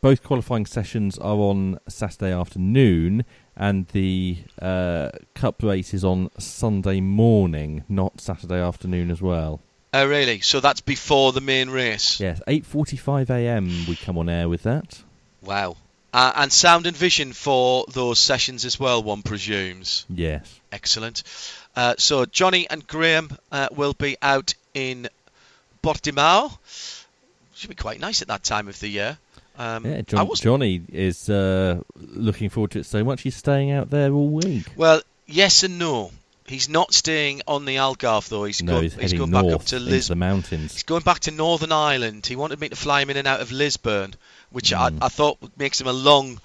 both 0.00 0.22
qualifying 0.22 0.66
sessions 0.66 1.18
are 1.18 1.36
on 1.36 1.80
Saturday 1.88 2.32
afternoon, 2.32 3.24
and 3.56 3.88
the 3.88 4.38
uh, 4.62 5.10
cup 5.34 5.62
race 5.62 5.92
is 5.92 6.04
on 6.04 6.30
Sunday 6.38 7.00
morning, 7.00 7.84
not 7.88 8.20
Saturday 8.20 8.60
afternoon 8.60 9.10
as 9.10 9.20
well. 9.20 9.60
Oh, 9.92 10.06
really? 10.06 10.40
So 10.40 10.60
that's 10.60 10.80
before 10.80 11.32
the 11.32 11.40
main 11.40 11.70
race. 11.70 12.20
Yes, 12.20 12.40
8:45 12.46 13.30
a.m. 13.30 13.86
we 13.88 13.96
come 13.96 14.18
on 14.18 14.28
air 14.28 14.48
with 14.48 14.62
that. 14.62 15.02
Wow. 15.42 15.76
Uh, 16.12 16.32
and 16.36 16.52
sound 16.52 16.86
and 16.86 16.96
vision 16.96 17.32
for 17.32 17.84
those 17.92 18.18
sessions 18.18 18.64
as 18.64 18.80
well, 18.80 19.02
one 19.02 19.22
presumes. 19.22 20.06
Yes. 20.08 20.60
Excellent. 20.72 21.22
Uh, 21.76 21.94
so 21.98 22.24
Johnny 22.24 22.68
and 22.68 22.86
Graham 22.86 23.36
uh, 23.52 23.68
will 23.72 23.92
be 23.92 24.16
out 24.22 24.54
in 24.74 25.08
Portimao. 25.82 26.56
Should 27.54 27.70
be 27.70 27.74
quite 27.76 28.00
nice 28.00 28.22
at 28.22 28.28
that 28.28 28.44
time 28.44 28.68
of 28.68 28.78
the 28.80 28.88
year. 28.88 29.18
Um, 29.58 29.84
Yeah, 29.84 30.02
John, 30.02 30.28
was 30.28 30.40
Johnny 30.40 30.80
is 30.92 31.28
uh, 31.28 31.80
looking 31.96 32.48
forward 32.48 32.70
to 32.72 32.80
it 32.80 32.86
so 32.86 33.02
much 33.02 33.22
he's 33.22 33.34
staying 33.36 33.72
out 33.72 33.90
there 33.90 34.12
all 34.12 34.28
week. 34.28 34.66
well, 34.76 35.00
yes 35.26 35.64
and 35.64 35.78
no. 35.78 36.12
He's 36.46 36.68
not 36.68 36.94
staying 36.94 37.42
on 37.46 37.64
the 37.66 37.76
Algarve 37.76 38.28
though. 38.30 38.44
He's, 38.44 38.62
no, 38.62 38.76
go- 38.76 38.80
he's 38.80 38.94
he's 38.94 39.12
going 39.12 39.30
north 39.32 39.44
back 39.46 39.54
up 39.54 39.64
to 39.66 39.76
into 39.76 39.90
Lisbon. 39.90 40.18
the 40.18 40.24
mountains. 40.24 40.72
He's 40.72 40.82
going 40.84 41.02
back 41.02 41.18
to 41.20 41.30
Northern 41.30 41.72
Ireland. 41.72 42.24
He 42.26 42.36
wanted 42.36 42.58
me 42.60 42.68
to 42.70 42.76
fly 42.76 43.02
him 43.02 43.10
in 43.10 43.16
and 43.18 43.26
out 43.28 43.40
of 43.40 43.52
Lisburn, 43.52 44.14
which 44.50 44.72
I, 44.72 44.88
Hmm. 44.90 44.98
I 45.02 45.08
thought 45.08 45.36
makes 45.58 45.78
him 45.80 45.88
a 45.88 45.92
long, 45.92 46.40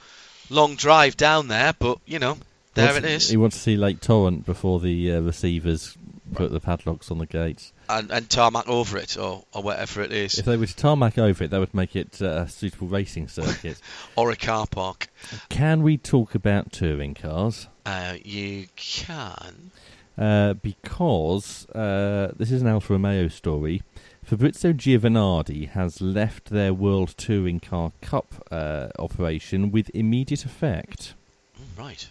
long 0.49 0.75
drive 0.75 1.15
down 1.15 1.47
there. 1.47 1.71
But 1.77 1.99
you 2.05 2.19
know, 2.19 2.37
there 2.73 2.87
Wants- 2.87 2.97
it 2.97 3.05
is. 3.05 3.29
He 3.29 3.37
wants 3.37 3.55
to 3.55 3.61
see 3.61 3.77
Lake 3.77 4.01
Torrent 4.01 4.45
before 4.45 4.81
the 4.81 5.13
uh, 5.13 5.19
receivers 5.21 5.95
put 6.33 6.51
the 6.51 6.59
padlocks 6.59 7.09
on 7.11 7.17
the 7.19 7.25
gates. 7.25 7.71
and, 7.89 8.11
and 8.11 8.29
tarmac 8.29 8.67
over 8.67 8.97
it, 8.97 9.17
or, 9.17 9.43
or 9.53 9.61
whatever 9.63 10.01
it 10.01 10.11
is, 10.11 10.37
If 10.39 10.45
they 10.45 10.57
were 10.57 10.65
to 10.65 10.75
tarmac 10.75 11.17
over 11.17 11.43
it, 11.43 11.51
that 11.51 11.59
would 11.59 11.73
make 11.73 11.95
it 11.95 12.21
uh, 12.21 12.43
a 12.43 12.47
suitable 12.47 12.87
racing 12.87 13.27
circuit. 13.27 13.79
or 14.15 14.31
a 14.31 14.35
car 14.35 14.67
park. 14.67 15.09
Can 15.49 15.83
we 15.83 15.97
talk 15.97 16.35
about 16.35 16.71
touring 16.71 17.13
cars? 17.13 17.67
Uh, 17.85 18.15
you 18.23 18.67
can. 18.75 19.71
Uh, 20.17 20.53
because 20.53 21.67
uh, 21.69 22.31
this 22.37 22.51
is 22.51 22.61
an 22.61 22.67
Alfa 22.67 22.93
Romeo 22.93 23.27
story. 23.27 23.81
Fabrizio 24.23 24.71
Giovanardi 24.71 25.67
has 25.69 25.99
left 25.99 26.49
their 26.49 26.73
World 26.73 27.15
Touring 27.17 27.59
Car 27.59 27.91
Cup 28.01 28.47
uh, 28.51 28.87
operation 28.99 29.69
with 29.71 29.89
immediate 29.93 30.45
effect. 30.45 31.13
Mm, 31.57 31.77
Right. 31.77 32.09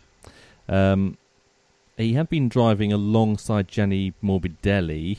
Um, 0.68 1.16
he 1.96 2.14
had 2.14 2.28
been 2.28 2.48
driving 2.48 2.92
alongside 2.92 3.68
Gianni 3.68 4.12
Morbidelli, 4.22 5.18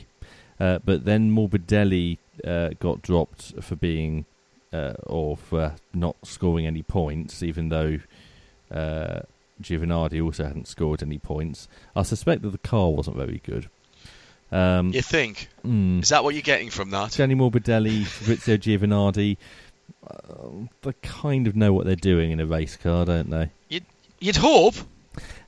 uh, 0.60 0.80
but 0.84 1.06
then 1.06 1.32
Morbidelli 1.32 2.18
uh, 2.46 2.70
got 2.80 3.02
dropped 3.02 3.54
for 3.64 3.76
being 3.76 4.26
uh, 4.72 4.94
or 5.06 5.38
for 5.38 5.76
not 5.94 6.16
scoring 6.24 6.66
any 6.66 6.82
points, 6.84 7.44
even 7.44 7.70
though 7.70 8.00
uh, 8.72 9.22
Giovanardi 9.62 10.24
also 10.24 10.46
hadn't 10.46 10.68
scored 10.68 11.04
any 11.04 11.20
points. 11.20 11.68
I 11.96 12.02
suspect 12.04 12.42
that 12.42 12.50
the 12.52 12.58
car 12.58 12.90
wasn't 12.90 13.18
very 13.18 13.42
good. 13.46 13.70
Um, 14.52 14.92
You 14.94 15.02
think? 15.02 15.50
mm, 15.66 16.02
Is 16.04 16.10
that 16.10 16.24
what 16.24 16.34
you're 16.36 16.42
getting 16.44 16.70
from 16.70 16.90
that? 16.92 17.12
Gianni 17.12 17.36
Morbidelli, 17.36 18.04
Fabrizio 18.06 18.58
Giovanardi, 18.58 19.38
uh, 20.08 20.50
they 20.82 20.94
kind 21.02 21.48
of 21.48 21.56
know 21.56 21.74
what 21.74 21.86
they're 21.86 21.96
doing 21.96 22.32
in 22.32 22.40
a 22.40 22.46
race 22.46 22.76
car, 22.76 23.06
don't 23.06 23.30
they? 23.30 23.50
You'd, 23.70 23.86
you'd 24.20 24.36
hope. 24.38 24.76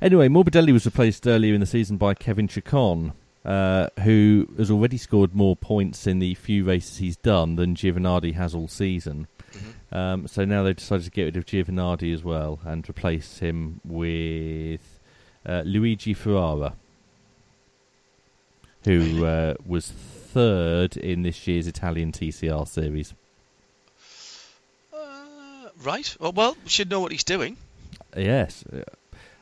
Anyway, 0.02 0.28
Morbidelli 0.28 0.72
was 0.72 0.86
replaced 0.86 1.28
earlier 1.28 1.54
in 1.54 1.60
the 1.60 1.66
season 1.66 1.98
by 1.98 2.14
Kevin 2.14 2.48
Ceccon, 2.48 3.14
uh, 3.44 3.88
who 4.02 4.48
has 4.58 4.70
already 4.70 4.98
scored 4.98 5.36
more 5.36 5.56
points 5.56 6.08
in 6.08 6.20
the 6.20 6.34
few 6.36 6.64
races 6.64 6.98
he's 6.98 7.18
done 7.18 7.56
than 7.56 7.76
Giovanardi 7.76 8.34
has 8.34 8.54
all 8.54 8.68
season. 8.68 9.28
Um, 9.92 10.28
so 10.28 10.44
now 10.46 10.64
they've 10.64 10.76
decided 10.76 11.06
to 11.06 11.12
get 11.12 11.24
rid 11.26 11.38
of 11.38 11.46
Giovanardi 11.46 12.14
as 12.14 12.24
well 12.24 12.60
and 12.66 12.88
replace 12.90 13.40
him 13.40 13.80
with 13.86 15.00
uh, 15.46 15.62
Luigi 15.66 16.14
Ferrara, 16.14 16.74
who 18.84 19.26
uh, 19.26 19.54
was 19.66 19.90
third 19.90 20.98
in 20.98 21.22
this 21.22 21.48
year's 21.48 21.68
Italian 21.68 22.12
TCR 22.12 22.68
series. 22.68 23.14
Uh, 24.94 25.70
right. 25.84 26.16
Well, 26.20 26.34
well, 26.34 26.58
we 26.64 26.70
should 26.70 26.90
know 26.90 27.00
what 27.00 27.12
he's 27.12 27.24
doing. 27.24 27.56
Yes. 28.18 28.64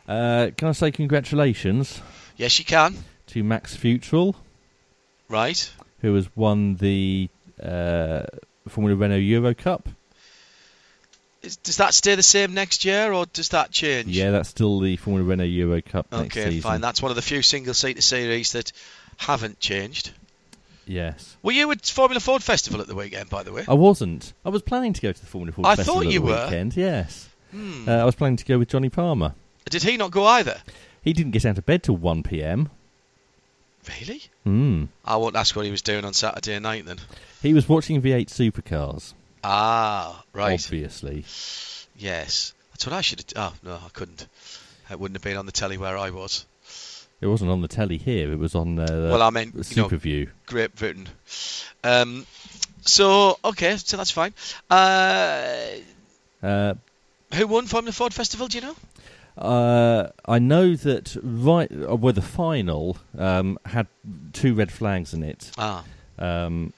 Uh, 0.08 0.50
can 0.58 0.68
I 0.68 0.72
say 0.74 0.92
congratulations 0.92 2.02
Yes, 2.38 2.60
you 2.60 2.66
can. 2.66 2.96
to 3.28 3.44
Max 3.44 3.76
Fewtrell? 3.76 4.36
Right. 5.30 5.72
who 6.02 6.14
has 6.16 6.28
won 6.36 6.76
the 6.76 7.30
uh, 7.62 8.24
Formula 8.68 8.96
Renault 8.96 9.16
Euro 9.18 9.54
Cup. 9.56 9.88
Is, 11.42 11.56
does 11.58 11.78
that 11.78 11.94
stay 11.94 12.16
the 12.16 12.24
same 12.24 12.54
next 12.54 12.86
year, 12.86 13.12
or 13.12 13.26
does 13.26 13.50
that 13.50 13.72
change? 13.72 14.08
Yeah, 14.08 14.32
that's 14.32 14.50
still 14.50 14.80
the 14.80 14.96
Formula 14.98 15.28
Renault 15.28 15.44
Euro 15.46 15.82
Cup 15.82 16.12
next 16.12 16.38
Okay, 16.38 16.46
season. 16.52 16.62
fine. 16.62 16.82
That's 16.82 17.02
one 17.02 17.10
of 17.12 17.16
the 17.16 17.22
few 17.22 17.42
single-seater 17.42 18.02
series 18.02 18.52
that 18.54 18.72
haven't 19.18 19.60
changed. 19.60 20.12
Yes. 20.86 21.36
Were 21.42 21.54
you 21.54 21.72
at 21.72 21.86
Formula 21.86 22.20
Ford 22.20 22.44
Festival 22.44 22.82
at 22.82 22.88
the 22.88 22.96
weekend, 22.96 23.30
by 23.30 23.44
the 23.44 23.52
way? 23.54 23.64
I 23.68 23.74
wasn't. 23.74 24.34
I 24.46 24.50
was 24.50 24.62
planning 24.62 24.94
to 24.94 25.02
go 25.02 25.12
to 25.14 25.20
the 25.20 25.26
Formula 25.26 25.54
Ford 25.54 25.66
I 25.66 25.76
Festival 25.78 26.02
thought 26.02 26.08
at 26.08 26.14
you 26.14 26.20
the 26.20 26.26
were. 26.26 26.44
weekend. 26.46 26.76
Yes. 26.78 27.30
Hmm. 27.52 27.88
Uh, 27.88 27.92
I 27.94 28.04
was 28.06 28.16
planning 28.16 28.38
to 28.38 28.46
go 28.46 28.58
with 28.60 28.68
Johnny 28.70 28.90
Palmer. 28.90 29.34
Did 29.70 29.84
he 29.84 29.98
not 29.98 30.12
go 30.12 30.26
either? 30.26 30.62
He 31.02 31.14
didn't 31.14 31.32
get 31.32 31.46
out 31.46 31.58
of 31.58 31.66
bed 31.66 31.84
till 31.84 31.98
1 31.98 32.24
p.m. 32.24 32.70
Really? 34.00 34.24
Hmm. 34.44 34.86
I 35.04 35.18
won't 35.18 35.36
ask 35.36 35.56
what 35.56 35.66
he 35.66 35.72
was 35.72 35.82
doing 35.82 36.06
on 36.06 36.14
Saturday 36.14 36.58
night 36.60 36.86
then. 36.86 37.00
He 37.42 37.54
was 37.54 37.68
watching 37.68 38.02
V8 38.02 38.28
Supercars, 38.28 39.14
Ah, 39.44 40.24
right. 40.32 40.54
obviously. 40.54 41.26
Yes. 41.98 42.54
That's 42.72 42.86
what 42.86 42.94
I 42.94 43.02
should 43.02 43.20
have. 43.36 43.54
Oh, 43.54 43.54
no, 43.70 43.76
I 43.76 43.90
couldn't. 43.92 44.26
It 44.90 45.00
wouldn't 45.00 45.18
have 45.18 45.24
been 45.24 45.38
on 45.38 45.46
the 45.46 45.52
telly 45.52 45.78
where 45.78 45.98
I 45.98 46.12
was. 46.12 46.46
It 47.20 47.28
wasn't 47.28 47.52
on 47.52 47.62
the 47.62 47.68
telly 47.68 47.98
here. 47.98 48.32
It 48.32 48.40
was 48.40 48.56
on 48.56 48.80
uh, 48.80 48.86
the 48.86 49.10
Well, 49.12 49.22
I 49.22 49.30
meant, 49.30 49.54
you 49.56 49.82
know, 49.82 49.88
Superview. 49.90 50.30
Great 50.46 50.76
Britain. 50.76 51.08
Um, 51.84 52.26
so, 52.82 53.38
okay, 53.44 53.76
so 53.78 53.98
that's 53.98 54.12
fine. 54.12 54.34
Uh, 54.70 55.56
Uh, 56.42 56.74
who 57.34 57.48
won 57.48 57.66
Formula 57.68 57.92
Ford 57.94 58.14
Festival, 58.14 58.48
do 58.48 58.58
you 58.58 58.62
know? 58.64 58.76
Uh, 59.38 60.10
I 60.26 60.38
know 60.40 60.76
that 60.76 61.18
right 61.24 61.70
uh, 61.72 61.96
where 61.96 62.14
the 62.14 62.22
final 62.22 62.98
um, 63.18 63.58
had 63.66 63.88
two 64.32 64.54
red 64.54 64.72
flags 64.72 65.14
in 65.14 65.24
it 65.24 65.50
Ah, 65.58 65.84
um, 66.20 66.72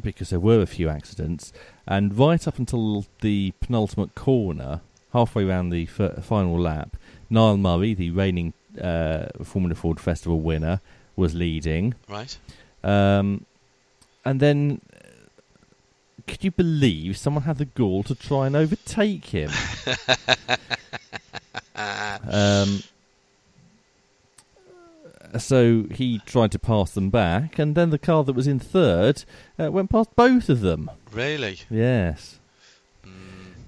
because 0.00 0.30
there 0.30 0.38
were 0.40 0.62
a 0.62 0.66
few 0.66 0.88
accidents, 0.88 1.52
and 1.86 2.16
right 2.16 2.46
up 2.46 2.58
until 2.60 3.04
the 3.20 3.52
penultimate 3.60 4.14
corner, 4.14 4.80
halfway 5.12 5.44
around 5.48 5.70
the 5.70 5.88
f- 5.98 6.24
final 6.24 6.58
lap, 6.60 6.96
Niall 7.30 7.56
Murray, 7.56 7.94
the 7.94 8.10
reigning 8.10 8.52
uh, 8.80 9.26
Formula 9.42 9.74
Ford 9.74 9.98
Festival 9.98 10.38
winner, 10.40 10.80
was 11.16 11.34
leading, 11.34 11.94
right. 12.08 12.38
um, 12.84 13.44
and 14.24 14.38
then. 14.38 14.80
uh, 14.94 14.98
Could 16.28 16.44
you 16.44 16.50
believe 16.52 17.16
someone 17.16 17.42
had 17.44 17.58
the 17.58 17.64
gall 17.64 18.02
to 18.04 18.14
try 18.14 18.46
and 18.46 18.54
overtake 18.54 19.26
him? 19.26 19.50
Um, 21.76 22.82
so 25.38 25.84
he 25.90 26.20
tried 26.24 26.52
to 26.52 26.58
pass 26.58 26.92
them 26.92 27.10
back, 27.10 27.58
and 27.58 27.74
then 27.74 27.90
the 27.90 27.98
car 27.98 28.24
that 28.24 28.32
was 28.34 28.46
in 28.46 28.58
third 28.58 29.24
uh, 29.58 29.70
went 29.70 29.90
past 29.90 30.14
both 30.16 30.48
of 30.48 30.60
them. 30.60 30.90
Really? 31.12 31.60
Yes. 31.70 32.38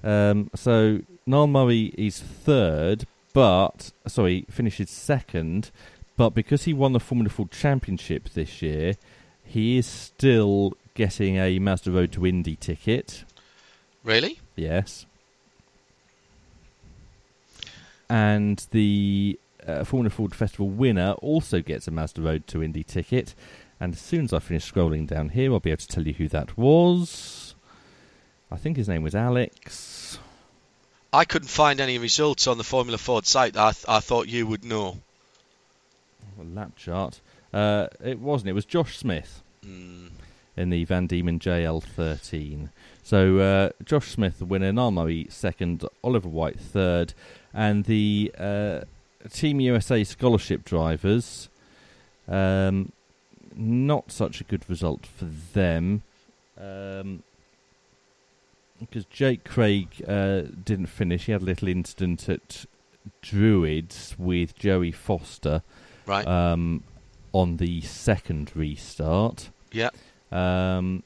Um, 0.03 0.49
so 0.55 1.01
Niall 1.25 1.47
Murray 1.47 1.93
is 1.97 2.19
third, 2.19 3.05
but 3.33 3.91
sorry, 4.07 4.45
finishes 4.49 4.89
second. 4.89 5.71
But 6.17 6.31
because 6.31 6.63
he 6.63 6.73
won 6.73 6.93
the 6.93 6.99
Formula 6.99 7.29
Ford 7.29 7.51
Championship 7.51 8.29
this 8.29 8.61
year, 8.61 8.95
he 9.43 9.77
is 9.77 9.85
still 9.85 10.73
getting 10.93 11.37
a 11.37 11.59
Mazda 11.59 11.91
Road 11.91 12.11
to 12.13 12.25
Indy 12.25 12.55
ticket. 12.55 13.23
Really? 14.03 14.39
Yes. 14.55 15.05
And 18.09 18.65
the 18.71 19.39
uh, 19.67 19.83
Formula 19.83 20.09
Ford 20.09 20.33
Festival 20.33 20.69
winner 20.69 21.11
also 21.13 21.61
gets 21.61 21.87
a 21.87 21.91
Mazda 21.91 22.21
Road 22.21 22.47
to 22.47 22.63
Indy 22.63 22.83
ticket. 22.83 23.35
And 23.79 23.93
as 23.93 24.01
soon 24.01 24.25
as 24.25 24.33
I 24.33 24.39
finish 24.39 24.71
scrolling 24.71 25.07
down 25.07 25.29
here, 25.29 25.53
I'll 25.53 25.59
be 25.59 25.71
able 25.71 25.81
to 25.81 25.87
tell 25.87 26.05
you 26.07 26.13
who 26.13 26.27
that 26.29 26.57
was. 26.57 27.55
I 28.51 28.57
think 28.57 28.77
his 28.77 28.89
name 28.89 29.03
was 29.03 29.15
Alex. 29.15 30.19
I 31.13 31.25
couldn't 31.25 31.47
find 31.49 31.79
any 31.79 31.97
results 31.97 32.47
on 32.47 32.57
the 32.57 32.63
Formula 32.63 32.97
Ford 32.97 33.25
site. 33.25 33.55
I, 33.57 33.71
th- 33.71 33.85
I 33.87 33.99
thought 33.99 34.27
you 34.27 34.45
would 34.47 34.63
know. 34.65 34.97
Lap 36.53 36.75
chart. 36.75 37.19
Uh, 37.53 37.87
it 38.03 38.19
wasn't. 38.19 38.49
It 38.49 38.53
was 38.53 38.65
Josh 38.65 38.97
Smith 38.97 39.41
Mm, 39.65 40.11
in 40.55 40.69
the 40.69 40.85
Van 40.85 41.05
Diemen 41.07 41.37
JL13. 41.39 42.69
So 43.03 43.39
uh, 43.39 43.69
Josh 43.83 44.09
Smith, 44.11 44.39
the 44.39 44.45
winner, 44.45 44.71
Murray 44.71 45.27
second, 45.29 45.83
Oliver 46.03 46.29
White 46.29 46.59
third, 46.59 47.13
and 47.53 47.85
the 47.85 48.31
uh, 48.37 48.81
Team 49.31 49.59
USA 49.59 50.03
scholarship 50.03 50.63
drivers. 50.65 51.49
Um, 52.27 52.91
not 53.55 54.11
such 54.11 54.39
a 54.39 54.43
good 54.43 54.67
result 54.69 55.05
for 55.05 55.25
them. 55.25 56.03
Um, 56.57 57.23
because 58.79 59.05
Jake 59.05 59.43
Craig 59.43 59.87
uh, 60.07 60.41
didn't 60.63 60.87
finish. 60.87 61.25
He 61.25 61.31
had 61.31 61.41
a 61.41 61.45
little 61.45 61.67
incident 61.67 62.29
at 62.29 62.65
Druids 63.21 64.15
with 64.17 64.55
Joey 64.55 64.91
Foster 64.91 65.63
right. 66.05 66.25
um, 66.25 66.83
on 67.33 67.57
the 67.57 67.81
second 67.81 68.51
restart. 68.55 69.49
Yeah. 69.71 69.89
Um, 70.31 71.03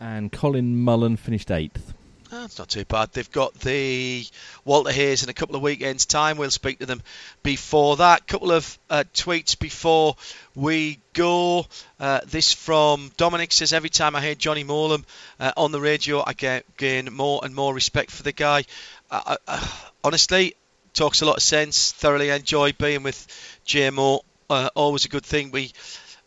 and 0.00 0.32
Colin 0.32 0.76
Mullen 0.76 1.16
finished 1.16 1.50
eighth. 1.50 1.94
That's 2.30 2.58
not 2.58 2.68
too 2.68 2.84
bad. 2.84 3.12
They've 3.12 3.30
got 3.30 3.54
the 3.60 4.26
Walter 4.64 4.92
Hayes 4.92 5.22
in 5.22 5.30
a 5.30 5.32
couple 5.32 5.56
of 5.56 5.62
weekends' 5.62 6.04
time. 6.04 6.36
We'll 6.36 6.50
speak 6.50 6.80
to 6.80 6.86
them 6.86 7.02
before 7.42 7.96
that. 7.96 8.26
Couple 8.26 8.52
of 8.52 8.78
uh, 8.90 9.04
tweets 9.14 9.58
before 9.58 10.14
we 10.54 10.98
go. 11.14 11.66
Uh, 11.98 12.20
this 12.26 12.52
from 12.52 13.10
Dominic 13.16 13.52
says 13.52 13.72
every 13.72 13.88
time 13.88 14.14
I 14.14 14.20
hear 14.20 14.34
Jonny 14.34 14.62
Mowlem 14.62 15.04
uh, 15.40 15.52
on 15.56 15.72
the 15.72 15.80
radio, 15.80 16.22
I 16.24 16.34
get, 16.34 16.64
gain 16.76 17.08
more 17.12 17.40
and 17.42 17.54
more 17.54 17.72
respect 17.72 18.10
for 18.10 18.22
the 18.22 18.32
guy. 18.32 18.64
Uh, 19.10 19.36
uh, 19.46 19.68
honestly, 20.04 20.54
talks 20.92 21.22
a 21.22 21.24
lot 21.24 21.38
of 21.38 21.42
sense. 21.42 21.92
Thoroughly 21.92 22.28
enjoy 22.28 22.72
being 22.72 23.02
with 23.02 23.26
JMO. 23.66 24.20
Uh, 24.50 24.68
always 24.74 25.04
a 25.04 25.08
good 25.08 25.24
thing. 25.24 25.50
We, 25.50 25.72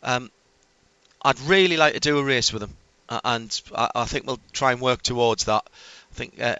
um, 0.02 0.30
I'd 1.22 1.38
really 1.40 1.76
like 1.76 1.94
to 1.94 2.00
do 2.00 2.18
a 2.18 2.24
race 2.24 2.52
with 2.52 2.62
him, 2.62 2.70
uh, 2.70 2.81
and 3.24 3.62
I, 3.74 3.90
I 3.94 4.04
think 4.04 4.26
we'll 4.26 4.40
try 4.52 4.72
and 4.72 4.80
work 4.80 5.02
towards 5.02 5.44
that. 5.44 5.64
I 6.10 6.14
think 6.14 6.40
uh, 6.40 6.56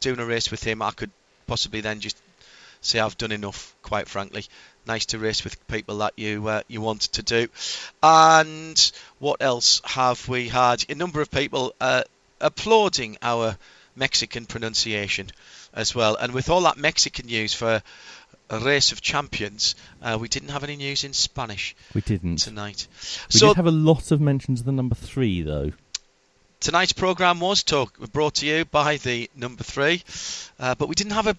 doing 0.00 0.18
a 0.20 0.26
race 0.26 0.50
with 0.50 0.62
him, 0.62 0.82
I 0.82 0.90
could 0.90 1.10
possibly 1.46 1.80
then 1.80 2.00
just 2.00 2.16
say 2.80 2.98
I've 2.98 3.18
done 3.18 3.32
enough. 3.32 3.74
Quite 3.82 4.08
frankly, 4.08 4.44
nice 4.86 5.06
to 5.06 5.18
race 5.18 5.44
with 5.44 5.66
people 5.68 5.98
that 5.98 6.14
you 6.16 6.46
uh, 6.48 6.62
you 6.68 6.80
want 6.80 7.02
to 7.02 7.22
do. 7.22 7.48
And 8.02 8.92
what 9.18 9.42
else 9.42 9.80
have 9.84 10.28
we 10.28 10.48
had? 10.48 10.84
A 10.88 10.94
number 10.94 11.20
of 11.20 11.30
people 11.30 11.74
uh, 11.80 12.02
applauding 12.40 13.18
our 13.22 13.56
Mexican 13.96 14.46
pronunciation 14.46 15.30
as 15.74 15.94
well. 15.94 16.16
And 16.16 16.32
with 16.32 16.48
all 16.48 16.62
that 16.62 16.76
Mexican 16.76 17.26
news 17.26 17.52
for 17.54 17.82
a 18.50 18.58
race 18.60 18.92
of 18.92 19.00
champions, 19.00 19.74
uh, 20.00 20.16
we 20.20 20.28
didn't 20.28 20.50
have 20.50 20.64
any 20.64 20.76
news 20.76 21.04
in 21.04 21.12
Spanish 21.12 21.76
We 21.94 22.00
didn't. 22.00 22.36
tonight. 22.38 22.86
We 23.32 23.38
so 23.38 23.48
did 23.48 23.56
have 23.56 23.66
a 23.66 23.70
lot 23.70 24.10
of 24.10 24.20
mentions 24.20 24.60
of 24.60 24.66
the 24.66 24.72
number 24.72 24.94
three, 24.94 25.42
though. 25.42 25.72
Tonight's 26.60 26.92
program 26.92 27.40
was 27.40 27.62
talk 27.62 27.98
brought 28.12 28.36
to 28.36 28.46
you 28.46 28.64
by 28.64 28.96
the 28.96 29.30
number 29.36 29.62
three, 29.64 30.02
uh, 30.58 30.74
but 30.74 30.88
we 30.88 30.94
didn't 30.94 31.12
have 31.12 31.26
a 31.26 31.36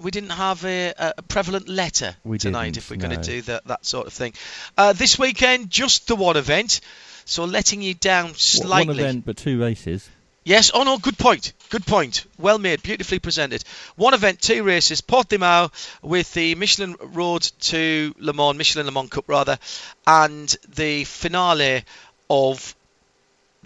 we 0.00 0.10
didn't 0.10 0.30
have 0.30 0.64
a, 0.64 0.94
a 0.98 1.22
prevalent 1.22 1.68
letter 1.68 2.16
We 2.24 2.38
tonight. 2.38 2.76
if 2.76 2.90
we're 2.90 2.96
no. 2.96 3.08
going 3.08 3.20
to 3.20 3.30
do 3.30 3.42
that 3.42 3.64
that 3.66 3.84
sort 3.86 4.06
of 4.06 4.12
thing, 4.12 4.32
uh, 4.76 4.92
this 4.92 5.18
weekend 5.18 5.70
just 5.70 6.08
the 6.08 6.16
one 6.16 6.36
event, 6.36 6.80
so 7.24 7.44
letting 7.44 7.82
you 7.82 7.94
down 7.94 8.34
slightly. 8.34 8.94
One 8.94 9.00
event, 9.00 9.26
but 9.26 9.36
two 9.36 9.60
races. 9.60 10.08
Yes. 10.44 10.72
Oh 10.74 10.82
no. 10.82 10.98
Good 10.98 11.18
point. 11.18 11.52
Good 11.70 11.86
point. 11.86 12.26
Well 12.36 12.58
made. 12.58 12.82
Beautifully 12.82 13.20
presented. 13.20 13.62
One 13.94 14.12
event, 14.12 14.40
two 14.40 14.64
races. 14.64 15.00
Portimao 15.00 15.70
with 16.02 16.32
the 16.34 16.56
Michelin 16.56 16.96
Road 17.00 17.42
to 17.60 18.12
Le 18.18 18.32
Mans, 18.32 18.56
Michelin 18.56 18.86
Le 18.86 18.92
Mans 18.92 19.08
Cup 19.08 19.28
rather, 19.28 19.58
and 20.04 20.48
the 20.74 21.04
finale 21.04 21.84
of 22.28 22.74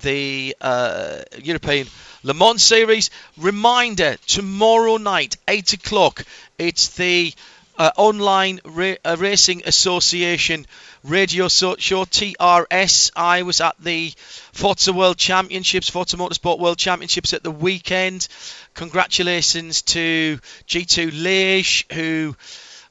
the 0.03 0.57
uh, 0.61 1.23
European 1.43 1.87
Le 2.23 2.35
Mans 2.35 2.63
Series. 2.63 3.11
Reminder: 3.37 4.17
tomorrow 4.27 4.97
night, 4.97 5.37
eight 5.49 5.73
o'clock. 5.73 6.25
It's 6.59 6.89
the 6.97 7.33
uh, 7.79 7.91
online 7.97 8.61
ra- 8.65 8.95
uh, 9.05 9.17
racing 9.19 9.63
association 9.67 10.67
radio 11.05 11.49
show 11.49 11.75
TRS. 11.77 13.11
I 13.15 13.43
was 13.43 13.61
at 13.61 13.77
the 13.81 14.13
Forza 14.53 14.93
World 14.93 15.19
Championships, 15.19 15.89
Forza 15.89 16.17
Motorsport 16.17 16.59
World 16.59 16.79
Championships 16.79 17.33
at 17.33 17.43
the 17.43 17.51
weekend. 17.51 18.29
Congratulations 18.75 19.83
to 19.83 20.39
G2 20.67 21.23
Leish, 21.23 21.87
who 21.93 22.37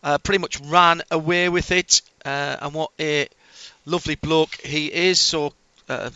uh, 0.04 0.18
pretty 0.20 0.40
much 0.40 0.60
ran 0.62 1.02
away 1.12 1.50
with 1.50 1.72
it. 1.72 2.02
Uh, 2.24 2.58
and 2.62 2.74
what 2.74 2.92
a 3.00 3.28
lovely 3.86 4.16
bloke 4.16 4.56
he 4.62 4.92
is. 4.92 5.20
So 5.20 5.54
uh, 5.88 6.10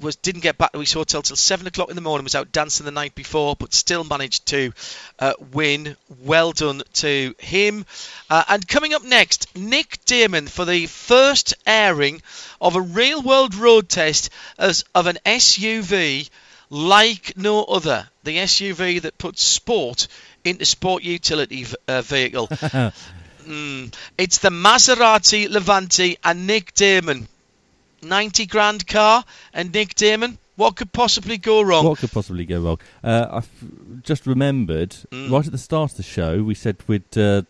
was 0.00 0.16
didn't 0.16 0.42
get 0.42 0.58
back 0.58 0.72
to 0.72 0.80
his 0.80 0.92
hotel 0.92 1.22
till 1.22 1.36
seven 1.36 1.66
o'clock 1.66 1.90
in 1.90 1.96
the 1.96 2.02
morning. 2.02 2.24
Was 2.24 2.34
out 2.34 2.52
dancing 2.52 2.86
the 2.86 2.92
night 2.92 3.14
before, 3.14 3.56
but 3.56 3.74
still 3.74 4.04
managed 4.04 4.46
to 4.46 4.72
uh, 5.18 5.34
win. 5.52 5.96
Well 6.22 6.52
done 6.52 6.82
to 6.94 7.34
him. 7.38 7.86
Uh, 8.30 8.44
and 8.48 8.66
coming 8.66 8.94
up 8.94 9.04
next, 9.04 9.54
Nick 9.56 10.04
Daman 10.04 10.46
for 10.46 10.64
the 10.64 10.86
first 10.86 11.54
airing 11.66 12.22
of 12.60 12.76
a 12.76 12.80
real 12.80 13.22
world 13.22 13.54
road 13.54 13.88
test 13.88 14.30
as 14.58 14.84
of 14.94 15.06
an 15.06 15.18
SUV 15.26 16.28
like 16.70 17.36
no 17.36 17.64
other. 17.64 18.08
The 18.24 18.38
SUV 18.38 19.02
that 19.02 19.18
puts 19.18 19.42
sport 19.42 20.08
into 20.44 20.64
sport 20.64 21.02
utility 21.02 21.66
uh, 21.88 22.02
vehicle. 22.02 22.48
Mm, 23.46 23.94
it's 24.16 24.38
the 24.38 24.48
Maserati 24.48 25.50
Levante 25.50 26.16
and 26.24 26.46
Nick 26.46 26.72
Daman. 26.72 27.28
90 28.04 28.46
grand 28.46 28.86
car 28.86 29.24
and 29.52 29.72
Nick 29.72 29.94
Daman. 29.94 30.38
What 30.56 30.76
could 30.76 30.92
possibly 30.92 31.36
go 31.36 31.62
wrong? 31.62 31.84
What 31.84 31.98
could 31.98 32.12
possibly 32.12 32.44
go 32.44 32.60
wrong? 32.60 32.78
Uh, 33.02 33.26
I 33.28 33.36
f- 33.38 33.48
just 34.02 34.24
remembered 34.24 34.90
Mm. 35.10 35.30
right 35.32 35.44
at 35.46 35.50
the 35.50 35.58
start 35.58 35.90
of 35.92 35.96
the 35.96 36.04
show 36.04 36.44
we 36.44 36.54
said 36.54 36.76
we'd 36.86 37.18
uh, 37.18 37.42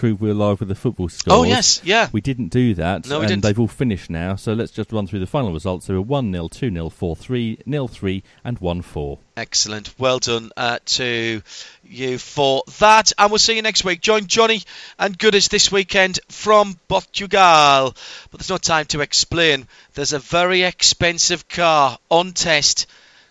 prove 0.00 0.22
we're 0.22 0.32
live 0.32 0.60
with 0.60 0.70
the 0.70 0.74
football 0.74 1.10
scores. 1.10 1.36
Oh, 1.38 1.42
yes, 1.42 1.82
yeah. 1.84 2.08
We 2.10 2.22
didn't 2.22 2.48
do 2.48 2.72
that, 2.76 3.06
No, 3.06 3.18
we 3.18 3.26
and 3.26 3.28
didn't. 3.28 3.42
they've 3.42 3.60
all 3.60 3.68
finished 3.68 4.08
now. 4.08 4.34
So 4.34 4.54
let's 4.54 4.72
just 4.72 4.90
run 4.92 5.06
through 5.06 5.18
the 5.18 5.26
final 5.26 5.52
results. 5.52 5.86
There 5.86 5.96
were 5.96 6.00
one 6.00 6.32
0 6.32 6.48
two 6.48 6.70
0 6.70 6.88
four 6.88 7.14
three, 7.14 7.58
nil 7.66 7.86
three, 7.86 8.22
and 8.42 8.58
one 8.60 8.80
four. 8.80 9.18
Excellent. 9.36 9.92
Well 9.98 10.18
done 10.18 10.52
uh, 10.56 10.78
to 10.86 11.42
you 11.84 12.16
for 12.18 12.62
that. 12.78 13.12
And 13.18 13.30
we'll 13.30 13.38
see 13.38 13.56
you 13.56 13.62
next 13.62 13.84
week. 13.84 14.00
Join 14.00 14.26
Johnny 14.26 14.62
and 14.98 15.18
Gooders 15.18 15.50
this 15.50 15.70
weekend 15.70 16.18
from 16.30 16.78
Portugal. 16.88 17.94
But 18.30 18.40
there's 18.40 18.48
no 18.48 18.56
time 18.56 18.86
to 18.86 19.02
explain. 19.02 19.68
There's 19.92 20.14
a 20.14 20.18
very 20.18 20.62
expensive 20.62 21.46
car 21.46 21.98
on 22.08 22.32
test 22.32 22.86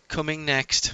coming 0.08 0.46
next. 0.46 0.94